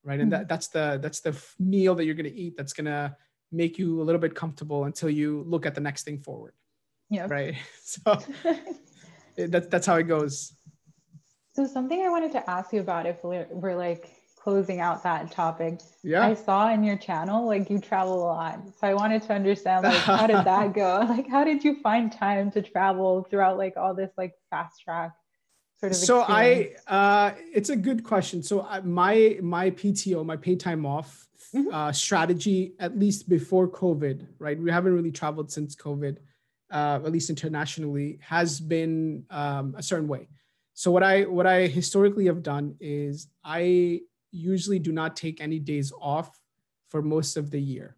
right? 0.04 0.14
Mm-hmm. 0.14 0.22
and 0.22 0.32
that, 0.32 0.48
that's 0.48 0.68
the 0.68 0.98
that's 1.02 1.20
the 1.20 1.36
meal 1.58 1.94
that 1.94 2.04
you're 2.04 2.14
going 2.14 2.32
to 2.32 2.36
eat 2.38 2.56
that's 2.56 2.72
going 2.72 2.86
to 2.86 3.14
make 3.52 3.78
you 3.78 4.00
a 4.00 4.04
little 4.04 4.20
bit 4.20 4.34
comfortable 4.34 4.84
until 4.84 5.10
you 5.10 5.44
look 5.46 5.66
at 5.66 5.74
the 5.74 5.80
next 5.80 6.04
thing 6.04 6.18
forward 6.18 6.52
yeah 7.10 7.26
right? 7.28 7.56
So 9.36 9.46
that, 9.48 9.70
that's 9.70 9.86
how 9.86 9.96
it 9.96 10.04
goes. 10.04 10.52
So 11.54 11.66
something 11.66 12.02
I 12.02 12.08
wanted 12.08 12.32
to 12.32 12.50
ask 12.50 12.72
you 12.72 12.80
about 12.80 13.06
if 13.06 13.22
we're, 13.24 13.46
we're 13.50 13.76
like 13.76 14.10
closing 14.42 14.80
out 14.80 15.02
that 15.02 15.30
topic. 15.30 15.80
Yeah. 16.02 16.26
I 16.26 16.34
saw 16.34 16.72
in 16.72 16.82
your 16.82 16.96
channel 16.96 17.46
like 17.46 17.68
you 17.68 17.78
travel 17.78 18.24
a 18.24 18.24
lot. 18.24 18.60
So 18.78 18.86
I 18.86 18.94
wanted 18.94 19.22
to 19.22 19.32
understand 19.34 19.84
like 19.84 19.96
how 19.96 20.26
did 20.26 20.44
that 20.44 20.72
go? 20.74 21.04
Like 21.08 21.28
how 21.28 21.44
did 21.44 21.62
you 21.62 21.80
find 21.82 22.10
time 22.10 22.50
to 22.52 22.62
travel 22.62 23.26
throughout 23.28 23.58
like 23.58 23.76
all 23.76 23.94
this 23.94 24.10
like 24.16 24.32
fast 24.50 24.80
track 24.80 25.12
sort 25.78 25.92
of 25.92 25.98
So 25.98 26.20
experience? 26.20 26.80
I 26.88 26.94
uh 26.94 27.34
it's 27.52 27.70
a 27.70 27.76
good 27.76 28.02
question. 28.02 28.42
So 28.42 28.62
I, 28.62 28.80
my 28.80 29.38
my 29.42 29.70
PTO, 29.70 30.24
my 30.24 30.36
paid 30.36 30.60
time 30.60 30.86
off 30.86 31.28
mm-hmm. 31.54 31.72
uh 31.72 31.92
strategy 31.92 32.74
at 32.78 32.98
least 32.98 33.28
before 33.28 33.68
COVID, 33.68 34.26
right? 34.38 34.58
We 34.58 34.70
haven't 34.70 34.94
really 34.94 35.12
traveled 35.12 35.50
since 35.52 35.76
COVID. 35.76 36.16
Uh, 36.72 37.00
at 37.04 37.10
least 37.10 37.30
internationally, 37.30 38.20
has 38.22 38.60
been 38.60 39.24
um, 39.28 39.74
a 39.76 39.82
certain 39.82 40.06
way 40.06 40.28
so 40.72 40.90
what 40.90 41.02
i 41.02 41.24
what 41.24 41.46
i 41.46 41.66
historically 41.66 42.26
have 42.26 42.42
done 42.42 42.76
is 42.80 43.26
i 43.44 44.00
usually 44.32 44.78
do 44.78 44.92
not 44.92 45.16
take 45.16 45.40
any 45.40 45.58
days 45.58 45.92
off 46.00 46.38
for 46.88 47.02
most 47.02 47.36
of 47.36 47.50
the 47.50 47.60
year 47.60 47.96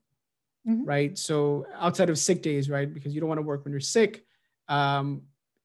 mm-hmm. 0.68 0.84
right? 0.84 1.18
So 1.18 1.66
outside 1.78 2.10
of 2.10 2.18
sick 2.18 2.42
days 2.42 2.70
right? 2.70 2.92
Because 2.92 3.14
you 3.14 3.20
don't 3.20 3.28
want 3.28 3.38
to 3.38 3.42
work 3.42 3.64
when 3.64 3.72
you're 3.72 3.80
sick 3.80 4.24
um, 4.68 5.22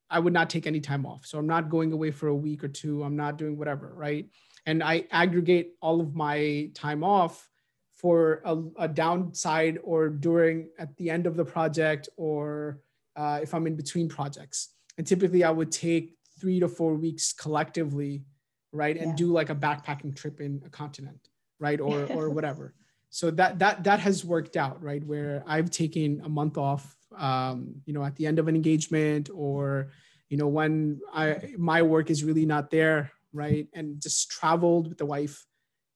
i 0.09 0.19
would 0.19 0.33
not 0.33 0.49
take 0.49 0.65
any 0.67 0.79
time 0.79 1.05
off. 1.05 1.25
So 1.25 1.37
i'm 1.37 1.47
not 1.47 1.69
going 1.69 1.91
away 1.91 2.11
for 2.11 2.27
a 2.27 2.35
week 2.35 2.63
or 2.63 2.67
two 2.67 3.03
i'm 3.03 3.15
not 3.15 3.37
doing 3.37 3.57
whatever 3.57 3.93
right? 3.95 4.29
And 4.65 4.83
i 4.83 5.05
aggregate 5.11 5.73
all 5.81 6.01
of 6.01 6.15
my 6.15 6.69
time 6.73 7.03
off 7.03 7.47
for 7.95 8.41
a, 8.45 8.57
a 8.77 8.87
downside 8.87 9.79
or 9.83 10.09
during 10.09 10.69
at 10.77 10.95
the 10.97 11.09
end 11.09 11.25
of 11.25 11.35
the 11.35 11.45
project 11.45 12.09
or 12.17 12.79
uh, 13.15 13.39
if 13.41 13.53
i'm 13.53 13.67
in 13.67 13.75
between 13.75 14.07
projects. 14.07 14.69
And 14.97 15.05
typically 15.05 15.43
i 15.43 15.49
would 15.49 15.71
take 15.71 16.15
three 16.39 16.59
to 16.59 16.67
four 16.67 16.95
weeks 16.95 17.33
collectively 17.33 18.23
right? 18.71 18.97
And 18.97 19.11
yeah. 19.11 19.15
do 19.15 19.31
like 19.31 19.49
a 19.49 19.55
backpacking 19.55 20.15
trip 20.15 20.41
in 20.41 20.61
a 20.65 20.69
continent 20.69 21.29
right? 21.59 21.79
Or 21.79 22.05
or 22.17 22.29
whatever. 22.29 22.73
So 23.09 23.31
that 23.31 23.59
that 23.59 23.83
that 23.83 23.99
has 24.01 24.25
worked 24.25 24.57
out 24.57 24.81
right? 24.83 25.03
Where 25.03 25.43
i've 25.47 25.71
taken 25.71 26.21
a 26.23 26.29
month 26.29 26.57
off 26.57 26.95
um, 27.15 27.75
you 27.85 27.93
know 27.93 28.03
at 28.03 28.15
the 28.15 28.25
end 28.25 28.37
of 28.37 28.47
an 28.47 28.55
engagement 28.55 29.29
or 29.33 29.91
you 30.29 30.37
know 30.37 30.47
when 30.47 30.99
i 31.13 31.53
my 31.57 31.81
work 31.81 32.09
is 32.09 32.23
really 32.23 32.45
not 32.45 32.69
there 32.69 33.11
right? 33.33 33.67
And 33.73 34.01
just 34.01 34.29
traveled 34.31 34.89
with 34.89 34.97
the 34.97 35.05
wife 35.05 35.45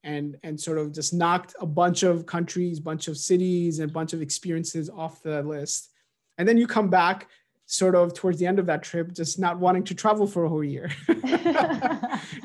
and 0.04 0.38
and 0.44 0.60
sort 0.60 0.78
of 0.78 0.94
just 0.94 1.14
knocked 1.14 1.56
a 1.60 1.66
bunch 1.66 2.04
of 2.04 2.26
countries 2.26 2.80
bunch 2.80 3.08
of 3.08 3.18
cities 3.18 3.80
and 3.80 3.90
a 3.90 3.94
bunch 3.94 4.14
of 4.14 4.22
experiences 4.22 4.90
off 4.90 5.22
the 5.22 5.44
list. 5.44 5.90
And 6.38 6.48
then 6.48 6.58
you 6.58 6.68
come 6.68 6.90
back 6.90 7.28
sort 7.72 7.96
of 7.96 8.14
towards 8.14 8.38
the 8.38 8.46
end 8.46 8.60
of 8.60 8.66
that 8.66 8.84
trip 8.84 9.14
just 9.14 9.40
not 9.40 9.58
wanting 9.58 9.84
to 9.86 9.96
travel 9.96 10.28
for 10.28 10.44
a 10.44 10.50
whole 10.50 10.64
year. 10.64 10.92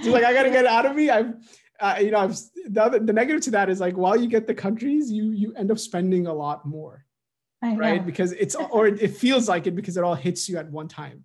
So 0.03 0.11
like 0.11 0.24
i 0.24 0.33
gotta 0.33 0.51
get 0.51 0.66
out 0.66 0.87
of 0.87 0.95
me. 0.95 1.11
I've 1.11 1.35
uh, 1.81 1.97
you 2.01 2.11
know 2.11 2.18
I've, 2.18 2.37
the, 2.68 2.83
other, 2.83 2.99
the 2.99 3.12
negative 3.12 3.43
to 3.43 3.51
that 3.53 3.68
is 3.68 3.81
like 3.81 3.97
while 3.97 4.16
you 4.16 4.29
get 4.29 4.47
the 4.47 4.55
countries 4.55 5.11
you 5.11 5.31
you 5.31 5.53
end 5.55 5.70
up 5.70 5.79
spending 5.79 6.27
a 6.27 6.33
lot 6.33 6.64
more 6.64 7.05
right? 7.62 8.05
Because 8.07 8.33
it's 8.33 8.55
or 8.55 8.87
it 8.87 9.16
feels 9.16 9.49
like 9.49 9.66
it 9.66 9.74
because 9.74 9.97
it 9.97 10.05
all 10.05 10.14
hits 10.14 10.49
you 10.49 10.59
at 10.59 10.70
one 10.70 10.89
time 10.89 11.24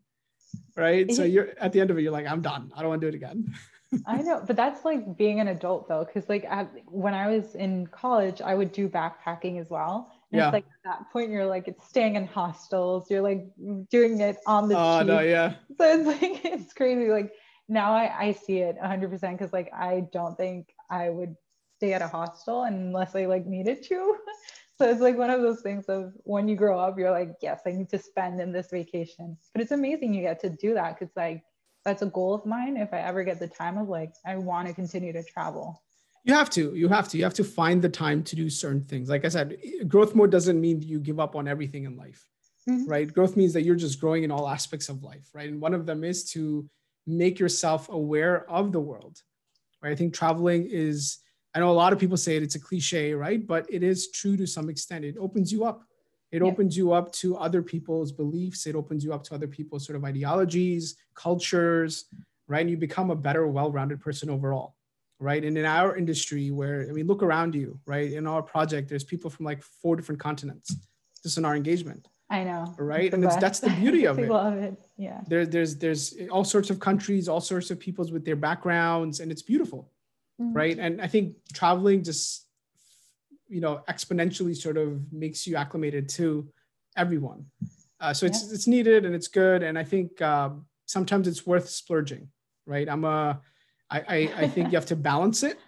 right? 0.75 1.11
So 1.11 1.23
you're 1.23 1.49
at 1.59 1.71
the 1.73 1.79
end 1.81 1.91
of 1.91 1.97
it 1.97 2.01
you're 2.01 2.11
like 2.11 2.27
i'm 2.27 2.41
done. 2.41 2.71
I 2.75 2.81
don't 2.81 2.89
want 2.89 3.01
to 3.01 3.05
do 3.09 3.15
it 3.15 3.15
again. 3.15 3.53
I 4.05 4.21
know, 4.21 4.41
but 4.45 4.55
that's 4.55 4.85
like 4.85 5.17
being 5.17 5.39
an 5.41 5.49
adult 5.49 5.87
though, 5.87 6.05
because 6.05 6.29
like 6.29 6.45
at, 6.45 6.71
when 6.85 7.13
I 7.13 7.27
was 7.27 7.55
in 7.55 7.87
college, 7.87 8.41
I 8.41 8.55
would 8.55 8.71
do 8.71 8.87
backpacking 8.87 9.59
as 9.59 9.69
well. 9.69 10.11
And 10.31 10.39
yeah. 10.39 10.47
it's 10.47 10.53
like 10.53 10.65
at 10.65 10.83
that 10.99 11.11
point, 11.11 11.31
you're 11.31 11.45
like, 11.45 11.67
it's 11.67 11.87
staying 11.87 12.15
in 12.15 12.25
hostels, 12.25 13.09
you're 13.09 13.21
like 13.21 13.47
doing 13.89 14.21
it 14.21 14.37
on 14.47 14.69
the 14.69 14.77
Oh, 14.77 15.01
no, 15.03 15.19
yeah. 15.19 15.55
So 15.77 15.83
it's 15.83 16.07
like, 16.07 16.45
it's 16.45 16.73
crazy. 16.73 17.09
Like 17.09 17.33
now 17.67 17.93
I, 17.93 18.27
I 18.27 18.31
see 18.33 18.59
it 18.59 18.77
100% 18.81 19.31
because 19.31 19.53
like 19.53 19.71
I 19.73 20.05
don't 20.13 20.37
think 20.37 20.73
I 20.89 21.09
would 21.09 21.35
stay 21.77 21.93
at 21.93 22.01
a 22.01 22.07
hostel 22.07 22.63
unless 22.63 23.15
I 23.15 23.25
like 23.25 23.45
needed 23.45 23.83
to. 23.83 24.17
so 24.77 24.89
it's 24.89 25.01
like 25.01 25.17
one 25.17 25.29
of 25.29 25.41
those 25.41 25.61
things 25.61 25.85
of 25.85 26.13
when 26.23 26.47
you 26.47 26.55
grow 26.55 26.79
up, 26.79 26.97
you're 26.97 27.11
like, 27.11 27.35
yes, 27.41 27.61
I 27.65 27.71
need 27.71 27.89
to 27.89 27.99
spend 27.99 28.39
in 28.39 28.51
this 28.51 28.69
vacation. 28.71 29.37
But 29.53 29.61
it's 29.61 29.71
amazing 29.71 30.13
you 30.13 30.21
get 30.21 30.39
to 30.41 30.49
do 30.49 30.73
that 30.75 30.97
because 30.97 31.13
like 31.15 31.43
that's 31.83 32.01
a 32.01 32.07
goal 32.07 32.33
of 32.33 32.45
mine 32.45 32.77
if 32.77 32.93
i 32.93 32.99
ever 32.99 33.23
get 33.23 33.39
the 33.39 33.47
time 33.47 33.77
of 33.77 33.89
like 33.89 34.13
i 34.25 34.35
want 34.35 34.67
to 34.67 34.73
continue 34.73 35.13
to 35.13 35.23
travel 35.23 35.81
you 36.23 36.33
have 36.33 36.49
to 36.49 36.75
you 36.75 36.87
have 36.87 37.07
to 37.09 37.17
you 37.17 37.23
have 37.23 37.33
to 37.33 37.43
find 37.43 37.81
the 37.81 37.89
time 37.89 38.23
to 38.23 38.35
do 38.35 38.49
certain 38.49 38.81
things 38.81 39.09
like 39.09 39.25
i 39.25 39.29
said 39.29 39.57
growth 39.87 40.15
mode 40.15 40.31
doesn't 40.31 40.59
mean 40.59 40.81
you 40.81 40.99
give 40.99 41.19
up 41.19 41.35
on 41.35 41.47
everything 41.47 41.85
in 41.85 41.95
life 41.95 42.25
mm-hmm. 42.69 42.85
right 42.85 43.13
growth 43.13 43.35
means 43.35 43.53
that 43.53 43.63
you're 43.63 43.75
just 43.75 43.99
growing 43.99 44.23
in 44.23 44.31
all 44.31 44.47
aspects 44.47 44.89
of 44.89 45.03
life 45.03 45.29
right 45.33 45.49
and 45.49 45.61
one 45.61 45.73
of 45.73 45.85
them 45.85 46.03
is 46.03 46.23
to 46.31 46.67
make 47.07 47.39
yourself 47.39 47.89
aware 47.89 48.49
of 48.49 48.71
the 48.71 48.79
world 48.79 49.21
right 49.81 49.91
i 49.91 49.95
think 49.95 50.13
traveling 50.13 50.67
is 50.69 51.19
i 51.55 51.59
know 51.59 51.69
a 51.69 51.73
lot 51.73 51.93
of 51.93 51.99
people 51.99 52.17
say 52.17 52.35
it 52.35 52.43
it's 52.43 52.55
a 52.55 52.59
cliche 52.59 53.13
right 53.13 53.47
but 53.47 53.65
it 53.69 53.83
is 53.83 54.11
true 54.11 54.37
to 54.37 54.45
some 54.45 54.69
extent 54.69 55.03
it 55.03 55.15
opens 55.17 55.51
you 55.51 55.65
up 55.65 55.83
it 56.31 56.41
yeah. 56.41 56.47
opens 56.47 56.77
you 56.77 56.93
up 56.93 57.11
to 57.13 57.37
other 57.37 57.61
people's 57.61 58.11
beliefs. 58.11 58.65
It 58.65 58.75
opens 58.75 59.03
you 59.03 59.13
up 59.13 59.23
to 59.25 59.35
other 59.35 59.47
people's 59.47 59.85
sort 59.85 59.97
of 59.97 60.05
ideologies, 60.05 60.95
cultures, 61.13 62.05
right? 62.47 62.61
And 62.61 62.69
you 62.69 62.77
become 62.77 63.11
a 63.11 63.15
better, 63.15 63.45
well-rounded 63.47 63.99
person 63.99 64.29
overall, 64.29 64.75
right? 65.21 65.43
And 65.43 65.57
in 65.57 65.65
our 65.65 65.95
industry, 65.95 66.51
where 66.51 66.87
I 66.89 66.91
mean, 66.91 67.07
look 67.07 67.23
around 67.23 67.55
you, 67.55 67.79
right? 67.85 68.11
In 68.11 68.27
our 68.27 68.41
project, 68.41 68.89
there's 68.89 69.03
people 69.03 69.29
from 69.29 69.45
like 69.45 69.63
four 69.63 69.95
different 69.95 70.19
continents, 70.19 70.75
just 71.23 71.37
in 71.37 71.45
our 71.45 71.55
engagement. 71.55 72.07
I 72.29 72.43
know. 72.43 72.73
Right. 72.77 73.13
And 73.13 73.23
it's, 73.23 73.35
that's 73.35 73.59
the 73.59 73.69
beauty 73.69 74.05
of 74.07 74.17
it. 74.19 74.29
love 74.29 74.57
it. 74.57 74.75
Yeah. 74.97 75.21
There, 75.27 75.45
there's 75.45 75.77
there's 75.77 76.15
all 76.29 76.43
sorts 76.43 76.69
of 76.69 76.79
countries, 76.79 77.29
all 77.29 77.41
sorts 77.41 77.71
of 77.71 77.79
peoples 77.79 78.11
with 78.11 78.25
their 78.25 78.35
backgrounds, 78.35 79.19
and 79.19 79.31
it's 79.31 79.41
beautiful. 79.41 79.91
Mm-hmm. 80.41 80.53
Right. 80.53 80.79
And 80.79 81.01
I 81.01 81.07
think 81.07 81.35
traveling 81.53 82.03
just 82.03 82.47
you 83.51 83.59
know 83.59 83.83
exponentially 83.89 84.55
sort 84.55 84.77
of 84.77 85.11
makes 85.11 85.45
you 85.45 85.55
acclimated 85.57 86.07
to 86.07 86.47
everyone 86.95 87.45
uh, 87.99 88.13
so 88.13 88.25
it's 88.25 88.47
yeah. 88.47 88.53
it's 88.53 88.65
needed 88.65 89.05
and 89.05 89.13
it's 89.13 89.27
good 89.27 89.61
and 89.61 89.77
i 89.77 89.83
think 89.83 90.21
uh, 90.21 90.49
sometimes 90.85 91.27
it's 91.27 91.45
worth 91.45 91.69
splurging 91.69 92.29
right 92.65 92.87
i'm 92.89 93.03
a 93.03 93.39
I, 93.91 93.99
I, 93.99 94.33
I 94.37 94.47
think 94.47 94.71
you 94.71 94.77
have 94.77 94.87
to 94.87 94.95
balance 94.95 95.43
it 95.43 95.59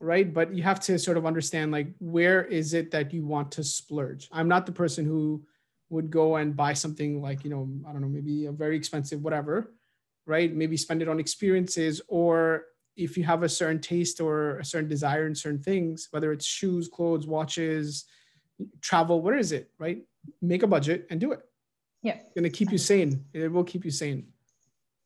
right 0.00 0.32
but 0.32 0.54
you 0.54 0.62
have 0.62 0.80
to 0.80 0.98
sort 0.98 1.16
of 1.16 1.24
understand 1.24 1.72
like 1.72 1.88
where 1.98 2.44
is 2.44 2.74
it 2.74 2.90
that 2.90 3.12
you 3.12 3.24
want 3.24 3.50
to 3.52 3.64
splurge 3.64 4.28
i'm 4.32 4.48
not 4.48 4.66
the 4.66 4.72
person 4.72 5.04
who 5.04 5.42
would 5.88 6.10
go 6.10 6.36
and 6.36 6.56
buy 6.56 6.72
something 6.72 7.22
like 7.22 7.44
you 7.44 7.50
know 7.50 7.68
i 7.88 7.92
don't 7.92 8.02
know 8.02 8.08
maybe 8.08 8.46
a 8.46 8.52
very 8.52 8.76
expensive 8.76 9.22
whatever 9.22 9.72
right 10.26 10.54
maybe 10.54 10.76
spend 10.76 11.00
it 11.00 11.08
on 11.08 11.20
experiences 11.20 12.00
or 12.08 12.64
if 12.96 13.16
you 13.16 13.24
have 13.24 13.42
a 13.42 13.48
certain 13.48 13.80
taste 13.80 14.20
or 14.20 14.58
a 14.58 14.64
certain 14.64 14.88
desire 14.88 15.26
in 15.26 15.34
certain 15.34 15.60
things, 15.60 16.08
whether 16.10 16.32
it's 16.32 16.46
shoes, 16.46 16.88
clothes, 16.88 17.26
watches, 17.26 18.04
travel, 18.80 19.20
what 19.20 19.36
is 19.36 19.52
it, 19.52 19.70
right? 19.78 20.02
Make 20.40 20.62
a 20.62 20.66
budget 20.66 21.06
and 21.10 21.20
do 21.20 21.32
it. 21.32 21.40
Yeah. 22.02 22.16
It's 22.16 22.34
gonna 22.34 22.50
keep 22.50 22.70
you 22.70 22.78
sane. 22.78 23.24
It 23.32 23.50
will 23.50 23.64
keep 23.64 23.84
you 23.84 23.90
sane. 23.90 24.26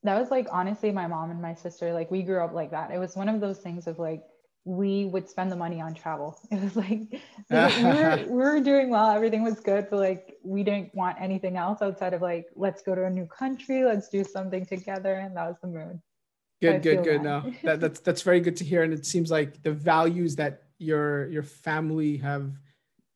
That 0.05 0.19
was 0.19 0.31
like 0.31 0.47
honestly 0.51 0.93
my 0.93 1.07
mom 1.07 1.31
and 1.31 1.43
my 1.43 1.55
sister, 1.55 1.93
like 1.93 2.11
we 2.11 2.23
grew 2.23 2.43
up 2.43 2.53
like 2.53 2.71
that. 2.71 2.91
It 2.91 2.99
was 2.99 3.17
one 3.17 3.29
of 3.29 3.41
those 3.41 3.59
things 3.59 3.87
of 3.87 3.99
like 3.99 4.23
we 4.65 5.07
would 5.07 5.29
spend 5.29 5.51
the 5.51 5.57
money 5.57 5.81
on 5.81 5.95
travel. 5.95 6.39
It 6.51 6.63
was 6.63 6.77
like 6.77 7.21
we, 7.51 7.85
were, 7.85 8.25
we 8.29 8.37
were 8.37 8.61
doing 8.61 8.91
well, 8.91 9.11
everything 9.11 9.43
was 9.43 9.61
good, 9.61 9.89
but 9.91 9.99
like 9.99 10.37
we 10.45 10.63
didn't 10.63 10.95
want 10.95 11.17
anything 11.21 11.57
else 11.57 11.83
outside 11.83 12.15
of 12.15 12.23
like 12.23 12.47
let's 12.55 12.83
go 12.83 12.95
to 12.95 13.05
a 13.07 13.11
new 13.11 13.27
country, 13.27 13.85
let's 13.85 14.09
do 14.09 14.23
something 14.25 14.67
together, 14.67 15.15
and 15.15 15.37
that 15.37 15.49
was 15.49 15.57
the 15.63 15.69
mood. 15.69 16.01
Good, 16.61 16.83
good, 16.83 17.05
good. 17.05 17.23
No, 17.23 17.53
that, 17.65 17.81
that's 17.81 18.01
that's 18.01 18.23
very 18.23 18.41
good 18.41 18.57
to 18.57 18.65
hear, 18.65 18.83
and 18.83 18.93
it 18.93 19.07
seems 19.07 19.31
like 19.31 19.63
the 19.63 19.73
values 19.73 20.37
that 20.37 20.65
your 20.79 21.29
your 21.29 21.43
family 21.43 22.17
have 22.19 22.53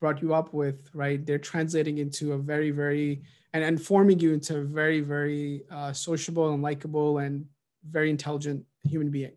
brought 0.01 0.21
you 0.21 0.35
up 0.35 0.53
with, 0.53 0.91
right? 0.95 1.25
They're 1.25 1.39
translating 1.39 1.99
into 1.99 2.33
a 2.33 2.39
very, 2.39 2.73
very 2.73 3.23
and, 3.53 3.63
and 3.65 3.81
forming 3.81 4.19
you 4.19 4.33
into 4.33 4.59
a 4.59 4.63
very, 4.63 5.01
very 5.01 5.63
uh, 5.71 5.93
sociable 5.93 6.53
and 6.53 6.63
likable 6.63 7.19
and 7.19 7.47
very 7.89 8.11
intelligent 8.11 8.65
human 8.85 9.11
being. 9.11 9.33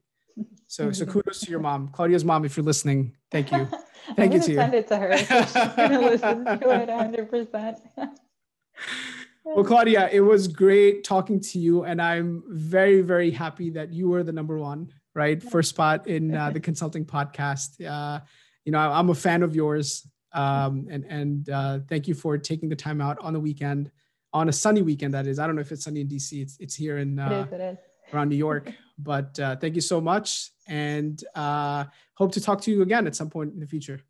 So, 0.67 0.91
so 0.91 1.05
kudos 1.05 1.39
to 1.41 1.51
your 1.51 1.59
mom, 1.59 1.89
Claudia's 1.89 2.25
mom, 2.25 2.43
if 2.43 2.57
you're 2.57 2.65
listening. 2.65 3.15
Thank 3.31 3.51
you. 3.51 3.67
Thank 4.15 4.33
you 4.33 4.39
to 4.41 4.51
you. 4.51 4.57
Send 4.57 4.73
it 4.73 4.87
to 4.89 4.97
her. 4.97 5.17
So 5.17 5.41
she's 5.41 5.75
gonna 5.75 5.99
listen 6.01 6.45
to 6.45 6.53
it 6.53 6.89
100. 6.89 7.29
percent 7.29 7.79
well, 9.45 9.63
Claudia, 9.63 10.09
it 10.11 10.21
was 10.21 10.47
great 10.47 11.03
talking 11.03 11.39
to 11.39 11.59
you, 11.59 11.83
and 11.83 12.01
I'm 12.01 12.43
very, 12.47 13.01
very 13.01 13.31
happy 13.31 13.69
that 13.71 13.93
you 13.93 14.09
were 14.09 14.23
the 14.23 14.31
number 14.31 14.57
one, 14.57 14.91
right, 15.13 15.41
first 15.41 15.69
spot 15.69 16.07
in 16.07 16.35
uh, 16.35 16.49
the 16.49 16.59
consulting 16.69 17.05
podcast. 17.05 17.85
Uh, 17.85 18.21
you 18.65 18.71
know, 18.71 18.79
I'm 18.79 19.09
a 19.09 19.15
fan 19.15 19.43
of 19.43 19.55
yours, 19.55 20.07
um, 20.33 20.87
and 20.89 21.05
and 21.05 21.49
uh, 21.49 21.79
thank 21.87 22.07
you 22.07 22.15
for 22.15 22.37
taking 22.37 22.69
the 22.69 22.75
time 22.75 23.01
out 23.01 23.19
on 23.19 23.33
the 23.33 23.39
weekend, 23.39 23.91
on 24.35 24.49
a 24.49 24.53
sunny 24.53 24.81
weekend. 24.81 25.13
That 25.13 25.25
is, 25.25 25.39
I 25.39 25.47
don't 25.47 25.55
know 25.55 25.61
if 25.61 25.71
it's 25.71 25.85
sunny 25.85 26.01
in 26.01 26.07
DC. 26.07 26.41
It's 26.41 26.57
it's 26.59 26.75
here 26.75 26.97
in 26.97 27.17
uh, 27.17 27.47
it 27.49 27.53
is, 27.53 27.59
it 27.59 27.63
is. 27.63 27.77
around 28.13 28.29
New 28.29 28.35
York, 28.35 28.71
but 28.99 29.39
uh, 29.39 29.55
thank 29.55 29.75
you 29.75 29.81
so 29.81 29.99
much, 30.01 30.51
and 30.67 31.23
uh, 31.33 31.85
hope 32.15 32.33
to 32.33 32.41
talk 32.41 32.61
to 32.61 32.71
you 32.71 32.81
again 32.83 33.07
at 33.07 33.15
some 33.15 33.29
point 33.29 33.53
in 33.53 33.59
the 33.59 33.65
future. 33.65 34.01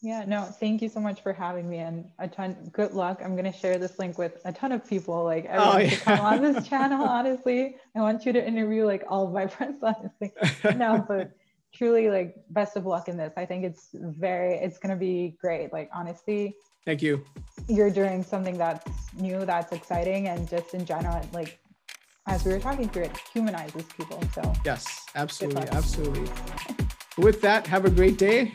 Yeah, 0.00 0.24
no, 0.26 0.42
thank 0.42 0.82
you 0.82 0.88
so 0.88 0.98
much 0.98 1.22
for 1.22 1.32
having 1.32 1.70
me 1.70 1.78
and 1.78 2.06
a 2.18 2.26
ton 2.26 2.56
good 2.72 2.92
luck. 2.92 3.20
I'm 3.24 3.36
gonna 3.36 3.52
share 3.52 3.78
this 3.78 3.98
link 3.98 4.18
with 4.18 4.40
a 4.44 4.52
ton 4.52 4.72
of 4.72 4.88
people. 4.88 5.22
Like 5.24 5.48
I 5.50 5.56
oh, 5.56 5.78
yeah. 5.78 5.96
come 5.96 6.20
on 6.20 6.42
this 6.42 6.66
channel, 6.72 7.04
honestly. 7.04 7.76
I 7.96 8.00
want 8.00 8.24
you 8.24 8.32
to 8.32 8.44
interview 8.44 8.84
like 8.84 9.04
all 9.08 9.26
of 9.26 9.32
my 9.32 9.46
friends, 9.54 9.82
honestly. 9.82 10.32
No, 10.76 11.04
but 11.06 11.32
truly 11.74 12.08
like 12.10 12.36
best 12.50 12.76
of 12.76 12.86
luck 12.86 13.08
in 13.08 13.16
this. 13.16 13.32
I 13.36 13.46
think 13.46 13.64
it's 13.64 13.88
very 13.94 14.54
it's 14.54 14.78
gonna 14.78 14.96
be 14.96 15.36
great. 15.40 15.72
Like 15.72 15.90
honestly. 15.92 16.56
Thank 16.84 17.02
you. 17.02 17.24
You're 17.68 17.90
doing 17.90 18.22
something 18.24 18.58
that's 18.58 19.14
new, 19.14 19.44
that's 19.44 19.72
exciting, 19.72 20.28
and 20.28 20.48
just 20.48 20.74
in 20.74 20.84
general, 20.84 21.20
like 21.32 21.58
as 22.26 22.44
we 22.44 22.52
were 22.52 22.60
talking 22.60 22.88
through 22.88 23.04
it, 23.04 23.16
humanizes 23.32 23.84
people. 23.96 24.22
So 24.34 24.52
yes, 24.64 24.86
absolutely, 25.14 25.68
absolutely. 25.68 26.28
With 27.18 27.40
that, 27.42 27.66
have 27.66 27.84
a 27.84 27.90
great 27.90 28.18
day 28.18 28.52